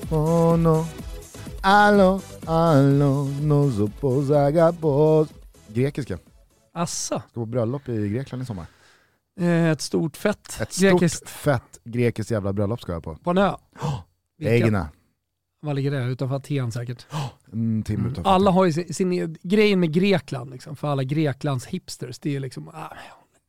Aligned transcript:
telefono. 0.00 0.86
Allo, 1.62 2.20
allo, 2.44 3.24
non 3.40 3.72
so 3.72 3.88
posa 4.00 4.50
gabos. 4.50 5.28
Grekiska. 5.68 6.18
Assa, 6.72 7.20
Ska 7.30 7.40
på 7.40 7.46
bröllop 7.46 7.88
i 7.88 8.08
Grekland 8.08 8.42
i 8.42 8.46
sommar. 8.46 8.66
eh, 9.40 9.70
ett 9.70 9.80
stort 9.80 10.16
fett 10.16 10.60
Ett 10.60 10.78
grekiskt 10.78 11.16
stort 11.16 11.28
fett 11.28 11.80
grekiskt 11.84 12.30
jävla 12.30 12.52
bröllop 12.52 12.80
ska 12.80 12.92
jag 12.92 13.02
på. 13.04 13.14
på 13.16 13.30
en 13.30 13.38
ö. 13.38 13.52
Vilken? 14.38 14.62
Egna. 14.66 14.88
Var 15.62 15.74
ligger 15.74 15.90
det? 15.90 16.04
Utanför 16.04 16.36
Aten 16.36 16.72
säkert. 16.72 17.06
En 17.52 17.82
timme 17.82 18.08
utanför. 18.08 18.30
Alla 18.30 18.50
har 18.50 18.64
ju 18.64 18.72
sin, 18.72 18.94
sin 18.94 19.36
grejen 19.42 19.80
med 19.80 19.92
Grekland, 19.92 20.50
liksom, 20.50 20.76
för 20.76 20.88
alla 20.88 21.02
Greklands 21.04 21.66
hipsters, 21.66 22.18
det 22.18 22.36
är 22.36 22.40
liksom, 22.40 22.68
ah, 22.68 22.92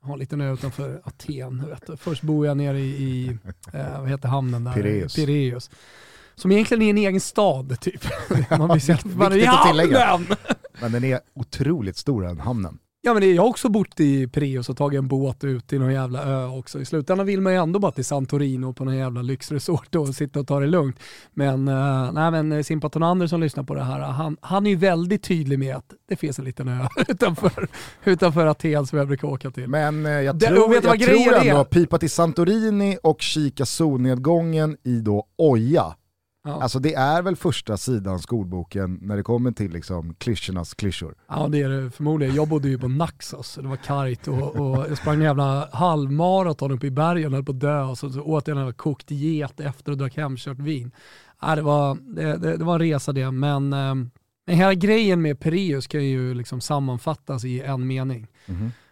har 0.02 0.14
en 0.14 0.20
liten 0.20 0.42
ö 0.42 0.54
utanför 0.54 1.02
Aten. 1.04 1.66
Vet 1.70 1.88
du. 1.88 1.98
Först 1.98 2.22
bor 2.24 2.46
jag 2.46 2.58
nere 2.58 2.80
i, 2.80 2.90
i 2.90 3.38
eh, 3.74 4.00
vad 4.00 4.10
heter 4.10 4.28
hamnen 4.30 4.64
där? 4.64 4.74
Pireus. 4.74 5.16
Pireus. 5.16 5.70
Som 6.42 6.52
egentligen 6.52 6.82
är 6.82 6.90
en 6.90 6.98
egen 6.98 7.22
stad 7.22 7.80
typ. 7.80 8.04
Man 8.58 8.70
blir 8.70 8.80
så 8.80 9.08
man 9.08 9.32
är 9.32 9.38
i 9.38 9.46
hamnen! 9.46 10.26
Men 10.82 10.92
den 10.92 11.04
är 11.04 11.20
otroligt 11.36 11.98
stor 11.98 12.22
den 12.22 12.40
hamnen. 12.40 12.80
Ja 13.02 13.14
men 13.14 13.36
jag 13.36 13.42
har 13.42 13.50
också 13.50 13.70
bott 13.70 14.00
i 14.00 14.28
Pireus 14.28 14.70
och 14.70 14.78
tagit 14.78 14.98
en 14.98 15.08
båt 15.08 15.44
ut 15.44 15.68
till 15.68 15.80
någon 15.80 15.94
jävla 15.94 16.24
ö 16.24 16.46
också. 16.46 16.82
I 16.82 16.86
slutändan 16.86 17.26
vill 17.26 17.42
man 17.42 17.54
ju 17.54 17.60
ändå 17.60 17.80
bara 17.80 17.92
till 17.92 18.06
Santorini 18.06 18.74
på 18.74 18.86
någon 18.86 18.98
jävla 18.98 19.22
lyxresort 19.22 19.96
och 19.96 20.08
sitta 20.08 20.40
och 20.40 20.48
ta 20.48 20.60
det 20.60 20.68
lugnt. 20.68 21.00
Men, 21.34 21.68
uh, 21.68 22.12
nej, 22.12 22.32
men 22.32 22.64
Simpa 22.64 22.90
Tonander 22.90 23.28
som 23.28 23.42
lyssnar 23.42 23.64
på 23.64 23.76
det 23.76 23.84
här, 23.84 24.00
han, 24.00 24.38
han 24.42 24.66
är 24.66 24.70
ju 24.70 24.76
väldigt 24.76 25.24
tydlig 25.24 25.60
med 25.60 25.76
att 25.76 25.94
det 26.10 26.16
finns 26.16 26.40
en 26.40 26.46
liten 26.46 26.68
ö 26.68 26.88
utanför, 27.08 27.68
utanför 28.04 28.46
Aten 28.46 28.88
som 28.88 28.98
jag 28.98 29.08
brukar 29.08 29.28
åka 29.28 29.52
till. 29.52 29.68
Men 29.68 30.06
eh, 30.06 30.12
jag 30.12 30.40
tror, 30.40 30.70
vet 30.70 30.84
jag 30.84 31.02
tror 31.02 31.34
ändå 31.34 31.60
är? 31.60 31.64
pipa 31.64 31.98
till 31.98 32.10
Santorini 32.10 32.98
och 33.04 33.22
kika 33.22 33.66
solnedgången 33.66 34.78
i 34.84 35.00
då 35.00 35.28
Oja. 35.38 35.96
Ja. 36.48 36.62
Alltså 36.62 36.80
det 36.80 36.94
är 36.94 37.22
väl 37.22 37.36
första 37.36 37.78
sidan 37.78 38.20
skolboken 38.20 39.00
när 39.02 39.18
det 39.18 39.24
kommer 39.24 39.52
till 39.52 39.72
liksom 39.72 40.14
klyschornas 40.14 40.74
klyschor. 40.74 41.16
Ja 41.28 41.48
det 41.48 41.62
är 41.62 41.70
det 41.70 41.92
förmodligen. 41.92 42.36
Jag 42.36 42.48
bodde 42.48 42.70
ju 42.70 42.80
på 42.80 42.88
Naxos, 42.88 43.56
det 43.56 43.68
var 43.68 43.78
kargt 43.78 44.28
och, 44.28 44.56
och 44.56 44.90
jag 44.90 44.98
sprang 44.98 45.16
en 45.16 45.22
jävla 45.22 45.70
halvmaraton 45.72 46.72
uppe 46.72 46.88
i 46.88 46.92
bergen 46.92 47.26
och 47.28 47.34
höll 47.34 47.46
på 47.46 47.52
att 47.52 47.60
dö 47.60 47.84
och 47.84 47.98
så, 47.98 48.10
så 48.10 48.22
åt 48.22 48.48
jag 48.48 48.58
en 48.58 48.74
kokt 48.74 49.12
get 49.12 49.60
efter 49.60 49.92
och 49.92 49.98
drack 49.98 50.18
hemkört 50.18 50.60
vin. 50.60 50.92
Ja, 51.42 51.56
det, 51.56 51.62
var, 51.62 51.98
det, 52.16 52.38
det, 52.38 52.58
det 52.58 52.66
var 52.66 52.74
en 52.74 52.80
resa 52.80 53.14
det, 53.14 53.32
men 53.32 53.74
eh, 53.74 54.56
här 54.56 54.74
grejen 54.74 55.22
med 55.22 55.40
Pireus 55.40 55.88
kan 55.88 56.06
ju 56.06 56.34
liksom 56.34 56.62
sammanfattas 56.62 57.46
i 57.46 57.62
en 57.62 57.88
mening. 57.88 58.28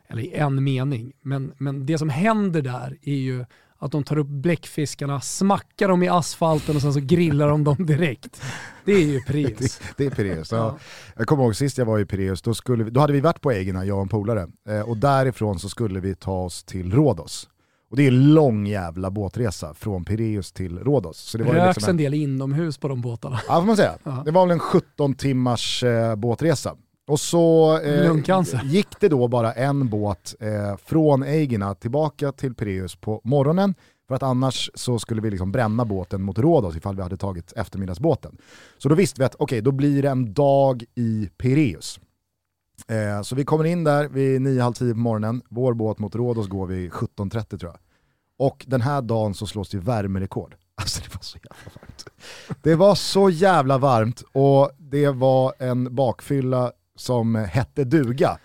Eller 0.08 0.22
i 0.22 0.34
en 0.34 0.64
mening. 0.64 1.14
Men, 1.22 1.54
men 1.58 1.86
det 1.86 1.98
som 1.98 2.10
händer 2.10 2.62
där 2.62 2.98
är 3.02 3.16
ju 3.16 3.46
att 3.86 3.92
de 3.92 4.04
tar 4.04 4.18
upp 4.18 4.28
bläckfiskarna, 4.28 5.22
smackar 5.22 5.88
dem 5.88 6.04
i 6.04 6.08
asfalten 6.08 6.76
och 6.76 6.82
sen 6.82 6.94
så 6.94 7.00
grillar 7.00 7.50
de 7.50 7.64
dem 7.64 7.86
direkt. 7.86 8.42
Det 8.86 8.92
är 8.92 9.00
ju 9.00 9.22
Pireus. 9.22 9.80
Det, 9.80 9.84
det 9.98 10.06
är 10.06 10.10
Pireus. 10.10 10.52
Ja. 10.52 10.58
Ja. 10.58 10.78
Jag 11.16 11.28
kommer 11.28 11.44
ihåg 11.44 11.56
sist 11.56 11.78
jag 11.78 11.86
var 11.86 12.00
i 12.00 12.06
Pireus, 12.06 12.42
då, 12.42 12.54
skulle 12.54 12.84
vi, 12.84 12.92
då 12.92 13.00
hade 13.00 13.14
vi 13.14 13.22
varit 13.22 13.42
på 13.42 13.54
Egina, 13.54 13.86
jag 13.86 13.98
och 13.98 14.04
en 14.04 14.10
polare. 14.10 14.48
Eh, 14.70 14.90
och 14.90 14.98
därifrån 14.98 15.60
så 15.60 15.70
skulle 15.70 16.00
vi 16.00 16.16
ta 16.16 16.44
oss 16.44 16.64
till 16.64 16.94
Rhodos. 16.94 17.50
Och 17.90 17.98
det 17.98 18.04
är 18.04 18.08
en 18.08 18.34
lång 18.34 18.68
jävla 18.68 19.12
båtresa 19.12 19.74
från 19.74 20.06
Pireus 20.06 20.52
till 20.52 20.80
Rhodos. 20.80 21.18
Så 21.18 21.38
det 21.38 21.44
var 21.44 21.54
Röks 21.54 21.78
liksom 21.78 21.90
en 21.90 21.98
del 21.98 22.14
inomhus 22.14 22.78
på 22.78 22.88
de 22.88 23.02
båtarna. 23.02 23.40
Ja 23.48 23.60
får 23.60 23.68
man 23.68 23.76
säga. 23.78 23.98
Ja. 24.04 24.22
Det 24.26 24.32
var 24.32 24.46
väl 24.46 24.52
en 24.52 24.60
17 24.60 25.14
timmars 25.14 25.84
eh, 25.84 26.16
båtresa. 26.16 26.76
Och 27.08 27.20
så 27.20 27.78
eh, 27.80 28.64
gick 28.64 29.00
det 29.00 29.10
då 29.10 29.28
bara 29.28 29.54
en 29.54 29.90
båt 29.90 30.36
eh, 30.40 30.78
från 30.78 31.24
Eigina 31.24 31.76
tillbaka 31.76 32.32
till 32.32 32.56
Pireus 32.56 32.96
på 32.96 33.22
morgonen. 33.24 33.76
För 34.08 34.16
att 34.16 34.24
annars 34.24 34.72
så 34.74 35.00
skulle 35.00 35.22
vi 35.22 35.32
liksom 35.32 35.52
bränna 35.52 35.86
båten 35.86 36.22
mot 36.22 36.40
Rhodos 36.40 36.76
ifall 36.76 36.96
vi 36.96 37.02
hade 37.02 37.18
tagit 37.18 37.54
eftermiddagsbåten. 37.54 38.38
Så 38.78 38.90
då 38.90 38.96
visste 38.96 39.22
vi 39.22 39.26
att 39.26 39.36
okej, 39.40 39.62
då 39.62 39.72
blir 39.72 40.02
det 40.02 40.10
en 40.10 40.34
dag 40.34 40.84
i 40.96 41.30
Pireus. 41.38 42.00
Eh, 42.88 43.22
så 43.22 43.36
vi 43.36 43.46
kommer 43.46 43.64
in 43.64 43.84
där 43.84 44.08
vid 44.08 44.42
9.30 44.42 44.92
på 44.92 45.00
morgonen, 45.00 45.42
vår 45.50 45.74
båt 45.74 46.00
mot 46.00 46.16
Rhodos 46.16 46.48
går 46.48 46.68
vid 46.68 46.92
17.30 46.92 47.58
tror 47.58 47.72
jag. 47.72 47.80
Och 48.38 48.66
den 48.68 48.82
här 48.82 49.02
dagen 49.02 49.34
så 49.34 49.48
slås 49.48 49.70
det 49.70 49.78
värmerekord. 49.78 50.56
Alltså 50.78 51.02
det 51.02 51.16
var 51.16 51.22
så 51.22 51.38
jävla 51.38 51.72
varmt. 51.76 52.06
Det 52.62 52.76
var 52.76 52.96
så 52.96 53.30
jävla 53.30 53.78
varmt 53.78 54.24
och 54.32 54.72
det 54.78 55.10
var 55.10 55.54
en 55.60 55.96
bakfylla 55.96 56.72
som 56.96 57.36
hette 57.36 57.84
duga. 57.84 58.38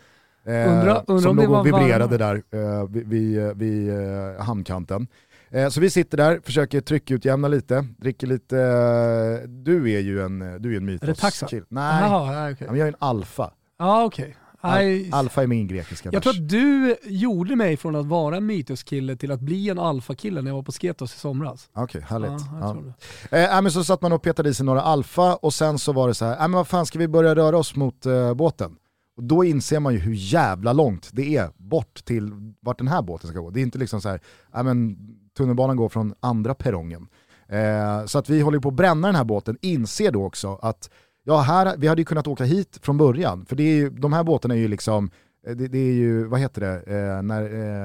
Eh, 0.47 0.53
Undra- 0.53 1.05
undra 1.07 1.23
som 1.23 1.37
låg 1.37 1.51
och 1.51 1.67
vibrerade 1.67 2.19
varm. 2.19 2.43
där 2.51 2.79
eh, 2.81 2.89
vid, 2.89 3.09
vid, 3.09 3.57
vid 3.57 3.91
eh, 3.91 4.43
hamnkanten. 4.43 5.07
Eh, 5.51 5.69
så 5.69 5.81
vi 5.81 5.91
sitter 5.91 6.17
där, 6.17 6.41
försöker 6.45 6.81
tryckutjämna 6.81 7.49
lite, 7.49 7.87
dricker 7.99 8.27
lite, 8.27 8.59
eh, 8.59 9.49
du 9.49 9.91
är 9.93 10.01
ju 10.01 10.23
en, 10.23 10.39
du 10.63 10.73
är 10.73 10.77
en 10.77 10.85
mytos. 10.85 11.03
Är 11.03 11.07
det 11.07 11.21
taxa? 11.21 11.47
kill. 11.47 11.65
Nej. 11.69 12.03
Ja, 12.03 12.55
men 12.59 12.77
jag 12.77 12.85
är 12.89 12.89
en 12.93 12.97
alfa. 12.99 13.51
Ja, 13.79 14.05
okej. 14.05 14.37
Al- 14.61 15.09
alfa 15.13 15.43
är 15.43 15.47
min 15.47 15.67
grekiska 15.67 16.11
Jag 16.13 16.23
tror 16.23 16.33
att 16.33 16.49
du 16.49 16.97
gjorde 17.05 17.57
mig 17.57 17.77
från 17.77 17.97
att 17.97 18.07
vara 18.07 18.37
en 18.37 18.47
mytoskille 18.47 19.17
till 19.17 19.31
att 19.31 19.41
bli 19.41 19.69
en 19.69 19.79
alfakille 19.79 20.43
när 20.43 20.51
jag 20.51 20.57
var 20.57 20.63
på 20.63 20.73
Sketos 20.73 21.15
i 21.15 21.19
somras. 21.19 21.69
Okej, 21.73 22.01
härligt. 22.09 22.31
Ja, 22.31 22.77
Ja. 23.31 23.39
Eh, 23.39 23.57
äh, 23.57 23.63
men 23.63 23.73
så 23.73 23.85
satt 23.85 24.03
man 24.03 24.13
och 24.13 24.23
petade 24.23 24.49
i 24.49 24.55
sig 24.55 24.67
några 24.67 24.83
alfa 24.83 25.35
och 25.37 25.55
sen 25.55 25.79
så 25.79 25.93
var 25.93 26.09
det 26.09 26.15
så 26.15 26.25
här, 26.25 26.33
äh, 26.33 26.41
men 26.41 26.53
vad 26.53 26.69
fan 26.69 26.87
ska 26.87 26.99
vi 26.99 27.09
börja 27.09 27.35
röra 27.35 27.59
oss 27.59 27.77
mot 27.77 28.07
eh, 28.07 28.35
båten? 28.35 28.77
Och 29.17 29.23
då 29.25 29.45
inser 29.45 29.81
man 29.81 29.93
ju 29.93 29.99
hur 29.99 30.15
jävla 30.15 30.73
långt 30.73 31.11
det 31.13 31.37
är 31.37 31.51
bort 31.57 32.05
till 32.05 32.33
vart 32.61 32.79
den 32.79 32.89
här 32.89 33.03
båten 33.03 33.31
ska 33.31 33.39
gå. 33.41 33.51
Det 33.51 33.61
är 33.61 33.63
inte 33.63 33.79
liksom 33.79 34.01
så 34.01 34.09
här, 34.09 34.21
äh, 34.55 34.63
men 34.63 34.97
tunnelbanan 35.37 35.77
går 35.77 35.89
från 35.89 36.15
andra 36.21 36.55
perrongen. 36.55 37.09
Eh, 37.49 38.07
så 38.07 38.19
att 38.19 38.29
vi 38.29 38.41
håller 38.41 38.59
på 38.59 38.69
att 38.69 38.75
bränna 38.75 39.09
den 39.09 39.17
här 39.17 39.25
båten, 39.25 39.59
inser 39.63 40.11
då 40.13 40.25
också 40.25 40.59
att 40.63 40.91
ja, 41.25 41.41
här, 41.41 41.77
vi 41.77 41.87
hade 41.87 42.01
ju 42.01 42.05
kunnat 42.05 42.27
åka 42.27 42.45
hit 42.45 42.79
från 42.83 42.99
början, 42.99 43.47
för 43.47 43.57
det 43.57 43.63
är 43.63 43.75
ju, 43.75 43.91
de 43.91 44.13
här 44.13 44.25
båtarna 44.25 44.55
är 44.55 44.59
ju 44.59 44.69
liksom, 44.69 45.11
eh, 45.47 45.57
det, 45.57 45.69
det 45.69 45.79
är 45.79 45.93
ju, 45.93 46.25
vad 46.25 46.41
heter 46.41 46.61
det, 46.61 46.77
eh, 46.77 47.23
när, 47.23 47.43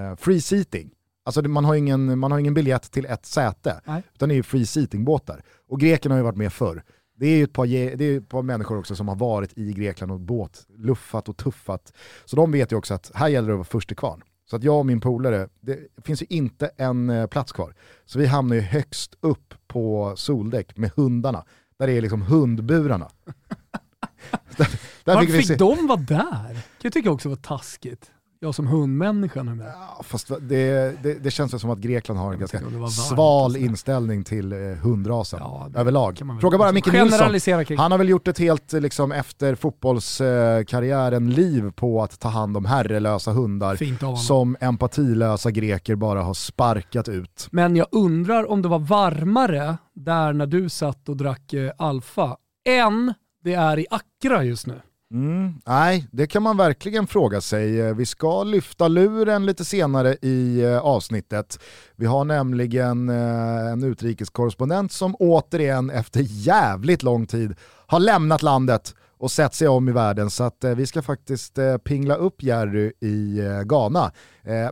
eh, 0.09 0.15
free 0.15 0.41
seating. 0.41 0.91
Alltså 1.25 1.41
man 1.41 1.65
har, 1.65 1.75
ingen, 1.75 2.19
man 2.19 2.31
har 2.31 2.39
ingen 2.39 2.53
biljett 2.53 2.91
till 2.91 3.05
ett 3.05 3.25
säte, 3.25 3.81
Nej. 3.85 4.03
utan 4.13 4.29
det 4.29 4.35
är 4.35 4.37
ju 4.37 4.43
free 4.43 4.65
seating-båtar. 4.65 5.43
Och 5.67 5.79
grekerna 5.79 6.15
har 6.15 6.19
ju 6.19 6.23
varit 6.23 6.37
med 6.37 6.53
förr. 6.53 6.83
Det 7.17 7.25
är 7.25 7.37
ju 7.37 7.43
ett 7.43 7.53
par, 7.53 7.65
det 7.97 8.05
är 8.05 8.17
ett 8.17 8.29
par 8.29 8.41
människor 8.41 8.77
också 8.77 8.95
som 8.95 9.07
har 9.07 9.15
varit 9.15 9.57
i 9.57 9.73
Grekland 9.73 10.11
och 10.11 10.19
båt, 10.19 10.65
luffat 10.77 11.29
och 11.29 11.37
tuffat. 11.37 11.93
Så 12.25 12.35
de 12.35 12.51
vet 12.51 12.71
ju 12.71 12.75
också 12.75 12.93
att 12.93 13.11
här 13.13 13.27
gäller 13.27 13.47
det 13.47 13.53
att 13.53 13.57
vara 13.57 13.65
först 13.65 13.87
till 13.87 13.97
kvarn. 13.97 14.23
Så 14.49 14.55
att 14.55 14.63
jag 14.63 14.79
och 14.79 14.85
min 14.85 15.01
polare, 15.01 15.49
det 15.59 15.79
finns 16.03 16.21
ju 16.21 16.25
inte 16.29 16.71
en 16.77 17.09
eh, 17.09 17.27
plats 17.27 17.51
kvar. 17.51 17.73
Så 18.05 18.19
vi 18.19 18.25
hamnar 18.25 18.55
ju 18.55 18.61
högst 18.61 19.15
upp 19.19 19.53
på 19.67 20.13
soldäck 20.17 20.77
med 20.77 20.91
hundarna. 20.95 21.45
Där 21.79 21.87
det 21.87 21.93
är 21.93 22.01
liksom 22.01 22.21
hundburarna. 22.21 23.09
där, 24.57 24.67
där 25.03 25.15
Varför 25.15 25.33
fick 25.33 25.47
se- 25.47 25.55
de 25.55 25.87
vara 25.87 25.99
där? 25.99 26.53
kan 26.53 26.61
jag 26.81 26.93
tycka 26.93 27.11
också 27.11 27.29
var 27.29 27.35
taskigt. 27.35 28.11
Jag 28.39 28.55
som 28.55 28.67
hundmänniska 28.67 29.43
nu 29.43 29.55
med. 29.55 29.67
Ja, 29.67 30.03
Fast 30.03 30.31
det, 30.41 31.03
det, 31.03 31.13
det 31.23 31.31
känns 31.31 31.61
som 31.61 31.69
att 31.69 31.79
Grekland 31.79 32.19
har 32.19 32.33
en 32.33 32.39
ganska 32.39 32.59
varmt 32.59 32.91
sval 32.93 33.51
sådär. 33.51 33.65
inställning 33.65 34.23
till 34.23 34.53
eh, 34.53 34.59
hundrasen 34.59 35.39
Ja, 35.43 35.69
överlag. 35.75 36.21
Fråga 36.41 36.57
bara 36.57 36.71
Micke 36.71 36.93
Nilsson. 36.93 37.65
Kring. 37.65 37.77
Han 37.77 37.91
har 37.91 37.97
väl 37.97 38.09
gjort 38.09 38.27
ett 38.27 38.39
helt 38.39 38.73
eh, 38.73 38.81
liksom, 38.81 39.11
efter 39.11 39.55
fotbollskarriären 39.55 41.29
liv 41.31 41.71
på 41.71 42.03
att 42.03 42.19
ta 42.19 42.29
hand 42.29 42.57
om 42.57 42.65
herrelösa 42.65 43.31
hundar 43.31 44.15
som 44.15 44.57
empatilösa 44.59 45.51
greker 45.51 45.95
bara 45.95 46.21
har 46.23 46.33
sparkat 46.33 47.07
ut. 47.09 47.47
Men 47.51 47.75
jag 47.75 47.87
undrar 47.91 48.51
om 48.51 48.61
det 48.61 48.67
var 48.67 48.79
varmare 48.79 49.77
där 49.93 50.33
när 50.33 50.45
du 50.45 50.69
satt 50.69 51.09
och 51.09 51.17
drack 51.17 51.53
eh, 51.53 51.71
Alfa 51.77 52.37
än 52.69 53.13
det 53.43 53.53
är 53.53 53.79
i 53.79 53.85
Accra 53.89 54.43
just 54.43 54.67
nu. 54.67 54.81
Mm, 55.13 55.53
nej, 55.65 56.07
det 56.11 56.27
kan 56.27 56.43
man 56.43 56.57
verkligen 56.57 57.07
fråga 57.07 57.41
sig. 57.41 57.81
Eh, 57.81 57.95
vi 57.95 58.05
ska 58.05 58.43
lyfta 58.43 58.87
luren 58.87 59.45
lite 59.45 59.65
senare 59.65 60.17
i 60.21 60.61
eh, 60.61 60.77
avsnittet. 60.77 61.59
Vi 61.95 62.05
har 62.05 62.25
nämligen 62.25 63.09
eh, 63.09 63.71
en 63.71 63.83
utrikeskorrespondent 63.83 64.91
som 64.91 65.15
återigen 65.15 65.89
efter 65.89 66.25
jävligt 66.27 67.03
lång 67.03 67.25
tid 67.25 67.55
har 67.87 67.99
lämnat 67.99 68.41
landet 68.41 68.95
och 69.17 69.31
sett 69.31 69.53
sig 69.53 69.67
om 69.67 69.89
i 69.89 69.91
världen. 69.91 70.29
Så 70.29 70.43
att 70.43 70.63
vi 70.75 70.87
ska 70.87 71.01
faktiskt 71.01 71.59
pingla 71.83 72.15
upp 72.15 72.43
Jerry 72.43 72.91
i 73.01 73.41
Ghana. 73.65 74.11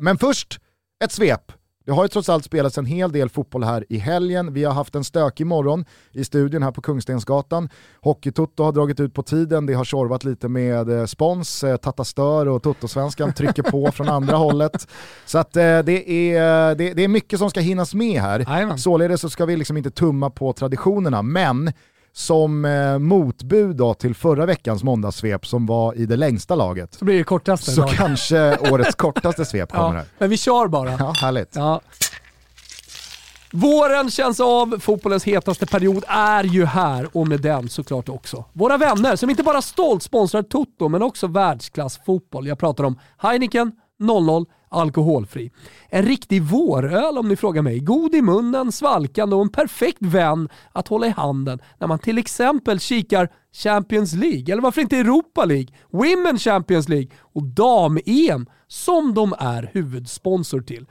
Men 0.02 0.18
först 0.18 0.60
ett 1.04 1.12
svep. 1.12 1.52
Det 1.86 1.92
har 1.92 2.04
ju 2.04 2.08
trots 2.08 2.30
allt 2.30 2.46
spelats 2.46 2.78
en 2.78 2.86
hel 2.86 3.12
del 3.12 3.30
fotboll 3.30 3.64
här 3.64 3.86
i 3.90 3.98
helgen. 3.98 4.54
Vi 4.54 4.64
har 4.64 4.74
haft 4.74 4.96
en 4.96 5.04
stökig 5.04 5.48
morgon 5.48 5.86
i 6.12 6.24
studion 6.24 6.64
här 6.64 6.72
på 6.72 6.82
Kungstensgatan. 6.82 7.70
Hockeytutto 8.02 8.64
har 8.64 8.72
dragit 8.72 9.00
ut 9.00 9.14
på 9.14 9.24
tiden, 9.24 9.66
det 9.66 9.74
har 9.74 9.86
tjorvat 9.86 10.24
lite 10.24 10.48
med 10.48 10.90
eh, 10.90 11.06
spons, 11.06 11.64
eh, 11.64 11.78
Tata 11.78 12.04
Stör 12.04 12.48
och 12.48 12.64
Tuttosvenskan 12.64 13.34
trycker 13.34 13.64
på 13.64 13.92
från 13.92 14.10
andra 14.10 14.36
hållet. 14.38 14.88
Så 15.26 15.38
att 15.38 15.56
eh, 15.56 15.80
det, 15.80 16.36
är, 16.36 16.76
det, 16.76 16.94
det 16.94 17.04
är 17.04 17.08
mycket 17.08 17.40
som 17.40 17.50
ska 17.50 17.60
hinnas 17.60 17.94
med 17.94 18.22
här. 18.22 18.40
Jajamän. 18.40 18.78
Således 18.78 19.22
så 19.22 19.30
ska 19.30 19.46
vi 19.46 19.56
liksom 19.56 19.78
inte 19.78 19.92
tumma 19.92 20.30
på 20.30 20.54
traditionerna, 20.54 21.22
men 21.22 21.72
som 22.14 22.66
eh, 22.66 23.00
motbud 23.00 23.76
då 23.76 23.94
till 23.94 24.16
förra 24.16 24.46
veckans 24.46 24.84
måndagssvep 24.84 25.46
som 25.46 25.66
var 25.66 25.96
i 25.96 26.06
det 26.06 26.16
längsta 26.16 26.56
laget. 26.56 26.94
Så 26.94 27.06
blir 27.06 27.18
det 27.18 27.24
kortaste. 27.24 27.72
Så 27.72 27.88
kanske 27.88 28.58
årets 28.72 28.96
kortaste 28.96 29.46
svep 29.46 29.72
kommer 29.72 29.86
ja, 29.86 29.92
här. 29.92 30.06
Men 30.18 30.30
vi 30.30 30.38
kör 30.38 30.68
bara. 30.68 30.92
Ja, 30.92 31.14
härligt. 31.22 31.56
Ja. 31.56 31.82
Våren 33.56 34.12
känns 34.12 34.40
av, 34.40 34.80
fotbollens 34.80 35.24
hetaste 35.24 35.66
period 35.66 36.04
är 36.08 36.44
ju 36.44 36.66
här 36.66 37.18
och 37.18 37.28
med 37.28 37.42
den 37.42 37.70
såklart 37.70 38.10
också 38.10 38.46
våra 38.54 38.78
vänner 38.78 39.16
som 39.16 39.30
inte 39.30 39.44
bara 39.44 39.62
stolt 39.62 40.04
sponsrar 40.04 40.44
Toto 40.44 40.90
men 40.90 41.04
också 41.04 41.28
världsklassfotboll. 41.28 42.48
Jag 42.48 42.60
pratar 42.60 42.84
om 42.84 43.00
Heineken 43.18 43.72
00 44.00 44.46
alkoholfri. 44.74 45.52
En 45.90 46.06
riktig 46.06 46.42
våröl 46.42 47.18
om 47.18 47.28
ni 47.28 47.36
frågar 47.36 47.62
mig. 47.62 47.80
God 47.80 48.16
i 48.16 48.22
munnen, 48.22 48.72
svalkande 48.72 49.36
och 49.36 49.42
en 49.42 49.50
perfekt 49.50 50.02
vän 50.02 50.50
att 50.72 50.88
hålla 50.88 51.08
i 51.08 51.10
handen 51.10 51.60
när 51.80 51.88
man 51.88 52.00
till 52.00 52.18
exempel 52.18 52.80
kikar 52.80 53.30
Champions 53.56 54.14
League, 54.14 54.54
eller 54.54 54.62
varför 54.62 54.82
inte 54.82 54.98
Europa 54.98 55.46
League, 55.46 55.68
Women 55.92 56.40
Champions 56.40 56.90
League 56.90 57.10
och 57.20 57.44
Dam-EM 57.44 58.46
som 58.68 59.14
de 59.14 59.36
är 59.40 59.70
huvudsponsor 59.74 60.62
till. 60.62 60.86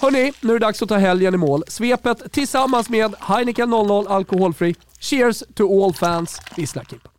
Hörni, 0.00 0.32
nu 0.40 0.48
är 0.48 0.58
det 0.58 0.66
dags 0.66 0.82
att 0.82 0.88
ta 0.88 0.96
helgen 0.96 1.34
i 1.34 1.36
mål. 1.36 1.62
Svepet 1.68 2.32
tillsammans 2.32 2.88
med 2.88 3.14
Heineken 3.20 3.70
00 3.70 4.06
alkoholfri. 4.06 4.74
Cheers 5.00 5.42
to 5.54 5.84
all 5.84 5.94
fans. 5.94 6.40
Vissla 6.56 6.84
Kimpa. 6.84 7.09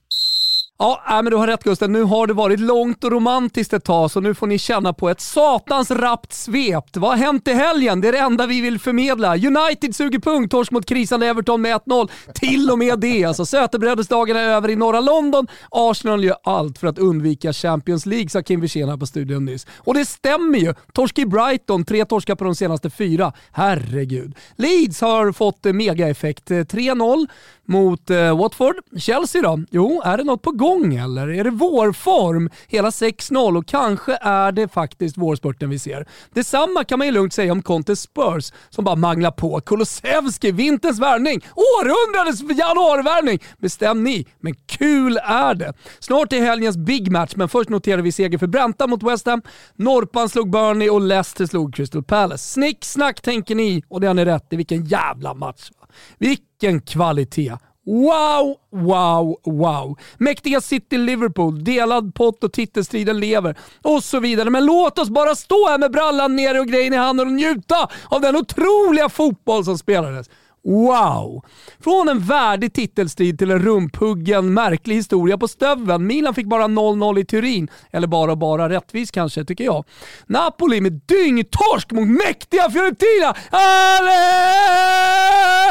Ja, 0.81 1.04
äh, 1.10 1.16
men 1.16 1.25
du 1.25 1.38
har 1.38 1.48
rätt 1.48 1.63
Gusten. 1.63 1.94
Nu 1.94 2.04
har 2.04 2.28
det 2.28 2.33
varit 2.33 2.60
långt 2.60 3.04
och 3.04 3.12
romantiskt 3.12 3.74
ett 3.74 3.83
tag, 3.83 4.12
så 4.12 4.19
nu 4.19 4.33
får 4.33 4.48
ni 4.48 4.57
känna 4.57 4.94
på 4.94 5.10
ett 5.10 5.22
satans 5.22 5.92
rappt 5.92 6.33
svep. 6.33 6.98
Vad 6.98 7.12
har 7.12 7.18
hänt 7.18 7.48
i 7.48 7.54
helgen? 7.54 8.01
Det 8.01 8.07
är 8.07 8.12
det 8.12 8.18
enda 8.18 8.45
vi 8.45 8.62
vill 8.62 8.80
förmedla. 8.80 9.36
United 9.36 9.95
suger 9.95 10.19
punkt, 10.19 10.51
torsk 10.51 10.72
mot 10.72 10.86
krisande 10.86 11.28
Everton 11.28 11.62
med 11.62 11.75
1-0. 11.75 12.10
Till 12.33 12.69
och 12.72 12.80
med 12.80 13.00
det. 13.00 13.24
Alltså, 13.24 13.45
Sötebrödesdagen 13.45 14.38
är 14.38 14.44
över 14.44 14.69
i 14.69 14.75
norra 14.75 15.00
London. 15.00 15.48
Arsenal 15.72 16.24
gör 16.24 16.38
allt 16.44 16.78
för 16.78 16.88
att 16.88 17.00
undvika 17.00 17.54
Champions 17.54 18.06
League, 18.06 18.30
sa 18.30 18.42
Kim 18.42 18.62
Wirsén 18.62 18.89
här 18.89 18.98
på 18.98 19.06
studion 19.06 19.45
nyss. 19.45 19.68
Och 19.78 19.94
det 19.94 20.06
stämmer 20.06 20.60
ju. 20.60 20.74
Torsk 20.94 21.19
i 21.19 21.25
Brighton, 21.25 21.86
tre 21.86 22.06
torskar 22.06 22.36
på 22.36 22.44
de 22.44 22.56
senaste 22.56 22.89
fyra. 22.89 23.33
Herregud. 23.51 24.36
Leeds 24.56 25.01
har 25.01 25.31
fått 25.31 25.63
megaeffekt. 25.63 26.51
Eh, 26.51 26.57
3-0 26.57 27.28
mot 27.71 28.09
eh, 28.09 28.38
Watford. 28.38 28.75
Chelsea 28.97 29.41
då? 29.41 29.59
Jo, 29.71 30.01
är 30.06 30.18
det 30.18 30.23
något 30.23 30.41
på 30.41 30.51
gång 30.51 30.95
eller? 30.95 31.27
Är 31.27 31.44
det 31.44 31.50
vårform? 31.50 32.50
Hela 32.68 32.89
6-0 32.89 33.57
och 33.57 33.68
kanske 33.68 34.18
är 34.21 34.51
det 34.51 34.68
faktiskt 34.68 35.18
vårspurten 35.18 35.69
vi 35.69 35.79
ser. 35.79 36.07
Detsamma 36.33 36.83
kan 36.83 36.97
man 36.97 37.07
ju 37.07 37.13
lugnt 37.13 37.33
säga 37.33 37.51
om 37.51 37.62
Conte 37.62 37.95
Spurs 37.95 38.51
som 38.69 38.85
bara 38.85 38.95
manglar 38.95 39.31
på. 39.31 39.62
Kulusevski, 39.62 40.51
vinterns 40.51 41.00
värvning, 41.00 41.41
århundradets 41.56 42.59
januarivärvning. 42.59 43.39
Bestäm 43.57 44.03
ni, 44.03 44.25
men 44.39 44.53
kul 44.65 45.18
är 45.18 45.56
det. 45.56 45.73
Snart 46.00 46.33
är 46.33 46.41
helgens 46.41 46.77
big 46.77 47.12
match, 47.12 47.33
men 47.35 47.50
först 47.50 47.69
noterar 47.69 48.01
vi 48.01 48.12
seger 48.12 48.38
för 48.38 48.47
Brenta 48.47 48.88
mot 48.88 49.03
West 49.03 49.25
Ham. 49.25 49.41
Norpan 49.75 50.29
slog 50.29 50.51
Burnley 50.51 50.89
och 50.89 51.01
Leicester 51.01 51.45
slog 51.45 51.75
Crystal 51.75 52.03
Palace. 52.03 52.51
Snick 52.51 52.85
snack 52.85 53.21
tänker 53.21 53.56
ni 53.56 53.83
och 53.88 54.01
det 54.01 54.07
har 54.07 54.13
ni 54.13 54.25
rätt 54.25 54.53
i. 54.53 54.56
Vilken 54.56 54.85
jävla 54.85 55.33
match. 55.33 55.71
Vilken 56.17 56.81
kvalitet! 56.81 57.57
Wow, 57.85 58.55
wow, 58.71 59.38
wow. 59.43 59.97
Mäktiga 60.17 60.61
City-Liverpool, 60.61 61.63
delad 61.63 62.15
pott 62.15 62.43
och 62.43 62.53
titelstriden 62.53 63.19
lever 63.19 63.55
och 63.81 64.03
så 64.03 64.19
vidare. 64.19 64.49
Men 64.49 64.65
låt 64.65 64.99
oss 64.99 65.09
bara 65.09 65.35
stå 65.35 65.67
här 65.69 65.77
med 65.77 65.91
brallan 65.91 66.35
nere 66.35 66.59
och 66.59 66.67
grejen 66.67 66.93
i 66.93 66.97
handen 66.97 67.27
och 67.27 67.33
njuta 67.33 67.89
av 68.07 68.21
den 68.21 68.35
otroliga 68.35 69.09
fotboll 69.09 69.65
som 69.65 69.77
spelades. 69.77 70.29
Wow! 70.63 71.45
Från 71.83 72.09
en 72.09 72.19
värdig 72.19 72.73
titelstrid 72.73 73.39
till 73.39 73.51
en 73.51 73.59
rumphuggen, 73.59 74.53
märklig 74.53 74.95
historia 74.95 75.37
på 75.37 75.47
stöven. 75.47 76.07
Milan 76.07 76.33
fick 76.33 76.45
bara 76.45 76.63
0-0 76.63 77.19
i 77.19 77.25
Turin. 77.25 77.67
Eller 77.91 78.07
bara 78.07 78.35
bara 78.35 78.69
rättvis 78.69 79.11
kanske, 79.11 79.45
tycker 79.45 79.63
jag. 79.63 79.85
Napoli 80.27 80.81
med 80.81 81.01
dyngtorsk 81.05 81.91
mot 81.91 82.07
mäktiga 82.07 82.69
Fiorentina. 82.69 83.35
Ale! 83.51 84.21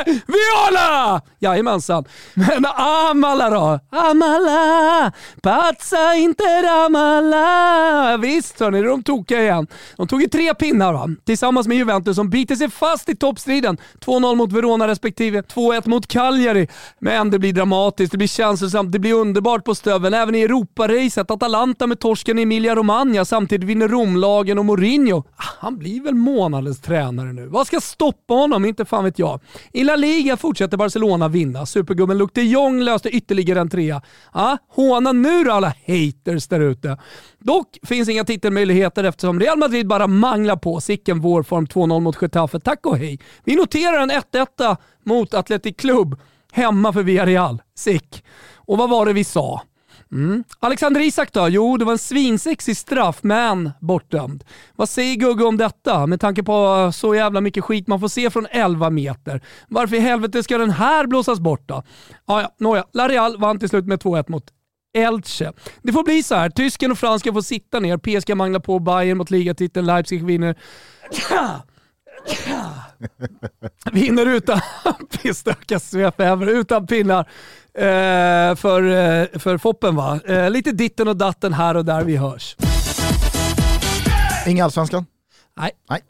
Viola! 0.04 1.22
Jajamensan. 1.38 2.04
Men 2.34 2.66
Amala 2.76 3.50
då? 3.50 3.80
Amala! 3.90 5.12
Pazza 5.42 6.14
inte 6.14 6.44
Amala! 6.86 8.16
Visst 8.16 8.60
hörni, 8.60 8.82
de 8.82 9.02
tokiga 9.02 9.42
igen. 9.42 9.66
De 9.96 10.08
tog 10.08 10.22
ju 10.22 10.28
tre 10.28 10.54
pinnar 10.54 10.92
va? 10.92 11.08
Tillsammans 11.26 11.66
med 11.66 11.76
Juventus 11.76 12.16
som 12.16 12.30
biter 12.30 12.54
sig 12.54 12.70
fast 12.70 13.08
i 13.08 13.16
toppstriden. 13.16 13.78
2-0 14.00 14.34
mot 14.34 14.52
Verona 14.52 14.79
respektive 14.88 15.40
2-1 15.40 15.88
mot 15.88 16.06
Cagliari. 16.06 16.68
Men 16.98 17.30
det 17.30 17.38
blir 17.38 17.52
dramatiskt, 17.52 18.12
det 18.12 18.18
blir 18.18 18.28
känslosamt, 18.28 18.92
det 18.92 18.98
blir 18.98 19.12
underbart 19.12 19.64
på 19.64 19.74
stöveln. 19.74 20.14
Även 20.14 20.34
i 20.34 20.40
Europaracet, 20.40 21.30
Atalanta 21.30 21.86
med 21.86 22.00
torsken 22.00 22.38
i 22.38 22.42
Emilia 22.42 22.74
Romagna. 22.74 23.24
Samtidigt 23.24 23.68
vinner 23.68 23.88
Romlagen 23.88 24.58
och 24.58 24.64
Mourinho. 24.64 25.18
Ah, 25.36 25.44
han 25.58 25.78
blir 25.78 26.02
väl 26.02 26.14
månadens 26.14 26.80
tränare 26.80 27.32
nu. 27.32 27.46
Vad 27.46 27.66
ska 27.66 27.80
stoppa 27.80 28.34
honom? 28.34 28.64
Inte 28.64 28.84
fan 28.84 29.04
vet 29.04 29.18
jag. 29.18 29.40
I 29.72 29.84
La 29.84 29.96
Liga 29.96 30.36
fortsätter 30.36 30.76
Barcelona 30.76 31.28
vinna. 31.28 31.66
Supergubben 31.66 32.18
Luc 32.18 32.30
de 32.34 32.42
Jong 32.42 32.82
löste 32.82 33.08
ytterligare 33.08 33.60
en 33.60 33.70
trea. 33.70 34.02
Ah, 34.32 34.56
håna 34.68 35.12
nu 35.12 35.44
då 35.44 35.52
alla 35.52 35.74
haters 35.86 36.48
där 36.48 36.60
ute. 36.60 36.98
Dock 37.40 37.78
finns 37.82 38.08
inga 38.08 38.24
titelmöjligheter 38.24 39.04
eftersom 39.04 39.40
Real 39.40 39.58
Madrid 39.58 39.88
bara 39.88 40.06
manglar 40.06 40.56
på. 40.56 40.80
Sicken 40.80 41.20
vårform 41.20 41.66
2-0 41.66 42.00
mot 42.00 42.22
Getafe. 42.22 42.60
Tack 42.60 42.86
och 42.86 42.96
hej. 42.96 43.18
Vi 43.44 43.56
noterar 43.56 44.00
en 44.02 44.10
1-1 44.10 44.76
mot 45.04 45.34
Athletic 45.34 45.76
Club 45.76 46.20
hemma 46.52 46.92
för 46.92 47.02
Villarreal. 47.02 47.62
Sick. 47.74 48.24
Och 48.54 48.78
vad 48.78 48.90
var 48.90 49.06
det 49.06 49.12
vi 49.12 49.24
sa? 49.24 49.62
Mm. 50.12 50.44
Alexander 50.58 51.00
Isak 51.00 51.32
då? 51.32 51.48
Jo, 51.48 51.76
det 51.76 51.84
var 51.84 51.92
en 51.92 51.98
svinsexig 51.98 52.76
straff, 52.76 53.18
men 53.22 53.70
bortdömd. 53.80 54.44
Vad 54.76 54.88
säger 54.88 55.16
Gugge 55.16 55.44
om 55.44 55.56
detta? 55.56 56.06
Med 56.06 56.20
tanke 56.20 56.42
på 56.42 56.90
så 56.94 57.14
jävla 57.14 57.40
mycket 57.40 57.64
skit 57.64 57.86
man 57.86 58.00
får 58.00 58.08
se 58.08 58.30
från 58.30 58.46
11 58.50 58.90
meter. 58.90 59.42
Varför 59.68 59.96
i 59.96 60.00
helvete 60.00 60.42
ska 60.42 60.58
den 60.58 60.70
här 60.70 61.06
blåsas 61.06 61.40
bort 61.40 61.68
då? 61.68 61.82
Ah, 62.24 62.40
ja, 62.40 62.54
nåja, 62.58 62.84
Lareal 62.92 63.40
vann 63.40 63.58
till 63.58 63.68
slut 63.68 63.86
med 63.86 64.02
2-1 64.02 64.24
mot 64.30 64.44
Elche. 64.92 65.52
Det 65.82 65.92
får 65.92 66.04
bli 66.04 66.22
så 66.22 66.34
här. 66.34 66.50
Tysken 66.50 66.90
och 66.90 66.98
fransken 66.98 67.34
får 67.34 67.42
sitta 67.42 67.80
ner. 67.80 67.96
PSG 67.98 68.36
manglar 68.36 68.60
på 68.60 68.78
Bayern 68.78 69.18
mot 69.18 69.30
ligatiteln. 69.30 69.86
Leipzig 69.86 70.24
vinner. 70.24 70.56
Vinner 73.92 74.26
utan 74.26 74.60
pisstöka 75.22 75.80
svep 75.80 76.20
över, 76.20 76.46
utan 76.46 76.86
pinnar 76.86 77.20
eh, 77.74 78.54
för, 78.56 78.82
eh, 78.82 79.38
för 79.38 79.58
Foppen 79.58 79.96
va. 79.96 80.20
Eh, 80.26 80.50
lite 80.50 80.72
ditten 80.72 81.08
och 81.08 81.16
datten 81.16 81.52
här 81.52 81.76
och 81.76 81.84
där 81.84 82.04
vi 82.04 82.16
hörs. 82.16 82.56
Inga 84.46 84.64
allsvenskan? 84.64 85.06
Nej. 85.56 85.70
Nej. 85.90 86.00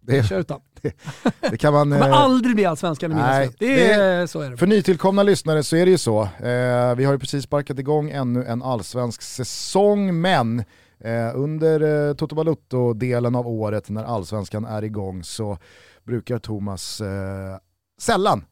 Det, 0.00 0.28
Kör 0.28 0.38
utan. 0.38 0.60
Det, 0.82 0.92
det 1.50 1.58
kan 1.58 1.72
man... 1.72 1.90
kommer 1.90 2.08
eh, 2.08 2.20
aldrig 2.20 2.54
bli 2.54 2.64
allsvenskan 2.64 3.12
i 3.12 3.14
mina 3.14 3.26
nej. 3.26 3.50
Det 3.58 3.90
är, 3.90 4.26
så 4.26 4.40
är 4.40 4.50
det. 4.50 4.56
För 4.56 4.66
nytillkomna 4.66 5.22
lyssnare 5.22 5.62
så 5.62 5.76
är 5.76 5.84
det 5.84 5.90
ju 5.90 5.98
så. 5.98 6.22
Eh, 6.22 6.94
vi 6.94 7.04
har 7.04 7.12
ju 7.12 7.18
precis 7.18 7.44
sparkat 7.44 7.78
igång 7.78 8.10
ännu 8.10 8.44
en 8.44 8.62
allsvensk 8.62 9.22
säsong, 9.22 10.20
men 10.20 10.64
eh, 11.00 11.30
under 11.34 12.08
eh, 12.08 12.14
Toto 12.14 12.34
Balutto-delen 12.34 13.34
av 13.34 13.48
året 13.48 13.88
när 13.88 14.04
allsvenskan 14.04 14.64
är 14.64 14.84
igång 14.84 15.24
så 15.24 15.58
brukar 16.04 16.38
Thomas 16.38 17.00
eh, 17.00 17.56
sällan, 18.00 18.44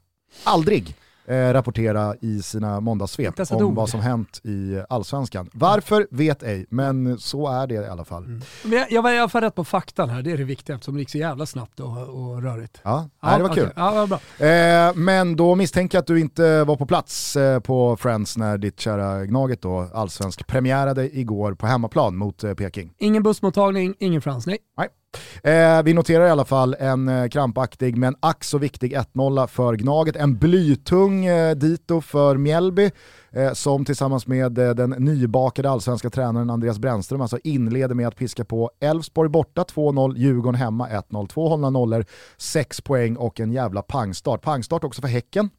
aldrig, 0.44 0.96
eh, 1.30 1.52
rapportera 1.52 2.14
i 2.20 2.42
sina 2.42 2.80
måndagssvep 2.80 3.34
om 3.50 3.62
ord. 3.62 3.74
vad 3.74 3.88
som 3.88 4.00
hänt 4.00 4.40
i 4.44 4.82
allsvenskan. 4.88 5.50
Varför 5.52 6.06
vet 6.10 6.42
ej, 6.42 6.66
men 6.70 7.18
så 7.18 7.48
är 7.48 7.66
det 7.66 7.74
i 7.74 7.86
alla 7.86 8.04
fall. 8.04 8.22
Men 8.62 8.72
jag, 8.78 8.92
jag 8.92 9.02
var 9.02 9.12
i 9.12 9.18
alla 9.18 9.28
fall 9.28 9.42
rätt 9.42 9.54
på 9.54 9.64
faktan 9.64 10.10
här, 10.10 10.22
det 10.22 10.32
är 10.32 10.38
det 10.38 10.44
viktiga 10.44 10.74
eftersom 10.76 10.94
det 10.94 11.00
gick 11.00 11.10
så 11.10 11.18
jävla 11.18 11.46
snabbt 11.46 11.80
och, 11.80 12.08
och 12.08 12.42
rörigt. 12.42 12.80
Ja, 12.82 13.08
nej, 13.22 13.36
det 13.36 13.42
var 13.42 13.50
okej. 13.50 13.64
kul. 13.64 13.72
Ja, 13.76 14.06
bra. 14.06 14.46
Eh, 14.46 14.94
men 14.94 15.36
då 15.36 15.54
misstänker 15.54 15.98
jag 15.98 16.00
att 16.02 16.06
du 16.06 16.20
inte 16.20 16.64
var 16.64 16.76
på 16.76 16.86
plats 16.86 17.36
eh, 17.36 17.60
på 17.60 17.96
Friends 17.96 18.36
när 18.36 18.58
ditt 18.58 18.80
kära 18.80 19.24
Gnaget 19.26 19.62
då, 19.62 19.88
allsvensk, 19.94 20.46
premiärade 20.46 21.18
igår 21.18 21.54
på 21.54 21.66
hemmaplan 21.66 22.16
mot 22.16 22.44
eh, 22.44 22.54
Peking. 22.54 22.92
Ingen 22.98 23.22
bussmottagning, 23.22 23.94
ingen 23.98 24.22
frans, 24.22 24.46
nej. 24.46 24.58
Eh, 25.42 25.82
vi 25.82 25.94
noterar 25.94 26.26
i 26.26 26.30
alla 26.30 26.44
fall 26.44 26.76
en 26.78 27.08
eh, 27.08 27.28
krampaktig 27.28 27.96
men 27.96 28.16
ack 28.20 28.44
så 28.44 28.58
viktig 28.58 28.96
1-0 28.96 29.46
för 29.46 29.74
Gnaget. 29.74 30.16
En 30.16 30.38
blytung 30.38 31.24
eh, 31.26 31.54
dito 31.54 32.00
för 32.00 32.36
Mjällby 32.36 32.90
eh, 33.30 33.52
som 33.52 33.84
tillsammans 33.84 34.26
med 34.26 34.58
eh, 34.58 34.70
den 34.70 34.90
nybakade 34.90 35.70
allsvenska 35.70 36.10
tränaren 36.10 36.50
Andreas 36.50 36.78
Brännström 36.78 37.20
alltså 37.20 37.38
inleder 37.44 37.94
med 37.94 38.08
att 38.08 38.16
piska 38.16 38.44
på 38.44 38.70
Elfsborg 38.80 39.28
borta 39.28 39.62
2-0, 39.62 40.16
Djurgården 40.16 40.54
hemma 40.54 40.88
1-0. 40.88 41.28
Två 41.28 41.48
hållna 41.48 41.70
nollor, 41.70 42.04
sex 42.36 42.80
poäng 42.80 43.16
och 43.16 43.40
en 43.40 43.52
jävla 43.52 43.82
pangstart. 43.82 44.42
Pangstart 44.42 44.84
också 44.84 45.00
för 45.00 45.08
Häcken. 45.08 45.50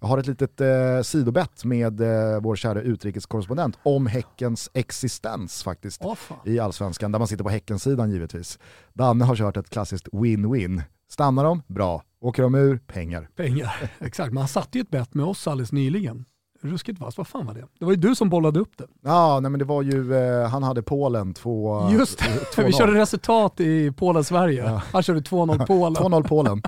Jag 0.00 0.08
har 0.08 0.18
ett 0.18 0.26
litet 0.26 0.60
eh, 0.60 1.02
sidobett 1.02 1.64
med 1.64 2.00
eh, 2.00 2.40
vår 2.40 2.56
kära 2.56 2.80
utrikeskorrespondent 2.80 3.78
om 3.82 4.06
Häckens 4.06 4.70
existens 4.74 5.62
faktiskt 5.62 6.02
fan. 6.16 6.38
i 6.44 6.58
allsvenskan, 6.58 7.12
där 7.12 7.18
man 7.18 7.28
sitter 7.28 7.44
på 7.44 7.50
Häckensidan 7.50 8.10
givetvis. 8.10 8.58
Danne 8.92 9.24
har 9.24 9.36
kört 9.36 9.56
ett 9.56 9.70
klassiskt 9.70 10.08
win-win. 10.12 10.82
Stannar 11.10 11.44
de? 11.44 11.62
Bra. 11.66 12.02
Åker 12.20 12.42
de 12.42 12.54
ur? 12.54 12.78
Pengar. 12.78 13.28
Pengar. 13.36 13.90
Exakt, 13.98 14.32
man 14.32 14.48
satte 14.48 14.78
ju 14.78 14.82
ett 14.82 14.90
bett 14.90 15.14
med 15.14 15.26
oss 15.26 15.48
alldeles 15.48 15.72
nyligen. 15.72 16.24
Ruskigt 16.60 17.00
vass. 17.00 17.16
Vad 17.16 17.26
fan 17.26 17.46
var 17.46 17.54
det? 17.54 17.64
Det 17.78 17.84
var 17.84 17.92
ju 17.92 17.96
du 17.96 18.14
som 18.14 18.28
bollade 18.28 18.60
upp 18.60 18.78
det. 18.78 18.84
Ja, 19.04 19.40
nej 19.40 19.50
men 19.50 19.58
det 19.58 19.64
var 19.64 19.82
ju, 19.82 20.14
eh, 20.14 20.48
han 20.48 20.62
hade 20.62 20.82
Polen 20.82 21.34
2 21.34 21.88
Just 21.92 22.18
det, 22.56 22.62
vi 22.62 22.72
körde 22.72 22.94
resultat 23.00 23.60
i 23.60 23.92
Polen-Sverige. 23.92 24.64
Ja. 24.64 24.82
Han 24.92 25.02
körde 25.02 25.20
2-0 25.20 25.66
Polen. 25.66 25.96
2-0 26.02 26.28
Polen. 26.28 26.62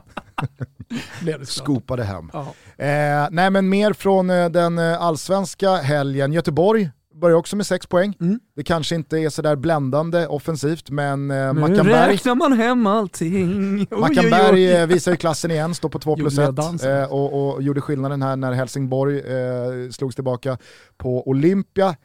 Skopade 1.44 2.04
hem. 2.04 2.30
Ja. 2.32 2.40
Eh, 2.85 3.28
nej 3.30 3.50
men 3.50 3.68
mer 3.68 3.92
från 3.92 4.30
eh, 4.30 4.49
den 4.49 4.78
eh, 4.78 5.02
allsvenska 5.02 5.76
helgen. 5.76 6.32
Göteborg 6.32 6.90
börjar 7.21 7.37
också 7.37 7.57
med 7.57 7.67
6 7.67 7.87
poäng. 7.87 8.17
Mm. 8.21 8.41
Det 8.57 8.62
kanske 8.62 8.95
inte 8.95 9.19
är 9.19 9.29
sådär 9.29 9.57
bländande 9.57 10.27
offensivt, 10.27 10.91
men 10.91 11.31
eh, 11.31 11.55
Nu 11.55 11.61
Mackanberg... 11.61 12.12
räknar 12.12 12.35
man 12.35 12.53
hem 12.53 12.87
allting. 12.87 13.79
Mackanberg 13.91 14.73
eh, 14.73 14.87
visar 14.87 15.11
ju 15.11 15.17
klassen 15.17 15.50
igen, 15.50 15.75
står 15.75 15.89
på 15.89 15.99
2 15.99 16.17
plus 16.17 16.39
1 16.39 16.59
eh, 16.85 17.12
och, 17.12 17.55
och, 17.55 17.62
gjorde 17.62 17.81
skillnaden 17.81 18.23
här 18.23 18.37
när 18.37 18.53
Helsingborg 18.53 19.19
eh, 19.19 19.91
slogs 19.91 20.15
tillbaka 20.15 20.59
på 20.97 21.29
Olympia. 21.29 21.97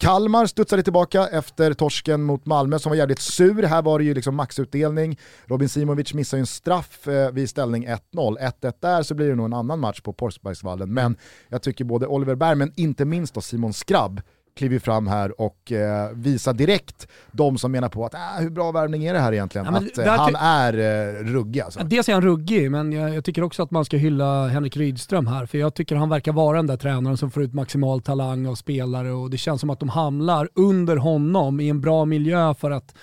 Kalmar 0.00 0.46
studsade 0.46 0.82
tillbaka 0.82 1.28
efter 1.28 1.74
torsken 1.74 2.22
mot 2.22 2.46
Malmö 2.46 2.78
som 2.78 2.90
var 2.90 2.96
jävligt 2.96 3.18
sur. 3.18 3.62
Här 3.62 3.82
var 3.82 3.98
det 3.98 4.04
ju 4.04 4.14
liksom 4.14 4.34
maxutdelning. 4.34 5.18
Robin 5.46 5.68
Simovic 5.68 6.14
missar 6.14 6.36
ju 6.36 6.40
en 6.40 6.46
straff 6.46 7.08
eh, 7.08 7.30
vid 7.30 7.50
ställning 7.50 7.86
1-0. 7.86 7.98
1-1 8.14 8.74
där 8.80 9.02
så 9.02 9.14
blir 9.14 9.28
det 9.28 9.34
nog 9.34 9.46
en 9.46 9.52
annan 9.52 9.80
match 9.80 10.00
på 10.00 10.12
Porsbergsvallen. 10.12 10.94
Men 10.94 11.16
jag 11.48 11.62
tycker 11.62 11.84
både 11.84 12.06
Oliver 12.06 12.34
Berg, 12.34 12.54
men 12.54 12.72
inte 12.76 13.04
minst 13.04 13.34
då 13.34 13.40
Simon 13.40 13.72
Skrabb, 13.72 14.20
kliver 14.54 14.78
fram 14.78 15.06
här 15.06 15.40
och 15.40 15.72
eh, 15.72 16.10
visar 16.14 16.52
direkt 16.52 17.08
de 17.32 17.58
som 17.58 17.72
menar 17.72 17.88
på 17.88 18.04
att 18.04 18.14
äh, 18.14 18.20
hur 18.38 18.50
bra 18.50 18.72
värvning 18.72 19.04
är 19.04 19.12
det 19.12 19.20
här 19.20 19.32
egentligen? 19.32 19.66
Ja, 19.70 19.76
att 19.76 19.98
eh, 19.98 20.12
han 20.12 20.34
är 20.34 20.72
eh, 20.72 21.24
ruggig 21.24 21.60
alltså. 21.60 21.80
Dels 21.84 22.08
är 22.08 22.12
han 22.12 22.22
ruggig, 22.22 22.70
men 22.70 22.92
jag, 22.92 23.14
jag, 23.14 23.24
tycker 23.24 23.42
också 23.42 23.62
att 23.62 23.70
man 23.70 23.84
ska 23.84 23.96
hylla 23.96 24.46
Henrik 24.48 24.76
Rydström 24.76 25.26
här, 25.26 25.46
för 25.46 25.58
jag 25.58 25.74
tycker 25.74 25.96
han 25.96 26.08
verkar 26.08 26.32
vara 26.32 26.56
den 26.56 26.66
där 26.66 26.76
tränaren 26.76 27.16
som 27.16 27.30
får 27.30 27.42
ut 27.42 27.54
maximal 27.54 28.02
talang 28.02 28.46
av 28.46 28.54
spelare 28.54 29.12
och 29.12 29.30
det 29.30 29.38
känns 29.38 29.60
som 29.60 29.70
att 29.70 29.80
de 29.80 29.88
hamnar 29.88 30.48
under 30.54 30.96
honom 30.96 31.60
i 31.60 31.68
en 31.68 31.80
bra 31.80 32.04
miljö 32.04 32.54
för 32.54 32.70
att 32.70 32.94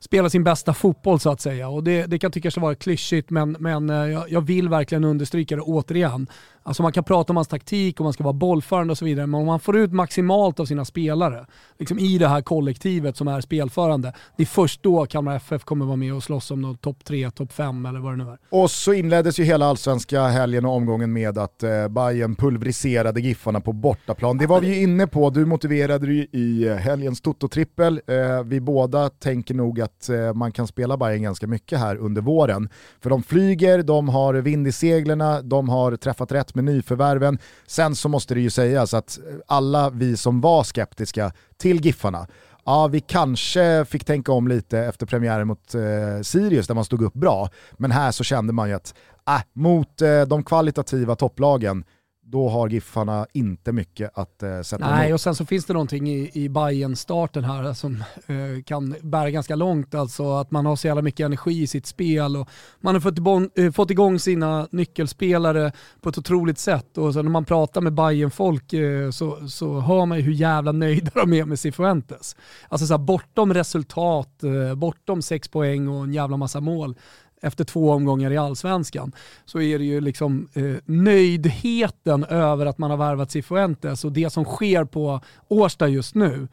spela 0.00 0.30
sin 0.30 0.44
bästa 0.44 0.74
fotboll 0.74 1.20
så 1.20 1.30
att 1.30 1.40
säga. 1.40 1.68
Och 1.68 1.84
det, 1.84 2.06
det 2.06 2.18
kan 2.18 2.32
tyckas 2.32 2.56
vara 2.56 2.74
klyschigt 2.74 3.30
men, 3.30 3.56
men 3.60 3.90
eh, 3.90 3.96
jag, 3.96 4.30
jag 4.30 4.40
vill 4.40 4.68
verkligen 4.68 5.04
understryka 5.04 5.56
det 5.56 5.62
återigen. 5.62 6.26
Alltså 6.66 6.82
man 6.82 6.92
kan 6.92 7.04
prata 7.04 7.32
om 7.32 7.36
hans 7.36 7.48
taktik 7.48 8.00
och 8.00 8.04
man 8.04 8.12
ska 8.12 8.24
vara 8.24 8.32
bollförande 8.32 8.90
och 8.90 8.98
så 8.98 9.04
vidare, 9.04 9.26
men 9.26 9.40
om 9.40 9.46
man 9.46 9.60
får 9.60 9.76
ut 9.76 9.92
maximalt 9.92 10.60
av 10.60 10.64
sina 10.64 10.84
spelare 10.84 11.46
liksom 11.78 11.98
i 11.98 12.18
det 12.18 12.28
här 12.28 12.42
kollektivet 12.42 13.16
som 13.16 13.28
är 13.28 13.40
spelförande, 13.40 14.12
det 14.36 14.42
är 14.42 14.46
först 14.46 14.82
då 14.82 15.06
Kalmar 15.06 15.36
FF 15.36 15.64
kommer 15.64 15.84
vara 15.84 15.96
med 15.96 16.14
och 16.14 16.22
slåss 16.22 16.50
om 16.50 16.76
topp 16.76 17.04
3, 17.04 17.30
topp 17.30 17.52
5 17.52 17.86
eller 17.86 18.00
vad 18.00 18.12
det 18.12 18.24
nu 18.24 18.30
är. 18.30 18.38
Och 18.50 18.70
så 18.70 18.92
inleddes 18.92 19.40
ju 19.40 19.44
hela 19.44 19.66
allsvenska 19.66 20.22
helgen 20.22 20.64
och 20.64 20.72
omgången 20.72 21.12
med 21.12 21.38
att 21.38 21.62
eh, 21.62 21.88
Bayern 21.88 22.34
pulveriserade 22.34 23.20
Giffarna 23.20 23.60
på 23.60 23.72
bortaplan. 23.72 24.38
Det 24.38 24.46
var 24.46 24.60
vi 24.60 24.66
ju 24.66 24.82
inne 24.82 25.06
på, 25.06 25.30
du 25.30 25.46
motiverade 25.46 26.06
ju 26.06 26.26
i 26.32 26.66
eh, 26.68 26.74
helgens 26.74 27.20
Toto-trippel. 27.20 28.00
Eh, 28.06 28.42
vi 28.44 28.60
båda 28.60 29.08
tänker 29.08 29.54
nog 29.54 29.80
att 29.80 30.08
eh, 30.08 30.34
man 30.34 30.52
kan 30.52 30.66
spela 30.66 30.96
Bayern 30.96 31.22
ganska 31.22 31.46
mycket 31.46 31.78
här 31.78 31.96
under 31.96 32.22
våren. 32.22 32.68
För 33.00 33.10
de 33.10 33.22
flyger, 33.22 33.82
de 33.82 34.08
har 34.08 34.34
vind 34.34 34.68
i 34.68 34.72
seglerna, 34.72 35.42
de 35.42 35.68
har 35.68 35.96
träffat 35.96 36.32
rätt 36.32 36.55
med 36.56 36.64
nyförvärven. 36.64 37.38
Sen 37.66 37.96
så 37.96 38.08
måste 38.08 38.34
det 38.34 38.40
ju 38.40 38.50
sägas 38.50 38.94
att 38.94 39.18
alla 39.46 39.90
vi 39.90 40.16
som 40.16 40.40
var 40.40 40.64
skeptiska 40.64 41.32
till 41.56 41.84
Giffarna, 41.84 42.26
ja 42.64 42.86
vi 42.86 43.00
kanske 43.00 43.84
fick 43.84 44.04
tänka 44.04 44.32
om 44.32 44.48
lite 44.48 44.78
efter 44.78 45.06
premiären 45.06 45.48
mot 45.48 45.74
eh, 45.74 46.22
Sirius 46.22 46.66
där 46.66 46.74
man 46.74 46.84
stod 46.84 47.02
upp 47.02 47.14
bra. 47.14 47.48
Men 47.72 47.90
här 47.90 48.12
så 48.12 48.24
kände 48.24 48.52
man 48.52 48.68
ju 48.68 48.74
att 48.74 48.94
äh, 49.28 49.40
mot 49.52 50.02
eh, 50.02 50.22
de 50.22 50.44
kvalitativa 50.44 51.16
topplagen, 51.16 51.84
då 52.28 52.48
har 52.48 52.68
Giffarna 52.68 53.26
inte 53.32 53.72
mycket 53.72 54.10
att 54.14 54.42
eh, 54.42 54.60
sätta 54.60 54.90
Nej, 54.90 55.06
emot. 55.06 55.14
och 55.14 55.20
sen 55.20 55.34
så 55.34 55.46
finns 55.46 55.64
det 55.64 55.72
någonting 55.72 56.10
i, 56.10 56.30
i 56.34 56.48
bayern 56.48 56.96
starten 56.96 57.44
här 57.44 57.72
som 57.72 58.04
eh, 58.26 58.62
kan 58.64 58.94
bära 59.02 59.30
ganska 59.30 59.56
långt. 59.56 59.94
Alltså 59.94 60.32
att 60.32 60.50
man 60.50 60.66
har 60.66 60.76
så 60.76 60.86
jävla 60.86 61.02
mycket 61.02 61.24
energi 61.24 61.62
i 61.62 61.66
sitt 61.66 61.86
spel 61.86 62.36
och 62.36 62.48
man 62.80 62.94
har 62.94 63.00
fått, 63.00 63.18
igång, 63.18 63.50
eh, 63.54 63.72
fått 63.72 63.90
igång 63.90 64.18
sina 64.18 64.68
nyckelspelare 64.70 65.72
på 66.00 66.08
ett 66.08 66.18
otroligt 66.18 66.58
sätt. 66.58 66.98
Och 66.98 67.12
så 67.14 67.22
när 67.22 67.30
man 67.30 67.44
pratar 67.44 67.80
med 67.80 67.92
bayern 67.94 68.30
folk 68.30 68.72
eh, 68.72 69.10
så, 69.10 69.48
så 69.48 69.80
hör 69.80 70.06
man 70.06 70.18
ju 70.18 70.24
hur 70.24 70.32
jävla 70.32 70.72
nöjda 70.72 71.10
de 71.14 71.32
är 71.32 71.44
med 71.44 71.58
Cifuentes. 71.58 72.36
Alltså 72.68 72.86
så 72.86 72.92
här, 72.92 72.98
bortom 72.98 73.54
resultat, 73.54 74.42
eh, 74.42 74.74
bortom 74.74 75.22
sex 75.22 75.48
poäng 75.48 75.88
och 75.88 76.04
en 76.04 76.12
jävla 76.12 76.36
massa 76.36 76.60
mål 76.60 76.96
efter 77.42 77.64
två 77.64 77.90
omgångar 77.90 78.30
i 78.30 78.36
allsvenskan 78.36 79.12
så 79.44 79.60
är 79.60 79.78
det 79.78 79.84
ju 79.84 80.00
liksom 80.00 80.48
eh, 80.54 80.76
nöjdheten 80.84 82.24
över 82.24 82.66
att 82.66 82.78
man 82.78 82.90
har 82.90 82.96
värvat 82.96 83.30
Cifuentes 83.30 84.04
och 84.04 84.12
det 84.12 84.30
som 84.30 84.44
sker 84.44 84.84
på 84.84 85.20
Årsta 85.48 85.88
just 85.88 86.14
nu, 86.14 86.48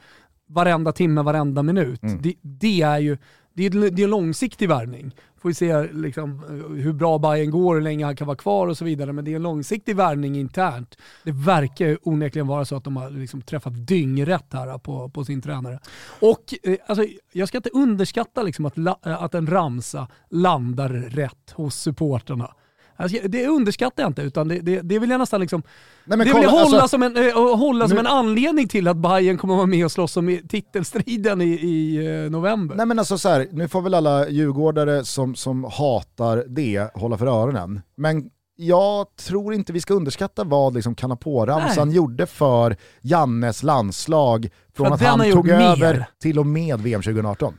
varenda 0.47 0.91
timme, 0.91 1.21
varenda 1.21 1.63
minut, 1.63 2.03
mm. 2.03 2.21
det, 2.21 2.33
det, 2.41 2.81
är 2.81 2.99
ju 2.99 3.17
det 3.53 3.65
är, 3.65 3.69
det 3.69 4.01
är 4.01 4.03
en 4.03 4.09
långsiktig 4.09 4.69
värvning. 4.69 5.15
Får 5.41 5.49
vi 5.49 5.55
se 5.55 5.83
liksom, 5.93 6.43
hur 6.77 6.93
bra 6.93 7.17
Bayern 7.19 7.51
går, 7.51 7.75
hur 7.75 7.81
länge 7.81 8.05
han 8.05 8.15
kan 8.15 8.27
vara 8.27 8.37
kvar 8.37 8.67
och 8.67 8.77
så 8.77 8.85
vidare. 8.85 9.13
Men 9.13 9.25
det 9.25 9.31
är 9.31 9.35
en 9.35 9.43
långsiktig 9.43 9.95
värvning 9.95 10.35
internt. 10.35 10.97
Det 11.23 11.31
verkar 11.31 11.97
onekligen 12.01 12.47
vara 12.47 12.65
så 12.65 12.75
att 12.75 12.83
de 12.83 12.97
har 12.97 13.09
liksom 13.09 13.41
träffat 13.41 13.87
dyngrätt 13.87 14.53
här 14.53 14.77
på, 14.77 15.09
på 15.09 15.25
sin 15.25 15.41
tränare. 15.41 15.79
Och 16.19 16.53
eh, 16.63 16.77
alltså, 16.87 17.05
jag 17.31 17.47
ska 17.47 17.57
inte 17.57 17.69
underskatta 17.69 18.43
liksom 18.43 18.65
att, 18.65 18.73
att 19.01 19.35
en 19.35 19.47
ramsa 19.47 20.07
landar 20.29 20.89
rätt 20.89 21.51
hos 21.51 21.75
supporterna. 21.75 22.53
Alltså, 22.95 23.27
det 23.27 23.47
underskattar 23.47 24.03
jag 24.03 24.09
inte, 24.09 24.21
utan 24.21 24.47
det, 24.47 24.59
det, 24.59 24.81
det 24.81 24.99
vill 24.99 25.09
jag 25.09 25.19
nästan 25.19 25.41
liksom, 25.41 25.63
Nej, 26.05 26.17
det 26.17 26.23
vill 26.23 26.43
jag 26.43 26.49
hålla, 26.49 26.81
alltså, 26.81 26.87
som, 26.87 27.03
en, 27.03 27.17
äh, 27.17 27.57
hålla 27.57 27.87
som 27.87 27.97
en 27.97 28.07
anledning 28.07 28.67
till 28.67 28.87
att 28.87 28.97
Bayern 28.97 29.37
kommer 29.37 29.55
vara 29.55 29.65
med 29.65 29.85
och 29.85 29.91
slåss 29.91 30.17
om 30.17 30.39
titelstriden 30.49 31.41
i, 31.41 31.45
i 31.45 32.07
uh, 32.07 32.31
november. 32.31 32.75
Nej 32.75 32.85
men 32.85 32.99
alltså 32.99 33.17
så 33.17 33.29
här, 33.29 33.47
nu 33.51 33.67
får 33.67 33.81
väl 33.81 33.93
alla 33.93 34.29
djurgårdare 34.29 35.05
som, 35.05 35.35
som 35.35 35.63
hatar 35.63 36.45
det 36.47 36.91
hålla 36.93 37.17
för 37.17 37.27
öronen. 37.27 37.81
Men 37.95 38.29
jag 38.55 39.15
tror 39.15 39.53
inte 39.53 39.73
vi 39.73 39.81
ska 39.81 39.93
underskatta 39.93 40.43
vad 40.43 40.73
liksom 40.73 40.95
Kanapå-ramsan 40.95 41.91
gjorde 41.91 42.25
för 42.25 42.77
Jannes 43.01 43.63
landslag 43.63 44.49
från 44.75 44.87
för 44.87 44.93
att, 44.93 45.01
att 45.01 45.07
han 45.07 45.31
tog 45.31 45.49
över 45.49 45.93
mer. 45.93 46.05
till 46.21 46.39
och 46.39 46.45
med 46.45 46.79
VM 46.81 47.01
2018. 47.01 47.53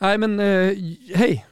Nej 0.00 0.18
men 0.18 0.40
uh, 0.40 0.76
hej, 1.14 1.46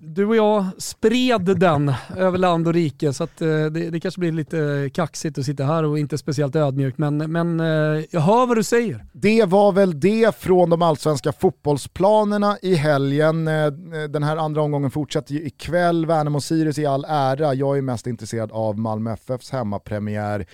du 0.00 0.26
och 0.26 0.36
jag 0.36 0.66
spred 0.78 1.42
den 1.42 1.92
över 2.16 2.38
land 2.38 2.68
och 2.68 2.74
rike 2.74 3.12
så 3.12 3.24
att 3.24 3.40
eh, 3.40 3.48
det, 3.48 3.90
det, 3.90 4.00
kanske 4.00 4.20
blir 4.20 4.32
lite 4.32 4.90
kaxigt 4.94 5.38
att 5.38 5.44
sitta 5.44 5.64
här 5.64 5.84
och 5.84 5.98
inte 5.98 6.18
speciellt 6.18 6.56
ödmjukt 6.56 6.98
men, 6.98 7.16
men 7.16 7.60
eh, 7.60 8.04
jag 8.10 8.20
hör 8.20 8.46
vad 8.46 8.56
du 8.56 8.62
säger. 8.62 9.04
Det 9.12 9.44
var 9.44 9.72
väl 9.72 10.00
det 10.00 10.36
från 10.36 10.70
de 10.70 10.82
allsvenska 10.82 11.32
fotbollsplanerna 11.32 12.58
i 12.62 12.74
helgen. 12.74 13.48
Eh, 13.48 13.72
den 14.10 14.22
här 14.22 14.36
andra 14.36 14.62
omgången 14.62 14.90
fortsätter 14.90 15.34
ju 15.34 15.46
ikväll. 15.46 16.06
Värnamo-Sirius 16.06 16.80
i 16.80 16.86
all 16.86 17.04
ära. 17.08 17.54
Jag 17.54 17.78
är 17.78 17.82
mest 17.82 18.06
intresserad 18.06 18.52
av 18.52 18.78
Malmö 18.78 19.12
FFs 19.12 19.50
hemmapremiär 19.50 20.46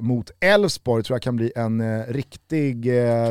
mot 0.00 0.30
Elfsborg. 0.40 1.02
tror 1.02 1.14
jag 1.14 1.22
kan 1.22 1.36
bli 1.36 1.52
en 1.56 2.04
riktig 2.06 2.90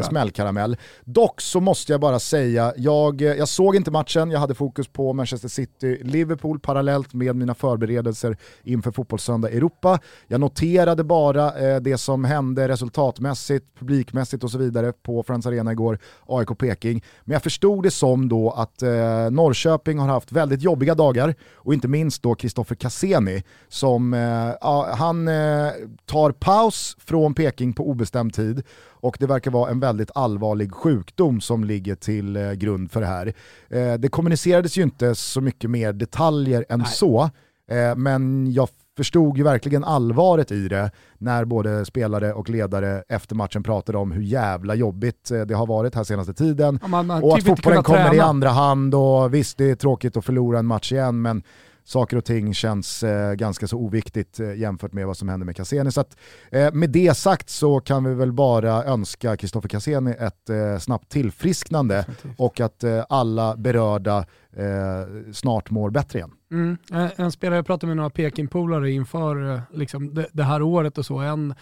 smällkaramell. 0.10 0.78
Dock 1.04 1.42
så 1.42 1.60
måste 1.60 1.92
jag 1.92 2.02
bara 2.02 2.20
säga, 2.20 2.74
jag, 2.78 3.22
jag 3.22 3.48
såg 3.48 3.76
inte 3.76 3.92
matchen, 3.92 4.32
jag 4.32 4.40
hade 4.40 4.56
fokus 4.56 4.88
på 4.88 5.11
Manchester 5.14 5.48
City-Liverpool 5.50 6.60
parallellt 6.60 7.14
med 7.14 7.36
mina 7.36 7.56
förberedelser 7.56 8.38
inför 8.64 8.92
Fotbollssöndag 8.92 9.50
Europa. 9.50 10.00
Jag 10.28 10.40
noterade 10.40 11.04
bara 11.04 11.60
eh, 11.60 11.82
det 11.82 11.98
som 11.98 12.24
hände 12.26 12.68
resultatmässigt, 12.68 13.66
publikmässigt 13.80 14.44
och 14.44 14.52
så 14.52 14.58
vidare 14.58 14.94
på 14.94 15.24
Friends 15.24 15.46
Arena 15.46 15.72
igår, 15.72 16.00
AIK-Peking. 16.26 17.04
Men 17.24 17.34
jag 17.34 17.44
förstod 17.44 17.84
det 17.84 17.92
som 17.92 18.30
då 18.30 18.50
att 18.50 18.82
eh, 18.82 18.90
Norrköping 19.32 20.00
har 20.00 20.08
haft 20.08 20.32
väldigt 20.32 20.62
jobbiga 20.62 20.96
dagar 20.96 21.36
och 21.56 21.74
inte 21.74 21.88
minst 21.88 22.24
då 22.24 22.36
Kristoffer 22.36 22.76
Cassini 22.76 23.44
som 23.68 24.14
eh, 24.14 24.96
han 24.96 25.28
eh, 25.28 25.72
tar 26.06 26.32
paus 26.32 26.98
från 27.00 27.34
Peking 27.34 27.74
på 27.74 27.90
obestämd 27.90 28.34
tid 28.34 28.64
och 29.02 29.18
det 29.20 29.28
verkar 29.28 29.52
vara 29.52 29.72
en 29.72 29.80
väldigt 29.80 30.12
allvarlig 30.16 30.72
sjukdom 30.72 31.42
som 31.42 31.64
ligger 31.64 31.96
till 31.96 32.36
eh, 32.36 32.52
grund 32.52 32.92
för 32.92 33.02
det 33.02 33.08
här. 33.08 33.34
Eh, 33.70 33.94
det 33.94 34.08
kommunicerades 34.08 34.78
ju 34.78 34.84
inte 34.84 35.01
så 35.14 35.42
mycket 35.42 35.70
mer 35.70 35.94
detaljer 35.94 36.66
än 36.70 36.80
Nej. 36.80 36.88
så, 36.88 37.30
eh, 37.72 37.96
men 37.96 38.54
jag 38.54 38.70
förstod 38.98 39.38
ju 39.38 39.44
verkligen 39.44 39.84
allvaret 39.84 40.52
i 40.52 40.68
det 40.68 40.92
när 41.18 41.46
både 41.46 41.86
spelare 41.86 42.34
och 42.34 42.50
ledare 42.50 43.04
efter 43.10 43.36
matchen 43.36 43.64
pratade 43.64 43.98
om 43.98 44.12
hur 44.12 44.22
jävla 44.22 44.76
jobbigt 44.76 45.32
det 45.48 45.54
har 45.54 45.68
varit 45.68 45.96
här 45.96 46.04
senaste 46.04 46.34
tiden. 46.34 46.80
Ja, 46.82 46.88
man, 46.88 47.08
man 47.08 47.24
och 47.24 47.38
att 47.38 47.44
fotbollen 47.44 47.84
kommer 47.84 48.00
träna. 48.00 48.16
i 48.16 48.20
andra 48.20 48.50
hand 48.50 48.96
och 48.96 49.34
visst 49.34 49.58
det 49.58 49.72
är 49.72 49.76
tråkigt 49.76 50.18
att 50.18 50.26
förlora 50.26 50.60
en 50.60 50.66
match 50.66 50.92
igen 50.92 51.22
men 51.22 51.44
saker 51.84 52.18
och 52.18 52.26
ting 52.26 52.54
känns 52.54 53.04
eh, 53.04 53.34
ganska 53.34 53.68
så 53.68 53.78
oviktigt 53.78 54.40
eh, 54.40 54.54
jämfört 54.54 54.94
med 54.94 55.08
vad 55.08 55.18
som 55.18 55.30
händer 55.30 55.46
med 55.46 55.56
Cassini. 55.56 55.92
Så 55.92 56.02
att, 56.02 56.18
eh, 56.52 56.74
med 56.74 56.90
det 56.90 57.18
sagt 57.18 57.50
så 57.50 57.80
kan 57.80 58.04
vi 58.04 58.14
väl 58.14 58.32
bara 58.32 58.84
önska 58.84 59.38
Kristoffer 59.38 59.70
Cassini 59.70 60.12
ett 60.12 60.50
eh, 60.50 60.78
snabbt 60.80 61.10
tillfrisknande 61.10 61.96
Definitivt. 61.96 62.40
och 62.40 62.60
att 62.60 62.84
eh, 62.84 63.04
alla 63.10 63.58
berörda 63.58 64.26
eh, 64.54 65.32
snart 65.34 65.70
mår 65.70 65.90
bättre 65.90 66.20
igen. 66.20 66.32
Mm. 66.52 66.78
En 67.16 67.32
spelare, 67.32 67.56
jag 67.56 67.66
pratade 67.66 67.88
med 67.88 67.98
några 67.98 68.10
Peking-polare 68.10 68.92
inför 68.92 69.54
eh, 69.54 69.62
liksom, 69.74 70.14
det, 70.14 70.28
det, 70.32 70.44
här 70.44 70.62
året 70.62 70.98
och 70.98 71.06
så, 71.06 71.20
en 71.20 71.54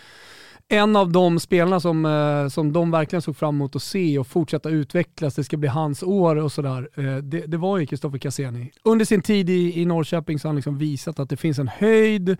en 0.71 0.95
av 0.95 1.11
de 1.11 1.39
spelarna 1.39 1.79
som, 1.79 2.05
eh, 2.05 2.47
som 2.47 2.73
de 2.73 2.91
verkligen 2.91 3.21
såg 3.21 3.37
fram 3.37 3.55
emot 3.55 3.75
att 3.75 3.83
se 3.83 4.19
och 4.19 4.27
fortsätta 4.27 4.69
utvecklas, 4.69 5.35
det 5.35 5.43
ska 5.43 5.57
bli 5.57 5.69
hans 5.69 6.03
år 6.03 6.35
och 6.35 6.51
sådär, 6.51 6.89
eh, 6.95 7.17
det, 7.17 7.39
det 7.47 7.57
var 7.57 7.77
ju 7.77 7.85
Kristoffer 7.85 8.17
Cassini. 8.17 8.71
Under 8.83 9.05
sin 9.05 9.21
tid 9.21 9.49
i, 9.49 9.81
i 9.81 9.85
Norrköping 9.85 10.39
så 10.39 10.47
har 10.47 10.49
han 10.49 10.55
liksom 10.55 10.77
visat 10.77 11.19
att 11.19 11.29
det 11.29 11.37
finns 11.37 11.59
en 11.59 11.67
höjd 11.67 12.37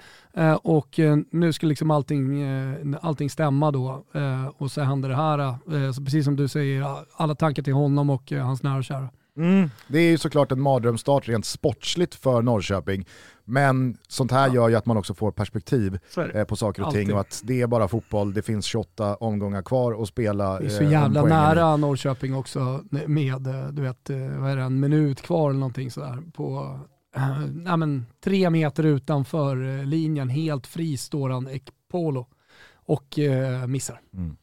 och 0.62 1.00
nu 1.32 1.54
ska 1.54 1.68
liksom 1.68 1.92
allting, 1.92 2.44
allting 3.02 3.30
stämma 3.30 3.72
då. 3.72 4.04
Och 4.58 4.72
så 4.72 4.82
händer 4.82 5.10
det 5.10 5.16
här, 5.16 5.92
så 5.92 6.04
precis 6.04 6.26
som 6.26 6.36
du 6.36 6.48
säger, 6.48 6.86
alla 7.14 7.36
tankar 7.36 7.64
till 7.64 7.74
honom 7.74 8.10
och 8.10 8.32
hans 8.32 8.64
nära 8.64 8.78
och 8.78 8.84
kära. 8.84 9.10
Mm. 9.40 9.70
Det 9.88 10.00
är 10.00 10.10
ju 10.10 10.18
såklart 10.18 10.52
en 10.52 10.62
mardrömsstart 10.62 11.28
rent 11.28 11.46
sportsligt 11.46 12.16
för 12.16 12.42
Norrköping. 12.42 13.06
Men 13.46 13.98
sånt 14.08 14.32
här 14.32 14.48
ja. 14.48 14.54
gör 14.54 14.70
ju 14.70 14.76
att 14.76 14.86
man 14.86 14.98
också 14.98 15.14
får 15.14 15.32
perspektiv 15.32 16.00
eh, 16.34 16.44
på 16.44 16.56
saker 16.56 16.82
och 16.82 16.88
Alltid. 16.88 17.06
ting 17.06 17.14
och 17.14 17.20
att 17.20 17.42
det 17.44 17.62
är 17.62 17.68
bara 17.68 17.88
fotboll, 17.88 18.34
det 18.34 18.42
finns 18.42 18.66
28 18.66 19.16
omgångar 19.16 19.62
kvar 19.62 20.02
att 20.02 20.08
spela. 20.08 20.60
Det 20.60 20.66
är 20.66 20.70
så 20.70 20.84
eh, 20.84 20.92
jävla 20.92 21.24
nära 21.26 21.78
Norrköping 21.78 22.36
också 22.36 22.84
med, 22.90 23.48
eh, 23.48 23.68
du 23.68 23.82
vet, 23.82 24.10
vad 24.38 24.52
är 24.52 24.56
det, 24.56 24.64
en 24.64 24.80
minut 24.80 25.22
kvar 25.22 25.50
eller 25.50 25.60
någonting 25.60 25.92
sådär. 25.92 26.24
På, 26.34 26.80
äh, 27.16 27.78
men, 27.78 28.06
tre 28.24 28.50
meter 28.50 28.84
utanför 28.84 29.86
linjen, 29.86 30.30
helt 30.30 30.68
fri 30.68 30.98
står 30.98 31.30
han 31.30 31.48
Ekpolo 31.48 32.28
och 32.74 33.20
äh, 33.20 33.68
missar. 33.68 34.02
Mm. 34.14 34.38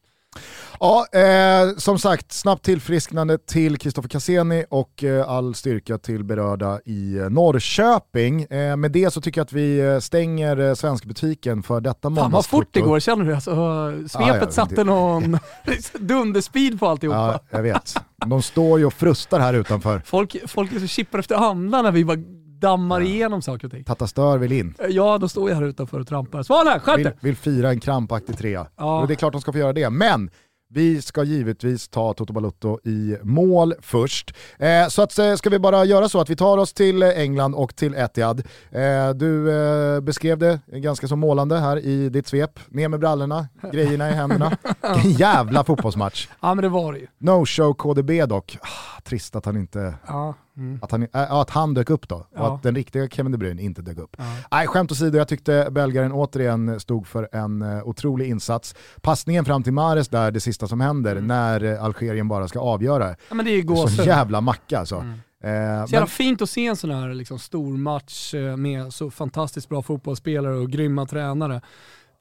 Ja, 0.79 1.05
eh, 1.11 1.75
som 1.77 1.99
sagt, 1.99 2.31
snabbt 2.31 2.65
tillfrisknande 2.65 3.37
till 3.37 3.77
Kristoffer 3.77 4.09
Cassini 4.09 4.65
och 4.69 5.03
eh, 5.03 5.29
all 5.29 5.55
styrka 5.55 5.97
till 5.97 6.23
berörda 6.23 6.79
i 6.85 7.17
eh, 7.17 7.29
Norrköping. 7.29 8.43
Eh, 8.43 8.75
med 8.75 8.91
det 8.91 9.13
så 9.13 9.21
tycker 9.21 9.39
jag 9.39 9.45
att 9.45 9.53
vi 9.53 9.79
eh, 9.79 9.99
stänger 9.99 10.57
eh, 10.59 10.73
svenskbutiken 10.73 11.63
för 11.63 11.81
detta 11.81 12.09
månadskvitto. 12.09 12.23
Fan 12.23 12.31
vad 12.31 12.45
fort 12.45 12.67
det 12.71 12.81
går, 12.81 12.99
känner 12.99 13.25
du? 13.25 13.35
Alltså, 13.35 13.91
svepet 14.09 14.27
ja, 14.27 14.37
ja, 14.41 14.51
satte 14.51 14.75
det... 14.75 14.83
någon 14.83 15.39
dunderspeed 15.99 16.79
på 16.79 16.87
alltihopa. 16.87 17.17
Ja, 17.17 17.57
jag 17.57 17.63
vet. 17.63 17.95
De 18.25 18.41
står 18.41 18.79
ju 18.79 18.85
och 18.85 18.93
frustar 18.93 19.39
här 19.39 19.53
utanför. 19.53 20.01
Folk, 20.05 20.35
folk 20.47 20.73
är 20.73 20.79
så 20.79 20.87
chippar 20.87 21.19
efter 21.19 21.35
andan 21.35 21.83
när 21.83 21.91
vi 21.91 22.05
bara 22.05 22.17
dammar 22.59 23.01
ja. 23.01 23.07
igenom 23.07 23.41
saker 23.41 23.65
och 23.67 23.71
ting. 23.71 23.83
Tattastör 23.83 24.37
vill 24.37 24.51
in. 24.51 24.73
Ja, 24.89 25.17
då 25.17 25.29
står 25.29 25.49
jag 25.49 25.57
här 25.57 25.63
utanför 25.63 25.99
och 25.99 26.07
trampar. 26.07 26.43
Svanen, 26.43 26.79
skärp 26.79 26.99
vill, 26.99 27.11
vill 27.19 27.35
fira 27.35 27.69
en 27.69 27.79
krampaktig 27.79 28.37
trea. 28.37 28.67
Ja. 28.75 29.01
Och 29.01 29.07
det 29.07 29.13
är 29.13 29.15
klart 29.15 29.33
de 29.33 29.41
ska 29.41 29.51
få 29.51 29.57
göra 29.57 29.73
det, 29.73 29.89
men 29.89 30.29
vi 30.69 31.01
ska 31.01 31.23
givetvis 31.23 31.89
ta 31.89 32.13
Toto 32.13 32.33
Balutto 32.33 32.79
i 32.83 33.17
mål 33.23 33.73
först. 33.81 34.35
Eh, 34.59 34.87
så 34.87 35.01
att, 35.01 35.19
eh, 35.19 35.35
ska 35.35 35.49
vi 35.49 35.59
bara 35.59 35.85
göra 35.85 36.09
så 36.09 36.21
att 36.21 36.29
vi 36.29 36.35
tar 36.35 36.57
oss 36.57 36.73
till 36.73 37.03
England 37.03 37.55
och 37.55 37.75
till 37.75 37.93
Etihad. 37.93 38.39
Eh, 38.71 39.09
du 39.15 39.51
eh, 39.51 40.01
beskrev 40.01 40.37
det 40.37 40.59
ganska 40.67 41.07
så 41.07 41.15
målande 41.15 41.59
här 41.59 41.77
i 41.77 42.09
ditt 42.09 42.27
svep. 42.27 42.59
Ner 42.67 42.87
med 42.87 42.99
brallorna, 42.99 43.47
grejerna 43.71 44.09
i 44.09 44.13
händerna. 44.13 44.57
Vilken 44.93 45.11
jävla 45.11 45.63
fotbollsmatch. 45.63 46.27
Ja 46.39 46.53
men 46.53 46.61
det 46.61 46.69
var 46.69 46.93
det 46.93 46.99
ju. 46.99 47.07
No 47.17 47.45
show 47.45 47.73
KDB 47.73 48.25
dock. 48.25 48.57
Ah, 48.61 49.01
trist 49.03 49.35
att 49.35 49.45
han 49.45 49.57
inte... 49.57 49.93
Ja 50.07 50.33
Mm. 50.57 50.79
Att, 50.81 50.91
han, 50.91 51.03
äh, 51.03 51.31
att 51.31 51.49
han 51.49 51.73
dök 51.73 51.89
upp 51.89 52.07
då, 52.07 52.27
ja. 52.35 52.41
och 52.41 52.55
att 52.55 52.63
den 52.63 52.75
riktiga 52.75 53.07
Kevin 53.07 53.31
De 53.31 53.37
Bruyne 53.37 53.61
inte 53.61 53.81
dök 53.81 53.97
upp. 53.97 54.15
Ja. 54.17 54.23
Nej, 54.51 54.67
skämt 54.67 54.91
åsido, 54.91 55.17
jag 55.17 55.27
tyckte 55.27 55.67
belgaren 55.71 56.11
återigen 56.11 56.79
stod 56.79 57.07
för 57.07 57.29
en 57.31 57.61
uh, 57.61 57.87
otrolig 57.87 58.29
insats. 58.29 58.75
Passningen 59.01 59.45
fram 59.45 59.63
till 59.63 59.73
Mares 59.73 60.07
där, 60.07 60.31
det 60.31 60.39
sista 60.39 60.67
som 60.67 60.81
händer, 60.81 61.11
mm. 61.11 61.27
när 61.27 61.63
uh, 61.63 61.83
Algerien 61.83 62.27
bara 62.27 62.47
ska 62.47 62.59
avgöra. 62.59 63.09
Ja, 63.09 63.35
men 63.35 63.45
det 63.45 63.51
är 63.51 63.55
ju 63.55 63.87
så 63.87 64.03
jävla 64.03 64.41
macka 64.41 64.79
alltså. 64.79 64.95
Mm. 64.95 65.19
Eh, 65.43 65.85
så 65.85 65.93
jävla 65.93 66.07
fint 66.07 66.41
att 66.41 66.49
se 66.49 66.67
en 66.67 66.75
sån 66.75 66.91
här 66.91 67.13
liksom, 67.13 67.39
stor 67.39 67.77
match 67.77 68.33
med 68.57 68.93
så 68.93 69.11
fantastiskt 69.11 69.69
bra 69.69 69.81
fotbollsspelare 69.81 70.55
och 70.55 70.69
grymma 70.69 71.05
tränare 71.05 71.61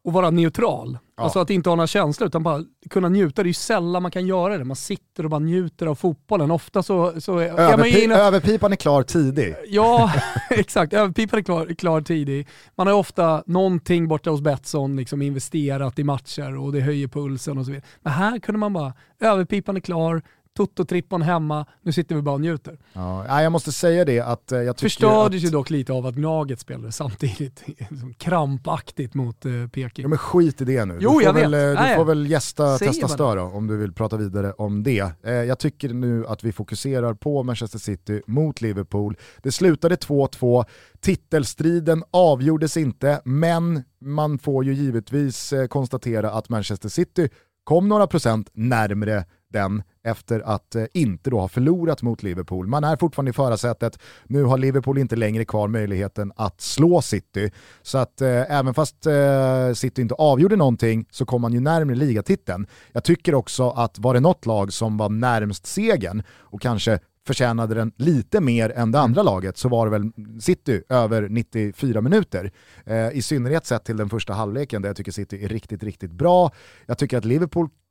och 0.07 0.13
vara 0.13 0.31
neutral. 0.31 0.99
Ja. 1.17 1.23
Alltså 1.23 1.39
att 1.39 1.51
inte 1.51 1.69
ha 1.71 1.77
några 1.77 1.87
känslor 1.87 2.27
utan 2.27 2.43
bara 2.43 2.65
kunna 2.91 3.09
njuta. 3.09 3.43
Det 3.43 3.47
är 3.47 3.49
ju 3.49 3.55
sällan 3.55 4.03
man 4.03 4.11
kan 4.11 4.27
göra 4.27 4.59
det. 4.59 4.65
Man 4.65 4.77
sitter 4.77 5.25
och 5.25 5.31
bara 5.31 5.41
njuter 5.41 5.87
av 5.87 5.95
fotbollen. 5.95 6.51
Ofta 6.51 6.83
så... 6.83 7.21
så 7.21 7.41
Överpi 7.41 8.05
är 8.05 8.11
Överpipan 8.11 8.73
är 8.73 8.77
klar 8.77 9.03
tidig. 9.03 9.55
Ja, 9.69 10.13
exakt. 10.51 10.93
Överpipan 10.93 11.39
är 11.39 11.43
klar, 11.43 11.75
klar 11.75 12.01
tidig. 12.01 12.49
Man 12.77 12.87
har 12.87 12.95
ofta 12.95 13.43
någonting 13.47 14.09
borta 14.09 14.31
hos 14.31 14.41
Betsson 14.41 14.97
liksom 14.97 15.23
investerat 15.23 15.99
i 15.99 16.05
matcher 16.05 16.57
och 16.57 16.73
det 16.73 16.81
höjer 16.81 17.09
pulsen 17.09 17.59
och 17.59 17.65
så 17.65 17.71
vidare. 17.71 17.87
Men 18.03 18.13
här 18.13 18.39
kunde 18.39 18.59
man 18.59 18.73
bara, 18.73 18.93
överpipan 19.21 19.77
är 19.77 19.81
klar, 19.81 20.23
Toto-trippon 20.57 21.23
hemma, 21.23 21.67
nu 21.83 21.93
sitter 21.93 22.15
vi 22.15 22.23
bara 22.23 22.35
och 22.35 22.41
njuter. 22.41 22.79
Ja, 22.93 23.43
jag 23.43 23.53
måste 23.53 23.73
säga 23.73 24.05
det 24.05 24.21
att 24.21 24.53
eh, 24.53 24.59
jag 24.59 24.77
tycker 24.77 24.89
Förstördes 24.89 25.43
att... 25.43 25.47
ju 25.47 25.51
dock 25.51 25.71
lite 25.71 25.93
av 25.93 26.07
att 26.07 26.15
Gnaget 26.15 26.61
spelade 26.61 26.93
samtidigt 26.93 27.65
krampaktigt 28.19 29.15
mot 29.15 29.45
eh, 29.45 29.53
Peking. 29.73 30.03
Ja 30.03 30.09
men 30.09 30.19
skit 30.19 30.61
i 30.61 30.65
det 30.65 30.85
nu. 30.85 30.99
Jo, 31.01 31.19
du 31.19 31.25
får, 31.25 31.33
väl, 31.33 31.51
vet. 31.51 31.79
Eh, 31.79 31.89
du 31.89 31.95
får 31.95 32.05
väl 32.05 32.31
gästa 32.31 32.79
Säger 32.79 32.93
Testa 32.93 33.09
Stör 33.09 33.37
om 33.39 33.67
du 33.67 33.77
vill 33.77 33.93
prata 33.93 34.17
vidare 34.17 34.53
om 34.53 34.83
det. 34.83 35.13
Jag 35.23 35.59
tycker 35.59 35.89
nu 35.89 36.27
att 36.27 36.45
vi 36.45 36.53
fokuserar 36.53 37.15
på 37.15 37.43
Manchester 37.43 37.79
City 37.79 38.23
mot 38.27 38.61
Liverpool. 38.61 39.17
Det 39.43 39.53
slutade 39.53 39.95
2-2, 39.95 40.65
titelstriden 41.01 42.05
avgjordes 42.11 42.77
inte, 42.77 43.21
men 43.25 43.83
man 44.01 44.39
får 44.39 44.65
ju 44.65 44.75
givetvis 44.75 45.53
konstatera 45.69 46.31
att 46.31 46.49
Manchester 46.49 46.89
City 46.89 47.29
kom 47.65 47.89
några 47.89 48.07
procent 48.07 48.51
närmre 48.53 49.25
den 49.53 49.83
efter 50.07 50.41
att 50.41 50.75
eh, 50.75 50.85
inte 50.95 51.31
då 51.31 51.41
ha 51.41 51.49
förlorat 51.49 52.03
mot 52.03 52.23
Liverpool. 52.23 52.67
Man 52.67 52.85
är 52.85 52.97
fortfarande 52.97 53.31
i 53.31 53.33
förarsätet, 53.33 53.99
nu 54.25 54.43
har 54.43 54.59
Liverpool 54.59 54.99
inte 54.99 55.17
längre 55.17 55.45
kvar 55.45 55.69
möjligheten 55.69 56.33
att 56.37 56.61
slå 56.61 57.03
City. 57.03 57.51
Så 57.83 57.99
att 57.99 58.21
eh, 58.21 58.59
även 58.59 58.75
fast 58.75 59.07
eh, 59.07 59.73
City 59.75 60.03
inte 60.03 60.15
avgjorde 60.15 60.57
någonting 60.57 61.07
så 61.11 61.27
kom 61.27 61.43
man 61.43 61.53
ju 61.53 61.61
närmare 61.61 61.97
ligatiteln. 61.97 62.67
Jag 62.93 63.05
tycker 63.05 63.35
också 63.35 63.71
att 63.71 63.99
var 63.99 64.15
det 64.15 64.21
något 64.21 64.47
lag 64.47 64.73
som 64.73 64.97
var 64.97 65.09
närmst 65.09 65.67
segern 65.67 66.23
och 66.39 66.61
kanske 66.61 66.99
förtjänade 67.27 67.75
den 67.75 67.93
lite 67.97 68.41
mer 68.41 68.71
än 68.71 68.93
det 68.93 69.01
andra 69.01 69.23
laget 69.23 69.57
så 69.57 69.69
var 69.69 69.87
det 69.87 69.99
väl 69.99 70.11
City 70.41 70.83
över 70.89 71.29
94 71.29 72.01
minuter. 72.01 72.53
Eh, 72.85 73.11
I 73.11 73.23
synnerhet 73.23 73.67
sett 73.67 73.85
till 73.85 73.97
den 73.97 74.09
första 74.09 74.33
halvleken 74.33 74.83
där 74.83 74.89
jag 74.89 74.97
tycker 74.97 75.13
City 75.13 75.45
är 75.45 75.49
riktigt, 75.49 75.83
riktigt 75.83 76.13
bra. 76.13 76.51
Jag 76.87 76.99
tycker 76.99 77.19
att 77.19 77.25
Liverpool 77.25 77.69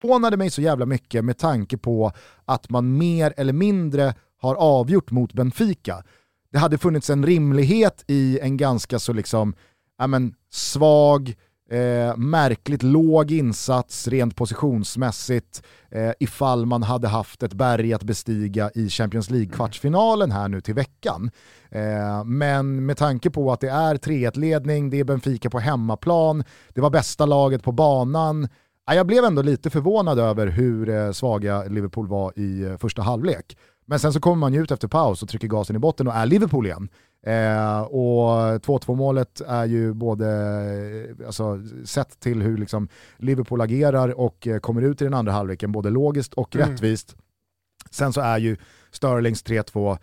Förvånade 0.00 0.36
mig 0.36 0.50
så 0.50 0.62
jävla 0.62 0.86
mycket 0.86 1.24
med 1.24 1.38
tanke 1.38 1.78
på 1.78 2.12
att 2.44 2.70
man 2.70 2.98
mer 2.98 3.34
eller 3.36 3.52
mindre 3.52 4.14
har 4.40 4.54
avgjort 4.54 5.10
mot 5.10 5.32
Benfica. 5.32 6.02
Det 6.52 6.58
hade 6.58 6.78
funnits 6.78 7.10
en 7.10 7.26
rimlighet 7.26 8.04
i 8.06 8.38
en 8.42 8.56
ganska 8.56 8.98
så 8.98 9.12
liksom, 9.12 9.54
ja 9.98 10.06
men, 10.06 10.34
svag, 10.50 11.34
eh, 11.70 12.16
märkligt 12.16 12.82
låg 12.82 13.30
insats 13.30 14.08
rent 14.08 14.36
positionsmässigt 14.36 15.62
eh, 15.90 16.12
ifall 16.20 16.66
man 16.66 16.82
hade 16.82 17.08
haft 17.08 17.42
ett 17.42 17.52
berg 17.52 17.92
att 17.92 18.02
bestiga 18.02 18.70
i 18.74 18.88
Champions 18.88 19.30
League-kvartsfinalen 19.30 20.32
här 20.32 20.48
nu 20.48 20.60
till 20.60 20.74
veckan. 20.74 21.30
Eh, 21.70 22.24
men 22.24 22.86
med 22.86 22.96
tanke 22.96 23.30
på 23.30 23.52
att 23.52 23.60
det 23.60 23.70
är 23.70 23.94
3-1-ledning, 23.94 24.90
det 24.90 25.00
är 25.00 25.04
Benfica 25.04 25.50
på 25.50 25.58
hemmaplan, 25.58 26.44
det 26.74 26.80
var 26.80 26.90
bästa 26.90 27.26
laget 27.26 27.62
på 27.62 27.72
banan, 27.72 28.48
jag 28.94 29.06
blev 29.06 29.24
ändå 29.24 29.42
lite 29.42 29.70
förvånad 29.70 30.18
över 30.18 30.46
hur 30.46 30.88
eh, 30.88 31.12
svaga 31.12 31.64
Liverpool 31.64 32.08
var 32.08 32.32
i 32.38 32.62
eh, 32.62 32.76
första 32.76 33.02
halvlek. 33.02 33.56
Men 33.86 33.98
sen 33.98 34.12
så 34.12 34.20
kommer 34.20 34.36
man 34.36 34.54
ju 34.54 34.62
ut 34.62 34.70
efter 34.70 34.88
paus 34.88 35.22
och 35.22 35.28
trycker 35.28 35.48
gasen 35.48 35.76
i 35.76 35.78
botten 35.78 36.08
och 36.08 36.14
är 36.14 36.26
Liverpool 36.26 36.66
igen. 36.66 36.88
Eh, 37.26 37.80
och 37.80 38.30
2-2 38.62 38.94
målet 38.94 39.40
är 39.40 39.64
ju 39.64 39.94
både, 39.94 40.28
eh, 41.20 41.26
alltså, 41.26 41.60
sett 41.84 42.20
till 42.20 42.42
hur 42.42 42.58
liksom 42.58 42.88
Liverpool 43.16 43.60
agerar 43.60 44.20
och 44.20 44.48
kommer 44.60 44.82
ut 44.82 45.02
i 45.02 45.04
den 45.04 45.14
andra 45.14 45.32
halvleken, 45.32 45.72
både 45.72 45.90
logiskt 45.90 46.34
och 46.34 46.56
mm. 46.56 46.70
rättvist. 46.70 47.16
Sen 47.90 48.12
så 48.12 48.20
är 48.20 48.38
ju 48.38 48.56
Sterlings 48.90 49.44
3-2, 49.44 49.98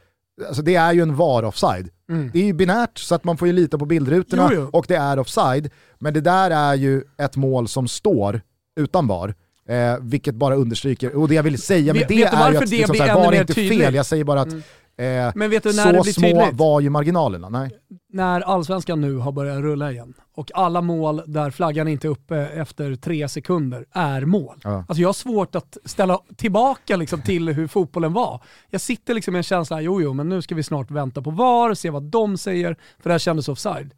alltså 0.48 0.62
det 0.62 0.76
är 0.76 0.94
ju 0.94 1.02
en 1.02 1.16
VAR-offside. 1.16 1.90
Mm. 2.10 2.30
Det 2.34 2.40
är 2.40 2.44
ju 2.44 2.54
binärt 2.54 2.98
så 2.98 3.16
att 3.16 3.24
man 3.24 3.38
får 3.38 3.48
ju 3.48 3.54
lita 3.54 3.78
på 3.78 3.86
bildrutorna 3.86 4.50
jo, 4.52 4.62
jo. 4.62 4.70
och 4.74 4.86
det 4.88 4.96
är 4.96 5.20
offside. 5.20 5.70
Men 6.00 6.14
det 6.14 6.22
där 6.22 6.52
är 6.52 6.76
ju 6.76 7.04
ett 7.18 7.36
mål 7.36 7.68
som 7.68 7.88
står 7.88 8.42
utan 8.76 9.08
VAR. 9.08 9.36
Eh, 9.68 9.98
vilket 10.02 10.36
bara 10.36 10.56
understryker, 10.56 11.16
och 11.16 11.28
det 11.28 11.36
jag 11.36 11.44
vill 11.44 11.62
säga 11.62 11.94
med 11.94 12.06
det 12.08 12.14
är 12.14 12.18
ju 12.18 12.26
att 12.26 12.60
det 12.60 12.66
liksom, 12.66 12.96
såhär, 12.96 13.16
var 13.16 13.34
inte 13.34 13.54
tydligt? 13.54 13.80
fel, 13.80 13.96
jag 13.96 14.06
säger 14.06 14.24
bara 14.24 14.42
att 14.42 14.52
mm. 14.52 14.64
Eh, 14.98 15.32
Men 15.36 15.50
vet 15.50 15.64
du 15.64 15.74
när 15.74 15.84
så 15.84 15.92
det 15.92 16.02
blir 16.02 16.14
små 16.14 16.28
tydligt? 16.28 16.54
var 16.54 16.80
ju 16.80 16.90
marginalerna. 16.90 17.50
Nej. 17.50 17.72
När 18.10 18.42
allsvenskan 18.42 19.02
nu 19.02 19.18
har 19.18 19.32
börjat 19.32 19.58
rulla 19.58 19.92
igen 19.92 20.14
och 20.36 20.52
alla 20.54 20.82
mål 20.82 21.22
där 21.28 21.52
flaggan 21.52 21.88
inte 21.88 22.08
är 22.08 22.10
uppe 22.10 22.38
efter 22.38 22.96
tre 22.96 23.30
sekunder 23.30 23.86
är 23.92 24.22
mål. 24.22 24.60
Ja. 24.64 24.86
Alltså 24.88 25.02
jag 25.02 25.08
har 25.08 25.14
svårt 25.14 25.56
att 25.56 25.78
ställa 25.86 26.20
tillbaka 26.36 26.96
liksom 26.96 27.22
till 27.22 27.50
hur 27.50 27.68
fotbollen 27.68 28.14
var. 28.14 28.44
Jag 28.70 28.82
sitter 28.82 29.14
liksom 29.14 29.32
med 29.32 29.40
en 29.40 29.44
känsla, 29.44 29.82
jo 29.82 30.02
jo 30.02 30.14
men 30.14 30.30
nu 30.30 30.42
ska 30.42 30.56
vi 30.56 30.64
snart 30.64 30.92
vänta 30.92 31.22
på 31.22 31.32
VAR, 31.32 31.74
se 31.74 31.90
vad 31.90 32.04
de 32.04 32.38
säger, 32.38 32.78
för 33.00 33.10
det 33.10 33.14
här 33.14 33.20
kändes 33.20 33.50
offside. 33.50 33.94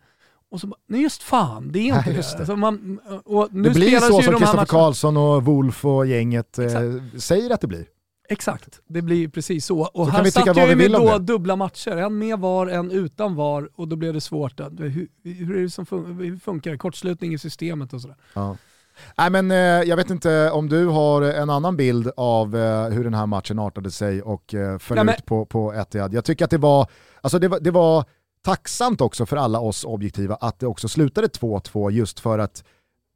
Och 0.58 0.62
så 0.62 0.76
nej 0.88 1.02
just 1.02 1.24
fan, 1.24 1.72
det 1.72 1.80
är 1.80 1.84
inte 1.84 2.04
Nej, 2.06 2.14
det. 2.14 2.40
Alltså 2.40 2.56
man, 2.56 3.00
det 3.52 3.70
blir 3.70 4.00
så 4.00 4.22
som 4.22 4.36
Kristoffer 4.36 4.66
Karlsson 4.66 5.18
och 5.18 5.46
Wolf 5.46 5.86
och 5.86 6.08
gänget 6.08 6.60
eh, 6.60 6.68
säger 7.18 7.54
att 7.54 7.62
det 7.62 7.68
blir. 7.68 7.86
Exakt, 8.30 8.80
det 8.88 9.02
blir 9.02 9.28
precis 9.28 9.66
så. 9.66 9.80
Och 9.80 10.06
så 10.06 10.12
här 10.12 10.24
satt 10.24 10.46
jag 10.46 10.70
ju 10.70 10.76
med 10.76 10.92
då 10.92 11.18
dubbla 11.18 11.56
matcher, 11.56 11.98
en 11.98 12.20
med 12.20 12.40
VAR, 12.40 12.68
en 12.68 12.92
utan 12.92 13.36
VAR 13.36 13.70
och 13.76 13.88
då 13.88 13.96
blev 13.96 14.14
det 14.14 14.22
svårt. 14.22 14.60
Hur, 14.60 15.08
hur, 15.24 15.58
är 15.58 15.62
det 15.62 15.70
som 15.70 15.86
fun 15.86 16.20
hur 16.20 16.38
funkar 16.38 16.72
det? 16.72 16.78
Kortslutning 16.78 17.34
i 17.34 17.38
systemet 17.38 17.94
och 17.94 18.02
sådär. 18.02 18.18
Ja. 18.34 18.58
Nej, 19.18 19.30
men, 19.30 19.52
eh, 19.52 19.58
jag 19.58 19.96
vet 19.96 20.10
inte 20.10 20.52
om 20.52 20.70
du 20.70 20.86
har 20.86 21.22
en 21.22 21.50
annan 21.50 21.78
bild 21.78 22.12
av 22.18 22.56
eh, 22.56 22.90
hur 22.90 23.04
den 23.04 23.14
här 23.14 23.26
matchen 23.26 23.60
artade 23.60 23.92
sig 23.92 24.22
och 24.22 24.54
eh, 24.54 24.78
föll 24.78 25.10
ut 25.10 25.26
på, 25.26 25.46
på 25.46 25.74
Etihad. 25.74 26.14
Jag 26.14 26.26
tycker 26.26 26.46
att 26.46 26.52
det 26.52 26.58
var, 26.58 26.88
alltså 27.22 27.40
det 27.40 27.48
var, 27.48 27.60
det 27.60 27.72
var 27.72 28.06
tacksamt 28.48 29.02
också 29.02 29.26
för 29.26 29.38
alla 29.38 29.60
oss 29.60 29.84
objektiva 29.84 30.36
att 30.36 30.60
det 30.60 30.68
också 30.68 30.88
slutade 30.88 31.28
2-2 31.28 31.92
just 31.92 32.20
för 32.20 32.40
att 32.40 32.64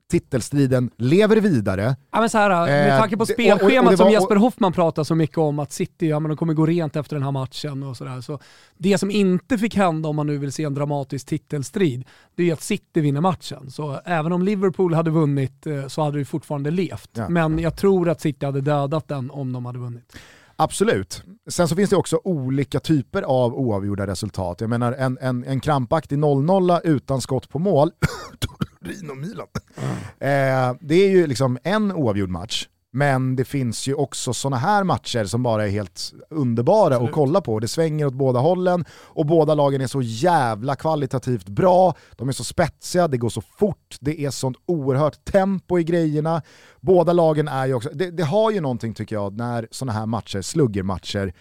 titelstriden 0.10 0.92
lever 0.98 1.38
vidare. 1.38 1.96
Ja, 2.12 2.20
men 2.20 2.30
så 2.30 2.38
här, 2.38 2.66
med 2.66 2.94
eh, 2.94 3.00
tanke 3.00 3.18
på 3.18 3.26
spelschemat 3.26 3.88
och, 3.88 3.92
och, 3.92 3.98
som 3.98 4.12
Jesper 4.12 4.36
Hoffman 4.36 4.74
pratar 4.74 5.04
så 5.04 5.16
mycket 5.16 5.38
om, 5.38 5.60
att 5.60 5.72
City 5.72 6.08
ja, 6.08 6.20
men 6.20 6.30
de 6.30 6.38
kommer 6.38 6.54
gå 6.54 6.66
rent 6.66 6.96
efter 6.96 7.16
den 7.16 7.24
här 7.24 7.32
matchen 7.32 7.84
och 7.84 7.98
sådär. 7.98 8.22
Så 8.22 8.40
det 8.78 8.98
som 8.98 9.12
inte 9.12 9.58
fick 9.58 9.76
hända 9.76 10.10
om 10.10 10.16
man 10.16 10.28
nu 10.28 10.38
vill 10.38 10.52
se 10.52 10.64
en 10.64 10.74
dramatisk 10.74 11.28
titelstrid, 11.28 12.04
det 12.36 12.50
är 12.50 12.54
att 12.54 12.62
City 12.62 13.02
vinner 13.02 13.22
matchen. 13.22 13.72
Så 13.72 14.00
även 14.06 14.32
om 14.32 14.44
Liverpool 14.44 14.94
hade 14.94 15.12
vunnit 15.12 15.68
eh, 15.68 15.88
så 15.88 16.02
hade 16.04 16.20
det 16.20 16.26
fortfarande 16.26 16.72
levt. 16.72 17.10
Ja. 17.14 17.30
Men 17.30 17.60
jag 17.60 17.76
tror 17.78 18.10
att 18.10 18.22
City 18.22 18.46
hade 18.46 18.62
dödat 18.62 19.08
den 19.08 19.32
om 19.32 19.54
de 19.54 19.66
hade 19.66 19.80
vunnit. 19.80 20.16
Absolut. 20.62 21.24
Sen 21.50 21.68
så 21.68 21.76
finns 21.76 21.90
det 21.90 21.96
också 21.96 22.22
olika 22.24 22.80
typer 22.80 23.22
av 23.22 23.54
oavgjorda 23.54 24.08
resultat. 24.08 24.62
Jag 24.62 24.70
menar 24.70 24.94
en, 24.94 25.18
en, 25.22 25.44
en 25.44 25.60
krampaktig 25.60 26.18
0-0 26.18 26.82
utan 26.84 27.22
skott 27.22 27.50
på 27.50 27.60
mål, 27.60 27.92
Torino-Milan, 28.40 29.48
mm. 29.76 29.92
eh, 30.20 30.78
det 30.82 30.96
är 30.96 31.10
ju 31.10 31.28
liksom 31.28 31.58
en 31.64 31.92
oavgjord 31.92 32.30
match. 32.30 32.68
Men 32.94 33.36
det 33.36 33.46
finns 33.46 33.88
ju 33.88 33.94
också 33.94 34.34
sådana 34.34 34.58
här 34.58 34.84
matcher 34.84 35.26
som 35.26 35.44
bara 35.44 35.66
är 35.68 35.70
helt 35.70 36.14
underbara 36.30 36.96
Absolut. 36.96 37.10
att 37.10 37.16
kolla 37.16 37.42
på. 37.42 37.60
Det 37.60 37.68
svänger 37.68 38.06
åt 38.06 38.14
båda 38.14 38.40
hållen 38.40 38.86
och 38.92 39.26
båda 39.26 39.56
lagen 39.56 39.82
är 39.82 39.88
så 39.88 40.02
jävla 40.02 40.76
kvalitativt 40.76 41.50
bra. 41.50 41.96
De 42.16 42.30
är 42.30 42.34
så 42.34 42.44
spetsiga, 42.44 43.08
det 43.08 43.18
går 43.18 43.30
så 43.30 43.42
fort, 43.42 43.98
det 44.00 44.26
är 44.26 44.32
sånt 44.32 44.58
oerhört 44.66 45.26
tempo 45.26 45.80
i 45.80 45.84
grejerna. 45.84 46.42
Båda 46.80 47.14
lagen 47.14 47.48
är 47.48 47.66
ju 47.66 47.74
också, 47.74 47.90
det, 47.94 48.12
det 48.12 48.24
har 48.24 48.52
ju 48.52 48.62
någonting 48.62 48.94
tycker 48.94 49.16
jag 49.16 49.38
när 49.38 49.68
sådana 49.72 50.00
här 50.00 50.06
matcher, 50.06 50.42
sluggermatcher, 50.42 51.34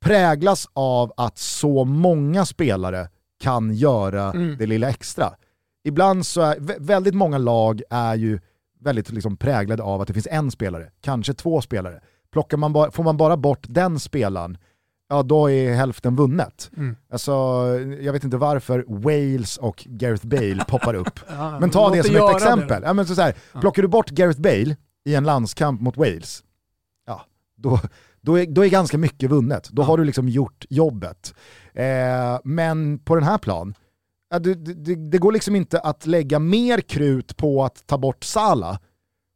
präglas 0.00 0.68
av 0.72 1.12
att 1.16 1.38
så 1.38 1.84
många 1.84 2.46
spelare 2.46 3.08
kan 3.40 3.74
göra 3.74 4.30
mm. 4.30 4.56
det 4.58 4.66
lilla 4.66 4.88
extra. 4.88 5.34
Ibland 5.84 6.26
så 6.26 6.40
är, 6.40 6.56
väldigt 6.78 7.14
många 7.14 7.38
lag 7.38 7.82
är 7.90 8.14
ju 8.14 8.40
väldigt 8.82 9.10
liksom 9.10 9.36
präglade 9.36 9.82
av 9.82 10.00
att 10.00 10.08
det 10.08 10.14
finns 10.14 10.28
en 10.30 10.50
spelare, 10.50 10.90
kanske 11.00 11.34
två 11.34 11.60
spelare. 11.60 12.00
Plockar 12.32 12.56
man 12.56 12.72
bara, 12.72 12.90
får 12.90 13.04
man 13.04 13.16
bara 13.16 13.36
bort 13.36 13.66
den 13.68 14.00
spelaren, 14.00 14.58
ja 15.08 15.22
då 15.22 15.50
är 15.50 15.74
hälften 15.74 16.16
vunnet. 16.16 16.70
Mm. 16.76 16.96
Alltså, 17.12 17.32
jag 18.00 18.12
vet 18.12 18.24
inte 18.24 18.36
varför 18.36 18.84
Wales 18.88 19.56
och 19.56 19.86
Gareth 19.86 20.26
Bale 20.26 20.64
poppar 20.68 20.94
upp. 20.94 21.20
ja, 21.28 21.58
men 21.60 21.70
ta 21.70 21.90
det 21.90 22.02
som 22.02 22.16
ett 22.16 22.36
exempel. 22.36 22.82
Ja, 22.86 22.92
men 22.92 23.06
så, 23.06 23.14
så 23.14 23.22
här, 23.22 23.34
ja. 23.52 23.60
Plockar 23.60 23.82
du 23.82 23.88
bort 23.88 24.10
Gareth 24.10 24.40
Bale 24.40 24.76
i 25.04 25.14
en 25.14 25.24
landskamp 25.24 25.80
mot 25.80 25.96
Wales, 25.96 26.44
ja, 27.06 27.22
då, 27.56 27.80
då, 28.20 28.38
är, 28.38 28.46
då 28.46 28.64
är 28.64 28.68
ganska 28.68 28.98
mycket 28.98 29.30
vunnet. 29.30 29.68
Då 29.70 29.82
har 29.82 29.98
du 29.98 30.04
liksom 30.04 30.28
gjort 30.28 30.64
jobbet. 30.70 31.34
Eh, 31.74 32.38
men 32.44 32.98
på 32.98 33.14
den 33.14 33.24
här 33.24 33.38
plan, 33.38 33.74
Ja, 34.32 34.38
det, 34.38 34.54
det, 34.54 34.94
det, 34.94 35.18
går 35.18 35.32
liksom 35.32 35.56
inte 35.56 35.80
att 35.80 36.06
lägga 36.06 36.38
mer 36.38 36.80
krut 36.80 37.36
på 37.36 37.64
att 37.64 37.86
ta 37.86 37.98
bort 37.98 38.24
Sala, 38.24 38.80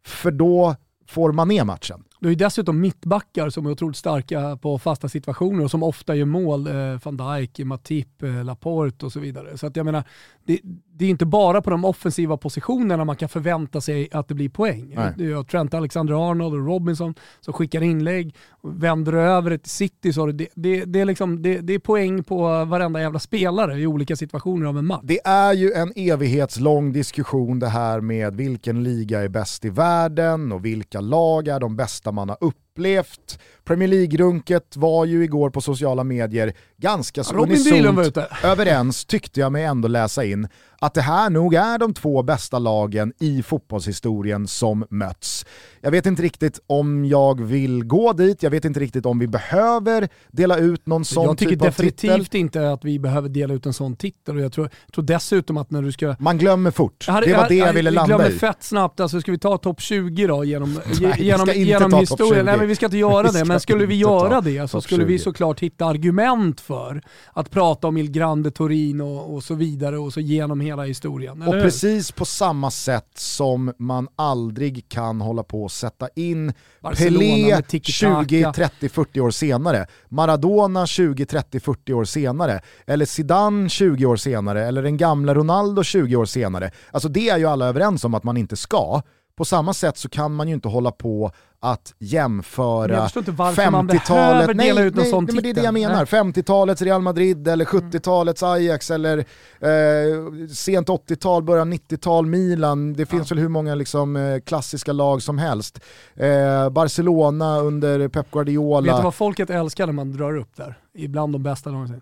för 0.06 0.30
då 0.30 0.76
får 1.08 1.32
man 1.32 1.48
ner 1.48 1.64
matchen. 1.64 2.04
Du 2.26 2.28
har 2.28 2.32
ju 2.32 2.36
dessutom 2.36 2.80
mittbackar 2.80 3.50
som 3.50 3.66
är 3.66 3.70
otroligt 3.70 3.96
starka 3.96 4.58
på 4.62 4.78
fasta 4.78 5.08
situationer 5.08 5.64
och 5.64 5.70
som 5.70 5.82
ofta 5.82 6.14
gör 6.14 6.26
mål. 6.26 6.66
Eh, 6.66 6.98
van 7.02 7.16
Dijk, 7.16 7.58
Matip, 7.58 8.22
eh, 8.22 8.44
Laporte 8.44 9.06
och 9.06 9.12
så 9.12 9.20
vidare. 9.20 9.58
Så 9.58 9.66
att 9.66 9.76
jag 9.76 9.86
menar, 9.86 10.04
det, 10.46 10.60
det 10.98 11.04
är 11.04 11.08
inte 11.08 11.26
bara 11.26 11.62
på 11.62 11.70
de 11.70 11.84
offensiva 11.84 12.36
positionerna 12.36 13.04
man 13.04 13.16
kan 13.16 13.28
förvänta 13.28 13.80
sig 13.80 14.08
att 14.12 14.28
det 14.28 14.34
blir 14.34 14.48
poäng. 14.48 14.92
Nej. 14.96 15.12
Det 15.16 15.24
är 15.24 15.42
Trent 15.42 15.74
Alexander-Arnold 15.74 16.54
och 16.54 16.66
Robinson 16.66 17.14
som 17.40 17.52
skickar 17.54 17.82
inlägg, 17.82 18.34
vänder 18.62 19.12
över 19.12 19.50
det 19.50 19.58
till 19.58 19.70
City. 19.70 20.12
Så 20.12 20.26
det, 20.26 20.48
det, 20.54 20.84
det, 20.84 21.00
är 21.00 21.04
liksom, 21.04 21.42
det, 21.42 21.60
det 21.60 21.74
är 21.74 21.78
poäng 21.78 22.24
på 22.24 22.64
varenda 22.64 23.00
jävla 23.00 23.18
spelare 23.18 23.78
i 23.78 23.86
olika 23.86 24.16
situationer 24.16 24.66
av 24.66 24.78
en 24.78 24.86
match. 24.86 25.02
Det 25.04 25.20
är 25.24 25.52
ju 25.52 25.72
en 25.72 25.92
evighetslång 25.96 26.92
diskussion 26.92 27.58
det 27.58 27.68
här 27.68 28.00
med 28.00 28.34
vilken 28.34 28.84
liga 28.84 29.22
är 29.22 29.28
bäst 29.28 29.64
i 29.64 29.70
världen 29.70 30.52
och 30.52 30.64
vilka 30.64 31.00
lag 31.00 31.48
är 31.48 31.60
de 31.60 31.76
bästa 31.76 32.12
Manna 32.16 32.36
upp 32.40 32.65
upplevt. 32.76 33.38
Premier 33.64 33.88
League-runket 33.88 34.76
var 34.76 35.04
ju 35.04 35.24
igår 35.24 35.50
på 35.50 35.60
sociala 35.60 36.04
medier 36.04 36.52
ganska 36.76 37.24
så 37.24 37.34
unisont 37.34 38.16
överens, 38.42 39.04
tyckte 39.04 39.40
jag 39.40 39.52
mig 39.52 39.64
ändå 39.64 39.88
läsa 39.88 40.24
in, 40.24 40.48
att 40.78 40.94
det 40.94 41.00
här 41.00 41.30
nog 41.30 41.54
är 41.54 41.78
de 41.78 41.94
två 41.94 42.22
bästa 42.22 42.58
lagen 42.58 43.12
i 43.18 43.42
fotbollshistorien 43.42 44.46
som 44.46 44.84
möts. 44.90 45.46
Jag 45.80 45.90
vet 45.90 46.06
inte 46.06 46.22
riktigt 46.22 46.60
om 46.66 47.04
jag 47.04 47.44
vill 47.44 47.84
gå 47.84 48.12
dit, 48.12 48.42
jag 48.42 48.50
vet 48.50 48.64
inte 48.64 48.80
riktigt 48.80 49.06
om 49.06 49.18
vi 49.18 49.26
behöver 49.26 50.08
dela 50.30 50.58
ut 50.58 50.86
någon 50.86 51.04
sån 51.04 51.36
typ 51.36 51.48
av 51.48 51.50
titel. 51.50 51.66
Jag 51.66 51.76
tycker 51.76 51.92
definitivt 52.00 52.34
inte 52.34 52.72
att 52.72 52.84
vi 52.84 52.98
behöver 52.98 53.28
dela 53.28 53.54
ut 53.54 53.66
en 53.66 53.72
sån 53.72 53.96
titel 53.96 54.36
och 54.36 54.42
jag 54.42 54.52
tror, 54.52 54.70
tror 54.94 55.04
dessutom 55.04 55.56
att 55.56 55.70
när 55.70 55.82
du 55.82 55.92
ska... 55.92 56.16
Man 56.18 56.38
glömmer 56.38 56.70
fort, 56.70 57.04
det 57.06 57.12
var 57.12 57.48
det 57.48 57.54
jag, 57.54 57.68
jag 57.68 57.72
ville 57.72 57.90
landa 57.90 58.14
i. 58.14 58.18
Vi 58.18 58.22
glömmer 58.24 58.38
fett 58.38 58.62
snabbt, 58.62 59.00
alltså 59.00 59.20
ska 59.20 59.32
vi 59.32 59.38
ta 59.38 59.58
topp 59.58 59.80
20 59.80 60.26
då 60.26 60.44
genom, 60.44 60.80
Nej, 61.00 61.14
genom, 61.18 61.48
genom 61.54 61.94
historien? 61.94 62.44
Nej 62.44 62.65
men 62.66 62.68
vi 62.68 62.76
ska 62.76 62.86
inte 62.86 62.98
göra 62.98 63.30
det, 63.30 63.44
men 63.44 63.60
skulle 63.60 63.86
vi 63.86 63.94
göra 63.94 64.40
det 64.40 64.68
så 64.70 64.80
skulle 64.80 65.04
vi 65.04 65.18
såklart 65.18 65.60
hitta 65.60 65.86
argument 65.86 66.60
för 66.60 67.02
att 67.32 67.50
prata 67.50 67.88
om 67.88 67.96
Il 67.96 68.10
Grande 68.10 68.50
Torino 68.50 69.16
och 69.16 69.42
så 69.42 69.54
vidare 69.54 69.98
och 69.98 70.12
så 70.12 70.20
genom 70.20 70.60
hela 70.60 70.82
historien. 70.82 71.42
Och 71.42 71.52
precis 71.52 72.12
på 72.12 72.24
samma 72.24 72.70
sätt 72.70 73.10
som 73.14 73.72
man 73.78 74.08
aldrig 74.16 74.88
kan 74.88 75.20
hålla 75.20 75.42
på 75.42 75.64
och 75.64 75.72
sätta 75.72 76.08
in 76.14 76.52
Barcelona 76.80 77.62
Pelé 77.62 77.80
20, 77.82 78.52
30, 78.52 78.88
40 78.88 79.20
år 79.20 79.30
senare, 79.30 79.86
Maradona 80.08 80.86
20, 80.86 81.26
30, 81.26 81.60
40 81.60 81.92
år 81.92 82.04
senare, 82.04 82.60
eller 82.86 83.04
Zidane 83.04 83.68
20 83.68 84.06
år 84.06 84.16
senare, 84.16 84.66
eller 84.66 84.82
den 84.82 84.96
gamla 84.96 85.34
Ronaldo 85.34 85.82
20 85.82 86.16
år 86.16 86.24
senare. 86.24 86.70
Alltså 86.90 87.08
det 87.08 87.28
är 87.28 87.38
ju 87.38 87.46
alla 87.46 87.66
överens 87.66 88.04
om 88.04 88.14
att 88.14 88.24
man 88.24 88.36
inte 88.36 88.56
ska. 88.56 89.02
På 89.36 89.44
samma 89.44 89.74
sätt 89.74 89.96
så 89.96 90.08
kan 90.08 90.34
man 90.34 90.48
ju 90.48 90.54
inte 90.54 90.68
hålla 90.68 90.90
på 90.90 91.32
att 91.60 91.94
jämföra 91.98 93.06
50-talet, 93.06 94.56
nej, 94.56 94.74
nej, 94.74 94.90
nej, 94.94 95.12
men 95.12 95.42
det 95.42 95.50
är 95.50 95.54
det 95.54 95.62
jag 95.62 95.74
menar, 95.74 96.04
50-talets 96.04 96.82
Real 96.82 97.02
Madrid 97.02 97.48
eller 97.48 97.64
70-talets 97.64 98.42
mm. 98.42 98.52
Ajax 98.52 98.90
eller 98.90 99.18
eh, 99.18 100.46
sent 100.52 100.88
80-tal, 100.88 101.42
början 101.42 101.72
90-tal 101.72 102.26
Milan, 102.26 102.92
det 102.92 103.06
finns 103.06 103.30
ja. 103.30 103.34
väl 103.34 103.42
hur 103.42 103.48
många 103.48 103.74
liksom, 103.74 104.16
eh, 104.16 104.40
klassiska 104.40 104.92
lag 104.92 105.22
som 105.22 105.38
helst. 105.38 105.80
Eh, 106.14 106.70
Barcelona 106.70 107.58
under 107.58 108.08
Pep 108.08 108.30
Guardiola. 108.30 108.92
Vet 108.92 109.00
du 109.00 109.04
vad 109.04 109.14
folket 109.14 109.50
älskar 109.50 109.86
när 109.86 109.92
man 109.92 110.12
drar 110.12 110.36
upp 110.36 110.56
där? 110.56 110.78
Ibland 110.94 111.32
de 111.32 111.42
bästa 111.42 111.70
någonsin. 111.70 112.00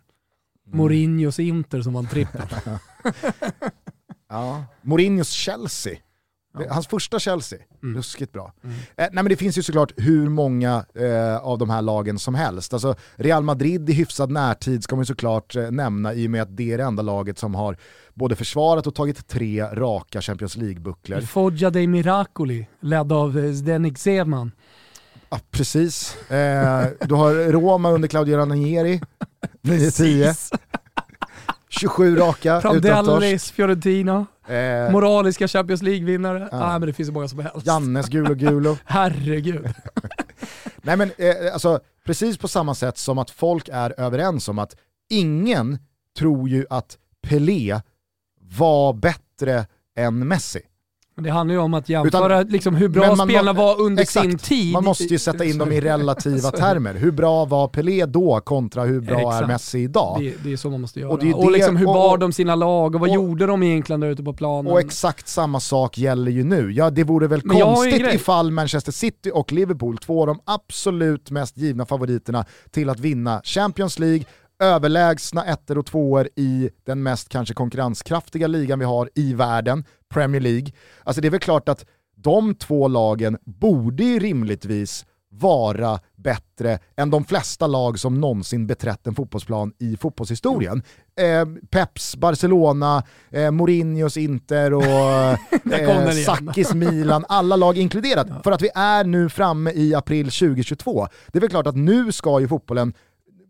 Mm. 0.67 0.79
Mourinhos 0.79 1.39
Inter 1.39 1.83
som 1.83 1.93
var 1.93 2.01
en 2.01 2.09
trippel. 2.09 2.43
ja. 4.29 4.65
Mourinhos 4.83 5.31
Chelsea 5.31 5.97
Ja. 6.59 6.65
Hans 6.71 6.87
första 6.87 7.19
Chelsea, 7.19 7.59
mm. 7.83 7.97
ruskigt 7.97 8.33
bra. 8.33 8.53
Mm. 8.65 8.77
Eh, 8.77 8.83
nej 8.97 9.09
men 9.13 9.29
det 9.29 9.37
finns 9.37 9.59
ju 9.59 9.63
såklart 9.63 9.93
hur 9.97 10.29
många 10.29 10.85
eh, 10.95 11.37
av 11.37 11.59
de 11.59 11.71
här 11.71 11.83
lagen 11.83 12.19
som 12.19 12.35
helst. 12.35 12.73
Alltså, 12.73 12.95
Real 13.17 13.43
Madrid 13.43 13.91
i 13.91 13.93
hyfsad 13.93 14.31
närtid 14.31 14.85
ska 14.85 14.97
man 14.97 15.03
ju 15.03 15.07
såklart 15.07 15.57
eh, 15.57 15.71
nämna 15.71 16.15
i 16.15 16.27
och 16.27 16.31
med 16.31 16.43
att 16.43 16.57
det 16.57 16.73
är 16.73 16.79
det 16.79 16.85
enda 16.85 17.03
laget 17.03 17.39
som 17.39 17.55
har 17.55 17.77
både 18.15 18.37
försvarat 18.37 18.87
och 18.87 18.95
tagit 18.95 19.29
tre 19.29 19.63
raka 19.63 20.21
Champions 20.21 20.57
League-bucklor. 20.57 21.21
Foggia 21.21 21.71
dei 21.71 21.87
Miracoli, 21.87 22.67
ledd 22.81 23.13
av 23.13 23.39
eh, 23.39 23.53
Zdenik 23.53 23.99
Zeman. 23.99 24.53
Ja, 25.31 25.41
precis. 25.51 26.17
Eh, 26.31 26.87
du 27.01 27.15
har 27.15 27.53
Roma 27.53 27.91
under 27.91 28.09
Claudio 28.09 28.37
Ranieri, 28.37 29.01
9-10. 29.63 30.55
27 31.81 32.17
raka 32.17 32.61
Prandellis, 32.61 33.51
Fiorentina. 33.51 34.27
Eh, 34.49 34.93
Moraliska 34.93 35.49
Champions 35.49 35.83
League-vinnare. 35.83 36.49
Ja. 36.53 36.65
Ah, 36.65 36.79
men 36.79 36.87
det 36.87 36.93
finns 36.93 37.07
så 37.07 37.13
många 37.13 37.29
som 37.29 37.39
helst. 37.39 37.67
Jannes 37.67 38.09
Gulo 38.09 38.35
Gulo. 38.35 38.79
Herregud. 38.85 39.67
Nej 40.83 40.97
men 40.97 41.11
eh, 41.19 41.53
alltså, 41.53 41.81
precis 42.05 42.39
på 42.39 42.49
samma 42.49 42.75
sätt 42.75 42.99
som 42.99 43.19
att 43.19 43.31
folk 43.31 43.69
är 43.73 44.01
överens 44.01 44.49
om 44.49 44.59
att 44.59 44.77
ingen 45.11 45.79
tror 46.19 46.49
ju 46.49 46.67
att 46.71 46.99
Pelé 47.23 47.81
var 48.41 48.93
bättre 48.93 49.67
än 49.97 50.29
Messi. 50.29 50.61
Det 51.17 51.31
handlar 51.31 51.55
ju 51.55 51.61
om 51.61 51.75
att 51.75 51.89
jämföra 51.89 52.41
Utan, 52.41 52.53
liksom 52.53 52.75
hur 52.75 52.89
bra 52.89 53.17
spelarna 53.17 53.53
var 53.53 53.81
under 53.81 54.03
exakt, 54.03 54.27
sin 54.27 54.39
tid. 54.39 54.73
Man 54.73 54.85
måste 54.85 55.05
ju 55.05 55.19
sätta 55.19 55.45
in 55.45 55.59
dem 55.59 55.73
i 55.73 55.81
relativa 55.81 56.51
termer. 56.51 56.95
Hur 56.95 57.11
bra 57.11 57.45
var 57.45 57.69
Pelé 57.69 58.07
då 58.07 58.41
kontra 58.41 58.85
hur 58.85 59.01
bra 59.01 59.19
exakt. 59.19 59.43
är 59.43 59.47
Messi 59.47 59.79
idag? 59.79 60.17
Det, 60.21 60.35
det, 60.45 60.53
är 60.53 60.57
så 60.57 60.71
man 60.71 60.81
måste 60.81 61.01
göra. 61.01 61.11
Och, 61.11 61.19
det 61.19 61.35
och 61.35 61.51
liksom 61.51 61.77
hur 61.77 61.87
bar 61.87 62.19
de 62.19 62.33
sina 62.33 62.55
lag 62.55 62.95
och 62.95 63.01
vad 63.01 63.11
och, 63.11 63.15
gjorde 63.15 63.47
de 63.47 63.63
egentligen 63.63 64.01
där 64.01 64.09
ute 64.09 64.23
på 64.23 64.33
planen? 64.33 64.73
Och 64.73 64.81
exakt 64.81 65.29
samma 65.29 65.61
sak 65.61 65.99
gäller 65.99 66.31
ju 66.31 66.45
nu. 66.45 66.73
Ja, 66.73 66.91
det 66.91 67.05
vore 67.05 67.27
väl 67.27 67.41
Men 67.45 67.61
konstigt 67.61 68.15
ifall 68.15 68.51
Manchester 68.51 68.93
City 68.93 69.31
och 69.35 69.53
Liverpool, 69.53 69.99
två 69.99 70.21
av 70.21 70.27
de 70.27 70.41
absolut 70.45 71.31
mest 71.31 71.57
givna 71.57 71.87
favoriterna 71.87 72.45
till 72.71 72.91
att 72.91 73.01
vinna 73.01 73.41
Champions 73.45 73.99
League, 73.99 74.25
överlägsna 74.59 75.45
ettor 75.45 75.79
och 75.79 75.87
tvåor 75.87 76.29
i 76.37 76.71
den 76.85 77.03
mest 77.03 77.29
kanske 77.29 77.55
konkurrenskraftiga 77.55 78.47
ligan 78.47 78.79
vi 78.79 78.85
har 78.85 79.11
i 79.15 79.35
världen, 79.35 79.85
Premier 80.09 80.41
League. 80.41 80.73
Alltså 81.05 81.21
det 81.23 81.29
är 81.29 81.31
väl 81.31 81.41
klart 81.41 81.69
att 81.69 81.87
de 82.17 82.55
två 82.55 82.89
lagen 82.89 83.39
borde 83.45 84.05
ju 84.05 84.19
rimligtvis 84.19 85.07
vara 85.41 86.01
bättre 86.17 86.79
än 86.97 87.11
de 87.11 87.25
flesta 87.25 87.67
lag 87.67 87.99
som 87.99 88.21
någonsin 88.21 88.67
beträtt 88.67 89.07
en 89.07 89.15
fotbollsplan 89.15 89.73
i 89.79 89.97
fotbollshistorien. 89.97 90.83
Eh, 91.21 91.47
Peps 91.71 92.17
Barcelona, 92.17 93.03
eh, 93.31 93.51
Mourinhos 93.51 94.17
Inter 94.17 94.75
och 94.75 94.85
eh, 95.73 96.11
Sakis 96.27 96.75
Milan, 96.75 97.25
alla 97.29 97.57
lag 97.57 97.79
inkluderat. 97.79 98.29
För 98.45 98.53
att 98.53 98.63
vi 98.63 98.71
är 98.75 99.05
nu 99.05 99.29
framme 99.29 99.71
i 99.71 99.95
april 99.95 100.25
2022. 100.25 101.09
Det 101.33 101.39
är 101.39 101.41
väl 101.41 101.51
klart 101.51 101.67
att 101.67 101.77
nu 101.77 102.13
ska 102.13 102.41
ju 102.41 102.49
fotbollen 102.49 102.95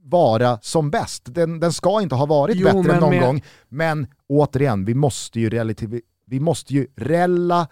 vara 0.05 0.59
som 0.63 0.91
bäst. 0.91 1.23
Den, 1.25 1.61
den 1.61 1.73
ska 1.73 2.03
inte 2.03 2.15
ha 2.15 2.27
varit 2.27 2.57
jo, 2.57 2.65
bättre 2.65 2.95
än 2.95 3.01
någon 3.01 3.11
med... 3.11 3.21
gång, 3.21 3.43
men 3.69 4.07
återigen, 4.29 4.85
vi 4.85 4.95
måste 4.95 5.41
ju 5.41 5.51
relativ, 5.51 6.01
vi 6.27 6.41
måste 6.41 6.75
ju 6.75 6.87
rella, 6.97 7.69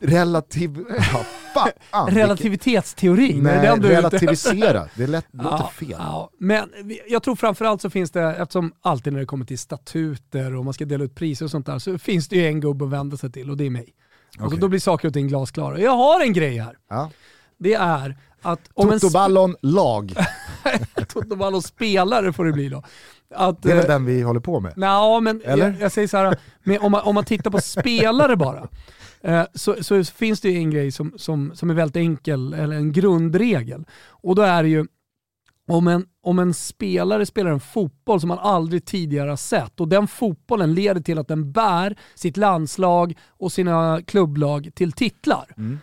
relativ, 0.00 0.84
ja, 1.12 1.24
fan, 1.54 2.08
Relativitetsteorin, 2.08 3.42
Nej, 3.42 3.66
är 3.66 3.76
det 3.76 3.88
relativisera, 3.88 4.88
det 4.94 5.06
lät, 5.06 5.26
låter 5.32 5.50
ja, 5.50 5.70
fel. 5.74 5.96
Ja. 5.98 6.30
Men 6.38 6.70
jag 7.08 7.22
tror 7.22 7.36
framförallt 7.36 7.82
så 7.82 7.90
finns 7.90 8.10
det, 8.10 8.22
eftersom 8.22 8.72
alltid 8.80 9.12
när 9.12 9.20
det 9.20 9.26
kommer 9.26 9.44
till 9.44 9.58
statuter 9.58 10.56
och 10.56 10.64
man 10.64 10.74
ska 10.74 10.84
dela 10.84 11.04
ut 11.04 11.14
priser 11.14 11.44
och 11.44 11.50
sånt 11.50 11.66
där, 11.66 11.78
så 11.78 11.98
finns 11.98 12.28
det 12.28 12.36
ju 12.36 12.46
en 12.46 12.60
gubbe 12.60 12.84
att 12.84 12.90
vända 12.90 13.16
sig 13.16 13.32
till 13.32 13.50
och 13.50 13.56
det 13.56 13.66
är 13.66 13.70
mig. 13.70 13.94
Okay. 14.34 14.46
Och 14.46 14.52
så 14.52 14.58
då 14.58 14.68
blir 14.68 14.80
saker 14.80 15.08
och 15.08 15.14
ting 15.14 15.28
glasklara. 15.28 15.78
Jag 15.78 15.96
har 15.96 16.20
en 16.20 16.32
grej 16.32 16.58
här. 16.58 16.76
Ja. 16.88 17.10
Det 17.58 17.74
är 17.74 18.16
att... 18.42 18.74
Totoballon 18.74 19.56
lag. 19.62 20.14
Totoballon 21.08 21.62
spelare 21.62 22.32
får 22.32 22.44
det 22.44 22.52
bli 22.52 22.68
då. 22.68 22.82
Att, 23.34 23.62
det 23.62 23.70
är 23.70 23.76
väl 23.76 23.84
eh, 23.84 23.88
den 23.88 24.04
vi 24.04 24.22
håller 24.22 24.40
på 24.40 24.60
med? 24.60 24.72
Nej, 24.76 25.20
men 25.20 25.42
jag, 25.46 25.74
jag, 25.80 25.92
säger 25.92 26.08
så 26.08 26.16
här, 26.16 26.36
om, 26.80 26.92
man, 26.92 27.00
om 27.00 27.14
man 27.14 27.24
tittar 27.24 27.50
på 27.50 27.60
spelare 27.60 28.36
bara, 28.36 28.68
eh, 29.20 29.42
så, 29.54 29.84
så, 29.84 30.04
finns 30.04 30.40
det 30.40 30.56
en 30.56 30.70
grej 30.70 30.92
som, 30.92 31.12
som, 31.16 31.52
som 31.54 31.70
är 31.70 31.74
väldigt 31.74 31.96
enkel, 31.96 32.54
eller 32.54 32.76
en 32.76 32.92
grundregel. 32.92 33.84
Och 34.08 34.34
då 34.34 34.42
är 34.42 34.62
det 34.62 34.68
ju, 34.68 34.86
om 35.68 35.88
en, 35.88 36.06
om 36.22 36.38
en 36.38 36.54
spelare 36.54 37.26
spelar 37.26 37.50
en 37.50 37.60
fotboll 37.60 38.20
som 38.20 38.28
man 38.28 38.38
aldrig 38.38 38.84
tidigare 38.84 39.30
har 39.30 39.36
sett 39.36 39.80
och 39.80 39.88
den 39.88 40.08
fotbollen 40.08 40.74
leder 40.74 41.00
till 41.00 41.18
att 41.18 41.28
den 41.28 41.52
bär 41.52 41.96
sitt 42.14 42.36
landslag 42.36 43.18
och 43.28 43.52
sina 43.52 44.02
klubblag 44.06 44.70
till 44.74 44.92
titlar. 44.92 45.46
Mm. 45.56 45.78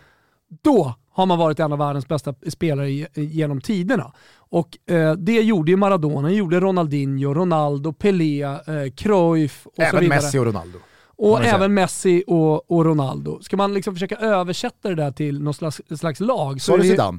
Då 0.62 0.94
har 1.10 1.26
man 1.26 1.38
varit 1.38 1.60
en 1.60 1.72
av 1.72 1.78
världens 1.78 2.08
bästa 2.08 2.34
spelare 2.48 2.90
genom 3.14 3.60
tiderna. 3.60 4.12
Och 4.48 4.90
eh, 4.90 5.12
det 5.12 5.42
gjorde 5.42 5.70
ju 5.70 5.76
Maradona, 5.76 6.30
gjorde 6.30 6.60
Ronaldinho, 6.60 7.34
Ronaldo, 7.34 7.92
Pelé, 7.92 8.42
eh, 8.42 8.58
Cruyff 8.96 9.66
och 9.66 9.80
även 9.80 9.90
så 9.90 10.00
vidare. 10.00 10.20
Messi 10.20 10.38
och 10.38 10.46
Ronaldo. 10.46 10.78
Och 11.18 11.44
även 11.44 11.74
Messi 11.74 12.24
och, 12.26 12.70
och, 12.70 12.84
Ronaldo. 12.84 13.42
Ska 13.42 13.56
man 13.56 13.74
liksom 13.74 13.94
försöka 13.94 14.16
översätta 14.16 14.88
det 14.88 14.94
där 14.94 15.10
till 15.10 15.42
något 15.42 15.56
slags, 15.56 15.82
slags 15.96 16.20
lag 16.20 16.60
så, 16.60 16.64
så 16.64 16.74
är 16.74 16.78
det 16.78 16.84
Zidane? 16.84 17.18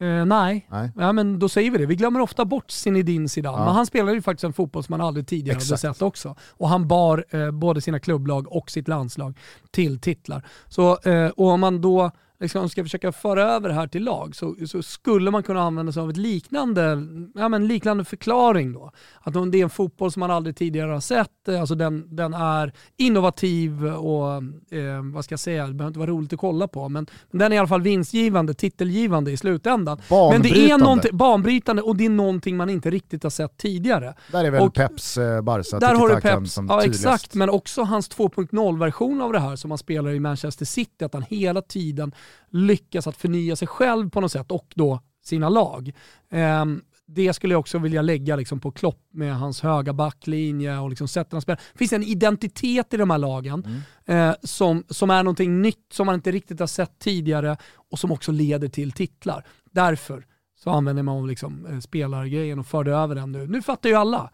Eh, 0.00 0.24
nej. 0.24 0.66
nej. 0.70 0.92
Ja, 0.96 1.12
men 1.12 1.38
då 1.38 1.48
säger 1.48 1.70
vi 1.70 1.78
det. 1.78 1.86
Vi 1.86 1.96
glömmer 1.96 2.20
ofta 2.20 2.44
bort 2.44 2.70
Zinedine 2.70 3.28
Zidane, 3.28 3.58
ja. 3.58 3.64
men 3.64 3.74
han 3.74 3.86
spelade 3.86 4.12
ju 4.12 4.22
faktiskt 4.22 4.44
en 4.44 4.52
fotboll 4.52 4.84
som 4.84 4.92
man 4.92 5.06
aldrig 5.06 5.26
tidigare 5.26 5.56
Exakt. 5.56 5.82
hade 5.82 5.94
sett 5.94 6.02
också. 6.02 6.36
Och 6.50 6.68
han 6.68 6.88
bar 6.88 7.24
eh, 7.30 7.50
både 7.50 7.80
sina 7.80 7.98
klubblag 7.98 8.52
och 8.52 8.70
sitt 8.70 8.88
landslag 8.88 9.38
till 9.70 10.00
titlar. 10.00 10.46
Så, 10.68 10.98
eh, 10.98 11.28
och 11.28 11.48
om 11.48 11.60
man 11.60 11.80
då 11.80 12.10
liksom 12.40 12.68
ska 12.68 12.82
försöka 12.82 13.12
föra 13.12 13.42
över 13.42 13.68
det 13.68 13.74
här 13.74 13.86
till 13.86 14.04
lag 14.04 14.36
så, 14.36 14.56
så 14.66 14.82
skulle 14.82 15.30
man 15.30 15.42
kunna 15.42 15.62
använda 15.62 15.92
sig 15.92 16.02
av 16.02 16.10
ett 16.10 16.16
liknande, 16.16 16.98
ja, 17.34 17.48
men 17.48 17.66
liknande 17.66 18.04
förklaring 18.04 18.72
då. 18.72 18.92
Att 19.20 19.52
det 19.52 19.58
är 19.58 19.62
en 19.62 19.70
fotboll 19.70 20.12
som 20.12 20.20
man 20.20 20.30
aldrig 20.30 20.56
tidigare 20.56 20.92
har 20.92 21.00
sett, 21.00 21.48
eh, 21.48 21.60
alltså 21.60 21.74
den, 21.74 22.16
den 22.16 22.34
är 22.34 22.72
innovativ 22.96 23.86
och 23.86 24.32
eh, 24.72 25.02
vad 25.14 25.24
ska 25.24 25.32
jag 25.32 25.40
säga, 25.40 25.66
det 25.66 25.74
behöver 25.74 25.90
inte 25.90 25.98
vara 25.98 26.10
roligt 26.10 26.32
att 26.32 26.38
kolla 26.38 26.68
på, 26.68 26.88
men, 26.88 27.06
men 27.30 27.38
den 27.38 27.52
är 27.52 27.56
i 27.56 27.58
alla 27.58 27.68
fall 27.68 27.82
vinstgivande, 27.82 28.54
titelgivande 28.54 29.30
i 29.30 29.36
slutändan. 29.36 30.00
Men 30.10 30.42
det 30.42 30.70
är 30.70 30.78
någonting, 30.78 31.16
banbrytande 31.16 31.82
och 31.82 31.96
det 31.96 32.04
är 32.04 32.10
någonting 32.10 32.56
man 32.56 32.70
inte 32.70 32.90
riktigt 32.90 33.22
har 33.22 33.30
sett 33.30 33.56
tidigare. 33.56 34.14
Där 34.32 34.44
är 34.44 34.50
väl 34.50 34.62
och, 34.62 34.74
Peps 34.74 35.18
eh, 35.18 35.42
Barca, 35.42 35.78
där 35.78 35.94
har 35.94 36.08
du 36.08 36.20
Peps, 36.20 36.52
som 36.52 36.66
Ja 36.66 36.80
tydligast. 36.80 37.04
exakt, 37.04 37.34
men 37.34 37.50
också 37.50 37.82
hans 37.82 38.10
2.0-version 38.10 39.20
av 39.20 39.32
det 39.32 39.40
här 39.40 39.56
som 39.56 39.70
han 39.70 39.78
spelar 39.78 40.10
i 40.10 40.20
Manchester 40.20 40.64
City, 40.64 41.04
att 41.04 41.14
han 41.14 41.22
hela 41.22 41.62
tiden 41.62 42.12
lyckas 42.50 43.06
att 43.06 43.16
förnya 43.16 43.56
sig 43.56 43.68
själv 43.68 44.10
på 44.10 44.20
något 44.20 44.32
sätt 44.32 44.50
och 44.50 44.72
då 44.74 45.00
sina 45.24 45.48
lag. 45.48 45.92
Um, 46.30 46.82
det 47.06 47.32
skulle 47.32 47.54
jag 47.54 47.60
också 47.60 47.78
vilja 47.78 48.02
lägga 48.02 48.36
liksom 48.36 48.60
på 48.60 48.70
Klopp 48.70 49.00
med 49.10 49.36
hans 49.36 49.60
höga 49.60 49.92
backlinje 49.92 50.78
och 50.78 50.90
liksom 50.90 51.08
sättet 51.08 51.32
han 51.32 51.42
spelar. 51.42 51.60
Det 51.72 51.78
finns 51.78 51.92
en 51.92 52.02
identitet 52.02 52.94
i 52.94 52.96
de 52.96 53.10
här 53.10 53.18
lagen 53.18 53.82
mm. 54.06 54.28
eh, 54.30 54.34
som, 54.42 54.84
som 54.88 55.10
är 55.10 55.22
någonting 55.22 55.62
nytt 55.62 55.86
som 55.92 56.06
man 56.06 56.14
inte 56.14 56.30
riktigt 56.30 56.60
har 56.60 56.66
sett 56.66 56.98
tidigare 56.98 57.56
och 57.90 57.98
som 57.98 58.12
också 58.12 58.32
leder 58.32 58.68
till 58.68 58.92
titlar. 58.92 59.46
Därför 59.70 60.26
så 60.64 60.70
använder 60.70 61.02
man 61.02 61.26
liksom, 61.26 61.66
eh, 61.66 61.78
spelargrejen 61.78 62.58
och 62.58 62.66
förde 62.66 62.92
över 62.92 63.14
den 63.14 63.32
nu. 63.32 63.46
Nu 63.46 63.62
fattar 63.62 63.88
ju 63.88 63.94
alla. 63.94 64.30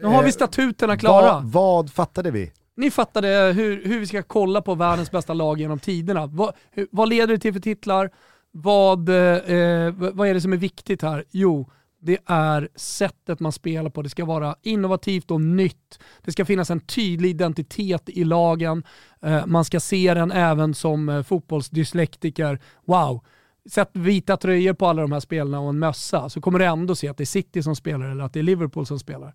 Nu 0.00 0.06
har 0.06 0.22
vi 0.22 0.28
eh, 0.28 0.32
statuterna 0.32 0.96
klara. 0.96 1.32
Vad, 1.32 1.44
vad 1.44 1.92
fattade 1.92 2.30
vi? 2.30 2.52
Ni 2.76 2.90
fattade 2.90 3.52
hur, 3.56 3.84
hur 3.84 4.00
vi 4.00 4.06
ska 4.06 4.22
kolla 4.22 4.62
på 4.62 4.74
världens 4.74 5.10
bästa 5.10 5.34
lag 5.34 5.60
genom 5.60 5.78
tiderna. 5.78 6.26
Vad, 6.26 6.54
hur, 6.70 6.88
vad 6.90 7.08
leder 7.08 7.34
det 7.34 7.38
till 7.38 7.52
för 7.52 7.60
titlar? 7.60 8.10
Vad, 8.50 9.08
eh, 9.08 9.92
vad 9.92 10.28
är 10.28 10.34
det 10.34 10.40
som 10.40 10.52
är 10.52 10.56
viktigt 10.56 11.02
här? 11.02 11.24
Jo, 11.30 11.70
det 12.00 12.18
är 12.26 12.68
sättet 12.74 13.40
man 13.40 13.52
spelar 13.52 13.90
på. 13.90 14.02
Det 14.02 14.08
ska 14.08 14.24
vara 14.24 14.56
innovativt 14.62 15.30
och 15.30 15.40
nytt. 15.40 15.98
Det 16.22 16.32
ska 16.32 16.44
finnas 16.44 16.70
en 16.70 16.80
tydlig 16.80 17.30
identitet 17.30 18.08
i 18.08 18.24
lagen. 18.24 18.84
Eh, 19.22 19.46
man 19.46 19.64
ska 19.64 19.80
se 19.80 20.14
den 20.14 20.32
även 20.32 20.74
som 20.74 21.08
eh, 21.08 21.22
fotbollsdyslektiker. 21.22 22.60
Wow, 22.84 23.24
sätt 23.70 23.90
vita 23.92 24.36
tröjor 24.36 24.74
på 24.74 24.86
alla 24.86 25.02
de 25.02 25.12
här 25.12 25.20
spelarna 25.20 25.60
och 25.60 25.68
en 25.68 25.78
mössa 25.78 26.28
så 26.28 26.40
kommer 26.40 26.58
du 26.58 26.64
ändå 26.64 26.94
se 26.94 27.08
att 27.08 27.16
det 27.16 27.24
är 27.24 27.26
City 27.26 27.62
som 27.62 27.76
spelar 27.76 28.06
eller 28.06 28.24
att 28.24 28.32
det 28.32 28.38
är 28.38 28.44
Liverpool 28.44 28.86
som 28.86 28.98
spelar. 28.98 29.34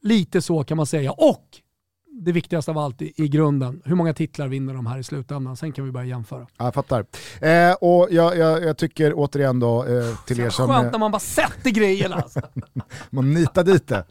Lite 0.00 0.42
så 0.42 0.64
kan 0.64 0.76
man 0.76 0.86
säga. 0.86 1.12
Och 1.12 1.46
det 2.24 2.32
viktigaste 2.32 2.70
av 2.70 2.78
allt 2.78 3.02
i, 3.02 3.12
i, 3.16 3.28
grunden. 3.28 3.82
Hur 3.84 3.94
många 3.94 4.14
titlar 4.14 4.48
vinner 4.48 4.74
de 4.74 4.86
här 4.86 4.98
i 4.98 5.04
slutändan? 5.04 5.56
Sen 5.56 5.72
kan 5.72 5.84
vi 5.84 5.92
börja 5.92 6.06
jämföra. 6.06 6.46
Jag 6.58 6.74
fattar. 6.74 7.04
Eh, 7.40 7.72
och 7.72 8.08
jag, 8.10 8.36
jag, 8.36 8.62
jag, 8.62 8.78
tycker 8.78 9.12
återigen 9.16 9.60
då 9.60 9.84
eh, 9.84 10.24
till 10.26 10.40
er 10.40 10.50
som... 10.50 10.68
Skönt 10.68 10.92
när 10.92 10.98
man 10.98 11.10
bara 11.10 11.20
sätter 11.20 11.70
grejerna 11.70 12.16
alltså. 12.16 12.40
man 13.10 13.34
nitar 13.34 13.64
dit 13.64 13.88
det. 13.88 14.04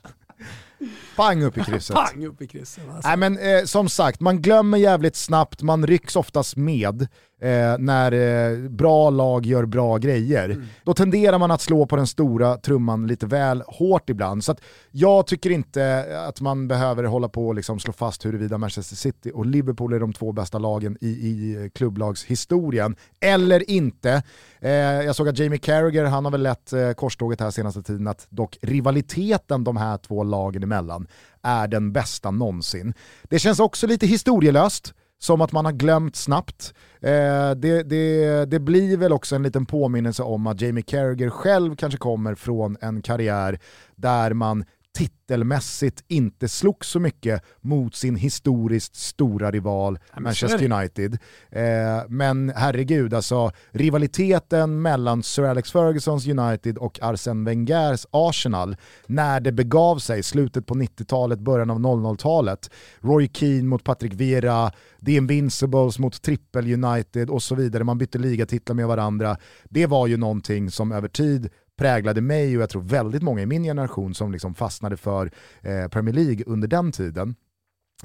Pang 1.16 1.44
upp 1.44 1.58
i 1.58 1.64
krysset. 1.64 1.96
Pang 1.96 2.26
upp 2.26 2.42
i 2.42 2.48
krysset. 2.48 2.84
Alltså. 2.90 3.08
Nej, 3.08 3.18
men, 3.18 3.38
eh, 3.38 3.64
som 3.64 3.90
sagt, 3.90 4.20
man 4.20 4.42
glömmer 4.42 4.78
jävligt 4.78 5.16
snabbt, 5.16 5.62
man 5.62 5.88
rycks 5.88 6.16
oftast 6.16 6.56
med. 6.56 7.08
Eh, 7.42 7.78
när 7.80 8.12
eh, 8.12 8.70
bra 8.70 9.10
lag 9.10 9.46
gör 9.46 9.66
bra 9.66 9.98
grejer, 9.98 10.50
mm. 10.50 10.66
då 10.84 10.94
tenderar 10.94 11.40
man 11.40 11.52
att 11.52 11.62
slå 11.62 11.86
på 11.86 11.96
den 11.96 12.08
stora 12.08 12.58
trumman 12.58 13.08
lite 13.08 13.26
väl 13.26 13.64
hårt 13.68 14.10
ibland. 14.10 14.44
Så 14.44 14.56
jag 14.92 15.28
tycker 15.28 15.50
inte 15.50 16.06
att 16.28 16.42
man 16.42 16.68
behöver 16.68 17.04
hålla 17.04 17.30
på 17.30 17.48
och 17.48 17.56
liksom 17.56 17.80
slå 17.80 17.94
fast 17.94 18.26
huruvida 18.26 18.58
Manchester 18.58 18.96
City 18.96 19.32
och 19.34 19.46
Liverpool 19.46 19.94
är 19.94 20.00
de 20.00 20.14
två 20.14 20.32
bästa 20.32 20.58
lagen 20.58 20.98
i, 21.02 21.08
i 21.08 21.70
klubblagshistorien, 21.76 22.96
eller 23.20 23.70
inte. 23.70 24.24
Eh, 24.60 24.72
jag 24.72 25.16
såg 25.16 25.30
att 25.30 25.40
Jamie 25.40 25.60
Carragher, 25.60 26.06
han 26.06 26.26
har 26.26 26.32
väl 26.32 26.44
lett 26.44 26.74
eh, 26.74 26.92
korståget 26.92 27.42
här 27.42 27.52
senaste 27.52 27.84
tiden, 27.84 28.08
att 28.08 28.28
dock 28.30 28.58
rivaliteten 28.62 29.64
de 29.64 29.78
här 29.78 29.98
två 29.98 30.24
lagen 30.24 30.64
emellan 30.64 31.08
är 31.42 31.68
den 31.68 31.92
bästa 31.92 32.32
någonsin. 32.32 32.94
Det 33.24 33.40
känns 33.40 33.60
också 33.60 33.88
lite 33.88 34.08
historielöst, 34.08 34.94
som 35.20 35.42
att 35.42 35.52
man 35.52 35.66
har 35.66 35.72
glömt 35.72 36.16
snabbt. 36.16 36.74
Eh, 37.02 37.52
det, 37.52 37.84
det, 37.84 38.46
det 38.46 38.60
blir 38.60 38.98
väl 38.98 39.14
också 39.14 39.36
en 39.36 39.44
liten 39.44 39.66
påminnelse 39.66 40.24
om 40.24 40.48
att 40.48 40.62
Jamie 40.62 40.84
Carragher 40.84 41.30
själv 41.30 41.76
kanske 41.76 41.98
kommer 42.00 42.36
från 42.36 42.78
en 42.82 43.02
karriär 43.02 43.60
där 43.96 44.34
man 44.34 44.66
titelmässigt 44.98 46.04
inte 46.08 46.48
slog 46.48 46.86
så 46.86 47.00
mycket 47.00 47.44
mot 47.62 47.96
sin 47.96 48.16
historiskt 48.16 48.96
stora 48.96 49.52
rival 49.52 50.00
Manchester 50.20 50.72
United. 50.72 51.18
Eh, 51.50 51.62
men 52.10 52.54
herregud, 52.56 53.14
alltså 53.14 53.52
rivaliteten 53.72 54.82
mellan 54.82 55.24
Sir 55.24 55.44
Alex 55.44 55.72
Fergusons 55.72 56.28
United 56.28 56.78
och 56.78 57.00
Arsene 57.02 57.46
Wengers 57.46 58.06
Arsenal 58.12 58.76
när 59.08 59.40
det 59.40 59.52
begav 59.52 59.98
sig, 60.00 60.24
slutet 60.24 60.66
på 60.66 60.74
90-talet, 60.74 61.40
början 61.40 61.70
av 61.70 61.80
00-talet. 61.80 62.70
Roy 63.00 63.30
Keane 63.34 63.64
mot 63.64 63.84
Patrick 63.84 64.14
Vieira, 64.14 64.72
The 65.06 65.12
Invincibles 65.12 66.00
mot 66.00 66.22
Triple 66.22 66.74
United 66.74 67.30
och 67.30 67.44
så 67.44 67.56
vidare. 67.56 67.84
Man 67.84 67.98
bytte 67.98 68.18
ligatitlar 68.18 68.76
med 68.76 68.88
varandra. 68.88 69.38
Det 69.70 69.86
var 69.86 70.08
ju 70.08 70.18
någonting 70.18 70.72
som 70.72 70.92
över 70.92 71.08
tid 71.08 71.50
präglade 71.78 72.22
mig 72.22 72.58
och 72.58 72.62
jag 72.62 72.70
tror 72.70 72.82
väldigt 72.82 73.24
många 73.24 73.42
i 73.42 73.46
min 73.46 73.64
generation 73.64 74.14
som 74.14 74.32
liksom 74.32 74.56
fastnade 74.56 74.98
för 74.98 75.32
eh, 75.62 75.88
Premier 75.88 76.16
League 76.16 76.44
under 76.48 76.68
den 76.68 76.92
tiden. 76.92 77.36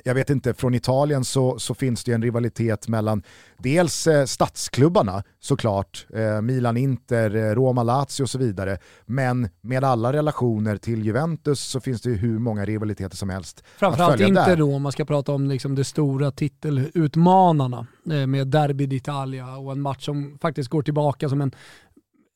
Jag 0.05 0.15
vet 0.15 0.31
inte, 0.31 0.55
från 0.55 0.75
Italien 0.75 1.25
så, 1.25 1.59
så 1.59 1.75
finns 1.75 2.05
det 2.05 2.13
en 2.13 2.23
rivalitet 2.23 2.89
mellan 2.89 3.23
dels 3.59 4.07
eh, 4.07 4.25
stadsklubbarna 4.25 5.23
såklart, 5.41 6.07
eh, 6.15 6.41
Milan, 6.41 6.77
Inter, 6.77 7.37
eh, 7.37 7.55
Roma, 7.55 7.83
Lazio 7.83 8.23
och 8.23 8.31
så 8.31 8.39
vidare. 8.39 8.79
Men 9.07 9.49
med 9.61 9.85
alla 9.85 10.13
relationer 10.13 10.77
till 10.77 11.05
Juventus 11.05 11.61
så 11.61 11.81
finns 11.81 12.03
det 12.03 12.11
ju 12.11 12.17
hur 12.17 12.39
många 12.39 12.65
rivaliteter 12.65 13.17
som 13.17 13.31
helst. 13.31 13.65
Framförallt 13.77 14.21
inte 14.21 14.57
då 14.57 14.75
om 14.75 14.83
man 14.83 14.93
ska 14.93 15.05
prata 15.05 15.33
om 15.33 15.49
liksom 15.49 15.75
de 15.75 15.85
stora 15.85 16.31
titelutmanarna 16.31 17.87
eh, 18.11 18.27
med 18.27 18.49
Derby 18.49 18.87
d'Italia 18.87 19.57
och 19.57 19.73
en 19.73 19.81
match 19.81 20.05
som 20.05 20.39
faktiskt 20.43 20.71
går 20.71 20.83
tillbaka 20.83 21.29
som 21.29 21.41
en 21.41 21.53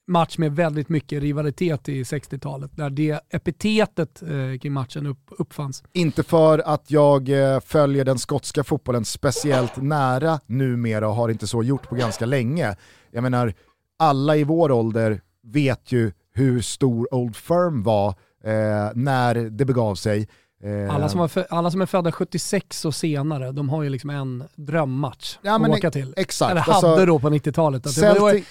match 0.07 0.39
med 0.39 0.57
väldigt 0.57 0.89
mycket 0.89 1.23
rivalitet 1.23 1.89
i 1.89 2.03
60-talet, 2.03 2.71
där 2.77 2.91
det 2.91 3.21
epitetet 3.31 4.23
eh, 4.23 4.59
kring 4.61 4.73
matchen 4.73 5.07
upp, 5.07 5.31
uppfanns. 5.39 5.85
Inte 5.93 6.23
för 6.23 6.59
att 6.59 6.91
jag 6.91 7.29
eh, 7.29 7.61
följer 7.61 8.05
den 8.05 8.19
skotska 8.19 8.65
fotbollen 8.65 9.05
speciellt 9.05 9.77
nära 9.77 10.41
numera 10.47 11.09
och 11.09 11.15
har 11.15 11.29
inte 11.29 11.47
så 11.47 11.63
gjort 11.63 11.89
på 11.89 11.95
ganska 11.95 12.27
länge. 12.27 12.77
Jag 13.11 13.23
menar, 13.23 13.55
alla 13.99 14.37
i 14.37 14.45
vår 14.45 14.73
ålder 14.73 15.21
vet 15.43 15.93
ju 15.93 16.13
hur 16.35 16.61
stor 16.61 17.15
Old 17.15 17.37
Firm 17.37 17.83
var 17.83 18.09
eh, 18.45 18.91
när 18.95 19.35
det 19.35 19.65
begav 19.65 19.95
sig. 19.95 20.29
Eh, 20.67 20.95
alla 20.95 21.09
som, 21.09 21.29
för, 21.29 21.47
alla 21.51 21.71
som 21.71 21.81
är 21.81 21.87
födda 21.87 22.13
76 22.13 22.85
och 22.85 22.95
senare, 22.95 23.53
de 23.53 23.69
har 23.69 23.83
ju 23.83 23.89
liksom 23.89 24.11
en 24.11 24.45
drömmatch 24.55 25.39
ja, 25.43 25.55
att 25.55 25.69
åka 25.69 25.91
till. 25.91 26.15
Exakt. 26.17 26.51
Eller 26.51 26.61
hade 26.61 26.89
alltså, 26.89 27.07
då 27.07 27.19
på 27.19 27.31
90-talet. 27.31 27.91
Celtic, 27.91 28.47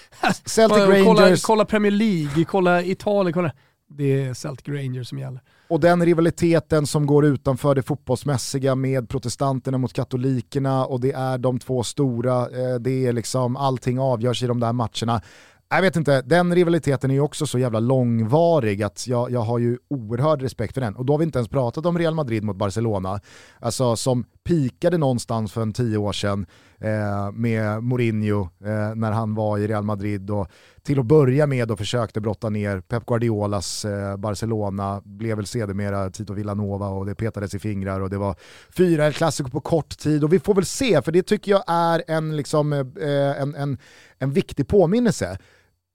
Celtic 0.46 0.78
Rangers. 0.78 1.06
Kolla, 1.06 1.38
kolla, 1.44 1.66
Premier 1.66 1.92
League, 1.92 2.46
kolla 2.46 2.84
Italien, 2.84 3.34
kolla. 3.34 3.52
det 3.90 4.24
är 4.24 4.34
Celtic 4.34 4.68
Rangers 4.68 5.10
som 5.10 5.20
gäller. 5.20 5.42
Och 5.68 5.80
den 5.80 6.06
rivaliteten 6.06 6.88
som 6.88 7.06
går 7.06 7.26
utanför 7.26 7.76
det 7.76 7.84
fotbollsmässiga 7.84 8.76
med 8.76 9.10
protestanterna 9.10 9.78
mot 9.78 9.94
katolikerna 9.94 10.86
och 10.86 11.00
det 11.00 11.12
är 11.12 11.38
de 11.38 11.60
två 11.60 11.84
stora, 11.84 12.42
eh, 12.42 12.76
det 12.80 13.06
är 13.06 13.14
liksom 13.14 13.58
allting 13.58 14.00
avgörs 14.00 14.44
i 14.44 14.48
de 14.48 14.60
där 14.60 14.74
matcherna 14.74 15.22
jag 15.70 15.82
vet 15.82 15.96
inte, 15.96 16.22
den 16.22 16.56
rivaliteten 16.56 17.12
är 17.12 17.16
ju 17.16 17.22
också 17.22 17.48
så 17.48 17.60
jävla 17.60 17.80
långvarig 17.80 18.84
att 18.84 19.08
jag, 19.08 19.32
jag 19.32 19.42
har 19.42 19.60
ju 19.60 19.78
oerhörd 19.88 20.42
respekt 20.42 20.74
för 20.74 20.82
den. 20.82 20.96
Och 20.96 21.06
då 21.06 21.14
har 21.14 21.18
vi 21.18 21.26
inte 21.26 21.40
ens 21.40 21.50
pratat 21.50 21.86
om 21.86 21.98
Real 21.98 22.16
Madrid 22.16 22.44
mot 22.44 22.56
Barcelona, 22.56 23.20
alltså 23.60 23.96
som 23.96 24.26
pikade 24.46 24.98
någonstans 24.98 25.52
för 25.52 25.62
en 25.62 25.74
tio 25.74 25.98
år 25.98 26.14
sedan 26.14 26.46
eh, 26.80 27.32
med 27.32 27.84
Mourinho 27.84 28.42
eh, 28.42 28.96
när 28.96 29.12
han 29.12 29.36
var 29.36 29.58
i 29.58 29.68
Real 29.68 29.84
Madrid 29.84 30.30
och 30.30 30.48
till 30.84 31.00
att 31.00 31.06
börja 31.06 31.48
med 31.48 31.72
och 31.72 31.78
försökte 31.78 32.22
brotta 32.22 32.50
ner 32.50 32.82
Pep 32.82 33.06
Guardiolas 33.06 33.86
eh, 33.86 34.18
Barcelona, 34.18 35.02
blev 35.06 35.38
väl 35.38 35.46
sedermera 35.46 36.10
Tito 36.10 36.34
Villanova 36.34 36.88
och 36.88 37.06
det 37.06 37.16
petades 37.16 37.56
i 37.56 37.60
fingrar 37.60 38.00
och 38.00 38.10
det 38.10 38.18
var 38.18 38.36
fyra 38.78 39.12
Clasico 39.12 39.50
på 39.50 39.60
kort 39.60 39.98
tid 39.98 40.24
och 40.24 40.34
vi 40.34 40.40
får 40.40 40.56
väl 40.56 40.66
se, 40.66 41.02
för 41.02 41.12
det 41.12 41.24
tycker 41.24 41.52
jag 41.52 41.64
är 41.68 42.04
en, 42.08 42.38
liksom, 42.38 42.74
eh, 42.74 43.42
en, 43.42 43.56
en, 43.56 43.78
en 44.20 44.32
viktig 44.32 44.68
påminnelse. 44.68 45.38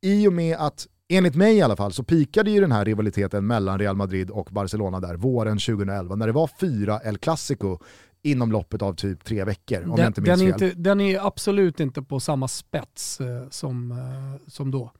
I 0.02 0.28
och 0.28 0.32
med 0.32 0.56
att 0.56 0.86
enligt 1.10 1.34
mig 1.34 1.56
i 1.56 1.62
alla 1.62 1.76
fall 1.76 1.92
så 1.92 2.04
pikade 2.04 2.50
ju 2.50 2.60
den 2.60 2.72
här 2.72 2.84
rivaliteten 2.84 3.46
mellan 3.46 3.78
Real 3.78 3.96
Madrid 3.96 4.30
och 4.30 4.48
Barcelona 4.50 5.00
där 5.00 5.16
våren 5.16 5.58
2011 5.58 6.16
när 6.16 6.26
det 6.26 6.32
var 6.32 6.50
fyra 6.60 7.00
El 7.04 7.18
Clasico 7.18 7.78
inom 8.22 8.52
loppet 8.52 8.83
av 8.83 8.94
typ 8.94 9.24
tre 9.24 9.44
veckor 9.44 9.83
om 9.83 9.90
den, 9.90 9.98
jag 9.98 10.06
inte 10.06 10.20
minns 10.20 10.40
den 10.40 10.59
fel. 10.59 10.68
Inte, 10.68 10.80
den 10.80 11.00
är 11.00 11.26
absolut 11.26 11.80
inte 11.80 12.02
på 12.02 12.20
samma 12.20 12.48
spets 12.48 13.20
eh, 13.20 13.48
som, 13.50 13.90
eh, 13.92 14.48
som 14.50 14.70
då. 14.70 14.92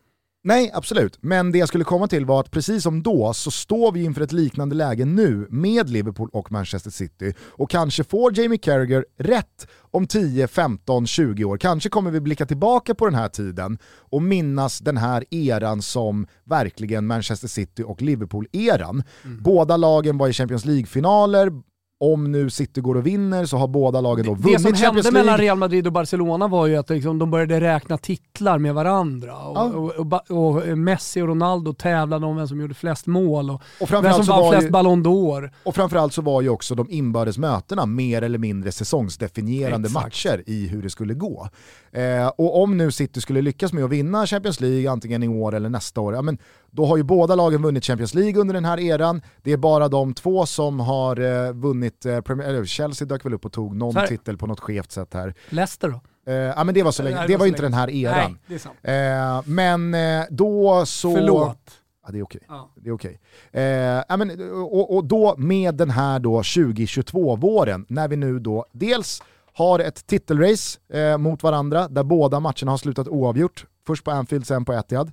Nej, 0.43 0.71
absolut. 0.75 1.19
Men 1.21 1.53
det 1.53 1.59
jag 1.59 1.69
skulle 1.69 1.85
komma 1.85 2.07
till 2.09 2.27
var 2.27 2.41
att 2.41 2.51
precis 2.51 2.83
som 2.83 3.03
då 3.03 3.33
så 3.35 3.51
står 3.51 3.93
vi 3.93 4.05
inför 4.05 4.21
ett 4.21 4.33
liknande 4.33 4.75
läge 4.75 5.05
nu 5.05 5.47
med 5.51 5.91
Liverpool 5.91 6.29
och 6.33 6.53
Manchester 6.53 6.91
City. 6.91 7.35
Och 7.41 7.71
kanske 7.71 8.05
får 8.05 8.39
Jamie 8.39 8.59
Carragher 8.59 9.05
rätt 9.19 9.69
om 9.91 10.07
10, 10.07 10.49
15, 10.49 11.07
20 11.07 11.45
år. 11.45 11.59
Kanske 11.59 11.89
kommer 11.89 12.11
vi 12.11 12.21
blicka 12.21 12.47
tillbaka 12.47 12.95
på 12.95 13.05
den 13.05 13.15
här 13.15 13.29
tiden 13.29 13.79
och 13.99 14.23
minnas 14.23 14.79
den 14.79 14.97
här 14.97 15.25
eran 15.31 15.83
som 15.83 16.27
verkligen 16.45 17.07
Manchester 17.07 17.49
City 17.49 17.83
och 17.83 18.03
Liverpool-eran. 18.03 19.03
Mm. 19.25 19.43
Båda 19.43 19.77
lagen 19.77 20.19
var 20.19 20.29
i 20.29 20.33
Champions 20.33 20.65
League-finaler, 20.65 21.53
om 22.01 22.33
nu 22.33 22.51
City 22.51 22.81
går 22.81 22.95
och 22.95 23.07
vinner 23.07 23.45
så 23.45 23.57
har 23.57 23.69
båda 23.69 24.01
lagen 24.01 24.27
då 24.27 24.35
vunnit 24.35 24.45
Champions 24.45 24.83
League. 24.83 24.97
Det 24.97 25.03
som 25.03 25.15
hände 25.15 25.25
mellan 25.25 25.39
Real 25.39 25.59
Madrid 25.59 25.87
och 25.87 25.93
Barcelona 25.93 26.49
var 26.49 26.67
ju 26.67 26.77
att 26.77 26.91
liksom 26.91 27.19
de 27.19 27.31
började 27.31 27.61
räkna 27.61 27.99
titlar 27.99 28.59
med 28.59 28.75
varandra. 28.75 29.37
Och, 29.37 29.57
ja. 29.57 29.65
och, 29.65 30.31
och, 30.31 30.57
och, 30.57 30.79
Messi 30.79 31.23
och 31.23 31.29
Ronaldo 31.29 31.73
tävlade 31.73 32.27
om 32.27 32.37
vem 32.37 32.49
som 32.49 32.61
gjorde 32.61 32.75
flest 32.75 33.07
mål 33.07 33.51
och, 33.51 33.63
och 33.81 33.93
vem 33.93 34.13
som 34.13 34.27
vann 34.27 34.51
flest 34.51 34.67
ju, 34.67 34.71
Ballon 34.71 35.05
d'Or. 35.05 35.51
Och 35.63 35.75
framförallt 35.75 36.15
så 36.15 36.23
var 36.23 36.43
ju 36.43 36.49
också 36.49 36.75
de 36.75 36.91
inbördes 36.91 37.39
mötena 37.39 37.87
mer 37.87 38.23
eller 38.23 38.39
mindre 38.39 38.73
säsongsdefinierande 38.73 39.89
Exakt. 39.89 40.05
matcher 40.05 40.43
i 40.47 40.67
hur 40.67 40.83
det 40.83 40.91
skulle 40.91 41.15
gå. 41.15 41.49
Eh, 41.93 42.27
och 42.27 42.63
om 42.63 42.77
nu 42.77 42.93
City 42.93 43.21
skulle 43.21 43.43
lyckas 43.43 43.73
med 43.73 43.85
att 43.85 43.91
vinna 43.91 44.27
Champions 44.27 44.61
League 44.61 44.91
antingen 44.91 45.23
i 45.23 45.29
år 45.29 45.55
eller 45.55 45.69
nästa 45.69 46.01
år, 46.01 46.15
ja, 46.15 46.23
men 46.23 46.39
då 46.71 46.87
har 46.87 46.97
ju 46.97 47.03
båda 47.03 47.35
lagen 47.35 47.63
vunnit 47.63 47.85
Champions 47.85 48.15
League 48.15 48.41
under 48.41 48.55
den 48.55 48.65
här 48.65 48.81
eran. 48.81 49.23
Det 49.43 49.53
är 49.53 49.57
bara 49.57 49.89
de 49.89 50.15
två 50.15 50.47
som 50.47 50.81
har 50.81 51.47
eh, 51.47 51.53
vunnit, 51.53 51.90
eh, 52.07 52.21
Premier, 52.21 52.49
eller 52.49 52.65
Chelsea 52.65 53.09
dök 53.09 53.25
väl 53.25 53.35
upp 53.35 53.45
och 53.45 53.53
tog 53.53 53.77
någon 53.77 54.07
titel 54.07 54.37
på 54.39 54.47
något 54.47 54.61
skevt 54.61 54.93
sätt 54.93 55.15
här. 55.15 55.35
Leicester 55.49 55.89
då? 55.89 56.01
Eh, 56.33 56.35
ja 56.35 56.65
men 56.65 56.75
det 56.75 56.83
var 56.83 56.93
så 56.93 57.03
länge, 57.03 57.21
det, 57.21 57.27
det 57.27 57.37
var, 57.37 57.47
inte 57.47 57.63
länge. 57.63 57.71
den 57.71 57.79
här 57.79 57.91
eran. 57.91 58.33
Nej, 58.33 58.41
det 58.47 58.55
är 58.55 58.59
sant. 58.59 58.79
Eh, 58.83 59.53
men 59.55 59.95
eh, 59.95 60.27
då 60.31 60.87
så... 60.87 61.15
Förlåt. 61.15 61.81
Ja, 62.07 62.13
det 62.13 62.19
är 62.19 62.23
okej. 62.23 62.41
Ja. 62.49 62.71
Det 62.77 62.89
är 62.89 62.93
okej. 62.93 63.21
Eh, 63.53 64.17
men, 64.17 64.53
och, 64.53 64.97
och 64.97 65.05
då 65.05 65.35
med 65.39 65.75
den 65.75 65.91
här 65.91 66.19
då 66.19 66.43
2022-våren, 66.43 67.87
när 67.89 68.09
vi 68.09 68.17
nu 68.17 68.39
då 68.39 68.67
dels 68.73 69.23
har 69.53 69.79
ett 69.79 70.07
titelrace 70.07 70.79
eh, 70.93 71.19
mot 71.19 71.43
varandra 71.43 71.89
där 71.89 72.03
båda 72.03 72.41
matcherna 72.41 72.71
har 72.71 72.77
slutat 72.77 73.09
oavgjort. 73.09 73.67
Först 73.87 74.05
på 74.05 74.11
Anfield, 74.11 74.47
sen 74.47 74.65
på 74.65 74.73
Etihad. 74.73 75.13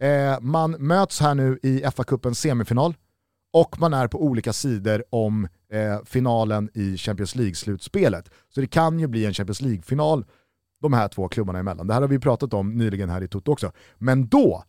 Eh, 0.00 0.40
man 0.40 0.70
möts 0.70 1.20
här 1.20 1.34
nu 1.34 1.58
i 1.62 1.82
FA-cupens 1.82 2.34
semifinal 2.34 2.94
och 3.60 3.80
man 3.80 3.94
är 3.94 4.08
på 4.08 4.22
olika 4.22 4.52
sidor 4.52 5.04
om 5.10 5.48
eh, 5.72 6.04
finalen 6.04 6.70
i 6.74 6.96
Champions 6.96 7.34
League-slutspelet. 7.34 8.30
Så 8.54 8.60
det 8.60 8.66
kan 8.66 8.98
ju 8.98 9.06
bli 9.06 9.26
en 9.26 9.34
Champions 9.34 9.62
League-final 9.62 10.24
de 10.82 10.92
här 10.92 11.08
två 11.08 11.28
klubbarna 11.28 11.58
emellan. 11.58 11.86
Det 11.86 11.94
här 11.94 12.00
har 12.00 12.08
vi 12.08 12.18
pratat 12.18 12.54
om 12.54 12.74
nyligen 12.74 13.10
här 13.10 13.22
i 13.22 13.28
Toto 13.28 13.52
också. 13.52 13.72
Men 13.98 14.28
då 14.28 14.64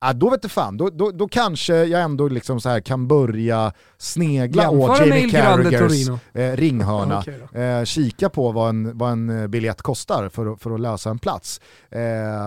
Ja, 0.00 0.12
då 0.12 0.30
vet 0.30 0.42
du 0.42 0.48
fan, 0.48 0.76
då, 0.76 0.90
då, 0.90 1.10
då 1.10 1.28
kanske 1.28 1.74
jag 1.84 2.02
ändå 2.02 2.28
liksom 2.28 2.60
så 2.60 2.68
här 2.68 2.80
kan 2.80 3.08
börja 3.08 3.72
snegla 3.98 4.62
Jämföra 4.62 4.92
åt 4.92 5.00
Jamie 5.00 5.30
Carragers 5.30 6.08
eh, 6.32 6.56
ringhörna. 6.56 7.18
okay 7.18 7.62
eh, 7.62 7.84
kika 7.84 8.28
på 8.28 8.52
vad 8.52 8.68
en, 8.68 8.98
vad 8.98 9.12
en 9.12 9.42
eh, 9.42 9.46
biljett 9.46 9.82
kostar 9.82 10.28
för, 10.28 10.56
för 10.56 10.70
att 10.70 10.80
lösa 10.80 11.10
en 11.10 11.18
plats. 11.18 11.60
Eh, 11.90 12.00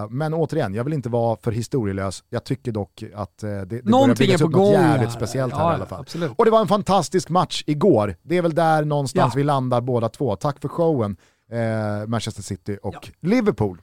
men 0.10 0.34
återigen, 0.34 0.74
jag 0.74 0.84
vill 0.84 0.94
inte 0.94 1.10
vara 1.10 1.38
för 1.44 1.52
historielös. 1.52 2.24
Jag 2.30 2.44
tycker 2.44 2.72
dock 2.72 3.04
att 3.16 3.44
eh, 3.44 3.50
det, 3.50 3.66
det 3.66 3.84
börjar 3.84 4.16
byggas 4.16 4.42
upp 4.42 4.52
något 4.52 4.74
jävligt 4.74 5.12
speciellt 5.12 5.54
här 5.54 5.64
ja, 5.64 5.72
i 5.72 5.76
alla 5.76 5.86
fall. 5.86 6.00
Absolut. 6.00 6.32
Och 6.38 6.46
det 6.46 6.52
var 6.52 6.62
en 6.62 6.68
fantastisk 6.68 7.30
match 7.30 7.64
igår. 7.68 8.16
Det 8.22 8.38
är 8.38 8.42
väl 8.42 8.56
där 8.56 8.86
någonstans 8.86 9.34
ja. 9.34 9.38
vi 9.38 9.44
landar 9.44 9.82
båda 9.82 10.10
två. 10.10 10.36
Tack 10.36 10.62
för 10.62 10.68
showen 10.68 11.18
eh, 11.52 12.08
Manchester 12.08 12.44
City 12.44 12.78
och. 12.84 13.12
Liverpool. 13.22 13.80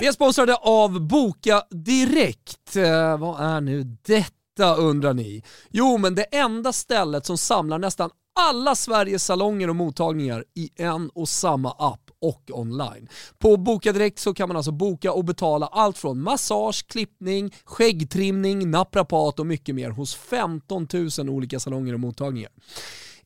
Vi 0.00 0.06
är 0.06 0.12
sponsrade 0.12 0.54
av 0.54 1.00
Boka 1.00 1.62
Direkt. 1.70 2.76
Eh, 2.76 3.18
vad 3.18 3.40
är 3.40 3.60
nu 3.60 3.82
detta 4.06 4.74
undrar 4.76 5.14
ni? 5.14 5.42
Jo, 5.70 5.98
men 5.98 6.14
det 6.14 6.22
enda 6.22 6.72
stället 6.72 7.26
som 7.26 7.38
samlar 7.38 7.78
nästan 7.78 8.10
alla 8.38 8.74
Sveriges 8.74 9.24
salonger 9.24 9.70
och 9.70 9.76
mottagningar 9.76 10.44
i 10.54 10.70
en 10.76 11.10
och 11.10 11.28
samma 11.28 11.70
app 11.70 12.10
och 12.20 12.50
online. 12.52 13.08
På 13.38 13.56
Boka 13.56 13.92
Direkt 13.92 14.18
så 14.18 14.34
kan 14.34 14.48
man 14.48 14.56
alltså 14.56 14.72
boka 14.72 15.12
och 15.12 15.24
betala 15.24 15.66
allt 15.66 15.98
från 15.98 16.22
massage, 16.22 16.86
klippning, 16.86 17.54
skäggtrimning, 17.64 18.70
naprapat 18.70 19.40
och 19.40 19.46
mycket 19.46 19.74
mer 19.74 19.90
hos 19.90 20.14
15 20.14 20.88
000 21.18 21.28
olika 21.28 21.60
salonger 21.60 21.94
och 21.94 22.00
mottagningar. 22.00 22.50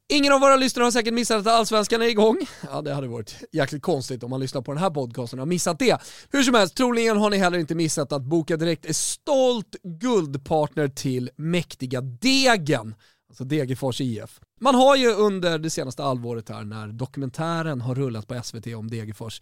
Ingen 0.09 0.33
av 0.33 0.41
våra 0.41 0.57
lyssnare 0.57 0.85
har 0.85 0.91
säkert 0.91 1.15
missat 1.15 1.41
att 1.41 1.47
Allsvenskan 1.47 2.03
är 2.03 2.07
igång. 2.07 2.37
Ja, 2.73 2.83
det 2.83 2.95
hade 2.95 3.09
varit 3.09 3.37
jäkligt 3.53 3.83
konstigt 3.83 4.23
om 4.23 4.31
man 4.31 4.41
lyssnar 4.41 4.63
på 4.63 4.73
den 4.73 4.83
här 4.83 4.91
podcasten 4.91 5.39
och 5.39 5.43
har 5.43 5.49
missat 5.49 5.79
det. 5.79 5.99
Hur 6.31 6.43
som 6.43 6.55
helst, 6.55 6.77
troligen 6.77 7.17
har 7.17 7.31
ni 7.31 7.37
heller 7.37 7.59
inte 7.59 7.75
missat 7.75 8.13
att 8.13 8.23
Boka 8.23 8.57
Direkt 8.57 8.87
är 8.87 8.93
stolt 8.93 9.77
guldpartner 9.83 10.89
till 10.89 11.31
mäktiga 11.37 12.01
Degen, 12.01 12.95
alltså 13.29 13.45
Degerfors 13.45 14.01
IF. 14.01 14.41
Man 14.61 14.75
har 14.75 14.97
ju 14.97 15.13
under 15.13 15.59
det 15.59 15.71
senaste 15.71 16.03
halvåret 16.03 16.49
här 16.49 16.65
när 16.65 16.89
dokumentären 16.89 17.81
har 17.81 17.95
rullat 17.95 18.29
på 18.29 18.41
SVT 18.43 18.67
om 18.67 18.91
Degerfors 18.91 19.41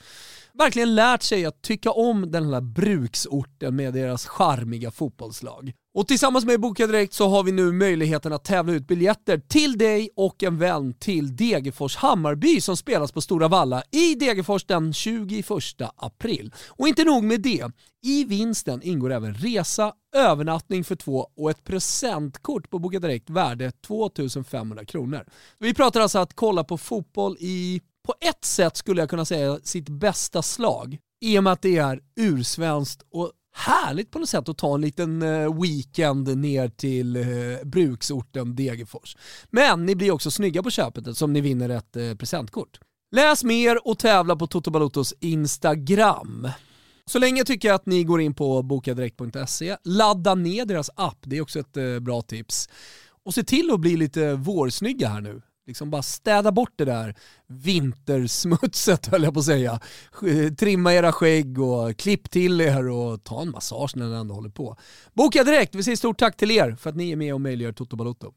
verkligen 0.53 0.95
lärt 0.95 1.23
sig 1.23 1.45
att 1.45 1.63
tycka 1.63 1.91
om 1.91 2.31
den 2.31 2.53
här 2.53 2.61
bruksorten 2.61 3.77
med 3.77 3.95
deras 3.95 4.27
charmiga 4.27 4.91
fotbollslag. 4.91 5.73
Och 5.95 6.09
tillsammans 6.09 6.45
med 6.45 6.61
Boka 6.61 6.87
Direkt 6.87 7.13
så 7.13 7.29
har 7.29 7.43
vi 7.43 7.53
nu 7.53 7.73
möjligheten 7.73 8.33
att 8.33 8.45
tävla 8.45 8.73
ut 8.73 8.87
biljetter 8.87 9.39
till 9.39 9.79
dig 9.79 10.11
och 10.17 10.43
en 10.43 10.59
vän 10.59 10.95
till 10.95 11.37
Degerfors 11.37 11.97
Hammarby 11.97 12.61
som 12.61 12.77
spelas 12.77 13.13
på 13.13 13.21
Stora 13.21 13.49
Valla 13.49 13.83
i 13.91 14.15
Degerfors 14.15 14.65
den 14.65 14.93
21 14.93 15.47
april. 15.97 16.55
Och 16.69 16.89
inte 16.89 17.05
nog 17.05 17.25
med 17.25 17.41
det, 17.41 17.67
i 18.03 18.25
vinsten 18.25 18.83
ingår 18.83 19.13
även 19.13 19.35
resa, 19.35 19.93
övernattning 20.17 20.85
för 20.85 20.97
två 20.97 21.29
och 21.37 21.51
ett 21.51 21.65
presentkort 21.65 22.71
på 22.71 22.79
Boka 22.79 22.99
Direkt 22.99 23.31
värde 23.31 23.73
2500 23.87 24.85
kronor. 24.85 25.25
Vi 25.59 25.75
pratar 25.75 26.01
alltså 26.01 26.19
att 26.19 26.35
kolla 26.35 26.65
på 26.65 26.79
fotboll 26.79 27.37
i, 27.41 27.81
på 28.07 28.15
ett 28.21 28.45
sätt 28.45 28.77
skulle 28.77 29.03
jag 29.03 29.11
kunna 29.11 29.25
säga, 29.25 29.59
sitt 29.63 29.89
bästa 29.89 30.43
slag. 30.43 30.99
I 31.21 31.39
och 31.39 31.45
med 31.45 31.53
att 31.53 31.63
det 31.63 31.79
är 31.79 32.01
ursvenskt 32.17 33.03
och 33.11 33.33
härligt 33.53 34.11
på 34.11 34.19
något 34.19 34.29
sätt 34.29 34.49
att 34.49 34.59
ta 34.59 34.75
en 34.75 34.81
liten 34.81 35.23
eh, 35.23 35.61
weekend 35.61 36.39
ner 36.39 36.69
till 36.69 37.17
eh, 37.17 37.25
bruksorten 37.65 38.57
Degerfors. 38.57 39.17
Men 39.51 39.87
ni 39.87 39.95
blir 39.95 40.11
också 40.11 40.31
snygga 40.31 40.63
på 40.63 40.71
köpet 40.71 41.17
som 41.17 41.33
ni 41.33 41.41
vinner 41.41 41.69
ett 41.69 41.97
eh, 41.97 42.15
presentkort. 42.15 42.81
Läs 43.11 43.45
mer 43.45 43.89
och 43.89 43.99
tävla 43.99 44.37
på 44.37 44.47
Toto 44.47 44.71
Balutos 44.71 45.15
Instagram. 45.21 46.49
Så 47.07 47.19
länge 47.19 47.45
tycker 47.45 47.69
jag 47.69 47.75
att 47.75 47.87
ni 47.87 48.05
går 48.05 48.21
in 48.21 48.35
på 48.35 48.63
bokadirekt.se, 48.63 49.77
ladda 49.85 50.35
ner 50.35 50.65
deras 50.65 50.91
app, 50.95 51.19
det 51.21 51.37
är 51.37 51.41
också 51.41 51.59
ett 51.59 52.03
bra 52.03 52.23
tips. 52.23 52.69
Och 53.25 53.35
se 53.35 53.45
till 53.45 53.71
att 53.71 53.81
bli 53.81 53.97
lite 53.97 54.35
vårsnygga 54.35 55.09
här 55.09 55.21
nu. 55.21 55.43
Liksom 55.67 55.91
bara 55.91 56.03
städa 56.03 56.53
bort 56.53 56.73
det 56.77 56.85
där 56.85 57.15
vintersmutset 57.49 59.07
höll 59.11 59.23
jag 59.23 59.35
på 59.35 59.41
att 59.41 59.47
säga. 59.47 59.81
Eh, 60.27 60.53
trimma 60.55 60.95
era 60.95 61.13
skägg 61.13 61.61
och 61.61 61.97
klipp 61.97 62.31
till 62.31 62.61
er 62.61 62.89
och 62.89 63.25
ta 63.25 63.43
en 63.43 63.51
massage 63.51 63.97
när 63.97 64.07
ni 64.07 64.17
ändå 64.17 64.35
håller 64.35 64.51
på. 64.51 64.77
Boka 65.13 65.45
direkt, 65.45 65.75
vi 65.75 65.83
säger 65.83 65.97
stort 65.97 66.19
tack 66.19 66.37
till 66.37 66.51
er 66.51 66.77
för 66.81 66.91
att 66.91 66.97
ni 66.97 67.11
är 67.11 67.17
med 67.17 67.35
och 67.35 67.41
möjliggör 67.41 67.73
Toto 67.73 67.97
Balotto. 67.97 68.33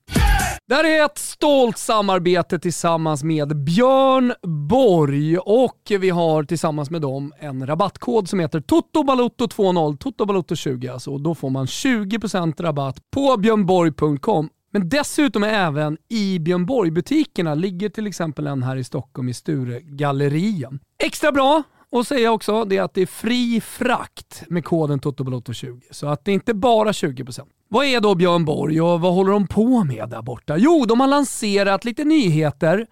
Det 0.68 0.76
här 0.76 0.84
är 0.84 1.06
ett 1.06 1.18
stolt 1.18 1.78
samarbete 1.78 2.60
tillsammans 2.60 3.24
med 3.24 3.64
Björn 3.64 4.34
Borg 4.68 5.38
och 5.38 5.82
vi 5.90 6.10
har 6.10 6.44
tillsammans 6.44 6.90
med 6.90 7.02
dem 7.02 7.34
en 7.40 7.68
rabattkod 7.68 8.30
som 8.30 8.40
heter 8.40 8.60
TOTOBALOTTO20, 8.62 9.98
TOTOBALOTTO20 9.98 10.94
alltså, 10.94 11.12
och 11.12 11.22
då 11.22 11.36
får 11.36 11.50
man 11.50 11.66
20% 11.66 12.62
rabatt 12.62 12.98
på 13.12 13.38
björnborg.com 13.38 14.50
men 14.76 14.90
dessutom 14.90 15.44
även 15.44 15.98
i 16.10 16.40
Björn 16.40 16.66
Borg-butikerna 16.66 17.56
ligger 17.56 17.90
till 17.90 18.08
exempel 18.08 18.48
en 18.48 18.64
här 18.64 18.76
i 18.76 18.84
Stockholm 18.84 19.30
i 19.30 19.34
Sturegallerian. 19.34 20.80
Extra 21.04 21.32
bra 21.32 21.64
att 21.92 22.08
säga 22.08 22.32
också 22.32 22.66
det 22.66 22.78
är 22.78 22.82
att 22.82 22.94
det 22.94 23.02
är 23.02 23.06
fri 23.06 23.62
frakt 23.62 24.44
med 24.50 24.66
koden 24.66 25.00
TOTOBALOTTO20. 25.00 25.82
Så 25.92 26.08
att 26.08 26.26
det 26.26 26.32
är 26.32 26.34
inte 26.34 26.54
bara 26.54 26.92
20%. 26.92 27.42
Vad 27.70 27.86
är 27.86 28.00
då 28.00 28.16
Björn 28.16 28.46
Borg 28.46 28.82
och 28.82 29.02
vad 29.02 29.14
håller 29.14 29.32
de 29.32 29.48
på 29.48 29.84
med 29.84 30.10
där 30.10 30.22
borta? 30.22 30.58
Jo, 30.58 30.86
de 30.86 31.00
har 31.00 31.08
lanserat 31.08 31.86
lite 31.86 32.04
nyheter 32.04 32.88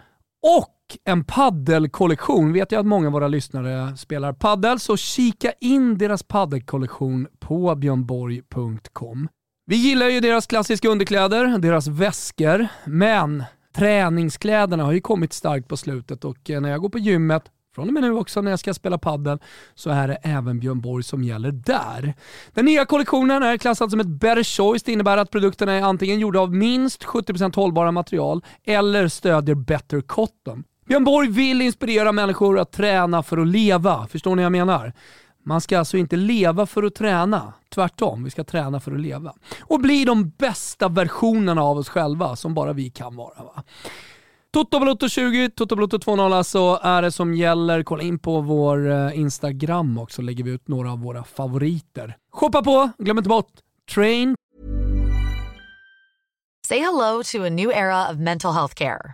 och 0.60 0.98
en 1.04 1.24
paddelkollektion. 1.24 2.54
Vet 2.54 2.72
jag 2.72 2.80
att 2.80 2.86
många 2.86 3.08
av 3.08 3.14
våra 3.14 3.28
lyssnare 3.28 3.98
spelar 3.98 4.34
paddel, 4.34 4.80
så 4.80 4.98
kika 4.98 5.52
in 5.62 5.98
deras 5.98 6.24
paddelkollektion 6.24 7.28
på 7.40 7.76
björnborg.com. 7.76 9.28
Vi 9.66 9.76
gillar 9.76 10.10
ju 10.10 10.20
deras 10.20 10.48
klassiska 10.48 10.90
underkläder, 10.90 11.58
deras 11.58 11.88
väskor, 11.88 12.68
men 12.86 13.44
träningskläderna 13.76 14.84
har 14.84 14.92
ju 14.92 15.02
kommit 15.02 15.34
starkt 15.34 15.68
på 15.68 15.78
slutet 15.78 16.26
och 16.26 16.50
eh, 16.50 16.62
när 16.62 16.70
jag 16.70 16.82
går 16.82 16.90
på 16.90 17.00
gymmet 17.00 17.44
från 17.76 17.88
och 17.88 17.94
med 17.94 18.04
nu 18.04 18.14
också 18.14 18.42
när 18.42 18.52
jag 18.52 18.60
ska 18.60 18.74
spela 18.74 18.98
padel 18.98 19.40
så 19.76 19.90
är 19.90 20.08
det 20.08 20.16
även 20.16 20.60
Björn 20.60 20.82
Borg 20.82 21.04
som 21.04 21.24
gäller 21.24 21.52
där. 21.52 22.14
Den 22.54 22.66
nya 22.66 22.86
kollektionen 22.86 23.44
är 23.44 23.58
klassad 23.58 23.92
som 23.92 24.00
ett 24.00 24.08
better 24.08 24.44
choice. 24.44 24.84
Det 24.84 24.92
innebär 24.92 25.18
att 25.18 25.32
produkterna 25.32 25.74
är 25.74 25.82
antingen 25.82 26.20
gjorda 26.20 26.40
av 26.40 26.54
minst 26.54 27.04
70% 27.04 27.56
hållbara 27.56 27.92
material 27.92 28.46
eller 28.66 29.08
stödjer 29.08 29.56
better 29.56 30.02
cotton. 30.02 30.64
Björn 30.88 31.04
Borg 31.04 31.30
vill 31.30 31.62
inspirera 31.62 32.12
människor 32.12 32.60
att 32.60 32.72
träna 32.72 33.24
för 33.24 33.38
att 33.38 33.48
leva. 33.48 34.08
Förstår 34.08 34.36
ni 34.36 34.42
vad 34.42 34.46
jag 34.46 34.52
menar? 34.52 34.94
Man 35.46 35.62
ska 35.62 35.80
alltså 35.80 35.98
inte 35.98 36.16
leva 36.16 36.66
för 36.66 36.84
att 36.84 36.96
träna. 36.96 37.54
Tvärtom, 37.70 38.24
vi 38.24 38.30
ska 38.30 38.44
träna 38.44 38.80
för 38.80 38.92
att 38.92 39.00
leva. 39.00 39.34
Och 39.62 39.80
bli 39.80 40.06
de 40.06 40.30
bästa 40.30 40.88
versionerna 40.88 41.64
av 41.64 41.78
oss 41.78 41.90
själva 41.90 42.36
som 42.36 42.54
bara 42.54 42.74
vi 42.74 42.90
kan 42.90 43.16
vara. 43.16 43.44
Va? 43.44 43.64
Toto 44.54 44.80
Balotto 44.80 45.10
20, 45.10 45.50
Toto 45.50 45.76
Balotto 45.76 45.98
2.0 45.98 46.34
alltså 46.36 46.80
är 46.84 47.02
det 47.02 47.12
som 47.12 47.34
gäller. 47.34 47.84
Kolla 47.84 48.04
in 48.04 48.20
på 48.20 48.42
vår 48.42 48.92
eh, 48.92 49.20
Instagram 49.20 49.98
också, 49.98 50.22
lägger 50.22 50.44
vi 50.44 50.52
ut 50.52 50.68
några 50.68 50.92
av 50.92 51.00
våra 51.00 51.24
favoriter. 51.24 52.18
Shoppa 52.32 52.64
på, 52.64 52.90
glöm 52.98 53.18
inte 53.18 53.30
bort 53.30 53.52
Train. 53.96 54.36
Say 56.68 56.80
hello 56.80 57.24
to 57.24 57.46
a 57.46 57.50
new 57.50 57.72
era 57.72 58.12
of 58.12 58.18
mental 58.18 58.54
health 58.54 58.74
care. 58.76 59.14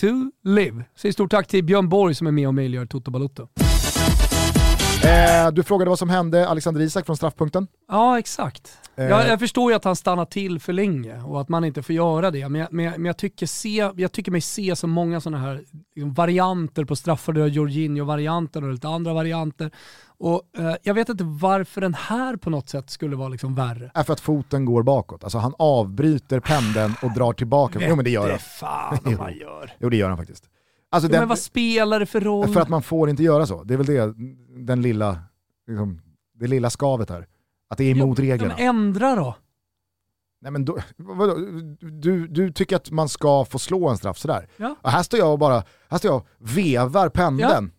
To 0.00 0.06
live. 0.44 0.84
Säg 0.96 1.12
stort 1.12 1.30
tack 1.30 1.46
till 1.46 1.64
Björn 1.64 1.88
Borg 1.88 2.14
som 2.14 2.26
är 2.26 2.30
med 2.30 2.48
och 2.48 2.54
möjliggör 2.54 2.86
Toto 2.86 3.10
Balotto. 3.10 3.48
Eh, 5.08 5.52
du 5.52 5.62
frågade 5.62 5.88
vad 5.88 5.98
som 5.98 6.10
hände 6.10 6.48
Alexander 6.48 6.80
Isak 6.80 7.06
från 7.06 7.16
straffpunkten. 7.16 7.66
Ja, 7.88 8.18
exakt. 8.18 8.78
Eh. 8.96 9.04
Jag, 9.04 9.28
jag 9.28 9.38
förstår 9.38 9.70
ju 9.70 9.76
att 9.76 9.84
han 9.84 9.96
stannar 9.96 10.24
till 10.24 10.60
för 10.60 10.72
länge 10.72 11.22
och 11.22 11.40
att 11.40 11.48
man 11.48 11.64
inte 11.64 11.82
får 11.82 11.94
göra 11.94 12.30
det, 12.30 12.48
men 12.48 12.60
jag, 12.60 12.72
men 12.72 12.84
jag, 12.84 12.98
men 12.98 13.04
jag, 13.04 13.16
tycker, 13.16 13.46
se, 13.46 13.90
jag 13.96 14.12
tycker 14.12 14.32
mig 14.32 14.40
se 14.40 14.76
så 14.76 14.86
många 14.86 15.20
sådana 15.20 15.38
här 15.38 15.62
liksom, 15.94 16.12
varianter 16.14 16.84
på 16.84 16.96
straffar. 16.96 17.32
Du 17.32 17.40
har 17.40 17.48
Jorginho-varianten 17.48 18.64
och 18.64 18.72
lite 18.72 18.88
andra 18.88 19.14
varianter. 19.14 19.70
Och 20.18 20.42
eh, 20.58 20.74
Jag 20.82 20.94
vet 20.94 21.08
inte 21.08 21.24
varför 21.24 21.80
den 21.80 21.94
här 21.94 22.36
på 22.36 22.50
något 22.50 22.68
sätt 22.68 22.90
skulle 22.90 23.16
vara 23.16 23.28
liksom 23.28 23.54
värre. 23.54 23.90
Är 23.94 24.02
för 24.02 24.12
att 24.12 24.20
foten 24.20 24.64
går 24.64 24.82
bakåt. 24.82 25.24
Alltså 25.24 25.38
han 25.38 25.54
avbryter 25.58 26.40
pendeln 26.40 26.94
och 27.02 27.10
drar 27.12 27.32
tillbaka. 27.32 27.78
Jo 27.82 27.96
men 27.96 28.04
det 28.04 28.10
gör 28.10 28.22
han. 28.22 28.30
Det 28.30 28.38
fan 28.38 28.98
om 29.04 29.16
man 29.16 29.36
gör. 29.36 29.72
Jo 29.78 29.88
det 29.88 29.96
gör 29.96 30.08
han 30.08 30.18
faktiskt. 30.18 30.44
Alltså, 30.90 31.08
Ja, 31.08 31.12
den, 31.12 31.20
men 31.20 31.28
vad 31.28 31.38
spelar 31.38 32.00
det 32.00 32.06
för 32.06 32.20
roll? 32.20 32.48
för 32.48 32.60
att 32.60 32.68
man 32.68 32.82
får 32.82 33.10
inte 33.10 33.22
göra 33.22 33.46
så. 33.46 33.64
Det 33.64 33.74
är 33.74 33.78
väl 33.78 33.86
det, 33.86 34.14
den 34.66 34.82
lilla, 34.82 35.18
liksom, 35.66 36.00
det 36.34 36.46
lilla 36.46 36.70
skavet 36.70 37.10
här. 37.10 37.26
Att 37.70 37.78
det 37.78 37.84
är 37.84 37.90
emot 37.90 38.18
Ja, 38.18 38.24
reglerna. 38.24 38.54
men 38.58 38.66
ändra 38.68 39.14
då. 39.14 39.34
Nej, 40.40 40.52
men 40.52 40.64
då, 40.64 40.78
vadå? 40.96 41.34
Du, 41.80 42.26
du 42.28 42.52
tycker 42.52 42.76
att 42.76 42.90
man 42.90 43.08
ska 43.08 43.44
få 43.44 43.58
slå 43.58 43.88
en 43.88 43.96
straff 43.96 44.18
sådär? 44.18 44.48
Ja. 44.56 44.76
Och 44.82 44.90
här 44.90 45.02
står 45.02 45.20
jag 45.20 45.32
och 45.32 45.38
bara 45.38 45.62
här 45.88 45.98
står 45.98 46.10
jag 46.10 46.16
och 46.16 46.26
vevar 46.38 47.08
pendeln. 47.08 47.64
Nej. 47.64 47.72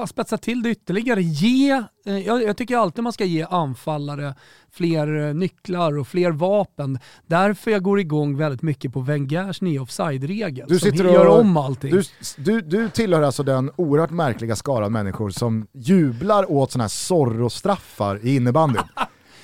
Fan, 0.00 0.06
spetsa 0.08 0.38
till 0.38 0.62
det 0.62 0.70
ytterligare. 0.70 1.22
Ge, 1.22 1.70
eh, 2.06 2.18
jag, 2.18 2.42
jag 2.42 2.56
tycker 2.56 2.76
alltid 2.76 3.04
man 3.04 3.12
ska 3.12 3.24
ge 3.24 3.46
anfallare 3.50 4.34
fler 4.72 5.28
eh, 5.28 5.34
nycklar 5.34 5.98
och 5.98 6.08
fler 6.08 6.30
vapen. 6.30 6.98
Därför 7.26 7.70
jag 7.70 7.82
går 7.82 8.00
igång 8.00 8.36
väldigt 8.36 8.62
mycket 8.62 8.92
på 8.92 9.00
Wengers 9.00 9.60
nya 9.60 9.82
offside-regel. 9.82 10.66
Du 10.68 10.78
som 10.78 10.90
sitter 10.90 11.06
och- 11.06 11.12
gör 11.14 11.26
om 11.26 11.56
allting. 11.56 11.90
Du, 11.90 12.02
du, 12.36 12.60
du 12.60 12.88
tillhör 12.88 13.22
alltså 13.22 13.42
den 13.42 13.70
oerhört 13.76 14.10
märkliga 14.10 14.56
skaran 14.56 14.92
människor 14.92 15.30
som 15.30 15.66
jublar 15.72 16.50
åt 16.52 16.72
sådana 16.72 16.84
här 16.84 16.88
Zorro-straffar 16.88 18.20
i 18.22 18.36
innebandyn. 18.36 18.82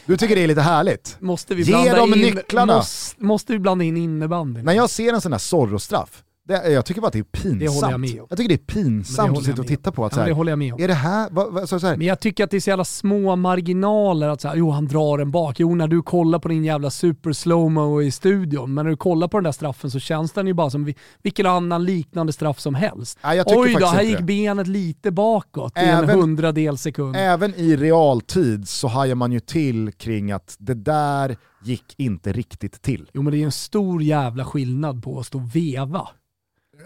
Du 0.06 0.16
tycker 0.16 0.36
det 0.36 0.42
är 0.44 0.48
lite 0.48 0.60
härligt. 0.60 1.16
måste 1.20 1.54
vi 1.54 1.62
Ge 1.62 1.92
dem 1.92 2.14
in, 2.14 2.20
nycklarna. 2.20 2.76
Måste, 2.76 3.24
måste 3.24 3.52
vi 3.52 3.58
blanda 3.58 3.84
in 3.84 3.96
innebandyn? 3.96 4.64
När 4.64 4.72
jag 4.72 4.90
ser 4.90 5.12
en 5.12 5.20
sån 5.20 5.32
här 5.32 5.38
Zorro-straff, 5.38 6.22
det, 6.48 6.68
jag 6.72 6.84
tycker 6.86 7.00
bara 7.00 7.06
att 7.06 7.12
det 7.12 7.18
är 7.18 7.22
pinsamt. 7.22 7.60
Det 7.60 7.68
håller 7.68 7.90
jag 7.90 8.00
med 8.00 8.20
om. 8.20 8.26
Jag 8.30 8.38
tycker 8.38 8.48
det 8.48 8.54
är 8.54 8.74
pinsamt 8.74 9.38
att 9.38 9.44
sitta 9.44 9.60
och 9.60 9.66
titta 9.66 9.92
på. 9.92 10.04
Att 10.04 10.12
Ja, 10.12 10.14
så 10.14 10.20
här, 10.20 10.28
det 10.28 10.34
håller 10.34 10.52
jag 10.52 10.58
med 10.58 10.74
om. 10.74 10.82
Är 10.82 10.88
det 10.88 10.94
här, 10.94 11.28
vad, 11.30 11.52
vad, 11.52 11.68
så, 11.68 11.80
så 11.80 11.86
här 11.86 11.96
Men 11.96 12.06
jag 12.06 12.20
tycker 12.20 12.44
att 12.44 12.50
det 12.50 12.56
är 12.56 12.60
så 12.60 12.70
jävla 12.70 12.84
små 12.84 13.36
marginaler 13.36 14.28
att 14.28 14.40
säga, 14.40 14.54
jo 14.56 14.70
han 14.70 14.86
drar 14.86 15.18
en 15.18 15.30
bak. 15.30 15.60
Jo 15.60 15.74
när 15.74 15.88
du 15.88 16.02
kollar 16.02 16.38
på 16.38 16.48
din 16.48 16.64
jävla 16.64 16.90
super 16.90 17.32
slowmo 17.32 18.02
i 18.02 18.10
studion, 18.10 18.74
men 18.74 18.84
när 18.84 18.90
du 18.90 18.96
kollar 18.96 19.28
på 19.28 19.36
den 19.36 19.44
där 19.44 19.52
straffen 19.52 19.90
så 19.90 19.98
känns 19.98 20.32
den 20.32 20.46
ju 20.46 20.54
bara 20.54 20.70
som 20.70 20.84
vi- 20.84 20.94
vilken 21.22 21.46
annan 21.46 21.84
liknande 21.84 22.32
straff 22.32 22.60
som 22.60 22.74
helst. 22.74 23.18
Tycker 23.22 23.58
Oj 23.58 23.76
då, 23.80 23.86
här 23.86 24.02
gick 24.02 24.18
det. 24.18 24.24
benet 24.24 24.66
lite 24.66 25.10
bakåt 25.10 25.76
i 25.76 25.80
Även- 25.80 26.10
en 26.10 26.18
hundradel 26.20 26.78
sekund. 26.78 27.16
Även 27.16 27.54
i 27.54 27.76
realtid 27.76 28.68
så 28.68 28.88
hajar 28.88 29.14
man 29.14 29.32
ju 29.32 29.40
till 29.40 29.92
kring 29.92 30.32
att 30.32 30.56
det 30.58 30.74
där 30.74 31.36
gick 31.64 31.94
inte 31.98 32.32
riktigt 32.32 32.82
till. 32.82 33.10
Jo 33.14 33.22
men 33.22 33.32
det 33.32 33.38
är 33.38 33.44
en 33.44 33.52
stor 33.52 34.02
jävla 34.02 34.44
skillnad 34.44 35.02
på 35.04 35.18
att 35.20 35.26
stå 35.26 35.38
och 35.38 35.56
veva. 35.56 36.08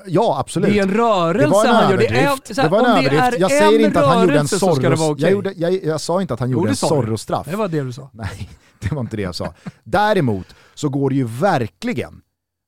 Ja, 0.07 0.39
absolut. 0.41 0.71
Det 0.71 0.79
är 0.79 0.83
en 0.83 0.91
rörelse 0.91 1.47
Det 1.47 1.51
var 1.51 1.67
en 1.67 1.75
han 1.75 1.91
gör. 1.91 1.99
Det 1.99 2.07
är, 2.07 2.27
överdrift. 2.27 2.55
så 2.55 2.63
här, 2.63 2.69
Det 2.69 2.77
var 2.77 2.79
en 2.79 3.07
överdrift. 3.07 3.41
Jag 3.41 3.51
säger 3.51 3.79
inte 3.79 4.01
att 4.01 4.15
han 4.15 4.23
gjorde 4.23 4.39
en 4.39 4.49
Zorros... 4.49 5.01
okej. 5.01 5.23
Jag, 5.23 5.33
gjorde, 5.33 5.53
jag, 5.57 5.85
jag 5.85 6.01
sa 6.01 6.21
inte 6.21 6.35
att 6.35 6.41
han 6.41 6.51
Jo, 6.51 6.59
gjorde 6.59 6.67
det 6.69 6.71
en. 6.83 6.89
Zorro-straff. 6.89 7.47
Det 7.51 7.57
var 7.57 7.69
det 7.69 7.81
du 7.81 7.93
sa. 7.93 8.11
Nej, 8.15 8.51
det 8.81 8.95
var 8.95 9.01
inte 9.01 9.17
det 9.17 9.23
jag 9.23 9.35
sa. 9.35 9.55
Däremot 9.85 10.47
så 10.75 10.89
går 10.89 11.11
det 11.11 11.17
ju 11.17 11.25
verkligen 11.25 12.21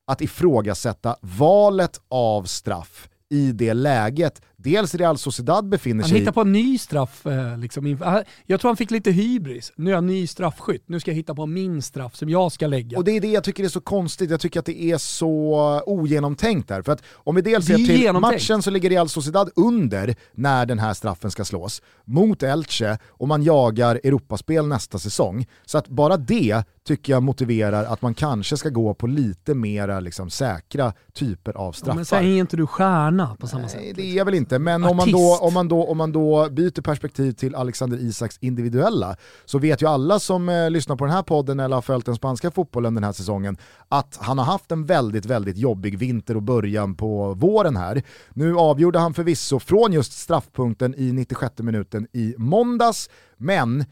att 0.07 0.21
ifrågasätta 0.21 1.17
valet 1.21 2.01
av 2.11 2.45
straff 2.45 3.09
i 3.31 3.53
det 3.53 3.75
läget. 3.75 4.43
Dels 4.63 4.95
Real 4.95 5.19
Sociedad 5.19 5.69
befinner 5.69 6.03
Han 6.03 6.09
sig 6.09 6.17
i... 6.17 6.21
hittar 6.21 6.33
på 6.33 6.41
en 6.41 6.53
ny 6.53 6.79
straff. 6.79 7.27
eh, 7.27 7.59
Liksom. 7.59 7.97
han- 8.03 8.23
Jag 8.47 8.61
tror 8.61 8.69
han 8.69 8.77
fick 8.77 8.91
lite 8.91 9.11
hybris. 9.11 9.73
Nu 9.77 9.91
är 9.91 9.95
jag 9.95 10.05
ny 10.05 10.27
straffskytt. 10.27 10.85
Nu 10.87 11.01
ska 11.01 11.11
jag 11.11 11.17
hitta 11.17 11.35
på 11.35 11.47
min 11.47 11.83
straff 11.83 12.17
som 12.17 12.29
jag 12.29 12.53
ska 12.53 12.67
lägga. 12.67 12.99
Och 12.99 13.05
det 13.05 13.13
är 13.17 13.21
det 13.21 13.31
jag 13.31 13.45
tycker 13.45 13.65
är 13.65 13.69
så 13.69 13.81
konstigt, 13.81 14.31
jag 14.31 14.41
tycker 14.41 14.61
att 14.61 14.67
det 14.67 14.83
är 14.83 14.99
så 14.99 15.83
ogenomtänkt 15.87 16.69
där. 16.69 16.83
För 16.83 16.93
att 16.93 17.03
om 17.15 17.35
vi 17.35 17.43
dels 17.43 17.67
ser 17.67 17.75
till 17.75 17.91
genomtänkt. 18.01 18.35
matchen 18.43 18.63
så 18.63 18.71
ligger 18.71 18.91
Real 18.91 19.09
Sociedad 19.09 19.51
under 19.57 20.15
när 20.33 20.67
den 20.67 20.79
här 20.79 20.95
straffen 20.95 21.31
ska 21.31 21.45
slås 21.45 21.83
mot 22.05 22.43
Elche 22.43 22.99
och 23.09 23.29
man 23.29 23.43
jagar 23.43 24.01
Europaspel 24.05 24.67
nästa 24.67 24.99
säsong. 24.99 25.47
Så 25.67 25.79
att 25.79 25.89
bara 25.89 26.17
det 26.17 26.65
tycker 26.87 27.13
jag 27.13 27.23
motiverar 27.23 27.85
att 27.85 28.03
man 28.03 28.15
kanske 28.15 28.57
ska 28.57 28.69
gå 28.69 28.95
på 28.95 29.07
lite 29.07 29.55
mera 29.55 30.01
liksom, 30.01 30.31
säkra 30.31 30.93
typer 31.15 31.53
av 31.57 31.67
Ja, 31.67 31.73
straffar. 31.73 31.95
men 31.95 32.05
sen 32.05 32.25
är 32.25 32.39
inte 32.39 32.57
du 32.57 32.67
stjärna 32.67 33.37
på 33.41 33.47
samma 33.47 33.61
Nej, 33.63 33.71
sätt. 33.71 33.97
det 33.97 34.03
är 34.03 34.17
jag 34.17 34.25
väl 34.25 34.35
inte, 34.35 34.52
men 34.59 34.85
om 34.85 34.97
man, 34.97 35.13
då, 35.13 35.39
om, 35.41 35.55
man 35.55 35.69
då, 35.69 35.85
om 35.85 35.99
man 35.99 36.13
då 36.13 36.49
byter 36.51 36.81
perspektiv 36.81 37.33
till 37.33 37.55
Alexander 37.55 37.99
Isaks 37.99 38.39
individuella 38.41 39.17
så 39.45 39.59
vet 39.59 39.83
ju 39.83 39.89
alla 39.89 40.19
som 40.19 40.49
eh, 40.49 40.71
lyssnar 40.71 40.97
på 40.97 41.05
den 41.05 41.15
här 41.15 41.23
podden 41.23 41.61
eller 41.61 41.75
har 41.75 41.83
följt 41.83 42.07
den 42.07 42.15
spanska 42.15 42.51
fotbollen 42.51 42.95
den 42.95 43.05
här 43.05 43.13
säsongen 43.13 43.57
att 43.89 44.19
han 44.21 44.39
har 44.39 44.45
haft 44.45 44.73
en 44.73 44.87
väldigt, 44.87 45.27
väldigt 45.27 45.57
jobbig 45.57 45.99
vinter 45.99 46.37
och 46.37 46.43
början 46.43 46.95
på 46.95 47.35
våren 47.35 47.77
här. 47.77 48.03
Nu 48.31 48.57
avgjorde 48.57 48.99
han 48.99 49.15
förvisso 49.15 49.59
från 49.59 49.93
just 49.93 50.13
straffpunkten 50.13 50.95
i 50.99 51.13
96 51.13 51.59
minuten 51.59 52.07
i 52.13 52.35
måndags, 52.39 53.11
men 53.37 53.85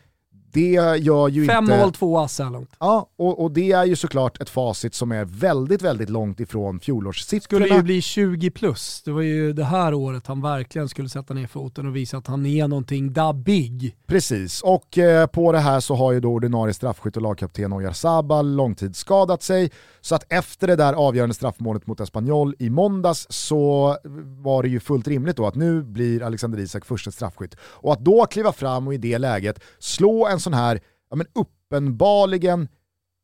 det 0.52 0.98
gör 0.98 1.28
ju 1.28 1.46
Fem 1.46 1.64
inte... 1.64 1.78
mål, 1.78 1.92
två 1.92 2.18
ass 2.18 2.38
långt. 2.38 2.70
Ja, 2.78 3.06
och, 3.16 3.42
och 3.42 3.50
det 3.50 3.72
är 3.72 3.84
ju 3.84 3.96
såklart 3.96 4.40
ett 4.40 4.50
facit 4.50 4.94
som 4.94 5.12
är 5.12 5.24
väldigt, 5.24 5.82
väldigt 5.82 6.10
långt 6.10 6.40
ifrån 6.40 6.80
fjolårssiffrorna. 6.80 7.64
Skulle 7.64 7.76
ju 7.76 7.82
bli 7.82 8.02
20 8.02 8.50
plus. 8.50 9.02
Det 9.04 9.10
var 9.10 9.22
ju 9.22 9.52
det 9.52 9.64
här 9.64 9.94
året 9.94 10.26
han 10.26 10.42
verkligen 10.42 10.88
skulle 10.88 11.08
sätta 11.08 11.34
ner 11.34 11.46
foten 11.46 11.86
och 11.86 11.96
visa 11.96 12.16
att 12.16 12.26
han 12.26 12.46
är 12.46 12.68
någonting 12.68 13.12
da 13.12 13.32
big. 13.32 13.96
Precis, 14.06 14.62
och 14.62 14.98
eh, 14.98 15.26
på 15.26 15.52
det 15.52 15.58
här 15.58 15.80
så 15.80 15.94
har 15.94 16.12
ju 16.12 16.20
då 16.20 16.32
ordinarie 16.32 16.74
straffskytt 16.74 17.16
och 17.16 17.22
lagkapten 17.22 17.72
Oyarzabal 17.72 18.56
långtidsskadat 18.56 19.42
sig. 19.42 19.70
Så 20.00 20.14
att 20.14 20.32
efter 20.32 20.66
det 20.66 20.76
där 20.76 20.92
avgörande 20.92 21.34
straffmålet 21.34 21.86
mot 21.86 22.00
Espanyol 22.00 22.54
i 22.58 22.70
måndags 22.70 23.26
så 23.30 23.96
var 24.42 24.62
det 24.62 24.68
ju 24.68 24.80
fullt 24.80 25.08
rimligt 25.08 25.36
då 25.36 25.46
att 25.46 25.54
nu 25.54 25.82
blir 25.82 26.22
Alexander 26.22 26.58
Isak 26.58 26.84
första 26.84 27.10
straffskytt. 27.10 27.56
Och 27.62 27.92
att 27.92 28.04
då 28.04 28.26
kliva 28.26 28.52
fram 28.52 28.86
och 28.86 28.94
i 28.94 28.98
det 28.98 29.18
läget 29.18 29.60
slå 29.78 30.26
en 30.26 30.40
sån 30.40 30.54
här, 30.54 30.80
ja 31.10 31.16
men 31.16 31.26
uppenbarligen 31.34 32.68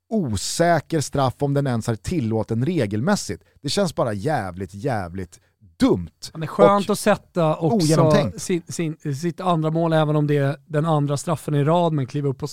osäker 0.08 1.00
straff 1.00 1.34
om 1.38 1.54
den 1.54 1.66
ens 1.66 1.88
är 1.88 1.94
tillåten 1.94 2.66
regelmässigt. 2.66 3.44
Det 3.62 3.68
känns 3.68 3.94
bara 3.94 4.12
jävligt, 4.12 4.74
jävligt 4.74 5.40
dumt. 5.76 6.10
Men 6.32 6.40
det 6.40 6.44
är 6.44 6.48
skönt 6.48 6.90
att 6.90 6.98
sätta 6.98 7.56
också 7.56 8.12
sin, 8.36 8.62
sin, 8.68 8.96
sitt 9.14 9.40
andra 9.40 9.70
mål, 9.70 9.92
även 9.92 10.16
om 10.16 10.26
det 10.26 10.36
är 10.36 10.56
den 10.66 10.86
andra 10.86 11.16
straffen 11.16 11.54
i 11.54 11.64
rad, 11.64 11.92
men 11.92 12.06
kliva 12.06 12.28
upp 12.28 12.38
på, 12.38 12.46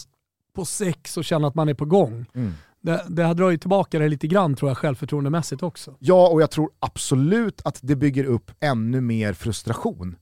på 0.56 0.66
sex 0.66 1.18
och 1.18 1.26
känna 1.26 1.48
att 1.48 1.56
man 1.56 1.70
är 1.70 1.74
på 1.74 1.86
gång. 1.86 2.26
Mm. 2.34 2.54
Det, 2.84 3.06
det 3.08 3.24
här 3.24 3.34
drar 3.34 3.50
ju 3.50 3.58
tillbaka 3.58 4.00
det 4.00 4.10
lite 4.10 4.28
grann 4.28 4.56
tror 4.56 4.70
jag, 4.70 4.78
självförtroendemässigt 4.78 5.64
också. 5.64 5.96
Ja, 6.00 6.28
och 6.28 6.42
jag 6.42 6.52
tror 6.52 6.70
absolut 6.80 7.62
att 7.66 7.80
det 7.82 7.96
bygger 7.96 8.24
upp 8.24 8.52
ännu 8.60 9.02
mer 9.02 9.34
frustration. 9.34 10.16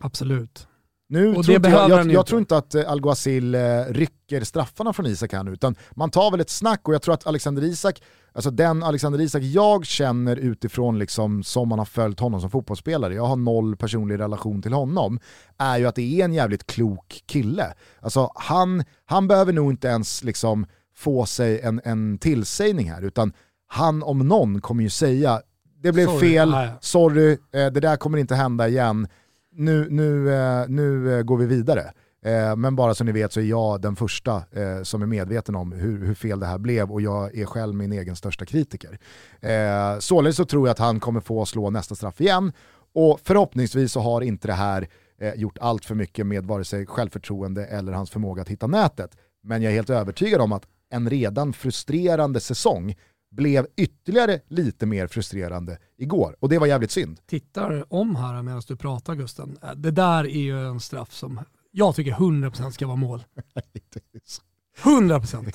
Absolut. 0.00 0.68
Nu 1.08 1.36
Och 1.36 1.44
tror 1.44 1.56
inte 1.56 1.68
jag, 1.68 1.90
jag, 1.90 2.12
jag 2.12 2.26
tror 2.26 2.40
inte 2.40 2.56
att 2.56 2.74
eh, 2.74 2.90
Alguacil 2.90 3.54
eh, 3.54 3.60
rycker 3.88 4.44
straffarna 4.44 4.92
från 4.92 5.06
Isak 5.06 5.32
här 5.32 5.42
nu, 5.42 5.52
utan 5.52 5.74
man 5.90 6.10
tar 6.10 6.30
väl 6.30 6.40
ett 6.40 6.50
snack 6.50 6.88
och 6.88 6.94
jag 6.94 7.02
tror 7.02 7.14
att 7.14 7.26
Alexander 7.26 7.64
Isak, 7.64 8.02
alltså 8.32 8.50
den 8.50 8.82
Alexander 8.82 9.20
Isak 9.20 9.42
jag 9.42 9.86
känner 9.86 10.36
utifrån 10.36 10.98
liksom 10.98 11.42
som 11.42 11.68
man 11.68 11.78
har 11.78 11.86
följt 11.86 12.20
honom 12.20 12.40
som 12.40 12.50
fotbollsspelare, 12.50 13.14
jag 13.14 13.26
har 13.26 13.36
noll 13.36 13.76
personlig 13.76 14.18
relation 14.18 14.62
till 14.62 14.72
honom, 14.72 15.20
är 15.58 15.78
ju 15.78 15.86
att 15.86 15.94
det 15.94 16.20
är 16.20 16.24
en 16.24 16.32
jävligt 16.32 16.66
klok 16.66 17.22
kille. 17.26 17.74
Alltså 18.00 18.30
han, 18.34 18.84
han 19.04 19.28
behöver 19.28 19.52
nog 19.52 19.72
inte 19.72 19.88
ens 19.88 20.24
liksom 20.24 20.66
få 20.98 21.26
sig 21.26 21.60
en, 21.60 21.80
en 21.84 22.18
tillsägning 22.18 22.90
här, 22.90 23.02
utan 23.02 23.32
han 23.66 24.02
om 24.02 24.18
någon 24.18 24.60
kommer 24.60 24.82
ju 24.82 24.90
säga 24.90 25.40
det 25.82 25.92
blev 25.92 26.06
Sorry. 26.06 26.20
fel, 26.20 26.50
ja. 26.50 26.68
sorry, 26.80 27.32
eh, 27.32 27.36
det 27.66 27.80
där 27.80 27.96
kommer 27.96 28.18
inte 28.18 28.34
hända 28.34 28.68
igen, 28.68 29.08
nu, 29.52 29.86
nu, 29.90 30.34
eh, 30.34 30.68
nu 30.68 31.18
eh, 31.18 31.22
går 31.22 31.36
vi 31.36 31.46
vidare. 31.46 31.92
Eh, 32.24 32.56
Men 32.56 32.76
bara 32.76 32.94
så 32.94 33.04
ni 33.04 33.12
vet 33.12 33.32
så 33.32 33.40
är 33.40 33.44
jag 33.44 33.80
den 33.80 33.96
första 33.96 34.42
som 34.82 35.02
är 35.02 35.06
medveten 35.06 35.54
om 35.54 35.72
hur, 35.72 36.06
hur 36.06 36.14
fel 36.14 36.40
det 36.40 36.46
här 36.46 36.58
blev 36.58 36.90
och 36.90 37.00
jag 37.00 37.38
är 37.38 37.44
själv 37.46 37.74
min 37.74 37.92
egen 37.92 38.16
största 38.16 38.44
kritiker. 38.44 38.98
Eh, 39.40 39.98
Således 39.98 40.36
så 40.36 40.44
tror 40.44 40.68
jag 40.68 40.72
att 40.72 40.78
han 40.78 41.00
kommer 41.00 41.20
få 41.20 41.46
slå 41.46 41.70
nästa 41.70 41.94
straff 41.94 42.20
igen 42.20 42.52
och 42.94 43.20
förhoppningsvis 43.24 43.92
så 43.92 44.00
har 44.00 44.20
inte 44.20 44.48
det 44.48 44.52
här 44.54 44.88
gjort 45.34 45.58
allt 45.60 45.84
för 45.84 45.94
mycket 45.94 46.26
med 46.26 46.44
vare 46.44 46.64
sig 46.64 46.86
självförtroende 46.86 47.66
eller 47.66 47.92
hans 47.92 48.10
förmåga 48.10 48.42
att 48.42 48.48
hitta 48.48 48.66
nätet. 48.66 49.10
Men 49.42 49.62
jag 49.62 49.70
är 49.70 49.74
helt 49.76 49.90
övertygad 49.90 50.40
om 50.40 50.52
att 50.52 50.62
en 50.90 51.10
redan 51.10 51.52
frustrerande 51.52 52.40
säsong 52.40 52.94
blev 53.30 53.66
ytterligare 53.76 54.40
lite 54.48 54.86
mer 54.86 55.06
frustrerande 55.06 55.78
igår. 55.96 56.36
Och 56.40 56.48
det 56.48 56.58
var 56.58 56.66
jävligt 56.66 56.90
synd. 56.90 57.20
Tittar 57.26 57.84
om 57.94 58.16
här 58.16 58.42
medan 58.42 58.62
du 58.68 58.76
pratar 58.76 59.14
Gusten. 59.14 59.58
Äh, 59.62 59.70
det 59.74 59.90
där 59.90 60.24
är 60.24 60.40
ju 60.40 60.66
en 60.68 60.80
straff 60.80 61.12
som 61.12 61.40
jag 61.70 61.94
tycker 61.94 62.12
100% 62.12 62.70
ska 62.70 62.86
vara 62.86 62.96
mål. 62.96 63.24
100%. 64.82 65.52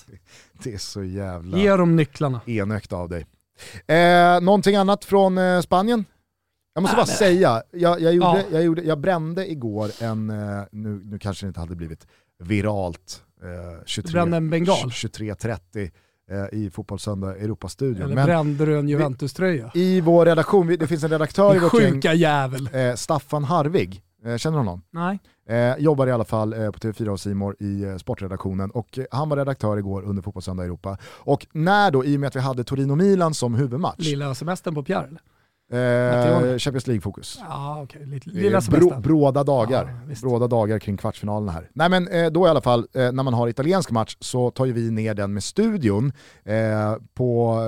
Det 0.63 0.73
är 0.73 0.77
så 0.77 1.03
jävla 1.03 1.57
Ge 1.57 1.69
dem 1.75 1.95
nycklarna. 1.95 2.41
enögt 2.45 2.93
av 2.93 3.09
dig. 3.09 3.25
Eh, 3.87 4.41
någonting 4.41 4.75
annat 4.75 5.05
från 5.05 5.37
eh, 5.37 5.61
Spanien? 5.61 6.05
Jag 6.73 6.81
måste 6.81 6.95
Nej, 6.97 7.05
bara 7.05 7.09
men- 7.09 7.17
säga, 7.17 7.63
jag, 7.71 8.01
jag, 8.01 8.13
gjorde, 8.13 8.27
Ja. 8.27 8.41
jag, 8.51 8.63
gjorde, 8.63 8.81
jag 8.81 8.99
brände 8.99 9.51
igår 9.51 9.91
en, 9.99 10.29
eh, 10.29 10.63
nu, 10.71 11.01
nu 11.05 11.19
kanske 11.19 11.45
det 11.45 11.47
inte 11.47 11.59
hade 11.59 11.75
blivit 11.75 12.07
viralt, 12.39 13.23
eh, 13.43 13.83
23 13.85 14.11
Brände 14.13 14.37
en 14.37 14.49
bengal. 14.49 14.89
23.30 14.89 15.89
eh, 16.31 16.59
i 16.59 16.69
Fotbollssöndag 16.69 17.35
Europastudion. 17.37 18.01
Eller 18.11 18.23
brände 18.25 18.65
du 18.65 18.79
en 18.79 18.89
Juventus-tröja? 18.89 19.71
i 19.73 20.01
vår 20.01 20.25
redaktion, 20.25 20.67
det 20.67 20.87
finns 20.87 21.03
en 21.03 21.09
redaktör 21.09 21.55
i 21.55 21.59
vårt 21.59 21.73
gäng, 21.81 21.91
sjuka 21.93 22.13
jävel. 22.13 22.69
eh, 22.73 22.93
Staffan 22.95 23.43
Harvig, 23.43 24.01
eh, 24.25 24.37
känner 24.37 24.57
du 24.57 24.59
honom? 24.59 24.81
Nej. 24.91 25.19
Eh, 25.49 25.77
jobbar 25.77 26.07
i 26.07 26.11
alla 26.11 26.23
fall 26.25 26.53
eh, 26.53 26.71
på 26.71 26.79
TV4 26.79 27.07
och 27.07 27.19
Simor 27.19 27.55
i 27.59 27.83
eh, 27.83 27.97
sportredaktionen 27.97 28.71
och 28.71 28.99
eh, 28.99 29.05
han 29.11 29.29
var 29.29 29.37
redaktör 29.37 29.77
igår 29.77 30.03
under 30.03 30.21
Fotbollssöndag 30.23 30.63
Europa. 30.63 30.97
Och 31.05 31.47
när 31.51 31.91
då, 31.91 32.05
i 32.05 32.15
och 32.15 32.19
med 32.19 32.27
att 32.27 32.35
vi 32.35 32.39
hade 32.39 32.63
Torino-Milan 32.63 33.33
som 33.33 33.55
huvudmatch, 33.55 33.99
Lilla 33.99 34.35
semestern 34.35 34.75
på 34.75 34.83
Pierre 34.83 35.07
eller? 35.07 35.21
Eh. 35.73 36.57
Champions 36.57 36.87
League-fokus. 36.87 37.39
Okej, 37.83 38.05
lite- 38.05 38.29
Eh, 38.29 38.35
lilla 38.35 38.61
bro, 38.61 38.99
bråda 38.99 39.43
dagar. 39.43 39.99
Visst. 40.07 40.21
bråda 40.21 40.47
dagar 40.47 40.79
kring 40.79 40.97
kvartsfinalerna 40.97 41.51
här. 41.51 41.69
Nej 41.73 41.89
men 41.89 42.07
eh, 42.07 42.31
då 42.31 42.47
i 42.47 42.49
alla 42.49 42.61
fall, 42.61 42.79
eh, 42.93 43.11
när 43.11 43.23
man 43.23 43.33
har 43.33 43.47
italiensk 43.47 43.91
match 43.91 44.17
så 44.19 44.51
tar 44.51 44.65
ju 44.65 44.73
vi 44.73 44.91
ner 44.91 45.13
den 45.13 45.33
med 45.33 45.43
studion 45.43 46.11
eh, 46.43 46.95
på 47.13 47.59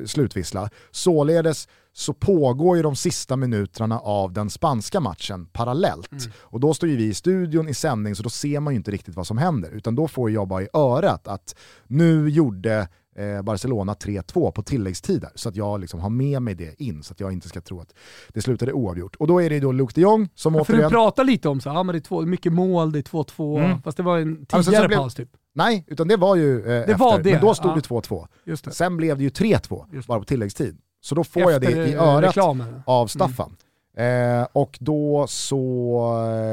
eh, 0.00 0.06
slutvissla. 0.06 0.68
Således 0.90 1.68
så 1.92 2.12
pågår 2.12 2.76
ju 2.76 2.82
de 2.82 2.96
sista 2.96 3.36
minuterna 3.36 3.98
av 3.98 4.32
den 4.32 4.50
spanska 4.50 5.00
matchen 5.00 5.46
parallellt. 5.46 6.12
Mm. 6.12 6.24
Och 6.40 6.60
då 6.60 6.74
står 6.74 6.88
ju 6.88 6.96
vi 6.96 7.04
i 7.04 7.14
studion 7.14 7.68
i 7.68 7.74
sändning 7.74 8.14
så 8.14 8.22
då 8.22 8.30
ser 8.30 8.60
man 8.60 8.72
ju 8.72 8.76
inte 8.76 8.90
riktigt 8.90 9.16
vad 9.16 9.26
som 9.26 9.38
händer. 9.38 9.70
Utan 9.70 9.94
då 9.94 10.08
får 10.08 10.30
jag 10.30 10.48
bara 10.48 10.62
i 10.62 10.68
örat 10.74 11.28
att 11.28 11.54
nu 11.86 12.28
gjorde 12.28 12.88
eh, 13.16 13.42
Barcelona 13.42 13.94
3-2 13.94 14.50
på 14.50 14.62
tilläggstider. 14.62 15.30
Så 15.34 15.48
att 15.48 15.56
jag 15.56 15.80
liksom 15.80 16.00
har 16.00 16.10
med 16.10 16.42
mig 16.42 16.54
det 16.54 16.82
in 16.82 17.02
så 17.02 17.12
att 17.12 17.20
jag 17.20 17.32
inte 17.32 17.48
ska 17.48 17.60
tro 17.60 17.80
att 17.80 17.94
det 18.28 18.42
slutade 18.42 18.72
oavgjort. 18.72 19.16
Och 19.16 19.26
då 19.26 19.42
är 19.42 19.48
det 19.48 19.54
ju 19.54 19.60
då 19.60 19.72
Luke 19.72 19.92
de 19.94 20.00
Jong 20.00 20.28
som 20.34 20.52
För 20.52 20.58
du 20.58 20.64
återigen... 20.72 20.90
pratar 20.90 21.24
lite 21.24 21.48
om 21.48 21.60
så, 21.60 21.68
ja 21.68 21.82
men 21.82 21.92
det 21.92 21.98
är 21.98 22.00
två, 22.00 22.20
mycket 22.26 22.52
mål, 22.52 22.92
det 22.92 22.98
är 22.98 23.02
2-2, 23.02 23.64
Mm. 23.64 23.82
fast 23.82 23.96
det 23.96 24.02
var 24.02 24.18
en 24.18 24.46
tidigare 24.46 24.88
blev- 24.88 24.98
paus 24.98 25.14
typ. 25.14 25.28
Nej, 25.54 25.84
utan 25.88 26.08
det 26.08 26.16
var 26.16 26.36
ju 26.36 26.66
eh, 26.72 26.80
efter. 26.80 26.94
var 26.94 27.18
det, 27.18 27.32
Men 27.32 27.40
då 27.40 27.54
stod 27.54 27.70
ja. 27.70 27.74
det 27.74 27.80
2-2. 27.80 28.26
Just 28.44 28.64
det. 28.64 28.70
Sen 28.70 28.96
blev 28.96 29.16
det 29.18 29.22
ju 29.24 29.30
3-2, 29.30 29.84
Just 29.92 30.08
bara 30.08 30.18
på 30.18 30.24
tilläggstid. 30.24 30.78
Så 31.00 31.14
då 31.14 31.24
får 31.24 31.52
jag 31.52 31.60
det 31.60 31.66
Efter, 31.66 31.86
i 31.86 31.92
eh, 31.94 32.02
örat 32.02 32.24
reklamen. 32.28 32.82
av 32.86 33.06
Staffan. 33.06 33.56
Eh, 33.96 34.46
och 34.52 34.78
då 34.80 35.26
så 35.28 35.98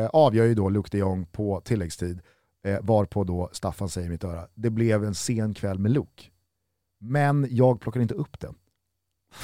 eh, 0.03 0.09
avgör 0.13 0.45
ju 0.45 0.53
då 0.55 0.69
Luke 0.69 0.89
de 0.91 0.97
Jong 0.97 1.25
på 1.25 1.61
tilläggstid, 1.65 2.19
eh, 2.67 2.77
varpå 2.81 3.23
då 3.23 3.49
Staffan 3.51 3.89
säger 3.89 4.07
i 4.07 4.09
mitt 4.09 4.23
öra, 4.23 4.47
det 4.55 4.69
blev 4.69 5.03
en 5.03 5.15
sen 5.15 5.53
kväll 5.53 5.79
med 5.79 5.91
Luke. 5.91 6.23
Men 7.01 7.47
jag 7.49 7.81
plockar 7.81 7.99
inte 8.01 8.13
upp 8.13 8.39
den. 8.39 8.53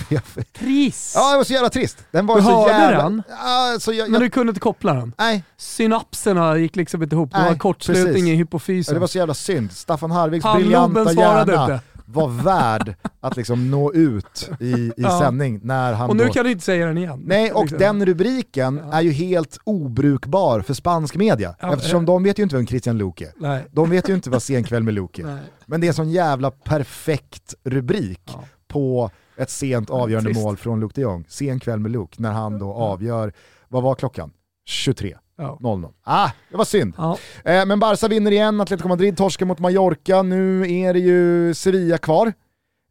Trist! 0.54 1.16
ja, 1.16 1.32
det 1.32 1.38
var 1.38 1.44
så 1.44 1.54
jävla 1.54 1.70
trist. 1.70 2.06
Den 2.12 2.26
var 2.26 2.36
Du 2.36 2.42
så 2.42 2.50
hörde 2.52 2.72
jävla... 2.72 3.04
den? 3.04 3.24
Ja, 3.30 3.78
så 3.80 3.94
jag, 3.94 4.06
Men 4.06 4.14
jag, 4.14 4.22
du 4.22 4.30
kunde 4.30 4.50
inte 4.52 4.60
koppla 4.60 4.94
den? 4.94 5.14
nej, 5.18 5.44
Synapserna 5.58 6.58
gick 6.58 6.76
liksom 6.76 7.04
inte 7.04 7.16
ihop, 7.16 7.32
det 7.32 7.40
Nej, 7.40 7.50
var 7.50 7.58
kortslutning 7.58 8.06
precis. 8.06 8.28
i 8.28 8.30
Ja, 8.32 8.36
hypofysen. 8.38 8.94
det 8.94 9.00
var 9.00 9.08
så 9.08 9.18
jävla 9.18 9.34
synd. 9.34 9.72
Staffan 9.72 10.10
Pannloben 10.10 10.40
briljanta 10.56 11.12
hjärna 11.14 11.42
inte. 11.64 11.80
Var 12.14 12.28
värd 12.28 12.96
att 13.20 13.38
liksom 13.38 13.72
nå 13.72 13.94
ut 13.94 14.50
i, 14.60 14.66
i 14.72 14.92
Ja. 14.98 15.20
sändning 15.20 15.60
när 15.64 15.94
han 15.94 16.10
Och 16.10 16.16
nu 16.16 16.26
då... 16.26 16.34
kan 16.34 16.46
du 16.46 16.52
inte 16.52 16.64
säga 16.64 16.86
den 16.86 16.98
igen. 16.98 17.22
Nej, 17.26 17.52
och 17.52 17.62
Liksom. 17.62 17.80
den 17.80 18.06
rubriken 18.06 18.82
Ja. 18.92 18.98
är 18.98 19.02
ju 19.02 19.12
helt 19.12 19.58
obrukbar 19.64 20.62
för 20.62 20.74
spansk 20.74 21.16
media. 21.16 21.56
Ja, 21.60 21.74
eftersom 21.74 22.06
de 22.06 22.24
vet 22.24 22.40
ju 22.40 22.44
inte 22.44 22.56
vem 22.56 22.68
Christian 22.68 22.98
Luke 22.98 23.26
är. 23.26 23.32
Nej. 23.38 23.66
De 23.72 23.90
vet 23.90 24.10
ju 24.10 24.14
inte 24.14 24.30
vad 24.30 24.44
Sen 24.44 24.64
kväll 24.64 24.84
med 24.84 24.94
Luke 24.94 25.22
är. 25.22 25.40
Men 25.66 25.82
det 25.82 25.88
är 25.88 25.90
en 25.90 25.94
sån 25.94 26.12
jävla 26.12 26.52
perfekt 26.52 27.54
rubrik 27.64 28.32
på 28.68 29.12
ett 29.38 29.50
sent 29.50 29.90
avgörande 29.90 30.34
mål 30.34 30.58
från 30.58 30.80
Luke 30.80 30.94
de 30.96 31.02
Jong. 31.02 31.26
Sen 31.28 31.60
kväll 31.60 31.80
med 31.80 31.92
Luke, 31.92 32.22
när 32.22 32.32
han 32.32 32.60
då 32.60 32.74
avgör, 32.74 33.34
vad 33.70 33.84
var 33.84 33.96
klockan? 33.96 34.32
23. 34.66 35.18
Ja. 35.44 35.58
0-0. 35.62 35.94
Ah, 36.04 36.30
det 36.52 36.58
var 36.58 36.66
synd. 36.66 36.94
Ja. 36.98 37.18
Eh, 37.46 37.66
men 37.66 37.80
Barca 37.80 38.08
vinner 38.08 38.32
igen, 38.32 38.62
Atletico 38.62 38.88
Madrid 38.88 39.18
torskar 39.18 39.46
mot 39.46 39.60
Mallorca, 39.60 40.22
nu 40.22 40.72
är 40.72 40.94
det 40.94 41.00
ju 41.00 41.54
Sevilla 41.54 41.98
kvar. 41.98 42.34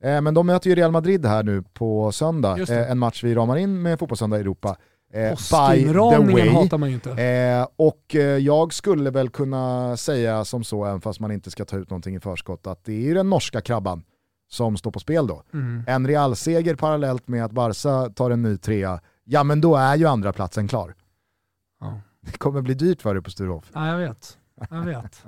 Eh, 0.03 0.21
men 0.21 0.35
de 0.35 0.47
möter 0.47 0.71
ju 0.71 0.77
Real 0.77 0.91
Madrid 0.91 1.27
här 1.27 1.43
nu 1.43 1.63
på 1.63 2.13
söndag, 2.13 2.59
eh, 2.61 2.91
en 2.91 2.99
match 2.99 3.25
vi 3.25 3.35
ramar 3.35 3.57
in 3.57 3.83
med 3.83 3.99
Fotbollssöndag 3.99 4.39
Europa. 4.39 4.77
Eh, 5.15 5.31
by 5.31 5.85
the 5.85 6.33
way. 6.33 6.49
hatar 6.49 6.79
man 6.79 6.89
ju 6.89 6.95
inte. 6.95 7.11
Eh, 7.11 7.67
och 7.77 8.15
eh, 8.15 8.21
jag 8.21 8.73
skulle 8.75 9.11
väl 9.11 9.29
kunna 9.29 9.97
säga 9.97 10.45
som 10.45 10.65
så, 10.65 10.85
även 10.85 11.01
fast 11.01 11.21
man 11.21 11.33
inte 11.33 11.51
ska 11.51 11.65
ta 11.65 11.77
ut 11.77 11.91
någonting 11.91 12.17
i 12.17 12.21
förskott, 12.21 12.67
att 12.67 12.85
det 12.85 12.93
är 12.93 13.01
ju 13.01 13.15
den 13.15 13.31
norska 13.31 13.61
krabban 13.61 14.03
som 14.51 14.77
står 14.77 14.91
på 14.91 15.01
spel 15.01 15.27
då. 15.27 15.43
Mm. 15.53 15.85
En 15.87 16.07
Real-seger 16.07 16.75
parallellt 16.75 17.29
med 17.29 17.45
att 17.45 17.53
Barca 17.53 18.11
tar 18.15 18.31
en 18.31 18.43
ny 18.43 18.57
trea, 18.57 19.01
ja 19.25 19.45
men 19.45 19.61
då 19.61 19.77
är 19.77 19.97
ju 19.97 20.07
andra 20.07 20.33
platsen 20.33 20.69
klar. 20.69 20.95
Ja. 21.81 22.01
Det 22.23 22.39
kommer 22.39 22.63
bli 22.63 22.75
dyrt 22.75 23.03
för 23.03 23.15
dig 23.15 23.23
på 23.23 23.31
Sturehof. 23.31 23.71
Ja, 23.73 23.89
jag 23.89 23.99
vet. 23.99 24.39
Jag 24.71 24.83
vet. 24.83 25.25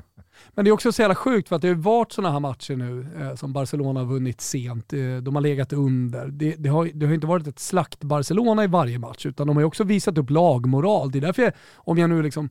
Men 0.55 0.65
det 0.65 0.71
är 0.71 0.73
också 0.73 0.93
så 0.93 1.03
jävla 1.03 1.15
sjukt 1.15 1.49
för 1.49 1.57
att 1.57 1.63
det 1.63 1.69
har 1.69 1.75
varit 1.75 2.13
sådana 2.13 2.33
här 2.33 2.41
matcher 2.41 2.77
nu 2.77 3.07
eh, 3.21 3.35
som 3.35 3.53
Barcelona 3.53 4.01
har 4.01 4.07
vunnit 4.07 4.41
sent. 4.41 4.93
Eh, 4.93 5.17
de 5.23 5.35
har 5.35 5.43
legat 5.43 5.73
under. 5.73 6.29
Det, 6.29 6.55
det, 6.59 6.69
har, 6.69 6.91
det 6.95 7.07
har 7.07 7.15
inte 7.15 7.27
varit 7.27 7.47
ett 7.47 7.59
slakt-Barcelona 7.59 8.65
i 8.65 8.67
varje 8.67 8.99
match 8.99 9.27
utan 9.27 9.47
de 9.47 9.57
har 9.57 9.61
ju 9.61 9.67
också 9.67 9.85
visat 9.85 10.19
upp 10.19 10.31
lagmoral. 10.31 11.11
Det 11.11 11.19
är 11.19 11.21
därför, 11.21 11.43
jag, 11.43 11.53
om 11.75 11.99
jag 11.99 12.11
nu 12.11 12.23
liksom 12.23 12.49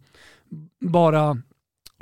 bara 0.81 1.29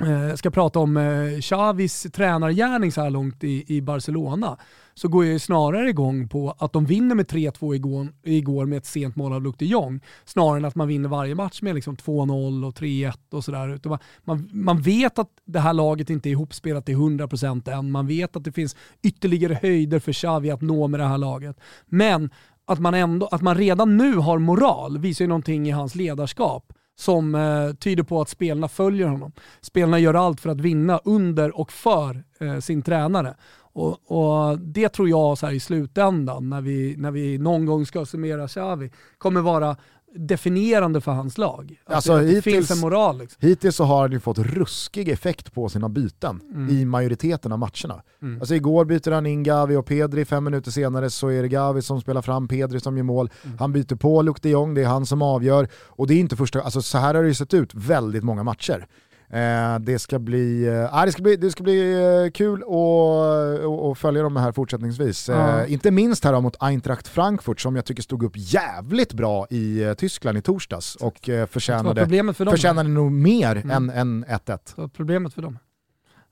eh, 0.02 0.34
ska 0.34 0.50
prata 0.50 0.78
om 0.78 0.96
eh, 0.96 1.40
Xavis 1.40 2.06
tränargärning 2.12 2.92
så 2.92 3.00
här 3.00 3.10
långt 3.10 3.44
i, 3.44 3.76
i 3.76 3.82
Barcelona 3.82 4.58
så 4.94 5.08
går 5.08 5.24
jag 5.24 5.32
ju 5.32 5.38
snarare 5.38 5.90
igång 5.90 6.28
på 6.28 6.54
att 6.58 6.72
de 6.72 6.84
vinner 6.84 7.14
med 7.14 7.26
3-2 7.26 7.74
igår, 7.74 8.08
igår 8.22 8.66
med 8.66 8.78
ett 8.78 8.86
sent 8.86 9.16
mål 9.16 9.32
av 9.32 9.42
Luke 9.42 9.58
de 9.58 9.66
Jong 9.66 10.00
snarare 10.24 10.56
än 10.56 10.64
att 10.64 10.74
man 10.74 10.88
vinner 10.88 11.08
varje 11.08 11.34
match 11.34 11.62
med 11.62 11.74
liksom 11.74 11.96
2-0 11.96 12.66
och 12.66 12.74
3-1 12.74 13.12
och 13.30 13.44
sådär. 13.44 13.80
Man, 13.88 13.98
man, 14.24 14.48
man 14.52 14.82
vet 14.82 15.18
att 15.18 15.28
det 15.44 15.60
här 15.60 15.72
laget 15.72 16.10
inte 16.10 16.28
är 16.28 16.30
ihopspelat 16.30 16.86
till 16.86 16.96
100% 16.96 17.70
än. 17.70 17.90
Man 17.90 18.06
vet 18.06 18.36
att 18.36 18.44
det 18.44 18.52
finns 18.52 18.76
ytterligare 19.02 19.58
höjder 19.62 19.98
för 19.98 20.12
Xavi 20.12 20.50
att 20.50 20.62
nå 20.62 20.88
med 20.88 21.00
det 21.00 21.06
här 21.06 21.18
laget. 21.18 21.56
Men 21.86 22.30
att 22.64 22.78
man, 22.78 22.94
ändå, 22.94 23.26
att 23.26 23.42
man 23.42 23.56
redan 23.56 23.96
nu 23.96 24.14
har 24.14 24.38
moral 24.38 24.98
visar 24.98 25.24
ju 25.24 25.28
någonting 25.28 25.68
i 25.68 25.70
hans 25.70 25.94
ledarskap 25.94 26.72
som 26.96 27.34
eh, 27.34 27.72
tyder 27.74 28.02
på 28.02 28.20
att 28.20 28.28
spelarna 28.28 28.68
följer 28.68 29.06
honom. 29.06 29.32
Spelarna 29.60 29.98
gör 29.98 30.14
allt 30.14 30.40
för 30.40 30.50
att 30.50 30.60
vinna 30.60 31.00
under 31.04 31.58
och 31.58 31.72
för 31.72 32.24
eh, 32.40 32.58
sin 32.58 32.82
tränare. 32.82 33.34
Och, 33.72 33.98
och 34.06 34.58
Det 34.58 34.88
tror 34.88 35.08
jag 35.08 35.38
så 35.38 35.46
här 35.46 35.52
i 35.52 35.60
slutändan, 35.60 36.50
när 36.50 36.60
vi, 36.60 36.94
när 36.98 37.10
vi 37.10 37.38
någon 37.38 37.66
gång 37.66 37.86
ska 37.86 38.06
summera 38.06 38.48
Xavi, 38.48 38.90
kommer 39.18 39.40
vara 39.40 39.76
definierande 40.14 41.00
för 41.00 41.12
hans 41.12 41.38
lag. 41.38 41.80
Alltså, 41.86 42.16
det 42.16 42.24
hittills- 42.24 42.42
finns 42.42 42.70
en 42.70 42.78
moral. 42.78 43.18
Liksom. 43.18 43.48
Hittills 43.48 43.76
så 43.76 43.84
har 43.84 44.00
han 44.00 44.12
ju 44.12 44.20
fått 44.20 44.38
ruskig 44.38 45.08
effekt 45.08 45.52
på 45.54 45.68
sina 45.68 45.88
byten 45.88 46.40
i 46.70 46.84
majoriteten 46.84 47.52
av 47.52 47.58
matcherna. 47.58 48.02
Mm. 48.22 48.40
Alltså 48.40 48.54
igår 48.54 48.84
byter 48.84 49.10
han 49.10 49.26
in 49.26 49.42
Gavi 49.42 49.76
och 49.76 49.86
Pedri, 49.86 50.24
fem 50.24 50.44
minuter 50.44 50.70
senare 50.70 51.10
så 51.10 51.28
är 51.28 51.42
det 51.42 51.48
Gavi 51.48 51.82
som 51.82 52.00
spelar 52.00 52.22
fram 52.22 52.48
Pedri 52.48 52.80
som 52.80 52.96
gör 52.96 53.04
mål. 53.04 53.30
Mm. 53.44 53.58
Han 53.58 53.72
byter 53.72 53.94
på 53.96 54.22
Luke 54.22 54.40
de 54.42 54.50
Jong, 54.50 54.74
det 54.74 54.82
är 54.82 54.86
han 54.86 55.06
som 55.06 55.22
avgör. 55.22 55.68
Och 55.86 56.06
det 56.06 56.14
är 56.14 56.18
inte 56.18 56.36
första, 56.36 56.62
alltså 56.62 56.82
så 56.82 56.98
här 56.98 57.14
har 57.14 57.22
det 57.22 57.28
ju 57.28 57.34
sett 57.34 57.54
ut 57.54 57.74
väldigt 57.74 58.24
många 58.24 58.42
matcher. 58.42 58.86
Eh, 59.32 59.78
det, 59.78 59.98
ska 59.98 60.18
bli, 60.18 60.66
eh, 60.66 61.04
det 61.04 61.12
ska 61.12 61.22
bli, 61.22 61.36
det 61.36 61.50
ska 61.50 61.62
bli 61.62 61.92
eh, 62.24 62.30
kul 62.30 62.62
att 62.62 63.64
att- 63.92 63.98
följa 63.98 64.22
dem 64.22 64.36
här 64.36 64.52
fortsättningsvis. 64.52 65.28
Eh, 65.28 65.36
Ja. 65.36 65.66
inte 65.66 65.90
minst 65.90 66.24
här 66.24 66.40
mot 66.40 66.56
Eintracht 66.60 67.08
Frankfurt 67.08 67.60
som 67.60 67.76
jag 67.76 67.84
tycker 67.84 68.02
stod 68.02 68.22
upp 68.22 68.32
jävligt 68.36 69.12
bra 69.12 69.46
i 69.50 69.82
eh, 69.82 69.94
Tyskland 69.94 70.38
i 70.38 70.42
torsdags 70.42 70.94
och 70.96 71.28
eh, 71.28 71.46
förtjänade, 71.46 72.00
problemet 72.00 72.36
för 72.36 72.44
dem. 72.44 72.52
förtjänade 72.52 72.88
nog 72.88 73.12
mer 73.12 73.56
Mm. 73.56 73.70
än, 73.70 73.90
än 73.90 74.24
1-1. 74.24 74.58
Så 74.74 74.88
problemet 74.88 75.34
för 75.34 75.42
dem 75.42 75.58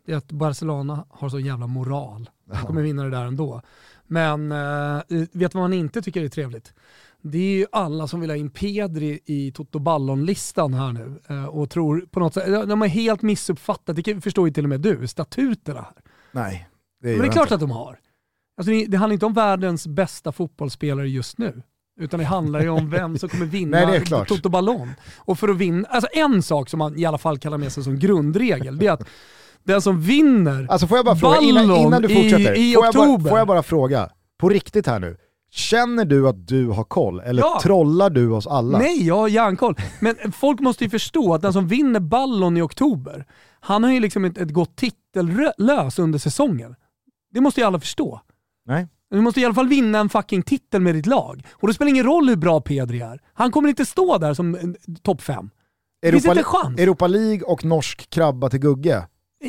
är 0.07 0.17
att 0.17 0.33
Barcelona 0.33 1.05
har 1.11 1.29
så 1.29 1.39
jävla 1.41 1.67
moral. 1.67 2.31
De 2.45 2.67
kommer 2.67 2.83
vinna 2.83 3.05
det 3.05 3.11
där 3.11 3.25
ändå. 3.25 3.63
Men 4.07 4.49
vet 5.09 5.31
du 5.33 5.47
vad 5.53 5.55
man 5.55 5.73
inte 5.73 6.03
tycker 6.03 6.23
är 6.25 6.29
trevligt? 6.29 6.73
Det 7.23 7.39
är 7.39 7.57
ju 7.59 7.67
alla 7.73 8.07
som 8.09 8.21
vill 8.21 8.31
ha 8.31 8.37
in 8.37 8.51
Pedri 8.51 9.21
i 9.27 9.53
Toto 9.53 9.79
Ballon-listan 9.79 10.75
här 10.75 10.93
nu 10.93 11.21
eh, 11.29 11.45
och 11.45 11.71
tror 11.71 12.01
på 12.11 12.21
något 12.21 12.35
sätt, 12.35 12.69
de 12.69 12.81
har 12.81 12.89
helt 12.89 13.23
missuppfattat, 13.23 13.97
det 14.05 14.21
förstår 14.21 14.49
ju 14.49 14.55
till 14.55 14.65
och 14.65 14.69
med 14.69 14.81
du, 14.81 15.07
statuterna 15.09 15.81
här. 15.81 15.93
Nej, 16.33 16.69
det 17.03 17.07
Men 17.09 17.17
gör 17.17 17.23
det 17.23 17.29
är 17.29 17.33
klart 17.33 17.45
inte. 17.47 17.55
att 17.55 17.61
de 17.61 17.71
har. 17.71 17.99
Alltså, 18.57 18.73
det- 18.89 18.97
handlar 18.97 19.13
inte 19.15 19.27
om 19.27 19.35
världens 19.35 19.87
bästa 19.87 20.33
fotbollsspelare 20.33 21.09
just 21.09 21.39
nu. 21.39 21.63
Utan 22.01 22.21
det 22.21 22.27
handlar 22.27 22.61
ju 22.63 22.69
om 22.69 22.91
vem 22.91 23.19
som 23.19 23.29
kommer 23.29 23.47
vinna 23.57 23.87
Nej, 23.87 23.97
är. 23.97 24.25
Toto 24.25 24.49
Ballon. 24.49 24.89
Och 25.19 25.39
för 25.39 25.49
att 25.49 25.57
vinna, 25.57 25.89
alltså 25.89 26.09
en 26.13 26.43
sak 26.43 26.69
som 26.69 26.79
man 26.79 26.99
i 26.99 27.05
alla 27.05 27.19
fall 27.19 27.39
kan 27.39 27.53
ha 27.53 27.59
med 27.59 27.73
sig 27.73 27.85
som 27.85 27.99
grundregel, 27.99 28.79
det 28.79 28.87
är 28.87 28.93
att 28.93 29.09
den 29.65 29.83
som 29.83 30.01
vinner 30.01 30.67
Alltså 30.71 30.87
får 30.87 30.99
jag 30.99 31.05
bara 31.05 31.17
fråga, 31.17 31.41
innan, 31.41 31.65
innan 31.77 32.03
du 32.03 32.09
fortsätter, 32.09 32.55
i, 32.59 32.71
i 32.71 32.75
får, 32.75 32.85
jag 32.85 32.95
bara, 32.95 33.03
oktober. 33.03 33.31
får 33.31 33.39
jag 33.39 33.47
bara 33.49 33.63
fråga, 33.63 34.11
på 34.39 34.49
riktigt 34.49 34.87
här 34.87 34.99
nu, 35.01 35.17
känner 35.51 36.05
du 36.05 36.29
att 36.29 36.47
du 36.49 36.67
har 36.67 36.85
koll? 36.85 37.21
Eller 37.21 37.43
Ja. 37.43 37.61
trollar 37.63 38.11
du 38.11 38.31
oss 38.31 38.47
alla? 38.47 38.79
Nej, 38.79 39.07
jag 39.07 39.17
har 39.17 39.29
järnkoll. 39.29 39.75
Men 40.01 40.33
folk 40.33 40.61
måste 40.61 40.85
ju 40.85 40.91
förstå 40.91 41.35
att 41.35 41.43
den 41.43 41.53
som 41.53 41.69
vinner 41.69 42.01
Ballon 42.01 42.57
i 42.57 42.61
oktober, 42.63 43.27
han 43.61 43.85
har 43.85 43.91
ju 43.93 44.01
liksom 44.01 44.25
ett, 44.25 44.39
ett 44.39 44.51
gått 44.53 44.77
titellös 44.77 45.99
under 45.99 46.19
säsongen. 46.19 46.75
Det 47.35 47.41
måste 47.41 47.61
ju 47.61 47.67
alla 47.67 47.81
förstå. 47.81 48.21
Nej. 48.67 48.89
Du 49.11 49.21
måste 49.21 49.41
i 49.41 49.45
alla 49.45 49.55
fall 49.55 49.69
vinna 49.69 49.99
en 49.99 50.09
fucking 50.09 50.43
titel 50.43 50.81
med 50.81 50.95
ditt 50.95 51.07
lag. 51.07 51.43
Och 51.53 51.69
det 51.69 51.75
spelar 51.75 51.89
ingen 51.91 52.05
roll 52.05 52.29
hur 52.29 52.37
bra 52.37 52.61
Pedri 52.61 53.01
är. 53.01 53.21
Han 53.35 53.51
kommer 53.51 53.69
inte 53.69 53.87
stå 53.87 54.19
där 54.19 54.35
som 54.35 54.55
en 54.55 54.77
topp 55.03 55.23
fem. 55.23 55.51
Det 56.03 56.13
finns 56.13 56.25
Europa, 56.25 56.39
inte 56.39 56.41
en 56.41 56.45
chans. 56.65 56.81
Europa 56.81 57.07
League 57.07 57.43
och 57.43 57.65
norsk 57.65 58.11
krabba 58.11 58.51
till 58.51 58.61
Gugge? 58.61 59.07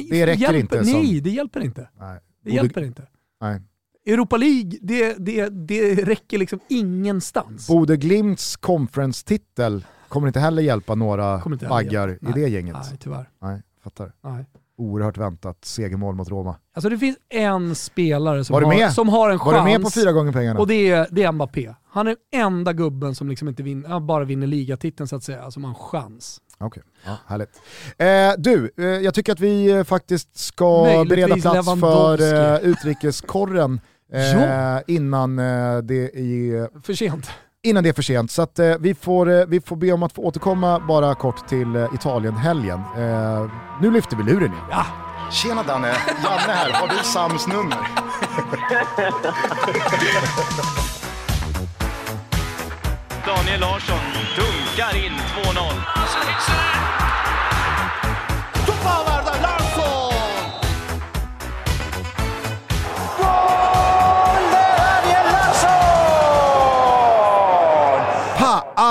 Det 0.10 0.26
räcker 0.26 0.41
hjälper, 0.41 0.60
inte 0.60 0.84
som- 0.86 0.93
Nej, 0.93 1.22
det 1.22 1.30
hjälper 1.30 1.60
inte. 1.64 1.89
Nej. 1.99 2.20
Det 2.43 2.49
Borde- 2.49 2.56
hjälper 2.56 2.82
inte. 2.84 3.08
Nej. 3.41 3.62
Europa 4.06 4.38
League, 4.38 4.72
det, 4.82 5.16
det, 5.20 5.49
det 5.49 5.95
räcker 5.95 6.38
liksom 6.38 6.60
ingenstans. 6.70 7.68
Bode 7.68 7.97
Glimts 7.97 8.56
conference-titel 8.56 9.86
kommer 10.08 10.28
inte 10.28 10.39
heller 10.39 10.62
hjälpa 10.62 10.95
några 10.95 11.38
heller 11.38 11.70
baggar 11.70 12.08
hjälpa. 12.08 12.26
i 12.30 12.32
Nej. 12.34 12.43
det 12.43 12.49
gänget. 12.49 12.76
Nej, 12.89 12.97
tyvärr. 12.99 13.30
Nej, 13.41 13.62
fattar. 13.84 14.14
Nej. 14.24 14.45
Oerhört 14.78 15.18
väntat 15.18 15.58
segermål 15.66 16.16
mot 16.16 16.30
Roma. 16.30 16.56
Alltså 16.76 16.89
det 16.89 16.97
finns 16.97 17.18
en 17.30 17.76
spelare 17.76 18.43
som, 18.43 18.54
Var 18.54 18.62
har, 18.62 18.89
som 18.89 19.10
har 19.10 19.30
en 19.30 19.38
Var 19.38 19.45
chans. 19.45 19.66
du 19.66 19.72
med 19.72 19.84
på 19.84 19.89
fyra 19.89 20.12
gånger 20.12 20.32
pengarna? 20.32 20.60
Och 20.60 20.68
det 20.68 20.89
är, 20.89 21.08
det 21.12 21.24
är 21.24 21.32
Mbappé. 21.32 21.74
Han 21.89 22.08
är 22.08 22.16
den 22.32 22.41
enda 22.41 22.74
gubben 22.74 23.16
som 23.16 23.30
liksom 23.30 23.47
inte 23.47 23.64
vinner, 23.64 23.99
bara 23.99 24.24
vinner 24.26 24.47
ligatiteln 24.47 25.08
så 25.08 25.16
att 25.16 25.24
säga, 25.24 25.52
som 25.52 25.64
har 25.64 25.70
en 25.70 25.76
chans. 25.76 26.41
Okej, 26.58 26.84
ja, 27.06 27.18
härligt. 27.28 27.62
Eh, 27.97 28.41
du, 28.41 28.72
eh, 28.78 28.86
jag 28.86 29.14
tycker 29.14 29.32
att 29.32 29.39
vi 29.39 29.72
eh, 29.72 29.84
faktiskt 29.84 30.38
ska 30.38 30.84
Möjligtvis 30.84 31.43
bereda 31.43 31.64
plats 31.64 31.80
för 31.80 32.34
eh, 32.54 32.70
utrikeskorren 32.70 33.82
eh, 34.14 34.80
innan, 34.88 35.39
eh, 35.39 35.78
det 35.78 36.03
är, 36.03 36.82
För 36.82 36.93
sent. 36.93 37.32
innan 37.64 37.84
det 37.84 37.89
är 37.89 37.93
för 37.93 38.01
sent. 38.01 38.32
Så 38.32 38.41
att, 38.41 38.59
eh, 38.59 38.74
vi, 38.80 38.95
får, 38.95 39.30
eh, 39.30 39.45
vi 39.47 39.62
får 39.62 39.76
be 39.76 39.91
om 39.91 40.03
att 40.03 40.14
få 40.14 40.22
återkomma 40.22 40.80
bara 40.88 41.16
kort 41.16 41.47
till 41.47 41.76
eh, 41.76 41.86
Italien-helgen. 41.93 42.80
Eh, 42.97 43.51
nu 43.82 43.91
lyfter 43.91 44.18
vi 44.18 44.24
luren 44.24 44.51
igen. 44.51 44.66
Ja. 44.72 44.86
Tjena 45.32 45.64
Danne, 45.64 45.88
Janne 46.24 46.53
här. 46.53 46.72
Har 46.72 46.88
du 46.88 47.03
Sams 47.03 47.47
nummer? 47.47 47.78
Daniel 53.26 53.59
Larsson 53.59 53.99
dunkar 54.36 54.95
in 55.05 55.12
2-0. 55.12 56.81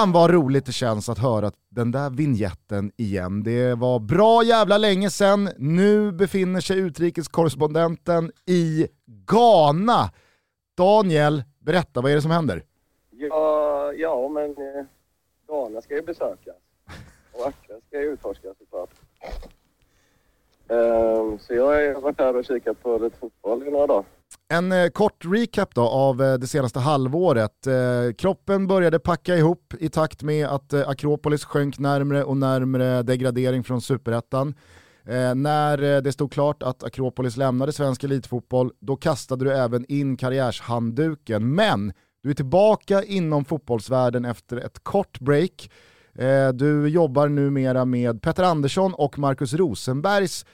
Fan 0.01 0.13
vad 0.13 0.31
roligt 0.31 0.67
det 0.67 0.73
känns 0.73 1.09
att 1.09 1.19
höra 1.19 1.53
den 1.69 1.91
där 1.91 2.11
vignetten 2.11 2.93
igen. 2.97 3.43
Det 3.43 3.75
var 3.75 3.99
bra 3.99 4.43
jävla 4.43 4.79
länge 4.79 5.11
sedan. 5.11 5.49
Nu 5.59 6.13
befinner 6.13 6.61
sig 6.61 6.79
utrikeskorrespondenten 6.79 8.33
i 8.47 8.89
Ghana. 9.07 10.11
Daniel, 10.77 11.43
berätta, 11.59 12.01
vad 12.01 12.11
är 12.11 12.15
det 12.15 12.23
som 12.23 12.31
händer? 12.31 12.63
Ja, 13.11 13.93
ja 13.93 14.29
men 14.29 14.51
eh, 14.51 14.85
Ghana 15.49 15.83
ska 15.83 15.95
ju 15.95 16.03
besökas. 16.03 16.57
Och 17.33 17.47
Accra 17.47 17.75
ska 17.87 18.01
ju 18.01 18.13
utforskas 18.13 18.57
såklart. 18.59 18.91
Ehm, 20.69 21.39
så 21.39 21.55
jag 21.55 21.95
har 21.95 22.01
varit 22.01 22.19
här 22.19 22.37
och 22.37 22.45
kikat 22.45 22.83
på 22.83 22.99
lite 22.99 23.17
fotboll 23.19 23.67
i 23.67 23.71
några 23.71 23.87
dagar. 23.87 24.05
En 24.53 24.73
eh, 24.73 24.89
kort 24.89 25.25
recap 25.25 25.75
då 25.75 25.83
av 25.83 26.23
eh, 26.23 26.35
det 26.35 26.47
senaste 26.47 26.79
halvåret. 26.79 27.67
Eh, 27.67 28.15
kroppen 28.19 28.67
började 28.67 28.99
packa 28.99 29.37
ihop 29.37 29.75
i 29.81 29.89
takt 29.89 30.23
med 30.23 30.47
att 30.47 30.73
eh, 30.73 30.89
Akropolis 30.89 31.45
sjönk 31.45 31.79
närmre 31.79 32.25
och 32.25 32.37
närmre 32.37 33.03
degradering 33.03 33.65
från 33.65 33.81
superettan. 33.81 34.55
Eh, 35.05 35.35
när 35.35 35.83
eh, 35.83 36.03
det 36.03 36.13
stod 36.13 36.33
klart 36.33 36.63
att 36.63 36.85
Akropolis 36.85 37.37
lämnade 37.37 37.73
svensk 37.73 38.05
elitfotboll, 38.05 38.73
då 38.81 38.97
kastade 38.97 39.45
du 39.45 39.53
även 39.53 39.85
in 39.89 40.17
karriärshandduken. 40.17 41.55
Men 41.55 41.93
du 42.23 42.31
är 42.31 42.35
tillbaka 42.35 43.03
inom 43.03 43.45
fotbollsvärlden 43.45 44.25
efter 44.25 44.57
ett 44.57 44.85
kort 44.85 45.21
break. 45.21 45.71
Eh, 46.15 46.49
du 46.49 46.89
jobbar 46.89 47.29
numera 47.29 47.85
med 47.85 48.23
Petter 48.23 48.43
Andersson 48.43 48.95
och 48.95 49.19
Marcus 49.19 49.55
Rosenbergs 49.55 50.47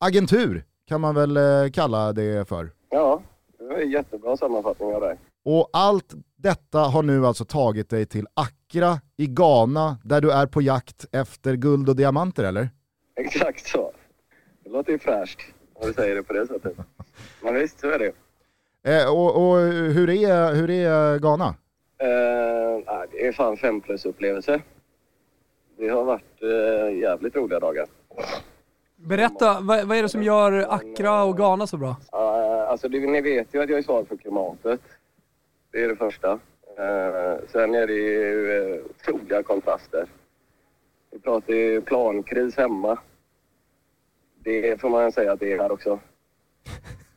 agentur, 0.00 0.64
kan 0.88 1.00
man 1.00 1.14
väl 1.14 1.36
eh, 1.36 1.70
kalla 1.72 2.12
det 2.12 2.48
för. 2.48 2.70
Ja, 2.90 3.22
det 3.70 3.74
var 3.74 3.82
en 3.82 3.90
jättebra 3.90 4.36
sammanfattning 4.36 4.94
av 4.94 5.00
dig. 5.00 5.18
Och 5.44 5.70
allt 5.72 6.14
detta 6.36 6.78
har 6.78 7.02
nu 7.02 7.26
alltså 7.26 7.44
tagit 7.44 7.90
dig 7.90 8.06
till 8.06 8.26
Accra 8.34 9.00
i 9.16 9.26
Ghana 9.26 9.98
där 10.04 10.20
du 10.20 10.32
är 10.32 10.46
på 10.46 10.62
jakt 10.62 11.06
efter 11.12 11.54
guld 11.54 11.88
och 11.88 11.96
diamanter 11.96 12.44
eller? 12.44 12.68
Exakt 13.16 13.66
så. 13.66 13.92
Det 14.64 14.70
låter 14.70 14.92
ju 14.92 14.98
fräscht 14.98 15.40
om 15.74 15.88
du 15.88 15.94
säger 15.94 16.14
det 16.14 16.22
på 16.22 16.32
det 16.32 16.46
sättet. 16.46 16.76
Men 17.42 17.54
visst, 17.54 17.80
så 17.80 17.90
är 17.90 17.98
det. 17.98 18.12
Eh, 18.90 19.10
och 19.10 19.50
och 19.50 19.56
hur, 19.68 20.10
är, 20.10 20.54
hur 20.54 20.70
är 20.70 21.18
Ghana? 21.18 21.54
Eh, 21.98 23.06
det 23.12 23.26
är 23.26 23.32
fan 23.32 23.56
fem 23.56 23.80
plus 23.80 24.04
upplevelse. 24.04 24.60
Det 25.78 25.88
har 25.88 26.04
varit 26.04 26.42
eh, 26.42 26.98
jävligt 26.98 27.36
roliga 27.36 27.60
dagar. 27.60 27.86
Berätta, 28.96 29.60
vad, 29.60 29.84
vad 29.84 29.96
är 29.96 30.02
det 30.02 30.08
som 30.08 30.22
gör 30.22 30.66
Accra 30.68 31.24
och 31.24 31.36
Ghana 31.36 31.66
så 31.66 31.76
bra? 31.76 31.96
Alltså 32.70 32.88
det, 32.88 32.98
ni 32.98 33.20
vet 33.20 33.54
ju 33.54 33.62
att 33.62 33.70
jag 33.70 33.78
är 33.78 33.82
svag 33.82 34.08
för 34.08 34.16
klimatet. 34.16 34.80
Det 35.70 35.84
är 35.84 35.88
det 35.88 35.96
första. 35.96 36.32
Eh, 36.78 37.38
sen 37.48 37.74
är 37.74 37.86
det 37.86 37.92
ju 37.92 38.52
eh, 38.52 38.84
otroliga 38.84 39.42
kontraster. 39.42 40.06
Vi 41.10 41.18
pratar 41.18 41.54
ju 41.54 41.80
plankris 41.80 42.56
hemma. 42.56 42.98
Det 44.38 44.80
får 44.80 44.88
man 44.88 45.12
säga 45.12 45.32
att 45.32 45.40
det 45.40 45.52
är 45.52 45.58
här 45.58 45.72
också. 45.72 46.00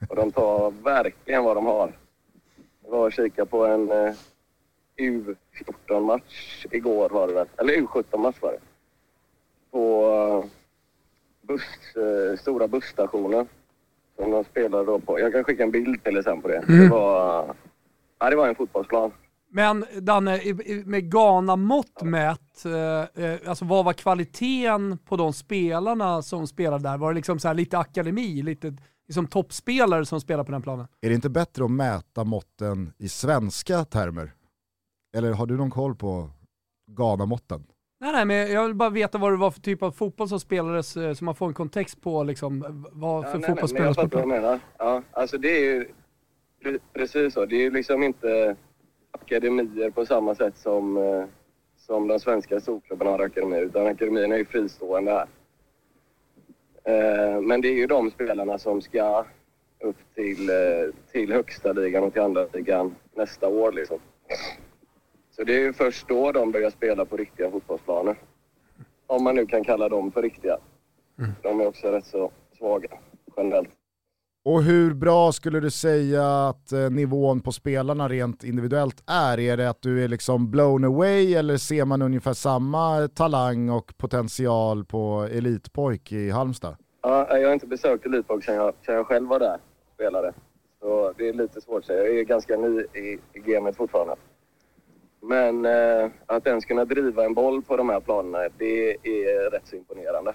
Och 0.09 0.15
de 0.15 0.31
tar 0.31 0.71
verkligen 0.71 1.43
vad 1.43 1.57
de 1.57 1.65
har. 1.65 1.97
Jag 2.83 2.91
var 2.91 3.05
och 3.05 3.13
kikade 3.13 3.49
på 3.49 3.65
en 3.65 3.91
eh, 3.91 4.13
U14-match 4.97 6.65
igår 6.71 7.09
var 7.09 7.27
det 7.27 7.33
väl. 7.33 7.47
Eller 7.57 7.73
U17-match 7.73 8.37
var 8.41 8.51
det. 8.51 8.59
På 9.71 10.05
eh, 10.13 10.49
buss, 11.41 11.95
eh, 11.95 12.37
stora 12.39 12.67
busstationen. 12.67 13.47
Som 14.17 14.31
de 14.31 14.43
spelade 14.43 14.85
då 14.85 14.99
på. 14.99 15.19
Jag 15.19 15.33
kan 15.33 15.43
skicka 15.43 15.63
en 15.63 15.71
bild 15.71 16.03
till 16.03 16.17
er 16.17 16.21
sen 16.21 16.41
på 16.41 16.47
det. 16.47 16.63
Det 16.67 16.89
var... 16.89 17.55
Ja, 18.19 18.29
det 18.29 18.35
var 18.35 18.47
en 18.47 18.55
fotbollsplan. 18.55 19.11
Men 19.55 19.85
Danne, 19.99 20.39
med 20.85 21.11
Ghana-mått 21.11 22.01
mätt, 22.03 22.65
eh, 22.65 23.23
eh, 23.25 23.39
alltså 23.45 23.65
vad 23.65 23.85
var 23.85 23.93
kvaliteten 23.93 24.97
på 24.97 25.17
de 25.17 25.33
spelarna 25.33 26.21
som 26.21 26.47
spelade 26.47 26.83
där? 26.83 26.97
Var 26.97 27.11
det 27.11 27.15
liksom 27.15 27.39
så 27.39 27.47
här 27.47 27.55
lite 27.55 27.77
akademi, 27.77 28.41
lite 28.41 28.77
liksom 29.07 29.27
toppspelare 29.27 30.05
som 30.05 30.21
spelar 30.21 30.43
på 30.43 30.51
den 30.51 30.61
planen? 30.61 30.87
Är 31.01 31.09
det 31.09 31.15
inte 31.15 31.29
bättre 31.29 31.65
att 31.65 31.71
mäta 31.71 32.23
måtten 32.23 32.93
i 32.97 33.09
svenska 33.09 33.85
termer? 33.85 34.33
Eller 35.15 35.31
har 35.33 35.45
du 35.45 35.57
någon 35.57 35.71
koll 35.71 35.95
på 35.95 36.29
Ghana-måtten? 36.87 37.63
Nej, 38.03 38.11
nej, 38.11 38.25
men 38.25 38.51
jag 38.51 38.63
vill 38.65 38.73
bara 38.75 38.89
veta 38.89 39.17
vad 39.17 39.31
det 39.33 39.37
var 39.37 39.51
för 39.51 39.59
typ 39.61 39.83
av 39.83 39.91
fotboll 39.91 40.29
som 40.29 40.39
spelades, 40.39 40.97
eh, 40.97 41.13
så 41.13 41.25
man 41.25 41.35
får 41.35 41.47
en 41.47 41.53
kontext 41.53 42.01
på 42.01 42.23
liksom, 42.23 42.85
vad 42.91 43.23
för 43.25 43.31
Ja, 43.31 43.37
nej, 43.37 43.49
fotboll 43.49 43.69
spelades 43.69 43.97
jag 43.97 44.11
på 44.11 44.17
plan. 44.17 44.29
menar. 44.29 44.59
Ja, 44.77 45.01
alltså 45.11 45.37
det 45.37 45.47
är 45.57 45.59
ju 45.59 45.87
pre- 46.63 46.79
precis 46.93 47.33
så. 47.33 47.45
Det 47.45 47.55
är 47.55 47.61
ju 47.61 47.71
liksom 47.71 48.03
inte 48.03 48.55
akademier 49.11 49.89
på 49.89 50.05
samma 50.05 50.35
sätt 50.35 50.57
som, 50.57 50.97
eh, 50.97 51.25
som 51.77 52.07
de 52.07 52.19
svenska 52.19 52.59
storklubbarna 52.59 53.11
har 53.11 53.19
akademier. 53.19 53.61
Utan 53.61 53.87
akademierna 53.87 54.35
är 54.35 54.39
ju 54.39 54.45
fristående 54.45 55.11
här. 55.11 55.27
Eh, 57.35 57.41
Men 57.41 57.61
det 57.61 57.67
är 57.67 57.73
ju 57.75 57.87
de 57.87 58.11
spelarna 58.11 58.57
som 58.57 58.81
ska 58.81 59.25
upp 59.83 59.97
till, 60.15 60.49
till 61.11 61.33
högsta 61.33 61.73
ligan 61.73 62.03
och 62.03 62.13
till 62.13 62.21
andra 62.21 62.45
ligan 62.53 62.95
nästa 63.15 63.47
år 63.47 63.71
liksom. 63.71 63.99
Så 65.35 65.43
det 65.43 65.55
är 65.55 65.59
ju 65.59 65.73
först 65.73 66.07
då 66.07 66.31
de 66.31 66.51
börjar 66.51 66.69
spela 66.69 67.05
på 67.05 67.17
riktiga 67.17 67.51
fotbollsplaner. 67.51 68.15
Om 69.07 69.23
man 69.23 69.35
nu 69.35 69.45
kan 69.45 69.63
kalla 69.63 69.89
dem 69.89 70.11
för 70.11 70.21
riktiga. 70.21 70.57
De 71.41 71.61
är 71.61 71.67
också 71.67 71.87
rätt 71.87 72.05
så 72.05 72.31
svaga 72.57 72.89
generellt. 73.37 73.69
Och 74.45 74.63
hur 74.63 74.93
bra 74.93 75.31
skulle 75.31 75.59
du 75.59 75.71
säga 75.71 76.47
att 76.47 76.71
eh, 76.71 76.89
nivån 76.89 77.41
på 77.41 77.51
spelarna 77.51 78.09
rent 78.09 78.43
individuellt 78.43 79.03
är? 79.07 79.39
Är 79.39 79.57
det 79.57 79.69
att 79.69 79.81
du 79.81 80.03
är 80.03 80.07
liksom 80.07 80.51
blown 80.51 80.83
away 80.83 81.33
eller 81.33 81.57
ser 81.57 81.85
man 81.85 82.01
ungefär 82.01 82.33
samma 82.33 83.07
talang 83.07 83.69
och 83.69 83.97
potential 83.97 84.85
på 84.85 85.27
elitpojk 85.31 86.11
i 86.11 86.29
Halmstad? 86.29 86.75
Ja, 87.01 87.37
jag 87.37 87.47
har 87.47 87.53
inte 87.53 87.67
besökt 87.67 88.05
Elitbox 88.05 88.45
sen 88.45 88.55
jag, 88.55 88.73
sen 88.85 88.95
jag 88.95 89.07
själv 89.07 89.27
var 89.27 89.39
där 89.39 89.55
och 89.55 89.93
spelade. 89.93 90.33
Så 90.79 91.13
det 91.17 91.29
är 91.29 91.33
lite 91.33 91.61
svårt 91.61 91.79
att 91.79 91.85
säga. 91.85 92.03
Jag 92.03 92.19
är 92.19 92.23
ganska 92.23 92.57
ny 92.57 92.79
i, 92.79 93.19
i 93.33 93.39
gamet 93.39 93.75
fortfarande. 93.75 94.15
Men 95.23 95.65
eh, 95.65 96.11
att 96.25 96.47
ens 96.47 96.65
kunna 96.65 96.85
driva 96.85 97.25
en 97.25 97.33
boll 97.33 97.61
på 97.61 97.77
de 97.77 97.89
här 97.89 97.99
planerna, 97.99 98.49
det 98.57 98.91
är 98.91 99.51
rätt 99.51 99.67
så 99.67 99.75
imponerande. 99.75 100.33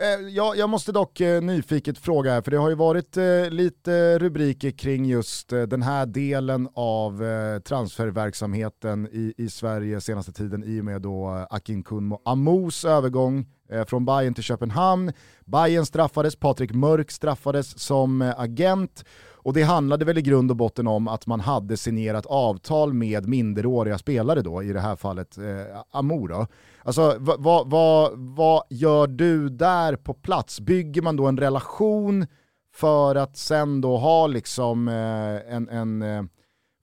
Eh, 0.00 0.28
jag, 0.28 0.56
jag 0.56 0.68
måste 0.68 0.92
dock 0.92 1.20
eh, 1.20 1.42
nyfiket 1.42 1.98
fråga 1.98 2.32
här, 2.32 2.42
för 2.42 2.50
det 2.50 2.56
har 2.56 2.68
ju 2.68 2.74
varit 2.74 3.16
eh, 3.16 3.50
lite 3.50 4.18
rubriker 4.18 4.70
kring 4.70 5.04
just 5.04 5.48
den 5.48 5.82
här 5.82 6.06
delen 6.06 6.68
av 6.74 7.22
transferverksamheten 7.60 9.08
i, 9.12 9.34
i 9.36 9.48
Sverige 9.48 10.00
senaste 10.00 10.32
tiden 10.32 10.64
i 10.64 10.80
och 10.80 10.84
med 10.84 11.02
då 11.02 11.46
Akin 11.50 11.82
Kunmo 11.82 12.20
Amos 12.24 12.84
övergång 12.84 13.46
från 13.86 14.04
Bayern 14.04 14.34
till 14.34 14.44
Köpenhamn. 14.44 15.12
Bayern 15.44 15.86
straffades, 15.86 16.36
Patrik 16.36 16.72
Mörk 16.72 17.10
straffades 17.10 17.78
som 17.78 18.32
agent 18.36 19.04
och 19.42 19.52
det 19.52 19.62
handlade 19.62 20.04
väl 20.04 20.18
i 20.18 20.22
grund 20.22 20.50
och 20.50 20.56
botten 20.56 20.86
om 20.86 21.08
att 21.08 21.26
man 21.26 21.40
hade 21.40 21.76
signerat 21.76 22.26
avtal 22.26 22.92
med 22.92 23.28
minderåriga 23.28 23.98
spelare 23.98 24.42
då, 24.42 24.62
i 24.62 24.72
det 24.72 24.80
här 24.80 24.96
fallet 24.96 25.38
eh, 25.38 25.82
Amora. 25.90 26.46
Alltså 26.82 27.16
vad, 27.18 27.42
va, 27.42 27.64
va, 27.64 28.10
va 28.14 28.64
gör 28.70 29.06
du 29.06 29.48
där 29.48 29.96
på 29.96 30.14
plats? 30.14 30.60
Bygger 30.60 31.02
man 31.02 31.16
då 31.16 31.26
en 31.26 31.38
relation 31.38 32.26
för 32.74 33.14
att 33.14 33.36
sen 33.36 33.80
då 33.80 33.96
ha 33.96 34.26
liksom 34.26 34.88
eh, 34.88 35.54
en, 35.54 35.68
en 35.68 36.02
eh, 36.02 36.22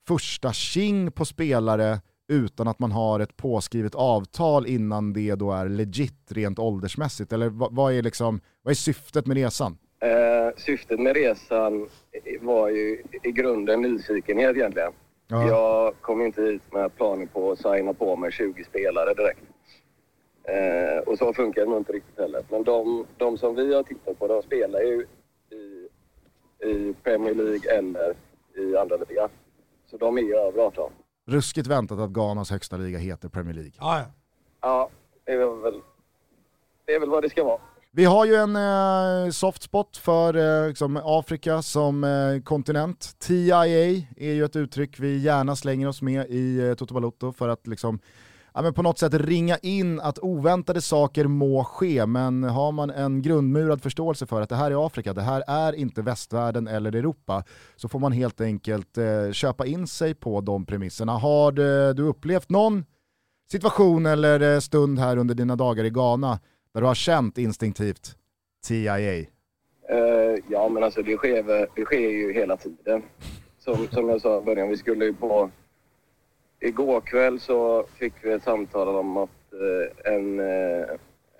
första 0.08 0.52
king 0.52 1.12
på 1.12 1.24
spelare 1.24 2.00
utan 2.28 2.68
att 2.68 2.78
man 2.78 2.92
har 2.92 3.20
ett 3.20 3.36
påskrivet 3.36 3.94
avtal 3.94 4.66
innan 4.66 5.12
det 5.12 5.34
då 5.34 5.52
är 5.52 5.68
legit 5.68 6.32
rent 6.32 6.58
åldersmässigt? 6.58 7.32
Eller 7.32 7.48
vad, 7.48 7.74
vad 7.74 7.92
är, 7.92 8.02
liksom, 8.02 8.40
vad 8.62 8.70
är 8.70 8.74
syftet 8.74 9.26
med 9.26 9.36
resan? 9.36 9.78
Eh, 10.00 10.56
syftet 10.56 11.00
med 11.00 11.16
resan 11.16 11.88
var 12.40 12.68
ju 12.68 13.02
i 13.22 13.32
grunden 13.32 13.82
nyfikenhet 13.82 14.56
egentligen. 14.56 14.92
Ja. 15.28 15.48
Jag 15.48 15.94
kom 16.00 16.22
inte 16.22 16.42
hit 16.42 16.62
med 16.72 16.96
planer 16.96 17.26
på 17.26 17.52
att 17.52 17.58
signa 17.58 17.94
på 17.94 18.16
med 18.16 18.32
20 18.32 18.64
spelare 18.64 19.14
direkt. 19.14 19.40
Eh, 20.44 20.98
och 20.98 21.18
så 21.18 21.32
funkar 21.32 21.62
det 21.62 21.68
nog 21.68 21.78
inte 21.78 21.92
riktigt 21.92 22.18
heller. 22.18 22.42
Men 22.50 22.64
de, 22.64 23.06
de 23.16 23.38
som 23.38 23.54
vi 23.54 23.74
har 23.74 23.82
tittat 23.82 24.18
på, 24.18 24.26
de 24.26 24.42
spelar 24.42 24.80
ju 24.80 25.06
i, 25.50 25.88
i 26.68 26.94
Premier 27.02 27.34
League 27.34 27.78
eller 27.78 28.14
i 28.56 28.76
andra 28.76 28.96
liga. 28.96 29.28
Så 29.90 29.96
de 29.96 30.18
är 30.18 30.22
ju 30.22 30.34
över 30.36 30.62
18. 30.62 30.92
Ruskigt 31.26 31.66
väntat 31.66 31.98
att 31.98 32.10
Ghanas 32.10 32.50
högsta 32.50 32.76
liga 32.76 32.98
heter 32.98 33.28
Premier 33.28 33.54
League. 33.54 33.72
Ja, 33.78 33.98
ja. 33.98 34.04
Ja, 34.60 34.90
det 35.24 35.32
är 35.32 35.62
väl, 35.62 35.80
det 36.84 36.94
är 36.94 37.00
väl 37.00 37.08
vad 37.08 37.22
det 37.22 37.30
ska 37.30 37.44
vara. 37.44 37.60
Vi 37.92 38.04
har 38.04 38.24
ju 38.24 38.34
en 38.34 38.56
eh, 38.56 39.30
soft 39.30 39.62
spot 39.62 39.96
för 39.96 40.36
eh, 40.36 40.68
liksom 40.68 41.00
Afrika 41.04 41.62
som 41.62 42.04
eh, 42.04 42.42
kontinent. 42.42 43.14
TIA 43.18 43.66
är 44.16 44.32
ju 44.32 44.44
ett 44.44 44.56
uttryck 44.56 45.00
vi 45.00 45.18
gärna 45.18 45.56
slänger 45.56 45.88
oss 45.88 46.02
med 46.02 46.26
i 46.30 46.68
eh, 46.68 46.74
Toto 46.74 46.94
Balotto 46.94 47.32
för 47.32 47.48
att 47.48 47.66
liksom, 47.66 48.00
ja, 48.54 48.62
men 48.62 48.74
på 48.74 48.82
något 48.82 48.98
sätt 48.98 49.14
ringa 49.14 49.56
in 49.56 50.00
att 50.00 50.18
oväntade 50.18 50.80
saker 50.80 51.26
må 51.26 51.64
ske, 51.64 52.06
men 52.06 52.42
har 52.44 52.72
man 52.72 52.90
en 52.90 53.22
grundmurad 53.22 53.82
förståelse 53.82 54.26
för 54.26 54.42
att 54.42 54.48
det 54.48 54.56
här 54.56 54.70
är 54.70 54.86
Afrika, 54.86 55.12
det 55.12 55.22
här 55.22 55.44
är 55.46 55.72
inte 55.72 56.02
västvärlden 56.02 56.68
eller 56.68 56.94
Europa, 56.94 57.44
så 57.76 57.88
får 57.88 57.98
man 57.98 58.12
helt 58.12 58.40
enkelt 58.40 58.98
eh, 58.98 59.32
köpa 59.32 59.66
in 59.66 59.86
sig 59.86 60.14
på 60.14 60.40
de 60.40 60.66
premisserna. 60.66 61.12
Har 61.12 61.52
du, 61.52 61.92
du 61.92 62.02
upplevt 62.02 62.50
någon 62.50 62.84
situation 63.50 64.06
eller 64.06 64.54
eh, 64.54 64.60
stund 64.60 64.98
här 64.98 65.16
under 65.16 65.34
dina 65.34 65.56
dagar 65.56 65.84
i 65.84 65.90
Ghana 65.90 66.38
där 66.72 66.80
du 66.80 66.86
har 66.86 66.94
känt 66.94 67.38
instinktivt 67.38 68.16
TIA? 68.66 68.98
Uh, 68.98 69.26
eh, 69.88 70.38
ja, 70.48 70.68
men 70.68 70.82
alltså 70.82 71.02
det 71.02 71.16
sker, 71.16 71.42
det 71.74 71.84
sker 71.84 72.10
ju 72.10 72.32
hela 72.32 72.56
tiden. 72.56 73.02
Som, 73.58 73.88
som 73.88 74.08
jag 74.08 74.20
sa 74.20 74.38
i 74.38 74.44
början, 74.44 74.68
vi 74.68 74.76
skulle 74.76 75.04
ju 75.04 75.14
på... 75.14 75.50
Igår 76.60 77.00
kväll 77.00 77.40
så 77.40 77.86
fick 77.98 78.12
vi 78.22 78.32
ett 78.32 78.42
samtal 78.42 78.88
om 78.88 79.16
att 79.16 79.30
uh, 79.52 80.14
en, 80.14 80.40
uh, 80.40 80.86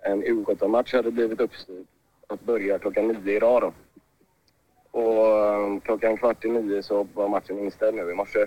en 0.02 0.24
U17-match 0.24 0.94
hade 0.94 1.10
blivit 1.10 1.40
uppstyrd 1.40 1.86
att 2.26 2.40
börja 2.40 2.78
klockan 2.78 3.08
nio 3.08 3.36
idag 3.36 3.62
då. 3.62 3.72
Och 5.00 5.84
klockan 5.84 6.16
kvart 6.16 6.44
i 6.44 6.48
nio 6.48 6.82
så 6.82 7.06
var 7.14 7.28
matchen 7.28 7.58
inställd 7.58 7.96
nu 7.96 8.10
i 8.10 8.14
morse. 8.14 8.46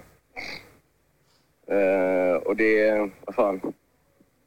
Och 2.46 2.56
det, 2.56 3.10
vad 3.26 3.36
fan. 3.36 3.74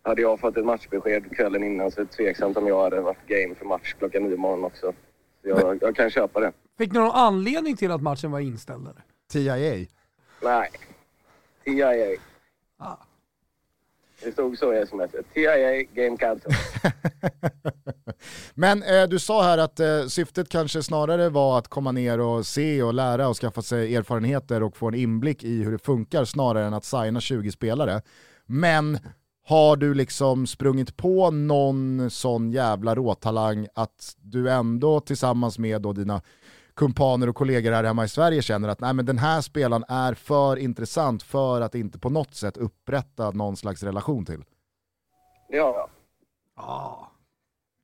Hade 0.06 0.22
jag 0.22 0.40
fått 0.40 0.56
ett 0.56 0.64
matchbesked 0.64 1.36
kvällen 1.36 1.64
innan 1.64 1.90
så 1.90 2.00
är 2.00 2.04
det 2.04 2.10
tveksamt 2.10 2.56
om 2.56 2.66
jag 2.66 2.82
hade 2.82 3.00
varit 3.00 3.26
game 3.26 3.54
för 3.54 3.64
match 3.64 3.94
klockan 3.98 4.22
nio 4.22 4.34
imorgon 4.34 4.64
också. 4.64 4.92
Så 5.42 5.48
jag, 5.48 5.78
jag 5.82 5.96
kan 5.96 6.10
köpa 6.10 6.40
det. 6.40 6.52
Fick 6.78 6.92
ni 6.92 6.98
någon 6.98 7.10
anledning 7.10 7.76
till 7.76 7.90
att 7.90 8.02
matchen 8.02 8.30
var 8.30 8.40
inställd? 8.40 8.88
Eller? 8.88 9.04
TIA? 9.32 9.86
Nej. 10.42 10.70
TIA. 11.64 12.18
Ah. 12.76 12.96
Det 14.22 14.32
stod 14.32 14.58
så 14.58 14.74
i 14.74 14.78
sms. 14.78 15.10
TIA 15.34 15.82
game 15.82 16.16
cancel. 16.16 16.52
Men 18.54 18.82
eh, 18.82 19.08
du 19.08 19.18
sa 19.18 19.42
här 19.42 19.58
att 19.58 19.80
eh, 19.80 20.06
syftet 20.06 20.48
kanske 20.48 20.82
snarare 20.82 21.28
var 21.28 21.58
att 21.58 21.68
komma 21.68 21.92
ner 21.92 22.20
och 22.20 22.46
se 22.46 22.82
och 22.82 22.94
lära 22.94 23.28
och 23.28 23.36
skaffa 23.36 23.62
sig 23.62 23.96
erfarenheter 23.96 24.62
och 24.62 24.76
få 24.76 24.88
en 24.88 24.94
inblick 24.94 25.44
i 25.44 25.62
hur 25.62 25.72
det 25.72 25.84
funkar 25.84 26.24
snarare 26.24 26.66
än 26.66 26.74
att 26.74 26.84
signa 26.84 27.20
20 27.20 27.52
spelare. 27.52 28.02
Men 28.46 28.98
har 29.46 29.76
du 29.76 29.94
liksom 29.94 30.46
sprungit 30.46 30.96
på 30.96 31.30
någon 31.30 32.10
sån 32.10 32.50
jävla 32.50 32.94
råtalang 32.94 33.66
att 33.74 34.16
du 34.18 34.50
ändå 34.50 35.00
tillsammans 35.00 35.58
med 35.58 35.82
då 35.82 35.92
dina 35.92 36.22
kumpaner 36.74 37.28
och 37.28 37.36
kollegor 37.36 37.72
här 37.72 37.84
hemma 37.84 38.04
i 38.04 38.08
Sverige 38.08 38.42
känner 38.42 38.68
att 38.68 38.80
nej, 38.80 38.94
men 38.94 39.06
den 39.06 39.18
här 39.18 39.40
spelaren 39.40 39.84
är 39.88 40.14
för 40.14 40.56
intressant 40.56 41.22
för 41.22 41.60
att 41.60 41.74
inte 41.74 41.98
på 41.98 42.10
något 42.10 42.34
sätt 42.34 42.56
upprätta 42.56 43.30
någon 43.30 43.56
slags 43.56 43.82
relation 43.82 44.24
till? 44.24 44.44
Det 45.48 45.58
har 45.58 45.74
jag. 45.74 45.88
Ja. 46.56 47.10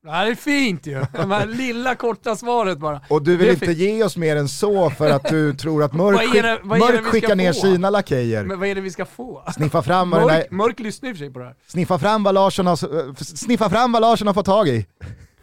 Det 0.02 0.10
här 0.10 0.30
är 0.30 0.34
fint 0.34 0.86
ju. 0.86 0.92
Det 1.12 1.18
här 1.26 1.46
lilla 1.56 1.94
korta 1.94 2.36
svaret 2.36 2.78
bara. 2.78 3.00
Och 3.10 3.22
du 3.22 3.36
vill 3.36 3.48
inte 3.48 3.66
fint. 3.66 3.78
ge 3.78 4.04
oss 4.04 4.16
mer 4.16 4.36
än 4.36 4.48
så 4.48 4.90
för 4.90 5.10
att 5.10 5.24
du 5.28 5.54
tror 5.56 5.82
att 5.82 5.92
Mörk, 5.94 6.16
Vad 6.16 6.36
är 6.36 6.42
det- 6.42 6.60
vad 6.62 6.78
är 6.82 6.86
det 6.92 6.92
mörk 7.02 7.04
skickar 7.04 7.34
ner 7.36 7.52
få? 7.52 7.60
sina 7.60 7.90
lakejer. 7.90 8.44
Men 8.44 8.58
vad 8.60 8.68
är 8.68 8.74
det 8.74 8.80
vi 8.80 8.90
ska 8.90 9.04
få? 9.04 9.42
Sniffa 9.54 9.82
fram, 9.82 10.10
vad 10.10 10.22
Mörk, 10.26 10.50
mörk 10.50 10.78
lyssnar 10.80 11.08
i 11.10 11.12
och 11.12 11.16
för 11.16 11.24
sig 11.24 11.32
på 11.32 11.38
det 11.38 11.44
här. 11.44 11.54
sniffa, 11.66 11.98
fram 11.98 12.22
vad 12.22 12.34
Larsson 12.34 12.66
har, 12.66 12.76
sniffa 13.24 13.70
fram 13.70 13.92
vad 13.92 14.02
Larsson 14.02 14.26
har 14.26 14.34
fått 14.34 14.46
tag 14.46 14.68
i. 14.68 14.86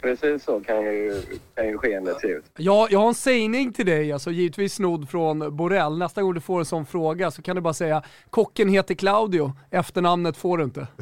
Precis 0.00 0.44
så 0.44 0.60
kan 0.60 0.76
ju, 0.76 1.22
kan 1.54 1.66
ju 1.68 1.78
skeendet 1.78 2.20
se 2.20 2.26
ut. 2.28 2.44
Ja, 2.56 2.88
jag 2.90 2.98
har 2.98 3.08
en 3.08 3.14
sägning 3.14 3.72
till 3.72 3.86
dig, 3.86 4.12
alltså 4.12 4.30
givetvis 4.30 4.74
snodd 4.74 5.08
från 5.08 5.56
Borrell. 5.56 5.98
Nästa 5.98 6.22
gång 6.22 6.34
du 6.34 6.40
får 6.40 6.58
en 6.58 6.64
sån 6.64 6.86
fråga 6.86 7.30
så 7.30 7.42
kan 7.42 7.56
du 7.56 7.62
bara 7.62 7.74
säga 7.74 8.02
kocken 8.30 8.68
heter 8.68 8.94
Claudio, 8.94 9.52
efternamnet 9.70 10.36
får 10.36 10.58
du 10.58 10.64
inte. 10.64 10.86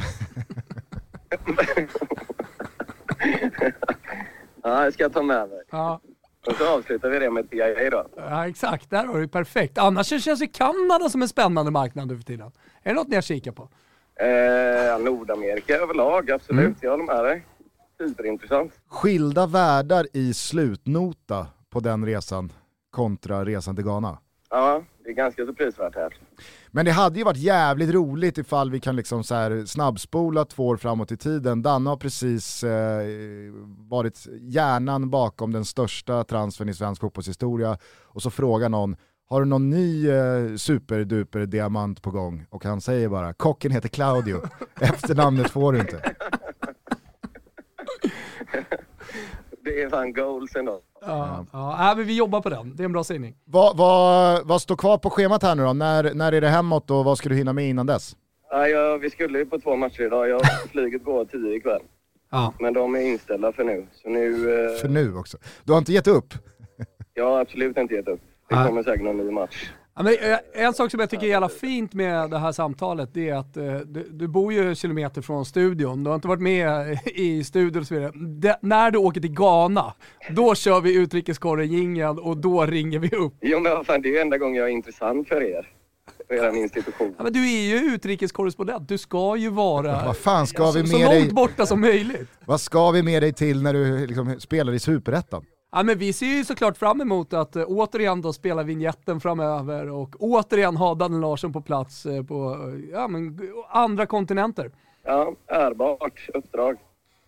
Ja, 4.62 4.84
det 4.84 4.92
ska 4.92 5.02
jag 5.02 5.12
ta 5.12 5.22
med 5.22 5.48
mig. 5.48 5.62
Ja, 5.70 6.00
Och 6.46 6.54
så 6.54 6.68
avslutar 6.78 7.10
vi 7.10 7.18
det 7.18 7.30
med 7.30 7.50
TIA 7.50 7.90
då. 7.90 8.06
ja 8.16 8.48
exakt, 8.48 8.90
där 8.90 9.04
har 9.06 9.18
du 9.20 9.28
perfekt. 9.28 9.78
Annars 9.78 10.24
känns 10.24 10.42
ju 10.42 10.46
Kanada 10.46 11.08
som 11.10 11.22
en 11.22 11.28
spännande 11.28 11.70
marknad 11.70 12.08
nu 12.08 12.16
för 12.16 12.24
tiden. 12.24 12.46
Är 12.82 12.88
det 12.90 12.94
något 12.94 13.08
ni 13.08 13.14
har 13.14 13.22
kikat 13.22 13.54
på? 13.56 13.68
Eh, 14.20 14.98
Nordamerika 15.04 15.76
överlag, 15.76 16.30
absolut. 16.30 16.76
Jag 16.80 16.90
håller 16.90 17.04
med 17.04 17.24
dig. 17.24 17.46
Superintressant. 17.98 18.72
Skilda 18.88 19.46
världar 19.46 20.06
i 20.12 20.34
slutnota 20.34 21.46
på 21.70 21.80
den 21.80 22.06
resan 22.06 22.52
kontra 22.90 23.44
resan 23.44 23.76
till 23.76 23.84
Ghana. 23.84 24.18
Ja, 24.50 24.82
det 25.06 25.12
är 25.12 25.14
ganska 25.14 25.46
så 25.46 25.54
prisvärt 25.54 25.94
här. 25.94 26.14
Men 26.70 26.84
det 26.84 26.90
hade 26.90 27.18
ju 27.18 27.24
varit 27.24 27.36
jävligt 27.36 27.90
roligt 27.90 28.38
ifall 28.38 28.70
vi 28.70 28.80
kan 28.80 28.96
liksom 28.96 29.24
så 29.24 29.34
här 29.34 29.64
snabbspola 29.64 30.44
två 30.44 30.66
år 30.66 30.76
framåt 30.76 31.12
i 31.12 31.16
tiden. 31.16 31.62
Danne 31.62 31.90
har 31.90 31.96
precis 31.96 32.64
eh, 32.64 33.02
varit 33.88 34.26
hjärnan 34.40 35.10
bakom 35.10 35.52
den 35.52 35.64
största 35.64 36.24
transfern 36.24 36.68
i 36.68 36.74
svensk 36.74 37.00
fotbollshistoria 37.00 37.78
och 38.04 38.22
så 38.22 38.30
frågar 38.30 38.68
någon 38.68 38.96
har 39.28 39.40
du 39.40 39.46
någon 39.46 39.70
ny 39.70 40.10
eh, 40.10 40.56
superduper 40.56 41.46
diamant 41.46 42.02
på 42.02 42.10
gång? 42.10 42.46
Och 42.50 42.64
han 42.64 42.80
säger 42.80 43.08
bara, 43.08 43.32
kocken 43.32 43.72
heter 43.72 43.88
Claudio, 43.88 44.40
efternamnet 44.80 45.50
får 45.50 45.72
du 45.72 45.80
inte. 45.80 46.02
Det 49.66 49.82
är 49.82 49.90
fan 49.90 50.12
goals 50.12 50.56
ändå. 50.56 50.80
Ja, 51.00 51.46
ja. 51.52 51.90
äh, 51.90 51.96
men 51.96 52.06
vi 52.06 52.16
jobbar 52.16 52.40
på 52.40 52.48
den. 52.50 52.76
Det 52.76 52.82
är 52.82 52.84
en 52.84 52.92
bra 52.92 53.04
sägning. 53.04 53.34
Vad, 53.44 53.76
vad, 53.76 54.46
vad 54.46 54.62
står 54.62 54.76
kvar 54.76 54.98
på 54.98 55.10
schemat 55.10 55.42
här 55.42 55.54
nu 55.54 55.62
då? 55.62 55.72
När, 55.72 56.14
när 56.14 56.32
är 56.32 56.40
det 56.40 56.48
hemåt 56.48 56.90
och 56.90 57.04
vad 57.04 57.18
ska 57.18 57.28
du 57.28 57.34
hinna 57.34 57.52
med 57.52 57.68
innan 57.68 57.86
dess? 57.86 58.16
Ja, 58.50 58.68
jag, 58.68 58.98
vi 58.98 59.10
skulle 59.10 59.38
ju 59.38 59.46
på 59.46 59.58
två 59.60 59.76
matcher 59.76 60.02
idag. 60.02 60.28
Jag, 60.28 60.40
flyget 60.70 61.04
går 61.04 61.24
tio 61.24 61.56
ikväll. 61.56 61.82
Ja. 62.30 62.52
Men 62.60 62.74
de 62.74 62.94
är 62.94 63.00
inställda 63.00 63.52
för 63.52 63.64
nu. 63.64 63.86
Så 63.92 64.08
nu... 64.08 64.54
Eh, 64.64 64.80
För 64.80 64.88
nu 64.88 65.16
också. 65.16 65.38
Du 65.64 65.72
har 65.72 65.78
inte 65.78 65.92
gett 65.92 66.06
upp? 66.06 66.34
Jag 67.14 67.30
har 67.30 67.40
absolut 67.40 67.76
inte 67.76 67.94
gett 67.94 68.08
upp. 68.08 68.20
Det 68.48 68.54
kommer 68.54 68.82
säkert 68.82 69.04
någon 69.04 69.16
ny 69.16 69.30
match. 69.30 69.70
Ja, 69.98 70.02
men, 70.02 70.14
eh, 70.32 70.64
en 70.66 70.74
sak 70.74 70.90
som 70.90 71.00
jag 71.00 71.10
tycker 71.10 71.26
är 71.26 71.30
jävla 71.30 71.48
fint 71.48 71.94
med 71.94 72.30
det 72.30 72.38
här 72.38 72.52
samtalet, 72.52 73.10
det 73.12 73.28
är 73.28 73.34
att 73.34 73.56
eh, 73.56 73.74
du, 73.76 74.08
du 74.10 74.28
bor 74.28 74.52
ju 74.52 74.68
en 74.68 74.74
kilometer 74.74 75.22
från 75.22 75.44
studion, 75.44 76.04
du 76.04 76.10
har 76.10 76.14
inte 76.14 76.28
varit 76.28 76.42
med 76.42 76.98
i 77.06 77.44
studion 77.44 77.80
och 77.80 77.86
så 77.86 77.94
vidare. 77.94 78.12
Det, 78.14 78.58
när 78.62 78.90
du 78.90 78.98
åker 78.98 79.20
till 79.20 79.32
Ghana, 79.32 79.94
då 80.30 80.54
kör 80.54 80.80
vi 80.80 80.94
utrikeskorren 80.96 82.18
och 82.18 82.36
då 82.36 82.66
ringer 82.66 82.98
vi 82.98 83.16
upp. 83.16 83.34
Jo 83.40 83.60
men 83.60 83.72
vad 83.72 83.86
fan, 83.86 84.02
det 84.02 84.08
är 84.08 84.12
ju 84.12 84.18
enda 84.18 84.38
gången 84.38 84.54
jag 84.54 84.68
är 84.68 84.72
intressant 84.72 85.28
för 85.28 85.42
er. 85.42 85.68
er 86.28 86.56
institution. 86.56 87.14
Ja, 87.18 87.24
men 87.24 87.32
du 87.32 87.52
är 87.52 87.62
ju 87.62 87.94
utrikeskorrespondent, 87.94 88.88
du 88.88 88.98
ska 88.98 89.36
ju 89.36 89.50
vara 89.50 90.04
Vad 90.06 90.16
fan 90.16 90.46
ska 90.46 90.70
vi 90.70 90.80
så, 90.80 90.86
så 90.86 90.98
med 90.98 91.06
långt 91.06 91.24
dig? 91.24 91.32
borta 91.32 91.66
som 91.66 91.80
möjligt. 91.80 92.28
Vad 92.46 92.60
ska 92.60 92.90
vi 92.90 93.02
med 93.02 93.22
dig 93.22 93.32
till 93.32 93.62
när 93.62 93.72
du 93.72 94.06
liksom 94.06 94.40
spelar 94.40 94.72
i 94.72 94.78
Superettan? 94.78 95.44
Ja, 95.72 95.82
men 95.82 95.98
vi 95.98 96.12
ser 96.12 96.26
ju 96.26 96.44
såklart 96.44 96.76
fram 96.76 97.00
emot 97.00 97.32
att 97.32 97.56
äh, 97.56 97.64
återigen 97.66 98.20
då 98.20 98.32
spela 98.32 98.62
vignetten 98.62 99.20
framöver 99.20 99.90
och 99.90 100.16
återigen 100.18 100.76
ha 100.76 100.94
Daniel 100.94 101.20
Larsson 101.20 101.52
på 101.52 101.60
plats 101.60 102.06
äh, 102.06 102.24
på 102.24 102.54
äh, 102.74 102.90
ja, 102.92 103.08
men, 103.08 103.38
andra 103.68 104.06
kontinenter. 104.06 104.70
Ja, 105.04 105.34
ärbart 105.46 106.28
uppdrag. 106.34 106.76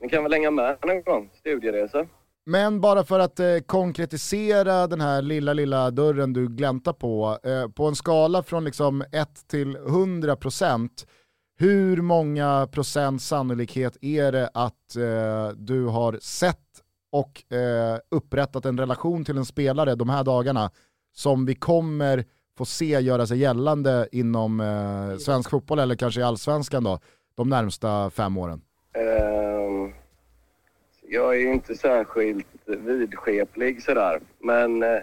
Ni 0.01 0.09
kan 0.09 0.23
väl 0.23 0.33
hänga 0.33 0.51
med 0.51 0.77
någon 0.83 1.03
gång? 1.03 1.31
Studieresa. 1.35 2.07
Men 2.47 2.81
bara 2.81 3.05
för 3.05 3.19
att 3.19 3.41
eh, 3.41 3.59
konkretisera 3.67 4.87
den 4.87 5.01
här 5.01 5.23
lilla, 5.23 5.53
lilla 5.53 5.91
dörren 5.91 6.33
du 6.33 6.49
gläntar 6.49 6.93
på, 6.93 7.39
eh, 7.45 7.69
på 7.69 7.87
en 7.87 7.95
skala 7.95 8.43
från 8.43 8.65
liksom 8.65 9.05
1 9.13 9.49
till 9.49 9.77
100 9.77 10.37
procent, 10.37 11.07
hur 11.59 12.03
många 12.03 12.69
procent 12.73 13.23
sannolikhet 13.23 13.97
är 14.01 14.33
det 14.33 14.51
att 14.55 14.97
eh, 14.97 15.57
du 15.57 15.87
har 15.87 16.19
sett 16.21 16.57
och 17.11 17.53
eh, 17.53 17.99
upprättat 18.09 18.65
en 18.65 18.79
relation 18.79 19.25
till 19.25 19.37
en 19.37 19.45
spelare 19.45 19.95
de 19.95 20.09
här 20.09 20.25
dagarna 20.25 20.71
som 21.13 21.47
vi 21.47 21.55
kommer 21.55 22.25
få 22.59 22.65
se 22.65 23.01
göra 23.01 23.27
sig 23.27 23.39
gällande 23.39 24.09
inom 24.13 24.61
eh, 24.61 25.19
svensk 25.19 25.51
fotboll 25.51 25.79
eller 25.79 25.95
kanske 25.95 26.21
i 26.21 26.25
allsvenskan 26.25 26.85
då, 26.85 26.99
de 27.35 27.49
närmsta 27.49 28.11
fem 28.11 28.37
åren? 28.37 28.61
Ehm, 28.93 29.93
jag 31.09 31.35
är 31.35 31.39
ju 31.39 31.53
inte 31.53 31.75
särskilt 31.75 32.47
vidskeplig 32.67 33.83
sådär. 33.83 34.21
Men 34.39 34.83
eh, 34.83 34.99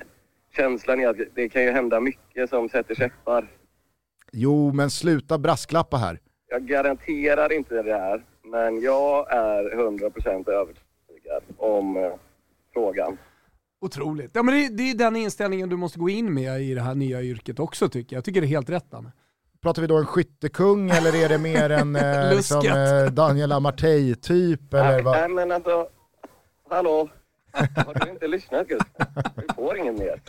känslan 0.56 0.99
är 0.99 1.08
att 1.08 1.18
det 1.34 1.49
kan 1.49 1.64
ju 1.64 1.72
hända 1.72 1.99
mycket 1.99 2.49
som 2.49 2.70
sätter 2.70 2.95
käppar. 2.95 3.47
Jo, 4.32 4.72
men 4.72 4.89
sluta 4.89 5.38
brasklappa 5.38 5.97
här. 5.97 6.20
Jag 6.47 6.68
garanterar 6.68 7.53
inte 7.53 7.84
det 7.84 7.97
här, 7.97 8.24
men 8.43 8.82
jag 8.82 9.34
är 9.34 9.76
100% 9.76 10.49
övertygad 10.49 10.84
om 11.57 11.97
eh, 11.97 12.11
frågan. 12.73 13.17
Otroligt. 13.81 14.31
Ja, 14.33 14.43
men 14.43 14.53
det, 14.53 14.69
det 14.69 14.91
är 14.91 14.95
den 14.95 15.15
inställningen 15.15 15.69
du 15.69 15.77
måste 15.77 15.99
gå 15.99 16.09
in 16.09 16.33
med 16.33 16.61
i 16.61 16.73
det 16.73 16.81
här 16.81 16.95
nya 16.95 17.21
yrket 17.21 17.59
också 17.59 17.89
tycker 17.89 18.15
jag. 18.15 18.17
Jag 18.17 18.25
tycker 18.25 18.41
det 18.41 18.47
är 18.47 18.49
helt 18.49 18.69
rätt 18.69 18.91
Danne. 18.91 19.11
Pratar 19.61 19.81
vi 19.81 19.88
då 19.88 19.97
en 19.97 20.05
skyttekung 20.05 20.89
eller 20.89 21.15
är 21.15 21.29
det 21.29 21.38
mer 21.38 21.69
en 21.69 21.95
eh, 21.95 22.29
liksom, 22.36 22.67
eh, 22.67 23.11
Daniel 23.11 23.51
Amartey-typ? 23.51 24.73
Eller 24.73 25.01
vad? 25.01 25.17
nej, 25.17 25.29
men 25.29 25.51
alltså, 25.51 25.88
hallå? 26.69 27.09
Har 27.56 28.06
du 28.06 28.12
inte 28.12 28.28
lyssnat 28.28 28.68
Gus? 28.68 28.82
Du 29.36 29.53
får 29.56 29.78
ingen 29.78 29.95
mer. 29.95 30.22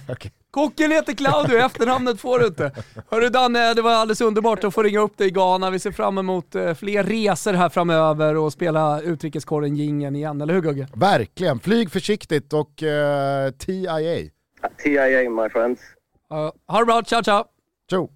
Kocken 0.50 0.90
heter 0.92 1.12
Claudio, 1.12 1.56
efternamnet 1.56 2.20
får 2.20 2.38
du 2.38 2.46
inte. 2.46 2.72
Hörru 3.10 3.28
Danne, 3.28 3.74
det 3.74 3.82
var 3.82 3.90
alldeles 3.90 4.20
underbart 4.20 4.64
att 4.64 4.74
få 4.74 4.82
ringa 4.82 5.00
upp 5.00 5.18
dig 5.18 5.28
i 5.28 5.30
Ghana. 5.30 5.70
Vi 5.70 5.78
ser 5.78 5.92
fram 5.92 6.18
emot 6.18 6.54
eh, 6.54 6.74
fler 6.74 7.02
resor 7.02 7.52
här 7.52 7.68
framöver 7.68 8.36
och 8.36 8.52
spela 8.52 9.00
utrikeskorren 9.00 9.76
jingeln 9.76 10.16
igen, 10.16 10.40
eller 10.40 10.54
hur 10.54 10.60
Gugge? 10.60 10.88
Verkligen, 10.94 11.60
flyg 11.60 11.90
försiktigt 11.90 12.52
och 12.52 12.82
eh, 12.82 13.50
TIA. 13.50 14.30
TIA 14.82 15.30
my 15.30 15.48
friends. 15.48 15.80
Uh, 16.32 16.52
ha 16.66 16.78
det 16.78 16.86
bra, 16.86 17.02
ciao 17.02 17.22
ciao! 17.22 17.44
Tjo! 17.90 18.10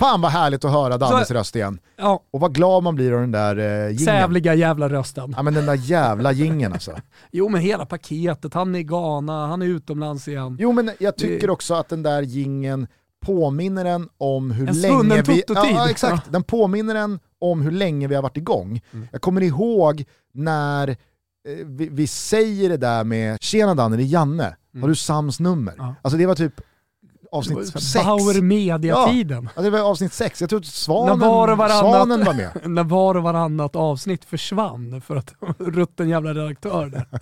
Fan 0.00 0.20
vad 0.20 0.30
härligt 0.30 0.64
att 0.64 0.72
höra 0.72 0.98
Dannes 0.98 1.28
Så- 1.28 1.34
röst 1.34 1.56
igen. 1.56 1.78
Ja, 1.96 2.22
Och 2.30 2.40
vad 2.40 2.54
glad 2.54 2.82
man 2.82 2.94
blir 2.94 3.12
av 3.12 3.20
den 3.20 3.32
där 3.32 3.88
eh, 3.90 3.96
sävliga 3.96 4.54
jävla 4.54 4.88
rösten. 4.88 5.34
Ja 5.36 5.42
men 5.42 5.54
den 5.54 5.66
där 5.66 5.74
jävla 5.74 6.32
jingeln 6.32 6.72
alltså. 6.72 6.96
Jo 7.32 7.48
men 7.48 7.60
hela 7.60 7.86
paketet, 7.86 8.54
han 8.54 8.74
är 8.74 8.78
i 8.78 8.82
Ghana, 8.82 9.46
han 9.46 9.62
är 9.62 9.66
utomlands 9.66 10.28
igen. 10.28 10.56
Jo 10.60 10.72
men 10.72 10.90
jag 10.98 11.16
tycker 11.16 11.50
också 11.50 11.74
att 11.74 11.88
den 11.88 12.02
där 12.02 12.22
jingeln 12.22 12.86
påminner 13.26 13.84
en 13.84 14.08
om 14.18 14.50
hur 14.50 14.68
En 14.68 14.80
länge 14.80 15.22
vi... 15.22 15.42
Toto-tid. 15.42 15.72
Ja, 15.76 15.90
exakt. 15.90 16.32
Den 16.32 16.42
påminner 16.42 16.94
en 16.94 17.18
om 17.40 17.60
hur 17.62 17.70
länge 17.70 18.06
vi 18.08 18.14
har 18.14 18.22
varit 18.22 18.36
igång. 18.36 18.80
Mm. 18.92 19.08
Jag 19.12 19.20
kommer 19.20 19.40
ihåg 19.42 20.04
när 20.34 20.88
eh, 20.88 20.96
vi, 21.66 21.88
vi 21.88 22.06
säger 22.06 22.68
det 22.68 22.76
där 22.76 23.04
med 23.04 23.38
“Tjena 23.42 23.74
Danne, 23.74 23.96
det 23.96 24.02
är 24.02 24.04
Janne, 24.04 24.56
har 24.80 24.88
du 24.88 24.94
Sams 24.94 25.40
nummer?” 25.40 25.72
Mm. 25.72 25.86
Ja. 25.86 25.94
Alltså 26.02 26.18
det 26.18 26.26
var 26.26 26.34
typ 26.34 26.60
avsnitt 27.32 27.66
sex. 27.68 27.94
Bauer 27.94 28.40
media-tiden. 28.42 29.48
Ja, 29.56 29.62
det 29.62 29.70
var 29.70 29.78
avsnitt 29.80 30.12
sex. 30.12 30.40
Jag 30.40 30.50
tror 30.50 30.60
att 30.60 30.66
Svanen, 30.66 31.18
När 31.18 31.26
var 31.26 31.48
och 31.48 31.58
varannat- 31.58 31.80
Svanen 31.80 32.24
var 32.24 32.34
med. 32.34 32.50
När 32.64 32.84
var 32.84 33.14
och 33.14 33.22
varannat 33.22 33.76
avsnitt 33.76 34.24
försvann 34.24 35.00
för 35.00 35.16
att 35.16 35.34
rutten 35.58 36.08
jävla 36.08 36.34
redaktör 36.34 36.86
där. 36.86 37.06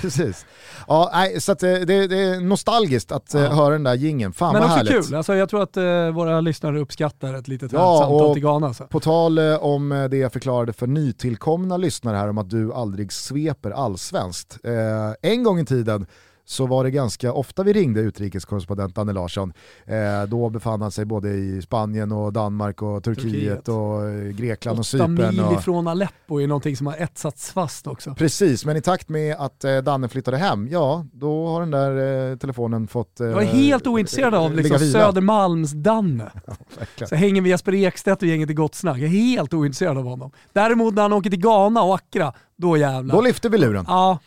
Precis. 0.00 0.46
Ja, 0.88 1.10
nej, 1.12 1.40
så 1.40 1.52
eh, 1.52 1.56
det, 1.58 2.06
det 2.06 2.16
är 2.22 2.40
nostalgiskt 2.40 3.12
att 3.12 3.34
eh, 3.34 3.42
Ja. 3.42 3.48
höra 3.48 3.72
den 3.72 3.82
där 3.82 3.94
gingen. 3.94 4.32
Fan 4.32 4.52
Men 4.52 4.62
vad 4.62 4.70
också 4.70 4.76
härligt. 4.76 5.06
kul, 5.08 5.14
alltså, 5.16 5.34
jag 5.34 5.48
tror 5.48 5.62
att 5.62 5.76
eh, 5.76 6.10
våra 6.10 6.40
lyssnare 6.40 6.80
uppskattar 6.80 7.34
ett 7.34 7.48
litet 7.48 7.72
Ja, 7.72 7.98
samtal 8.00 8.34
till 8.34 8.42
Ghana. 8.42 8.74
Så. 8.74 8.84
På 8.84 9.00
tal 9.00 9.38
eh, 9.38 9.56
om 9.56 10.08
det 10.10 10.16
jag 10.16 10.32
förklarade 10.32 10.72
för 10.72 10.86
nytillkomna 10.86 11.76
lyssnare 11.76 12.16
här 12.16 12.28
om 12.28 12.38
att 12.38 12.50
du 12.50 12.72
aldrig 12.72 13.12
sveper 13.12 13.70
allsvenskt. 13.70 14.58
Eh, 14.64 15.30
en 15.30 15.42
gång 15.42 15.58
i 15.58 15.64
tiden 15.64 16.06
så 16.50 16.66
var 16.66 16.84
det 16.84 16.90
ganska 16.90 17.32
ofta 17.32 17.62
vi 17.62 17.72
ringde 17.72 18.00
utrikeskorrespondent 18.00 18.94
Danne 18.94 19.12
Larsson. 19.12 19.52
Eh, 19.86 19.96
då 20.28 20.50
befann 20.50 20.82
han 20.82 20.90
sig 20.90 21.04
både 21.04 21.28
i 21.30 21.62
Spanien 21.62 22.12
och 22.12 22.32
Danmark 22.32 22.82
och 22.82 23.04
Turkiet, 23.04 23.32
Turkiet. 23.32 23.68
och 23.68 24.08
eh, 24.08 24.30
Grekland 24.32 24.78
och 24.78 24.80
Åtta 24.80 24.88
Cypern. 24.88 25.14
mil 25.14 25.40
Och... 25.40 25.52
ifrån 25.52 25.88
Aleppo 25.88 26.40
är 26.40 26.46
någonting 26.46 26.76
som 26.76 26.86
har 26.86 26.94
etsats 26.96 27.52
fast 27.52 27.86
också. 27.86 28.14
Precis, 28.14 28.64
men 28.64 28.76
i 28.76 28.80
takt 28.82 29.08
med 29.08 29.36
att 29.38 29.64
eh, 29.64 29.76
Danne 29.78 30.08
flyttade 30.08 30.36
hem, 30.36 30.68
ja 30.68 31.06
då 31.12 31.46
har 31.46 31.60
den 31.60 31.70
där 31.70 32.30
eh, 32.30 32.36
telefonen 32.36 32.88
fått... 32.88 33.20
Eh, 33.20 33.26
Jag 33.26 33.42
är 33.42 33.46
helt 33.46 33.86
ointresserad 33.86 34.34
av 34.34 34.54
liksom. 34.54 34.78
Södermalms-Danne. 34.78 36.30
verkligen. 36.78 37.08
Så 37.08 37.14
hänger 37.14 37.42
vi 37.42 37.50
Jesper 37.50 37.74
Ekstedt 37.74 38.22
och 38.22 38.28
gänget 38.28 38.50
i 38.50 38.54
Gott 38.54 38.74
Snack. 38.74 38.96
Jag 38.96 39.04
är 39.04 39.08
helt 39.08 39.54
ointresserad 39.54 39.98
av 39.98 40.04
honom. 40.04 40.30
Däremot 40.52 40.94
när 40.94 41.02
han 41.02 41.12
åker 41.12 41.30
till 41.30 41.40
Ghana 41.40 41.82
och 41.82 41.94
Accra, 41.94 42.32
då 42.60 42.76
jävlar. 42.76 43.14
Då 43.14 43.20
lyfter 43.20 43.48
vi 43.48 43.58
luren. 43.58 43.84
ja, 43.88 44.18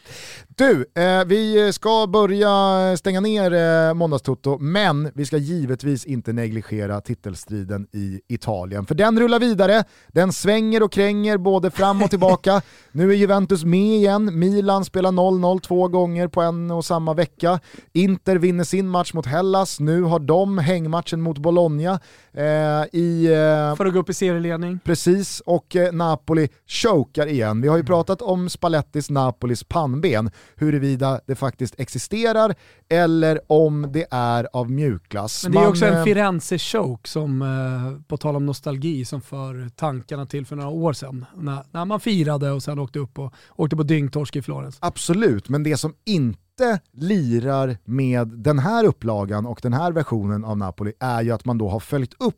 Du, 0.57 0.85
eh, 0.95 1.25
vi 1.25 1.73
ska 1.73 2.07
börja 2.07 2.97
stänga 2.97 3.19
ner 3.19 3.53
eh, 3.53 3.93
Måndagstoto, 3.93 4.57
men 4.59 5.11
vi 5.15 5.25
ska 5.25 5.37
givetvis 5.37 6.05
inte 6.05 6.33
negligera 6.33 7.01
titelstriden 7.01 7.87
i 7.91 8.21
Italien. 8.27 8.85
För 8.85 8.95
den 8.95 9.19
rullar 9.19 9.39
vidare, 9.39 9.83
den 10.07 10.33
svänger 10.33 10.83
och 10.83 10.91
kränger 10.91 11.37
både 11.37 11.71
fram 11.71 12.01
och 12.01 12.09
tillbaka. 12.09 12.61
nu 12.91 13.11
är 13.11 13.15
Juventus 13.15 13.63
med 13.63 13.95
igen, 13.97 14.39
Milan 14.39 14.85
spelar 14.85 15.11
0-0 15.11 15.59
två 15.59 15.87
gånger 15.87 16.27
på 16.27 16.41
en 16.41 16.71
och 16.71 16.85
samma 16.85 17.13
vecka. 17.13 17.59
Inter 17.93 18.35
vinner 18.35 18.63
sin 18.63 18.87
match 18.87 19.13
mot 19.13 19.25
Hellas, 19.25 19.79
nu 19.79 20.01
har 20.01 20.19
de 20.19 20.57
hängmatchen 20.57 21.21
mot 21.21 21.37
Bologna 21.37 21.99
eh, 22.33 22.43
i... 22.91 23.25
Eh, 23.25 23.75
för 23.75 23.85
att 23.85 23.93
gå 23.93 23.99
upp 23.99 24.09
i 24.09 24.13
serieledning. 24.13 24.79
Precis, 24.85 25.39
och 25.45 25.75
eh, 25.75 25.91
Napoli 25.93 26.49
chokar 26.67 27.27
igen. 27.27 27.61
Vi 27.61 27.67
har 27.67 27.77
ju 27.77 27.83
pratat 27.83 28.21
om 28.23 28.49
Spallettis 28.49 29.09
Napolis 29.09 29.63
pannben, 29.63 30.31
huruvida 30.55 31.19
det 31.25 31.35
faktiskt 31.35 31.79
existerar 31.79 32.55
eller 32.89 33.39
om 33.47 33.87
det 33.93 34.07
är 34.11 34.47
av 34.53 34.71
mjukglass. 34.71 35.43
Men 35.43 35.51
det 35.51 35.57
är 35.57 35.61
Man, 35.61 35.69
också 35.69 35.85
en 35.85 35.97
eh, 35.97 36.03
Firenze-choke 36.03 37.07
som, 37.07 37.41
eh, 37.41 38.07
på 38.07 38.17
tal 38.17 38.35
om 38.35 38.45
nostalgi, 38.45 39.05
som 39.05 39.21
för 39.21 39.69
tankarna 39.69 40.25
till 40.25 40.45
för 40.45 40.55
några 40.55 40.69
år 40.69 40.93
sedan. 40.93 41.25
När, 41.35 41.63
när 41.71 41.85
man 41.85 41.99
firade 41.99 42.51
och 42.51 42.63
sen 42.63 42.79
åkte 42.79 42.99
upp 42.99 43.19
och 43.19 43.33
åkte 43.55 43.75
på 43.75 43.83
dyngtorsk 43.83 44.35
i 44.35 44.41
Florens. 44.41 44.77
Absolut, 44.79 45.49
men 45.49 45.63
det 45.63 45.77
som 45.77 45.93
inte 46.05 46.79
lirar 46.93 47.77
med 47.85 48.27
den 48.27 48.59
här 48.59 48.85
upplagan 48.85 49.45
och 49.45 49.59
den 49.63 49.73
här 49.73 49.91
versionen 49.91 50.45
av 50.45 50.57
Napoli 50.57 50.93
är 50.99 51.21
ju 51.21 51.31
att 51.31 51.45
man 51.45 51.57
då 51.57 51.69
har 51.69 51.79
följt 51.79 52.13
upp 52.19 52.35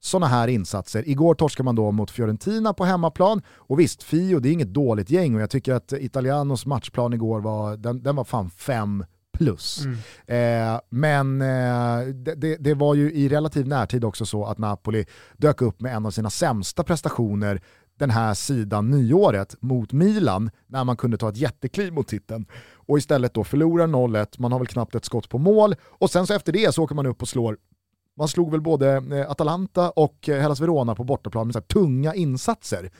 sådana 0.00 0.26
här 0.26 0.48
insatser. 0.48 1.08
Igår 1.08 1.34
torskade 1.34 1.64
man 1.64 1.74
då 1.74 1.90
mot 1.90 2.10
Fiorentina 2.10 2.74
på 2.74 2.84
hemmaplan. 2.84 3.42
Och 3.56 3.80
visst, 3.80 4.02
Fio 4.02 4.38
det 4.40 4.48
är 4.48 4.52
inget 4.52 4.74
dåligt 4.74 5.10
gäng. 5.10 5.34
Och 5.34 5.40
jag 5.40 5.50
tycker 5.50 5.74
att 5.74 5.92
Italianos 5.92 6.66
matchplan 6.66 7.12
igår 7.12 7.40
var, 7.40 7.76
den, 7.76 8.02
den 8.02 8.16
var 8.16 8.24
fan 8.24 8.50
fem 8.50 9.04
plus. 9.38 9.86
Eh, 10.26 10.80
men 10.90 11.42
eh, 11.42 12.06
det, 12.14 12.34
det, 12.34 12.56
det 12.56 12.74
var 12.74 12.94
ju 12.94 13.12
i 13.12 13.28
relativ 13.28 13.68
närtid 13.68 14.04
också 14.04 14.26
så 14.26 14.44
att 14.44 14.58
Napoli 14.58 15.06
dök 15.36 15.62
upp 15.62 15.80
med 15.80 15.96
en 15.96 16.06
av 16.06 16.10
sina 16.10 16.30
sämsta 16.30 16.84
prestationer 16.84 17.62
den 17.98 18.10
här 18.10 18.34
sidan 18.34 18.90
nyåret 18.90 19.56
mot 19.60 19.92
Milan 19.92 20.50
när 20.66 20.84
man 20.84 20.96
kunde 20.96 21.16
ta 21.16 21.28
ett 21.28 21.36
jättekliv 21.36 21.92
mot 21.92 22.08
titeln. 22.08 22.46
Och 22.74 22.98
istället 22.98 23.34
då 23.34 23.44
förlorar 23.44 23.86
0-1, 23.86 24.26
man 24.38 24.52
har 24.52 24.58
väl 24.58 24.68
knappt 24.68 24.94
ett 24.94 25.04
skott 25.04 25.28
på 25.28 25.38
mål. 25.38 25.74
Och 25.82 26.10
sen 26.10 26.26
så 26.26 26.34
efter 26.34 26.52
det 26.52 26.74
så 26.74 26.82
åker 26.82 26.94
man 26.94 27.06
upp 27.06 27.22
och 27.22 27.28
slår 27.28 27.56
man 28.16 28.28
slog 28.28 28.50
väl 28.50 28.60
både 28.60 28.88
eh, 29.12 29.30
Atalanta 29.30 29.90
och 29.90 30.28
eh, 30.28 30.40
Hellas 30.40 30.60
Verona 30.60 30.94
på 30.94 31.04
bortaplan 31.04 31.46
med 31.46 31.54
så 31.54 31.60
tunga 31.60 32.14
insatser. 32.14 32.90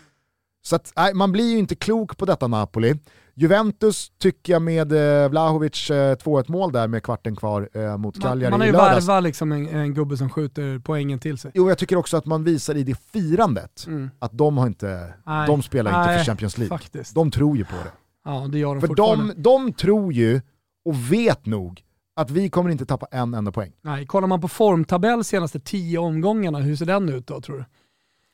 Så 0.63 0.77
att, 0.77 0.93
nej, 0.97 1.15
man 1.15 1.33
blir 1.33 1.51
ju 1.53 1.59
inte 1.59 1.75
klok 1.75 2.17
på 2.17 2.25
detta 2.25 2.47
Napoli. 2.47 2.95
Juventus 3.35 4.13
tycker 4.19 4.53
jag 4.53 4.63
med 4.63 4.93
eh, 4.93 5.29
Vlahovic 5.29 5.91
eh, 5.91 6.17
2-1 6.17 6.45
mål 6.51 6.73
där 6.73 6.89
med 6.89 7.03
kvarten 7.03 7.37
kvar 7.37 7.69
eh, 7.73 7.97
mot 7.97 8.23
Cagliari 8.23 8.51
man 8.51 8.61
har 8.61 8.67
ju 8.67 8.73
värvat 8.73 9.23
liksom 9.23 9.53
en, 9.53 9.69
en 9.69 9.95
gubbe 9.95 10.17
som 10.17 10.31
skjuter 10.31 10.79
poängen 10.79 11.19
till 11.19 11.39
sig. 11.39 11.51
Jo, 11.55 11.69
jag 11.69 11.79
tycker 11.79 11.97
också 11.97 12.17
att 12.17 12.27
man 12.27 12.45
visar 12.45 12.75
i 12.75 12.83
det 12.83 12.95
firandet 13.13 13.85
Mm. 13.87 14.11
att 14.19 14.39
de, 14.39 14.59
har 14.59 14.67
inte, 14.67 15.15
Nej. 15.27 15.47
de 15.47 15.63
spelar 15.63 15.91
inte 15.91 16.11
Nej, 16.11 16.19
för 16.19 16.25
Champions 16.25 16.59
League. 16.59 16.79
Faktiskt. 16.79 17.15
De 17.15 17.31
tror 17.31 17.57
ju 17.57 17.65
på 17.65 17.77
det. 17.85 17.91
Ja, 18.25 18.49
det 18.53 18.59
gör 18.59 18.75
de 18.75 18.81
För 18.81 18.95
de, 18.95 19.33
de 19.37 19.73
tror 19.73 20.13
ju 20.13 20.41
och 20.85 21.13
vet 21.13 21.47
nog 21.47 21.83
att 22.17 22.31
vi 22.31 22.51
kommer 22.51 22.71
inte 22.71 22.87
tappa 22.87 23.07
en 23.11 23.35
enda 23.35 23.53
poäng. 23.53 23.73
Nej, 23.83 24.07
kollar 24.07 24.29
man 24.29 24.41
på 24.41 24.49
formtabell 24.49 25.25
senaste 25.25 25.61
tio 25.61 25.99
omgångarna, 25.99 26.59
hur 26.59 26.77
ser 26.77 26.87
den 26.87 27.09
ut 27.09 27.27
då 27.27 27.41
tror 27.41 27.57
du? 27.59 27.65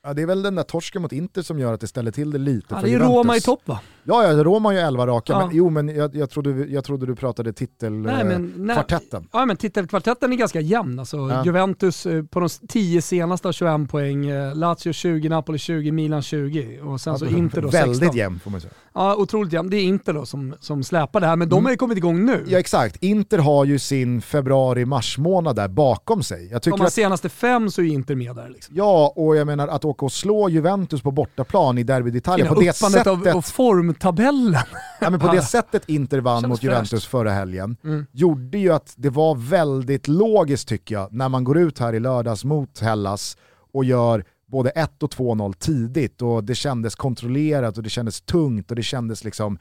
Ja, 0.03 0.15
det 0.15 0.23
är 0.23 0.27
väl 0.27 0.43
den 0.43 0.55
där 0.55 0.63
torsken 0.63 1.03
mot 1.03 1.13
Inter 1.13 1.43
som 1.43 1.59
gör 1.59 1.73
att 1.73 1.81
det 1.81 1.87
ställer 1.87 2.11
till 2.11 2.31
det 2.31 2.39
lite 2.39 2.67
Ja, 2.71 2.77
för 2.77 2.83
det 2.87 2.89
är 2.89 2.93
Juventus. 2.93 3.17
Roma 3.17 3.37
i 3.37 3.41
topp 3.41 3.63
va? 3.65 3.81
Ja, 4.09 4.25
ja, 4.25 4.45
Roma 4.45 4.69
har 4.69 4.73
ju 4.75 4.79
11 4.79 5.07
raka, 5.07 5.33
Ja. 5.33 5.47
men 5.47 5.57
jo 5.57 5.71
men 5.71 5.89
jag, 5.89 6.17
jag, 6.17 6.31
trodde, 6.31 6.51
jag 6.51 6.85
trodde 6.85 7.07
du 7.07 7.17
pratade 7.17 7.53
titelkvartetten. 7.53 9.29
Ja 9.33 9.47
men 9.47 9.57
titelkvartetten 9.57 10.33
är 10.33 10.37
ganska 10.37 10.61
jämn. 10.61 10.99
Alltså, 10.99 11.17
Ja. 11.17 11.45
Juventus 11.45 12.07
eh, 12.07 12.23
på 12.25 12.41
de 12.41 12.49
10 12.69 13.03
senaste 13.03 13.49
har 13.49 13.53
21 13.53 13.91
poäng, 13.91 14.27
eh, 14.27 14.55
Lazio 14.55 14.93
20, 14.93 15.29
Napoli 15.29 15.59
20, 15.59 15.93
Milan 15.93 16.23
20 16.23 16.81
och 16.81 17.01
sen 17.01 17.19
så 17.19 17.27
Inter 17.27 17.63
då 17.63 17.71
16. 17.71 17.91
Väldigt 17.93 18.15
jämn 18.15 18.39
får 18.39 18.51
man 18.51 18.61
säga. 18.61 18.73
Ja, 18.95 19.17
otroligt 19.17 19.53
jämn. 19.53 19.71
Det 19.71 19.77
är 19.77 19.83
Inter 19.83 20.13
då 20.13 20.27
som, 20.27 20.55
som 20.61 20.83
släpar 20.83 21.21
det 21.21 21.27
här, 21.27 21.37
men 21.37 21.49
de 21.49 21.65
har 21.65 21.73
ju 21.73 21.77
kommit 21.79 21.99
igång 21.99 22.25
nu. 22.25 22.45
Ja 22.49 22.59
exakt, 22.59 23.03
Inter 23.03 23.39
har 23.39 23.65
ju 23.65 23.79
sin 23.79 24.23
februari-mars 24.23 25.19
månad 25.19 25.57
där 25.57 25.69
bakom 25.69 26.23
sig. 26.23 26.49
Jag 26.51 26.63
de 26.63 26.71
tycker 26.71 26.85
att, 26.85 26.93
senaste 26.93 27.29
fem 27.29 27.71
så 27.71 27.83
är 27.83 27.87
Inter 27.87 28.15
med 28.15 28.37
där. 28.37 28.49
Liksom. 28.49 28.77
ja, 28.77 29.13
och 29.17 29.37
jag 29.37 29.47
menar 29.47 29.69
att 29.69 29.85
åka 29.85 30.05
och 30.05 30.13
slå 30.13 30.49
Juventus 30.49 31.03
på 31.03 31.11
bortaplan 31.11 31.79
i 31.79 31.83
Derby 31.83 32.11
d'Italia 32.11 32.49
på 32.49 32.61
det 32.61 32.77
sättet, 32.77 33.07
av, 33.07 33.29
av 33.29 33.43
formtabellen. 34.03 34.61
ja, 35.01 35.11
men 35.11 35.21
på 35.21 35.33
det 35.33 35.43
sättet 35.43 35.89
Inter 35.89 36.21
vann 36.21 36.49
mot 36.49 36.63
Juventus 36.63 36.91
fräscht. 36.91 37.07
förra 37.11 37.31
helgen, 37.31 37.77
Mm. 37.85 38.07
gjorde 38.13 38.59
ju 38.59 38.73
att 38.73 38.95
det 38.97 39.11
var 39.11 39.35
väldigt 39.35 40.09
logiskt 40.09 40.69
tycker 40.69 40.95
jag, 40.95 41.13
när 41.13 41.29
man 41.29 41.45
går 41.45 41.59
ut 41.59 41.79
här 41.79 41.93
i 41.93 42.01
lördags 42.01 42.45
mot 42.45 42.81
Hellas 42.81 43.37
och 43.73 43.85
gör 43.85 44.25
både 44.47 44.71
1 44.71 45.03
och 45.03 45.11
2-0 45.11 45.53
tidigt 45.53 46.23
och 46.23 46.45
det 46.45 46.55
kändes 46.55 46.95
kontrollerat 46.95 47.77
och 47.77 47.83
det 47.83 47.91
kändes 47.91 48.21
tungt 48.21 48.71
och 48.71 48.77
det 48.77 48.83
kändes 48.83 49.25
liksom 49.25 49.59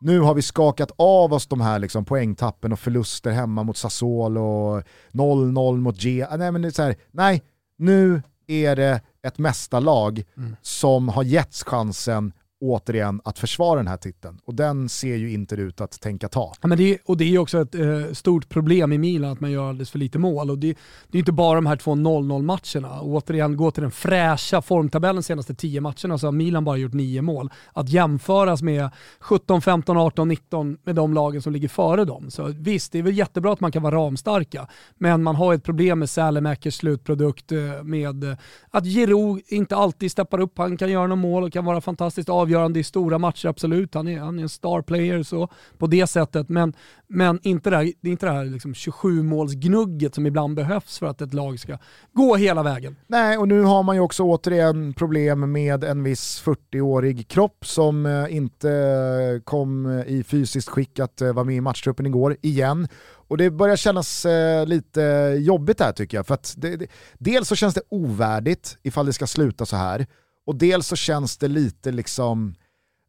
nu 0.00 0.20
har 0.20 0.34
vi 0.34 0.42
skakat 0.42 0.90
av 0.98 1.32
oss 1.32 1.46
de 1.46 1.60
här 1.60 1.78
liksom 1.78 2.04
poängtappen 2.04 2.72
och 2.72 2.78
förluster 2.78 3.30
hemma 3.30 3.62
mot 3.62 3.76
Sassuolo 3.76 4.40
och 4.40 4.82
0-0 5.12 5.76
mot 5.80 5.96
G. 6.00 6.26
Nej, 6.38 6.52
men 6.52 6.62
det 6.62 6.68
är 6.68 6.72
så 6.72 6.82
här, 6.82 6.96
nej, 7.10 7.42
nu 7.78 8.22
är 8.46 8.76
det 8.76 9.00
ett 9.22 9.38
mästarlag 9.38 10.24
Mm. 10.36 10.56
som 10.62 11.08
har 11.08 11.22
getts 11.22 11.62
chansen 11.64 12.32
återigen 12.60 13.20
att 13.24 13.38
försvara 13.38 13.76
den 13.76 13.86
här 13.86 13.96
titeln. 13.96 14.38
Och 14.44 14.54
den 14.54 14.88
ser 14.88 15.16
ju 15.16 15.32
inte 15.32 15.54
ut 15.54 15.80
att 15.80 16.00
tänka 16.00 16.28
ta. 16.28 16.52
Ja, 16.60 16.68
men 16.68 16.78
det, 16.78 16.94
är- 16.94 16.98
och 17.04 17.16
det 17.16 17.24
är 17.24 17.28
ju 17.28 17.38
också 17.38 17.60
ett 17.60 17.74
eh, 17.74 18.12
stort 18.12 18.48
problem 18.48 18.92
i 18.92 18.98
Milan 18.98 19.30
att 19.32 19.40
man 19.40 19.50
gör 19.50 19.68
alldeles 19.68 19.90
för 19.90 19.98
lite 19.98 20.18
mål. 20.18 20.50
Och 20.50 20.58
det, 20.58 20.76
det 21.08 21.18
är 21.18 21.20
inte 21.20 21.32
bara 21.32 21.54
de 21.54 21.66
här 21.66 21.76
två 21.76 21.94
0-0 21.94 22.42
matcherna. 22.42 23.00
Och 23.00 23.08
återigen, 23.08 23.56
gå 23.56 23.70
till 23.70 23.82
den 23.82 23.90
fräscha 23.90 24.62
formtabellen 24.62 25.16
de 25.16 25.22
senaste 25.22 25.54
10 25.54 25.80
matcherna 25.80 26.18
så 26.18 26.26
har 26.26 26.32
Milan 26.32 26.64
bara 26.64 26.76
gjort 26.76 26.92
9 26.92 27.22
mål. 27.22 27.50
Att 27.72 27.88
jämföras 27.88 28.62
med 28.62 28.90
17, 29.20 29.62
15, 29.62 29.96
18, 29.96 30.28
19 30.28 30.78
med 30.84 30.94
de 30.94 31.14
lagen 31.14 31.42
som 31.42 31.52
ligger 31.52 31.68
före 31.68 32.04
dem. 32.04 32.30
Så 32.30 32.46
visst, 32.58 32.92
det 32.92 32.98
är 32.98 33.02
väl 33.02 33.18
jättebra 33.18 33.52
att 33.52 33.60
man 33.60 33.72
kan 33.72 33.82
vara 33.82 33.94
ramstarka. 33.96 34.66
Men 34.96 35.22
man 35.22 35.36
har 35.36 35.54
ett 35.54 35.64
problem 35.64 35.98
med 35.98 36.10
Sälemäkers 36.10 36.74
slutprodukt 36.74 37.52
eh, 37.52 37.58
med 37.84 38.24
eh, 38.24 38.36
att 38.70 38.84
Giroud 38.84 39.42
inte 39.48 39.76
alltid 39.76 40.10
steppar 40.12 40.40
upp. 40.40 40.58
Han 40.58 40.76
kan 40.76 40.90
göra 40.90 41.06
några 41.06 41.16
mål 41.22 41.42
och 41.44 41.52
kan 41.52 41.64
vara 41.64 41.80
fantastiskt 41.80 42.28
avgörande 42.28 42.47
i 42.76 42.84
stora 42.84 43.18
matcher, 43.18 43.48
absolut. 43.48 43.94
Han 43.94 44.08
är, 44.08 44.18
han 44.18 44.38
är 44.38 44.42
en 44.42 44.48
star 44.48 44.82
player 44.82 45.22
så, 45.22 45.48
på 45.78 45.86
det 45.86 46.06
sättet. 46.06 46.48
Men, 46.48 46.72
men 47.06 47.40
inte 47.42 47.70
det 47.70 47.76
här, 47.76 47.92
det 48.00 48.08
är 48.08 48.12
inte 48.12 48.26
det 48.26 48.32
här 48.32 48.44
liksom 48.44 48.72
27-målsgnugget 48.72 50.14
som 50.14 50.26
ibland 50.26 50.56
behövs 50.56 50.98
för 50.98 51.06
att 51.06 51.20
ett 51.20 51.34
lag 51.34 51.60
ska 51.60 51.78
gå 52.12 52.36
hela 52.36 52.62
vägen. 52.62 52.96
Nej, 53.06 53.38
och 53.38 53.48
nu 53.48 53.62
har 53.62 53.82
man 53.82 53.96
ju 53.96 54.02
också 54.02 54.22
återigen 54.22 54.92
problem 54.92 55.52
med 55.52 55.84
en 55.84 56.02
viss 56.02 56.42
40-årig 56.44 57.28
kropp 57.28 57.66
som 57.66 58.06
eh, 58.06 58.36
inte 58.36 59.40
kom 59.44 59.86
eh, 59.86 60.06
i 60.06 60.24
fysiskt 60.24 60.68
skick 60.68 60.98
att 60.98 61.20
eh, 61.20 61.32
vara 61.32 61.44
med 61.44 61.56
i 61.56 61.60
matchtruppen 61.60 62.06
igår, 62.06 62.36
igen. 62.40 62.88
Och 63.28 63.36
det 63.36 63.50
börjar 63.50 63.76
kännas 63.76 64.26
eh, 64.26 64.66
lite 64.66 65.00
jobbigt 65.38 65.80
här 65.80 65.92
tycker 65.92 66.16
jag. 66.16 66.26
För 66.26 66.34
att 66.34 66.54
det, 66.56 66.76
det, 66.76 66.86
dels 67.18 67.48
så 67.48 67.56
känns 67.56 67.74
det 67.74 67.82
ovärdigt 67.88 68.78
ifall 68.82 69.06
det 69.06 69.12
ska 69.12 69.26
sluta 69.26 69.66
så 69.66 69.76
här. 69.76 70.06
Och 70.48 70.56
dels 70.56 70.86
så 70.86 70.96
känns 70.96 71.36
det 71.36 71.48
lite 71.48 71.92
liksom, 71.92 72.54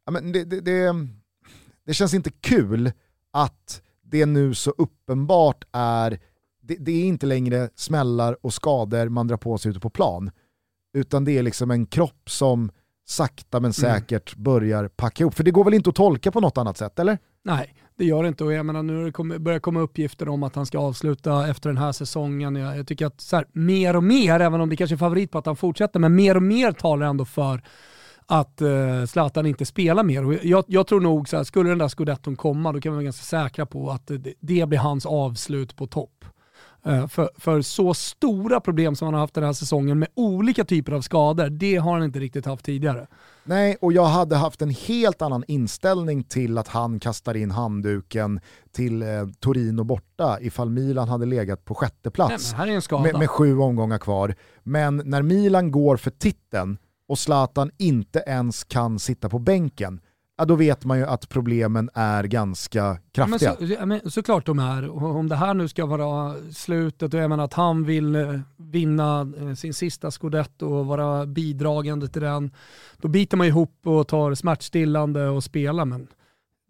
ja, 0.06 0.12
men 0.12 0.32
det, 0.32 0.44
det, 0.44 0.60
det, 0.60 0.94
det 1.86 1.94
känns 1.94 2.14
inte 2.14 2.30
kul 2.30 2.92
att 3.30 3.82
det 4.02 4.26
nu 4.26 4.54
så 4.54 4.70
uppenbart 4.70 5.64
är, 5.72 6.20
det, 6.62 6.76
det 6.76 6.92
är 6.92 7.04
inte 7.04 7.26
längre 7.26 7.70
smällar 7.74 8.36
och 8.40 8.54
skador 8.54 9.08
man 9.08 9.28
drar 9.28 9.36
på 9.36 9.58
sig 9.58 9.70
ute 9.70 9.80
på 9.80 9.90
plan. 9.90 10.30
Utan 10.94 11.24
det 11.24 11.38
är 11.38 11.42
liksom 11.42 11.70
en 11.70 11.86
kropp 11.86 12.30
som 12.30 12.70
sakta 13.06 13.60
men 13.60 13.72
säkert 13.72 14.36
börjar 14.36 14.88
packa 14.88 15.24
ihop. 15.24 15.34
För 15.34 15.44
det 15.44 15.50
går 15.50 15.64
väl 15.64 15.74
inte 15.74 15.90
att 15.90 15.96
tolka 15.96 16.32
på 16.32 16.40
något 16.40 16.58
annat 16.58 16.76
sätt, 16.76 16.98
eller? 16.98 17.18
Nej, 17.44 17.74
det 17.96 18.04
gör 18.04 18.22
det 18.22 18.28
inte. 18.28 18.44
Och 18.44 18.52
jag 18.52 18.66
menar, 18.66 18.82
nu 18.82 18.96
har 18.96 19.52
det 19.52 19.60
komma 19.60 19.80
uppgifter 19.80 20.28
om 20.28 20.42
att 20.42 20.54
han 20.54 20.66
ska 20.66 20.78
avsluta 20.78 21.48
efter 21.48 21.70
den 21.70 21.78
här 21.78 21.92
säsongen. 21.92 22.56
Jag, 22.56 22.78
jag 22.78 22.86
tycker 22.86 23.06
att 23.06 23.20
så 23.20 23.36
här, 23.36 23.46
mer 23.52 23.96
och 23.96 24.04
mer, 24.04 24.40
även 24.40 24.60
om 24.60 24.68
det 24.68 24.76
kanske 24.76 24.94
är 24.94 24.98
favorit 24.98 25.30
på 25.30 25.38
att 25.38 25.46
han 25.46 25.56
fortsätter, 25.56 26.00
men 26.00 26.14
mer 26.14 26.36
och 26.36 26.42
mer 26.42 26.72
talar 26.72 27.06
ändå 27.06 27.24
för 27.24 27.62
att 28.26 28.60
eh, 28.60 29.04
Zlatan 29.06 29.46
inte 29.46 29.66
spelar 29.66 30.02
mer. 30.02 30.26
Och 30.26 30.34
jag, 30.42 30.64
jag 30.66 30.86
tror 30.86 31.00
nog 31.00 31.28
så 31.28 31.36
här, 31.36 31.44
skulle 31.44 31.68
den 31.70 31.78
där 31.78 31.88
scudetton 31.88 32.36
komma, 32.36 32.72
då 32.72 32.80
kan 32.80 32.92
vi 32.92 32.94
vara 32.96 33.04
ganska 33.04 33.24
säkra 33.24 33.66
på 33.66 33.90
att 33.90 34.06
det, 34.06 34.34
det 34.40 34.68
blir 34.68 34.78
hans 34.78 35.06
avslut 35.06 35.76
på 35.76 35.86
topp. 35.86 36.24
Eh, 36.84 37.06
För, 37.06 37.30
för 37.38 37.62
så 37.62 37.94
stora 37.94 38.60
problem 38.60 38.96
som 38.96 39.06
han 39.06 39.14
har 39.14 39.20
haft 39.20 39.34
den 39.34 39.44
här 39.44 39.52
säsongen 39.52 39.98
med 39.98 40.08
olika 40.14 40.64
typer 40.64 40.92
av 40.92 41.00
skador, 41.00 41.48
det 41.48 41.76
har 41.76 41.92
han 41.92 42.04
inte 42.04 42.20
riktigt 42.20 42.46
haft 42.46 42.64
tidigare. 42.64 43.06
Nej, 43.44 43.76
och 43.80 43.92
jag 43.92 44.04
hade 44.04 44.36
haft 44.36 44.62
en 44.62 44.70
helt 44.70 45.22
annan 45.22 45.44
inställning 45.48 46.24
till 46.24 46.58
att 46.58 46.68
han 46.68 47.00
kastar 47.00 47.36
in 47.36 47.50
handduken 47.50 48.40
till 48.72 49.02
eh, 49.02 49.08
Torino 49.40 49.84
borta 49.84 50.38
ifall 50.40 50.70
Milan 50.70 51.08
hade 51.08 51.26
legat 51.26 51.64
på 51.64 51.74
sjätte 51.74 51.96
Nej, 52.04 52.12
plats 52.12 52.54
skada. 52.80 53.02
med, 53.02 53.18
med 53.18 53.30
sju 53.30 53.58
omgångar 53.58 53.98
kvar. 53.98 54.34
Men 54.62 55.02
när 55.04 55.22
Milan 55.22 55.70
går 55.70 55.96
för 55.96 56.10
titeln 56.10 56.78
och 57.08 57.18
Zlatan 57.18 57.70
inte 57.78 58.24
ens 58.26 58.64
kan 58.64 58.98
sitta 58.98 59.28
på 59.28 59.38
bänken, 59.38 60.00
ja, 60.40 60.44
då 60.44 60.54
vet 60.54 60.84
man 60.84 60.98
ju 60.98 61.04
att 61.04 61.28
problemen 61.28 61.90
är 61.94 62.24
ganska 62.24 62.98
kraftiga. 63.12 63.56
Men, 63.60 63.68
så, 63.68 63.86
men 63.86 64.10
såklart 64.10 64.46
de 64.46 64.58
är. 64.58 65.04
Om 65.04 65.28
det 65.28 65.36
här 65.36 65.54
nu 65.54 65.68
ska 65.68 65.86
vara 65.86 66.34
slutet 66.52 67.14
och 67.14 67.20
jag 67.20 67.28
menar 67.30 67.44
att 67.44 67.54
han 67.54 67.84
vill 67.84 68.16
eh, 68.16 68.40
vinna 68.56 69.32
eh, 69.40 69.54
sin 69.54 69.74
sista 69.74 70.10
scudetto 70.10 70.66
och 70.66 70.86
vara 70.86 71.26
bidragande 71.26 72.08
till 72.08 72.22
den, 72.22 72.50
då 72.96 73.08
biter 73.08 73.36
man 73.36 73.46
ihop 73.46 73.80
och 73.84 74.08
tar 74.08 74.34
smärtstillande 74.34 75.28
och 75.28 75.44
spelar. 75.44 75.84
Men 75.84 76.08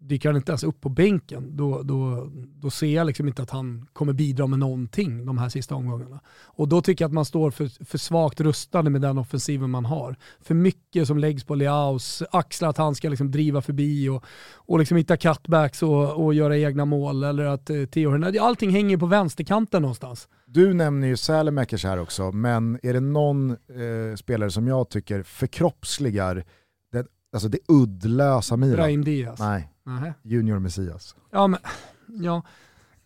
dyker 0.01 0.29
han 0.29 0.35
inte 0.35 0.51
ens 0.51 0.63
upp 0.63 0.81
på 0.81 0.89
bänken, 0.89 1.57
då, 1.57 1.81
då, 1.83 2.29
då 2.33 2.69
ser 2.69 2.95
jag 2.95 3.07
liksom 3.07 3.27
inte 3.27 3.41
att 3.41 3.49
han 3.49 3.87
kommer 3.93 4.13
bidra 4.13 4.47
med 4.47 4.59
någonting 4.59 5.25
de 5.25 5.37
här 5.37 5.49
sista 5.49 5.75
omgångarna. 5.75 6.19
Och 6.43 6.67
då 6.67 6.81
tycker 6.81 7.03
jag 7.03 7.09
att 7.09 7.13
man 7.13 7.25
står 7.25 7.51
för, 7.51 7.85
för 7.85 7.97
svagt 7.97 8.41
rustade 8.41 8.89
med 8.89 9.01
den 9.01 9.17
offensiven 9.17 9.69
man 9.69 9.85
har. 9.85 10.15
För 10.41 10.55
mycket 10.55 11.07
som 11.07 11.17
läggs 11.17 11.43
på 11.43 11.55
Leaus 11.55 12.23
axlar, 12.31 12.69
att 12.69 12.77
han 12.77 12.95
ska 12.95 13.09
liksom 13.09 13.31
driva 13.31 13.61
förbi 13.61 14.09
och, 14.09 14.25
och 14.53 14.79
liksom 14.79 14.97
hitta 14.97 15.17
cutbacks 15.17 15.83
och, 15.83 16.25
och 16.25 16.33
göra 16.33 16.57
egna 16.57 16.85
mål. 16.85 17.23
Eller 17.23 17.45
att 17.45 17.69
eh, 17.69 17.85
Theo 17.85 18.41
allting 18.41 18.71
hänger 18.71 18.97
på 18.97 19.05
vänsterkanten 19.05 19.81
någonstans. 19.81 20.27
Du 20.45 20.73
nämner 20.73 21.07
ju 21.07 21.17
Sälemäkers 21.17 21.83
här 21.83 21.99
också, 21.99 22.31
men 22.31 22.79
är 22.83 22.93
det 22.93 22.99
någon 22.99 23.49
eh, 23.51 24.15
spelare 24.15 24.51
som 24.51 24.67
jag 24.67 24.89
tycker 24.89 25.23
förkroppsligar 25.23 26.43
det, 26.91 27.07
alltså 27.33 27.49
det 27.49 27.59
uddlösa 27.67 28.57
Milan? 28.57 28.75
Brahim 28.75 29.03
Diaz. 29.03 29.39
Nej, 29.39 29.71
Nähä. 29.95 30.13
Junior 30.21 30.59
Messias. 30.59 31.15
Ja, 31.31 31.47
men, 31.47 31.59
ja. 32.07 32.41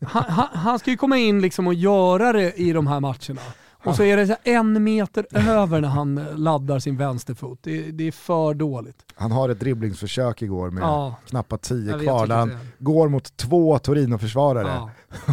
Han, 0.05 0.23
han, 0.23 0.47
han 0.53 0.79
ska 0.79 0.91
ju 0.91 0.97
komma 0.97 1.17
in 1.17 1.41
liksom 1.41 1.67
och 1.67 1.73
göra 1.73 2.33
det 2.33 2.53
i 2.53 2.73
de 2.73 2.87
här 2.87 2.99
matcherna. 2.99 3.41
Och 3.83 3.95
så 3.95 4.03
är 4.03 4.17
det 4.17 4.27
så 4.27 4.35
en 4.43 4.83
meter 4.83 5.27
över 5.31 5.81
när 5.81 5.87
han 5.89 6.15
laddar 6.35 6.79
sin 6.79 6.97
vänsterfot. 6.97 7.59
Det, 7.61 7.91
det 7.91 8.07
är 8.07 8.11
för 8.11 8.53
dåligt. 8.53 8.95
Han 9.15 9.31
har 9.31 9.49
ett 9.49 9.59
dribblingsförsök 9.59 10.41
igår 10.41 10.69
med 10.69 10.83
Ja. 10.83 11.15
knappt 11.27 11.61
tio 11.61 11.91
Jag 11.91 11.97
vet 11.97 12.07
kvar, 12.07 12.19
vilket 12.19 12.29
där 12.29 12.37
han 12.37 12.49
det 12.49 12.57
går 12.77 13.09
mot 13.09 13.37
två 13.37 13.79
Torino-försvarare. 13.79 14.67
Ja. 14.67 14.89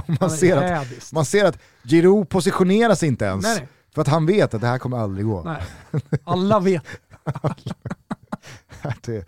man, 0.20 0.30
ser 0.30 0.56
att, 0.56 1.12
man 1.12 1.24
ser 1.24 1.44
att 1.44 1.58
Giroud 1.84 2.28
positionerar 2.28 2.94
sig 2.94 3.08
inte 3.08 3.24
ens, 3.24 3.44
Nej, 3.44 3.56
nej. 3.58 3.68
för 3.94 4.02
att 4.02 4.08
han 4.08 4.26
vet 4.26 4.54
att 4.54 4.60
det 4.60 4.66
här 4.66 4.78
kommer 4.78 4.98
aldrig 4.98 5.26
gå. 5.26 5.42
Nej. 5.42 5.62
Alla 6.24 6.60
vet 6.60 6.84
det, 9.06 9.24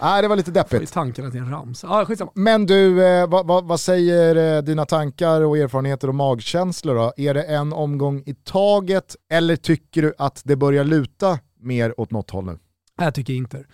nej, 0.00 0.22
det 0.22 0.28
var 0.28 0.36
lite 0.36 0.50
deppigt. 0.50 0.92
tankarna 0.92 1.30
till 1.30 1.40
en 1.40 1.50
ramsa. 1.50 1.88
Ah, 1.90 2.04
skitsamma. 2.04 2.30
Men 2.34 2.66
du, 2.66 3.06
eh, 3.06 3.28
vad, 3.28 3.46
vad, 3.46 3.64
vad 3.64 3.80
säger 3.80 4.56
eh, 4.56 4.62
dina 4.62 4.84
tankar 4.86 5.40
och 5.40 5.58
erfarenheter 5.58 6.08
och 6.08 6.14
magkänslor 6.14 6.94
då? 6.94 7.12
Är 7.16 7.34
det 7.34 7.42
en 7.42 7.72
omgång 7.72 8.22
i 8.26 8.34
taget 8.34 9.16
eller 9.30 9.56
tycker 9.56 10.02
du 10.02 10.14
att 10.18 10.42
det 10.44 10.56
börjar 10.56 10.84
luta 10.84 11.38
mer 11.60 12.00
åt 12.00 12.10
något 12.10 12.30
håll 12.30 12.44
nu? 12.44 12.58
Jag 12.98 13.14
tycker 13.14 13.32
inte. 13.32 13.64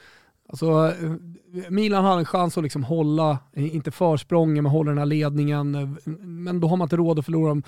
Alltså, 0.49 0.67
eh, 1.03 1.11
Milan 1.71 2.05
har 2.05 2.19
en 2.19 2.25
chans 2.25 2.57
att 2.59 2.63
liksom 2.65 2.85
hålla, 2.85 3.39
inte 3.57 3.91
försprången, 3.91 4.63
men 4.65 4.73
hålla 4.73 4.91
den 4.91 4.99
här 4.99 5.07
ledningen. 5.07 5.75
eh, 5.75 6.13
Men 6.21 6.61
då 6.61 6.69
har 6.69 6.77
man 6.77 6.85
inte 6.87 6.97
råd 6.97 7.19
att 7.19 7.25
förlora 7.25 7.49
de 7.49 7.63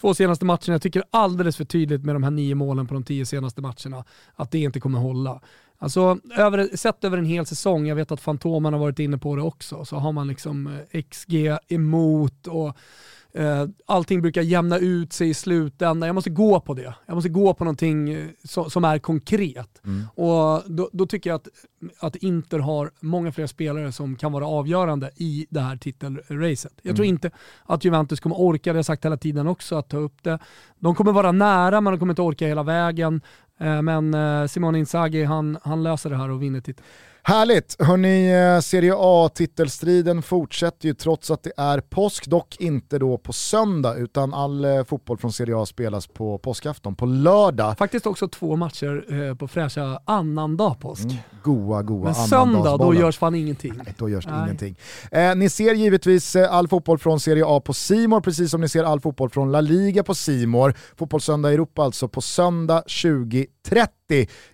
två 0.00 0.14
senaste 0.14 0.44
matcherna. 0.44 0.60
Jag 0.66 0.82
tycker 0.82 1.02
alldeles 1.10 1.56
för 1.56 1.64
tydligt 1.64 2.04
med 2.04 2.14
de 2.14 2.22
här 2.22 2.30
nio 2.30 2.54
målen 2.54 2.86
på 2.86 2.94
de 2.94 3.02
tio 3.02 3.26
senaste 3.26 3.60
matcherna 3.60 4.04
att 4.34 4.50
det 4.50 4.58
inte 4.58 4.80
kommer 4.80 4.98
hålla. 4.98 5.40
Alltså, 5.82 6.18
över, 6.36 6.76
sett 6.76 7.04
över 7.04 7.18
en 7.18 7.24
hel 7.24 7.46
säsong, 7.46 7.86
jag 7.86 7.96
vet 7.96 8.12
att 8.12 8.20
Fantomen 8.20 8.72
har 8.72 8.80
varit 8.80 8.98
inne 8.98 9.18
på 9.18 9.36
det 9.36 9.42
också, 9.42 9.84
så 9.84 9.96
har 9.96 10.12
man 10.12 10.28
liksom 10.28 10.66
eh, 10.90 11.02
XG 11.02 11.56
emot 11.68 12.46
och 12.46 12.76
eh, 13.34 13.66
allting 13.86 14.22
brukar 14.22 14.42
jämna 14.42 14.78
ut 14.78 15.12
sig 15.12 15.28
i 15.28 15.34
slutändan. 15.34 16.06
Jag 16.06 16.14
måste 16.14 16.30
gå 16.30 16.60
på 16.60 16.74
det. 16.74 16.94
Jag 17.06 17.14
måste 17.14 17.28
gå 17.28 17.54
på 17.54 17.64
någonting 17.64 18.10
eh, 18.10 18.26
som, 18.44 18.70
som 18.70 18.84
är 18.84 18.98
konkret. 18.98 19.80
Mm. 19.84 20.04
Och 20.14 20.62
då, 20.66 20.90
då, 20.92 21.06
tycker 21.06 21.30
jag 21.30 21.36
att, 21.36 21.48
att 21.98 22.16
Inter 22.16 22.58
har 22.58 22.90
många 23.00 23.32
fler 23.32 23.46
spelare 23.46 23.92
som 23.92 24.16
kan 24.16 24.32
vara 24.32 24.46
avgörande 24.46 25.10
i 25.16 25.46
det 25.50 25.60
här 25.60 25.76
titelracet. 25.76 26.72
Jag 26.82 26.96
tror 26.96 27.04
Mm. 27.04 27.14
inte 27.14 27.30
att 27.64 27.84
Juventus 27.84 28.20
kommer 28.20 28.40
orka, 28.40 28.70
det 28.70 28.74
har 28.74 28.78
jag 28.78 28.86
sagt 28.86 29.04
hela 29.04 29.16
tiden 29.16 29.46
också, 29.48 29.76
att 29.76 29.88
ta 29.88 29.96
upp 29.96 30.22
det. 30.22 30.38
De 30.78 30.94
kommer 30.94 31.12
vara 31.12 31.32
nära 31.32 31.80
men 31.80 31.92
de 31.92 31.98
kommer 31.98 32.12
inte 32.12 32.22
orka 32.22 32.46
hela 32.46 32.62
vägen. 32.62 33.20
Eh, 33.62 33.82
men 33.82 34.14
eh, 34.14 34.46
Simone 34.46 34.78
Inzaghi, 34.78 35.24
han, 35.24 35.58
han 35.62 35.82
löser 35.82 36.10
det 36.10 36.16
här 36.16 36.30
och 36.30 36.42
vinner 36.42 36.60
titeln. 36.60 36.86
Härligt! 37.24 37.76
Hörni, 37.78 38.32
eh, 38.56 38.60
Serie 38.60 38.94
A-titelstriden 38.96 40.22
fortsätter 40.22 40.88
ju 40.88 40.94
trots 40.94 41.30
att 41.30 41.42
det 41.42 41.52
är 41.56 41.80
påsk, 41.80 42.26
dock 42.26 42.56
inte 42.60 42.98
då 42.98 43.18
på 43.18 43.32
söndag 43.32 43.94
utan 43.96 44.34
all 44.34 44.64
eh, 44.64 44.84
fotboll 44.84 45.18
från 45.18 45.32
Serie 45.32 45.56
A 45.56 45.66
spelas 45.66 46.06
på 46.06 46.38
påskafton. 46.38 46.94
På 46.94 47.06
lördag, 47.06 47.78
Faktiskt 47.78 48.06
också 48.06 48.28
två 48.28 48.56
matcher 48.56 49.04
eh, 49.28 49.34
på 49.34 49.48
fräscha 49.48 50.00
annandag 50.04 50.76
påsk. 50.80 51.04
mm, 51.04 51.16
goa, 51.42 51.82
goa 51.82 52.04
Men 52.04 52.14
söndag, 52.14 52.76
då 52.76 52.94
görs 52.94 53.18
fan 53.18 53.34
ingenting. 53.34 53.72
Nej, 53.76 53.94
Då 53.98 54.08
görs 54.08 54.26
Nej. 54.26 54.42
ingenting. 54.44 54.76
Eh, 55.10 55.34
ni 55.34 55.50
ser 55.50 55.74
givetvis 55.74 56.36
all 56.36 56.68
fotboll 56.68 56.98
från 56.98 57.20
Serie 57.20 57.44
A 57.46 57.60
på 57.60 57.72
Simor 57.74 58.20
precis 58.20 58.50
som 58.50 58.60
ni 58.60 58.68
ser 58.68 58.84
all 58.84 59.00
fotboll 59.00 59.30
från 59.30 59.52
La 59.52 59.60
Liga 59.60 60.02
på 60.02 60.14
Simor. 60.14 60.74
Fotbollssöndag 60.96 61.52
Europa 61.52 61.82
alltså 61.82 62.08
på 62.08 62.20
söndag 62.20 62.82
20.30 62.86 63.86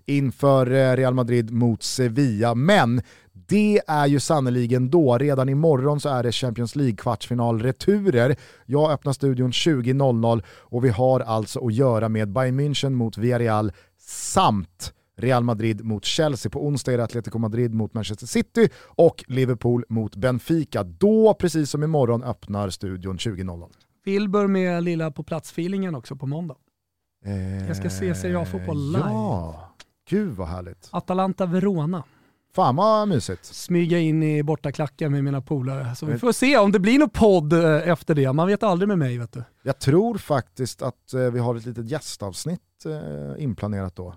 inför 0.07 0.67
eh, 0.73 0.97
Real 0.97 1.15
Madrid 1.15 1.51
mot 1.51 1.83
Sevilla. 1.83 2.55
Men 2.55 3.03
det 3.33 3.81
är 3.87 4.07
ju 4.07 4.21
sannoliken 4.21 4.91
då, 4.91 5.19
redan 5.19 5.49
imorgon 5.49 6.01
så 6.01 6.09
är 6.09 6.23
det 6.23 6.33
Champions 6.33 6.77
League-kvartsfinal-returer. 6.77 8.37
Jag 8.67 8.91
öppnar 8.91 9.13
studion 9.13 9.51
20.00 9.51 10.43
och 10.49 10.85
vi 10.85 10.89
har 10.89 11.21
alltså 11.21 11.67
att 11.67 11.75
göra 11.75 12.09
med 12.09 12.33
Bayern 12.33 12.61
München 12.61 12.91
mot 12.91 13.19
Villarreal 13.19 13.73
samt 13.99 14.93
Real 15.17 15.45
Madrid 15.45 15.85
mot 15.85 16.05
Chelsea. 16.05 16.51
På 16.51 16.67
onsdag 16.67 16.93
är 16.93 16.99
det 16.99 17.05
Atletico 17.05 17.39
Madrid 17.39 17.75
mot 17.75 17.95
Manchester 17.95 18.27
City 18.27 18.69
och 18.85 19.25
Liverpool 19.29 19.85
mot 19.89 20.17
Benfica. 20.17 20.83
Då, 20.85 21.35
precis 21.35 21.71
som 21.71 21.83
imorgon, 21.83 22.23
öppnar 22.23 22.71
studion 22.71 23.17
20.00. 23.17 23.69
Wilbur 24.05 24.47
med 24.47 24.83
lilla 24.85 25.11
på 25.11 25.23
plats-feelingen 25.23 25.95
också 25.95 26.17
på 26.17 26.27
måndag. 26.27 26.57
Eh, 27.25 27.67
Jag 27.69 27.77
ska 27.77 27.91
se 27.91 28.15
Serie 28.15 28.39
A-fotboll 28.39 28.93
live. 28.93 29.05
Ja, 29.09 29.75
gud 30.11 30.37
vad 30.37 30.49
härligt. 30.49 30.89
Atalanta 30.93 31.47
Verona. 31.47 32.05
Fan 32.55 32.77
vad 32.77 33.09
mysigt. 33.09 33.45
Smyga 33.45 33.99
in 33.99 34.23
i 34.23 34.43
bortaklacken 34.43 35.13
med 35.13 35.25
mina 35.25 35.41
polare. 35.41 35.95
Så 35.95 36.07
vi 36.07 36.19
får 36.19 36.33
se 36.33 36.59
om 36.59 36.73
det 36.73 36.79
blir 36.79 36.99
någon 36.99 37.11
podd 37.11 37.53
eh, 37.53 37.89
efter 37.89 38.15
det. 38.15 38.33
Man 38.33 38.47
vet 38.47 38.63
aldrig 38.63 38.89
med 38.89 38.99
mig 38.99 39.19
vet 39.19 39.33
du. 39.33 39.43
Jag 39.63 39.79
tror 39.79 40.19
faktiskt 40.19 40.83
att 40.83 41.13
eh, 41.15 41.21
vi 41.21 41.39
har 41.39 41.55
ett 41.55 41.67
litet 41.67 41.91
gästavsnitt 41.91 42.61
eh, 42.87 43.43
inplanerat 43.43 43.97
då. 43.97 44.15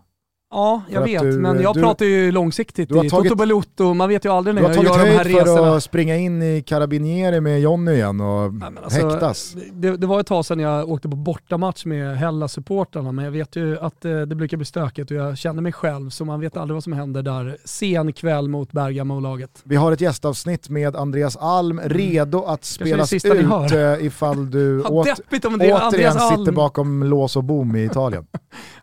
Ja, 0.54 0.82
jag 0.90 1.02
vet. 1.02 1.22
du, 1.22 1.32
men 1.40 1.62
jag 1.62 1.74
du- 1.76 1.82
pratar 1.82 2.06
ju 2.06 2.32
långsiktigt 2.32 2.90
du 2.90 2.96
har 2.96 3.04
i 3.06 3.10
tagit- 3.10 3.30
Toto 3.30 3.36
Balotto. 3.38 3.94
Man 3.94 4.10
vet 4.10 4.26
ju 4.26 4.30
aldrig 4.32 4.56
när 4.56 4.62
Du 4.62 4.68
har 4.68 4.74
jag 4.76 4.86
tagit 4.86 4.98
gör 5.00 5.06
de 5.06 5.12
här 5.18 5.24
höjd 5.24 5.38
för 5.38 5.46
resorna. 5.46 5.76
att 5.76 5.84
springa 5.84 6.16
in 6.18 6.42
i 6.44 6.62
Carabinieri 6.68 7.42
med 7.42 7.62
Jonny 7.62 7.92
igen 7.92 8.22
och 8.22 8.54
Nej, 8.54 8.70
alltså, 8.84 9.10
häktas. 9.10 9.56
Det, 9.74 9.98
det 9.98 10.08
var 10.08 10.20
ett 10.20 10.28
tag 10.28 10.46
sedan 10.46 10.60
jag 10.60 10.90
åkte 10.90 11.10
på 11.10 11.16
bortamatch 11.16 11.86
med 11.86 12.18
Hellas-supportrarna, 12.18 13.12
men 13.12 13.26
jag 13.26 13.32
vet 13.32 13.56
ju 13.56 13.80
att 13.80 14.06
eh, 14.06 14.22
det 14.22 14.36
brukar 14.36 14.58
bli 14.58 14.66
stökigt 14.66 15.12
och 15.12 15.18
jag 15.18 15.38
känner 15.38 15.62
mig 15.62 15.72
själv, 15.72 16.10
så 16.10 16.26
man 16.26 16.40
vet 16.40 16.58
aldrig 16.58 16.74
vad 16.76 16.84
som 16.84 16.94
händer 16.94 17.22
där 17.22 17.58
sen 17.66 18.14
kväll 18.14 18.48
mot 18.50 18.72
Bergamo-laget. 18.72 19.62
Vi 19.64 19.76
har 19.76 19.92
ett 19.92 20.02
gästavsnitt 20.02 20.70
med 20.70 20.96
Andreas 20.96 21.38
Alm 21.38 21.82
redo 21.84 22.38
att 22.44 22.48
Mm. 22.82 23.00
det 23.00 23.08
spelas 23.08 23.14
ut 23.14 23.72
eh, 24.00 24.06
ifall 24.06 24.52
du 24.52 24.82
åt, 24.84 25.06
det 25.06 25.46
återigen 25.48 26.14
sitter 26.14 26.52
bakom 26.52 27.04
lås 27.04 27.36
och 27.36 27.44
bom 27.44 27.76
i 27.76 27.84
Italien. 27.86 28.26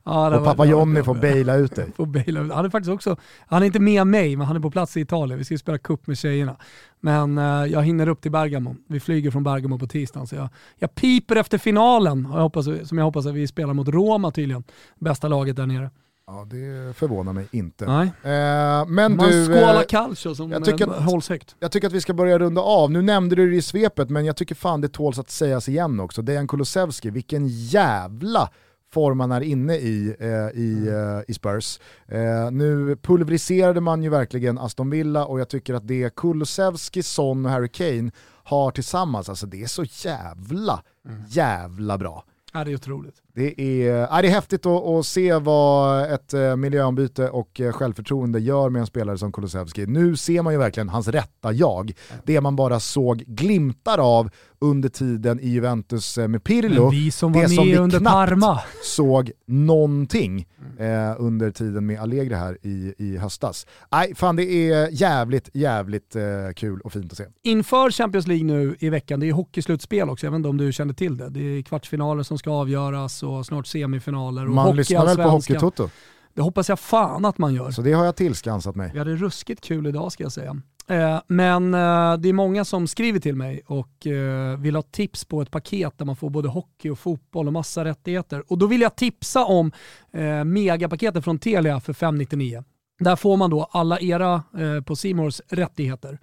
Ja, 0.08 0.38
och 0.38 0.44
pappa 0.44 0.64
Jonny 0.64 1.02
får 1.02 1.14
baila 1.14 1.54
ut 1.56 1.74
dig. 1.76 1.92
får 1.96 2.06
baila 2.06 2.40
ut. 2.40 2.52
Han 2.52 2.64
är 2.64 2.70
faktiskt 2.70 2.92
också, 2.92 3.16
han 3.46 3.62
är 3.62 3.66
inte 3.66 3.80
med 3.80 4.06
mig, 4.06 4.36
men 4.36 4.46
han 4.46 4.56
är 4.56 4.60
på 4.60 4.70
plats 4.70 4.96
i 4.96 5.00
Italien. 5.00 5.38
Vi 5.38 5.44
ska 5.44 5.58
spela 5.58 5.78
cup 5.78 6.06
med 6.06 6.18
tjejerna. 6.18 6.56
Men 7.00 7.38
eh, 7.38 7.44
jag 7.72 7.82
hinner 7.82 8.08
upp 8.08 8.20
till 8.20 8.30
Bergamo. 8.32 8.76
Vi 8.88 9.00
flyger 9.00 9.30
från 9.30 9.44
Bergamo 9.44 9.78
på 9.78 9.86
tisdagen. 9.86 10.26
Så 10.26 10.34
jag, 10.34 10.48
jag 10.78 10.94
piper 10.94 11.36
efter 11.36 11.58
finalen, 11.58 12.28
jag 12.32 12.40
hoppas, 12.40 12.64
som 12.88 12.98
jag 12.98 13.04
hoppas 13.04 13.26
att 13.26 13.34
vi 13.34 13.46
spelar 13.46 13.74
mot 13.74 13.88
Roma 13.88 14.30
tydligen. 14.30 14.64
Bästa 14.98 15.28
laget 15.28 15.56
där 15.56 15.66
nere. 15.66 15.90
Ja, 16.26 16.46
det 16.50 16.96
förvånar 16.96 17.32
mig 17.32 17.46
inte. 17.50 17.86
Nej. 17.86 18.06
Eh, 18.06 18.86
men 18.88 19.16
Man 19.16 19.18
du, 19.30 19.46
skålar 19.46 19.74
eh, 19.74 19.82
calcio 19.88 20.34
som 20.34 20.50
jag 20.52 20.64
tycker 20.64 20.86
eh, 20.86 20.92
att- 20.92 21.04
hålls 21.10 21.28
högt. 21.28 21.56
jag 21.60 21.72
tycker 21.72 21.86
att 21.86 21.92
vi 21.92 22.00
ska 22.00 22.14
börja 22.14 22.38
runda 22.38 22.60
av. 22.60 22.90
Nu 22.90 23.02
nämnde 23.02 23.36
du 23.36 23.50
det 23.50 23.56
i 23.56 23.62
svepet, 23.62 24.10
men 24.10 24.24
jag 24.24 24.36
tycker 24.36 24.54
fan 24.54 24.80
det 24.80 24.88
tåls 24.88 25.18
att 25.18 25.30
sägas 25.30 25.68
igen 25.68 26.00
också. 26.00 26.22
Dejan 26.22 26.46
Kulusevski, 26.48 27.10
vilken 27.10 27.48
jävla 27.48 28.48
form 28.92 29.20
han 29.20 29.32
är 29.32 29.40
inne 29.40 29.74
i 29.76 30.16
eh, 30.20 30.60
i, 30.60 30.88
eh, 30.88 31.30
i 31.30 31.34
Spurs. 31.34 31.80
Eh, 32.08 32.50
nu 32.50 32.96
pulveriserade 32.96 33.80
man 33.80 34.02
ju 34.02 34.08
verkligen 34.08 34.58
Aston 34.58 34.90
Villa 34.90 35.24
och 35.26 35.40
jag 35.40 35.48
tycker 35.48 35.74
att 35.74 35.88
det 35.88 36.14
Kulusevski, 36.16 37.02
Son 37.02 37.46
och 37.46 37.52
Harry 37.52 37.68
Kane 37.68 38.10
har 38.44 38.70
tillsammans, 38.70 39.28
alltså 39.28 39.46
det 39.46 39.62
är 39.62 39.66
så 39.66 39.84
jävla, 39.84 40.82
jävla 41.28 41.98
bra. 41.98 42.24
Ja, 42.52 42.64
det 42.64 42.70
är 42.70 42.74
otroligt. 42.74 43.22
Det 43.38 43.60
är, 43.60 43.92
är 43.92 44.22
det 44.22 44.28
är 44.28 44.32
häftigt 44.32 44.66
att, 44.66 44.86
att 44.86 45.06
se 45.06 45.34
vad 45.34 46.12
ett 46.12 46.34
eh, 46.34 46.56
miljöombyte 46.56 47.28
och 47.28 47.60
eh, 47.60 47.72
självförtroende 47.72 48.40
gör 48.40 48.70
med 48.70 48.80
en 48.80 48.86
spelare 48.86 49.18
som 49.18 49.32
Kulusevski. 49.32 49.86
Nu 49.86 50.16
ser 50.16 50.42
man 50.42 50.52
ju 50.52 50.58
verkligen 50.58 50.88
hans 50.88 51.08
rätta 51.08 51.52
jag. 51.52 51.92
Det 52.24 52.40
man 52.40 52.56
bara 52.56 52.80
såg 52.80 53.18
glimtar 53.26 53.98
av 53.98 54.30
under 54.60 54.88
tiden 54.88 55.40
i 55.40 55.48
Juventus 55.48 56.18
eh, 56.18 56.28
med 56.28 56.44
Pirlo. 56.44 56.82
Men 56.82 56.90
vi 56.90 57.10
som 57.10 57.32
var 57.32 57.42
det 57.42 57.48
som 57.48 57.56
med 57.56 57.66
vi 57.66 57.78
under 57.78 57.98
knappt 57.98 58.14
Parma. 58.14 58.60
såg 58.82 59.30
någonting 59.46 60.46
eh, 60.78 61.14
under 61.18 61.50
tiden 61.50 61.86
med 61.86 62.00
Allegri 62.00 62.34
här 62.34 62.58
i, 62.62 62.94
i 62.98 63.16
höstas. 63.16 63.66
Nej, 63.92 64.14
fan 64.14 64.36
det 64.36 64.44
är 64.44 64.88
jävligt, 64.92 65.50
jävligt 65.52 66.16
eh, 66.16 66.22
kul 66.56 66.80
och 66.80 66.92
fint 66.92 67.12
att 67.12 67.18
se. 67.18 67.24
Inför 67.42 67.90
Champions 67.90 68.26
League 68.26 68.44
nu 68.44 68.76
i 68.78 68.88
veckan, 68.88 69.20
det 69.20 69.28
är 69.28 69.32
hockeyslutspel 69.32 70.10
också, 70.10 70.26
jag 70.26 70.30
vet 70.30 70.36
inte 70.36 70.48
om 70.48 70.56
du 70.56 70.72
kände 70.72 70.94
till 70.94 71.16
det. 71.16 71.28
Det 71.28 71.40
är 71.40 71.62
kvartsfinaler 71.62 72.22
som 72.22 72.38
ska 72.38 72.50
avgöras 72.50 73.22
och 73.28 73.46
snart 73.46 73.66
semifinaler. 73.66 74.48
Och 74.48 74.54
Man 74.54 74.76
lyssnar 74.76 75.04
väl 75.06 75.16
på. 75.16 75.22
Hockeytoto, 75.22 75.88
Det 76.34 76.42
hoppas 76.42 76.68
jag 76.68 76.78
fan 76.78 77.24
att 77.24 77.38
man 77.38 77.54
gör. 77.54 77.70
så 77.70 77.82
det 77.82 77.92
har 77.92 78.04
jag 78.04 78.16
tillskansat 78.16 78.76
mig. 78.76 78.90
Vi 78.92 78.98
hade 78.98 79.16
ruskigt 79.16 79.60
kul 79.60 79.86
idag 79.86 80.12
ska 80.12 80.22
jag 80.22 80.32
säga. 80.32 80.56
Eh, 80.88 81.20
Men 81.26 81.74
eh, 81.74 82.16
det 82.18 82.28
är 82.28 82.32
många 82.32 82.64
som 82.64 82.86
skriver 82.86 83.20
till 83.20 83.36
mig 83.36 83.62
och 83.66 84.06
eh, 84.06 84.58
vill 84.58 84.74
ha 84.74 84.82
tips 84.82 85.24
på 85.24 85.42
ett 85.42 85.50
paket 85.50 85.98
där 85.98 86.04
man 86.04 86.16
får 86.16 86.30
både 86.30 86.48
hockey 86.48 86.90
och 86.90 86.98
fotboll 86.98 87.46
och 87.46 87.52
massa 87.52 87.84
rättigheter. 87.84 88.44
Och 88.52 88.58
då 88.58 88.66
vill 88.66 88.80
jag 88.80 88.96
tipsa 88.96 89.44
om 89.44 89.72
eh, 90.12 90.44
megapaketet 90.44 91.24
från 91.24 91.38
Telia 91.38 91.80
för 91.80 91.92
599. 91.92 92.64
Där 93.00 93.16
får 93.16 93.36
man 93.36 93.50
då 93.50 93.68
alla 93.70 94.00
era 94.00 94.42
på 94.86 94.96
Simors 94.96 95.40
rättigheter 95.48 96.18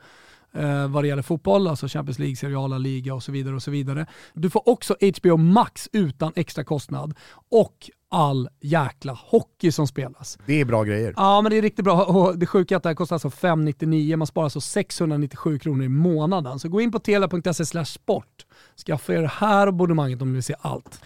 eh, 0.56 0.88
vad 0.88 1.04
det 1.04 1.08
gäller 1.08 1.22
fotboll, 1.22 1.68
alltså 1.68 1.88
Champions 1.88 2.20
League, 2.20 2.36
seriala 2.36 2.78
liga 2.78 3.14
och 3.14 3.24
så 3.24 3.32
vidare. 3.32 3.56
och 3.56 3.64
så 3.64 3.72
vidare. 3.72 4.06
Du 4.34 4.50
får 4.50 4.70
också 4.70 4.96
HBO 5.20 5.38
Max 5.38 5.90
utan 5.92 6.34
extra 6.36 6.64
kostnad 6.64 7.14
och 7.52 7.90
all 8.10 8.50
jäkla 8.62 9.20
hockey 9.26 9.72
som 9.72 9.88
spelas. 9.88 10.38
Det 10.46 10.62
är 10.62 10.66
bra 10.66 10.84
grejer. 10.84 11.14
Ja 11.18 11.42
men 11.42 11.50
det 11.50 11.58
är 11.58 11.62
riktigt 11.62 11.86
bra 11.86 12.04
och 12.04 12.38
det 12.40 12.46
sjuka 12.46 12.76
är 12.76 12.78
att 12.78 12.84
det 12.84 12.90
här 12.90 12.96
kostar 12.96 13.16
alltså 13.16 13.30
599, 13.30 14.18
man 14.18 14.28
sparar 14.28 14.44
alltså 14.44 14.62
697 14.62 15.60
kronor 15.60 15.86
i 15.86 15.90
månaden. 15.90 16.60
Så 16.60 16.70
gå 16.70 16.82
in 16.82 16.92
på 16.92 17.00
telia.se 17.00 17.86
sport, 17.86 18.46
skaffa 18.86 19.14
er 19.14 19.22
det 19.22 19.28
här 19.28 19.68
abonnemanget 19.68 20.22
om 20.22 20.28
ni 20.28 20.34
vill 20.34 20.44
se 20.44 20.56
allt. 20.62 21.00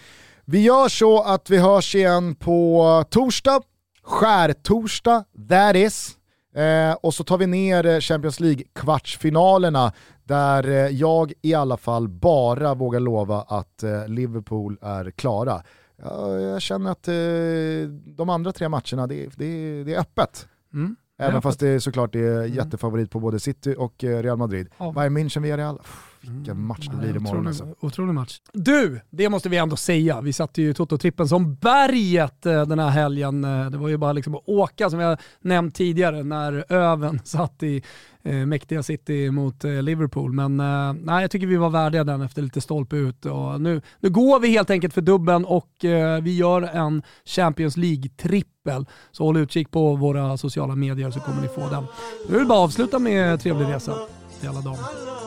Vi 0.45 0.61
gör 0.61 0.89
så 0.89 1.23
att 1.23 1.49
vi 1.49 1.57
hörs 1.57 1.95
igen 1.95 2.35
på 2.35 3.03
torsdag, 3.09 3.61
skärtorsdag, 4.03 5.23
that 5.49 5.75
is. 5.75 6.18
Eh, 6.55 6.93
och 7.01 7.13
så 7.13 7.23
tar 7.23 7.37
vi 7.37 7.47
ner 7.47 7.85
eh, 7.85 7.99
Champions 7.99 8.39
League-kvartsfinalerna 8.39 9.91
där 10.23 10.67
eh, 10.67 10.87
jag 10.87 11.33
i 11.41 11.53
alla 11.53 11.77
fall 11.77 12.07
bara 12.07 12.73
vågar 12.73 12.99
lova 12.99 13.41
att 13.41 13.83
eh, 13.83 14.07
Liverpool 14.07 14.77
är 14.81 15.11
klara. 15.11 15.63
Ja, 16.03 16.31
jag 16.39 16.61
känner 16.61 16.91
att 16.91 17.07
eh, 17.07 17.89
de 18.15 18.29
andra 18.29 18.51
tre 18.51 18.69
matcherna, 18.69 19.07
det, 19.07 19.29
det, 19.35 19.83
det 19.83 19.93
är 19.93 19.99
öppet. 19.99 20.47
Mm. 20.73 20.95
Även 21.19 21.35
Ja, 21.35 21.41
fast 21.41 21.59
det 21.59 21.81
såklart 21.81 22.15
är 22.15 22.43
jättefavorit 22.43 23.11
på 23.11 23.19
både 23.19 23.39
City 23.39 23.75
och 23.77 23.93
Real 24.03 24.37
Madrid. 24.37 24.69
Ja. 24.77 24.91
Bayern 24.91 25.17
München, 25.17 25.41
Villarreal. 25.41 25.77
Pff, 25.77 26.08
Vilken 26.21 26.65
match 26.65 26.87
det 26.91 26.97
blir 26.97 27.15
imorgon 27.15 27.27
otrolig, 27.37 27.47
alltså. 27.47 27.75
otrolig 27.79 28.13
match. 28.13 28.39
Du, 28.53 29.01
det 29.09 29.29
måste 29.29 29.49
vi 29.49 29.57
ändå 29.57 29.75
säga. 29.75 30.21
Vi 30.21 30.33
satte 30.33 30.61
ju 30.61 30.73
Toto-trippen 30.73 31.27
som 31.27 31.55
berget 31.55 32.45
eh, 32.45 32.65
den 32.65 32.79
här 32.79 32.89
helgen. 32.89 33.43
Eh, 33.43 33.69
Det 33.69 33.77
var 33.77 33.89
ju 33.89 33.97
bara 33.97 34.13
liksom 34.13 34.35
att 34.35 34.43
åka 34.45 34.89
som 34.89 34.99
jag 34.99 35.17
nämnt 35.41 35.75
tidigare 35.75 36.23
när 36.23 36.73
Öven 36.73 37.19
satt 37.23 37.63
i 37.63 37.83
eh, 38.23 38.33
mäktiga 38.33 38.83
City 38.83 39.31
mot 39.31 39.63
eh, 39.63 39.81
Liverpool. 39.83 40.33
Men 40.33 40.59
eh, 40.59 40.93
nej, 40.93 41.21
jag 41.21 41.31
tycker 41.31 41.47
vi 41.47 41.55
var 41.57 41.69
värdiga 41.69 42.03
den 42.03 42.21
efter 42.21 42.41
lite 42.41 42.61
stolpe 42.61 42.95
ut. 42.95 43.25
Och 43.25 43.61
nu, 43.61 43.81
nu 43.99 44.09
går 44.09 44.39
vi 44.39 44.47
helt 44.47 44.69
enkelt 44.69 44.93
för 44.93 45.01
dubben 45.01 45.45
och 45.45 45.85
eh, 45.85 46.21
vi 46.21 46.37
gör 46.37 46.61
en 46.61 47.01
Champions 47.25 47.77
League-trippel. 47.77 48.85
Så 49.11 49.23
håll 49.23 49.37
utkik 49.37 49.71
på 49.71 49.95
våra 49.95 50.37
sociala 50.37 50.75
medier 50.75 51.11
så 51.11 51.19
kommer 51.19 51.41
ni 51.41 51.47
få 51.47 51.69
den. 51.69 51.83
Nu 52.29 52.37
vill 52.37 52.47
bara 52.47 52.59
avsluta 52.59 52.99
med 52.99 53.39
trevlig 53.39 53.67
resa 53.67 53.93
till 54.39 54.49
alla 54.49 54.61
damer. 54.61 54.79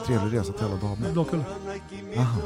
Trevlig 0.07 0.39
resa 0.39 0.53
till 0.53 0.65
alla 0.65 0.77
damer. 0.77 1.13
Blåkulla. 1.13 1.45
Aha. 2.17 2.41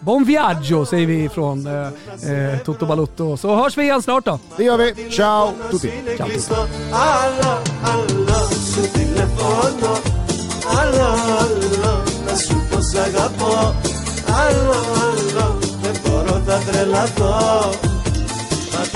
Bon 0.00 0.24
viaggio 0.24 0.86
säger 0.86 1.06
vi 1.06 1.28
från 1.28 1.66
eh, 1.66 1.86
eh, 2.30 2.58
Toto 2.64 2.86
Balutto. 2.86 3.36
Så 3.36 3.56
hörs 3.56 3.78
vi 3.78 3.82
igen 3.82 4.02
snart 4.02 4.24
då. 4.24 4.38
Det 4.56 4.64
gör 4.64 4.78
vi. 4.78 5.10
Ciao 5.10 5.52
tutti. 5.70 5.92
Ciao 6.16 6.28
tutti. 6.28 6.46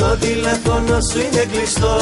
Το 0.00 0.16
τηλέφωνο 0.16 1.00
σου 1.00 1.18
είναι 1.18 1.44
κλειστό 1.52 1.96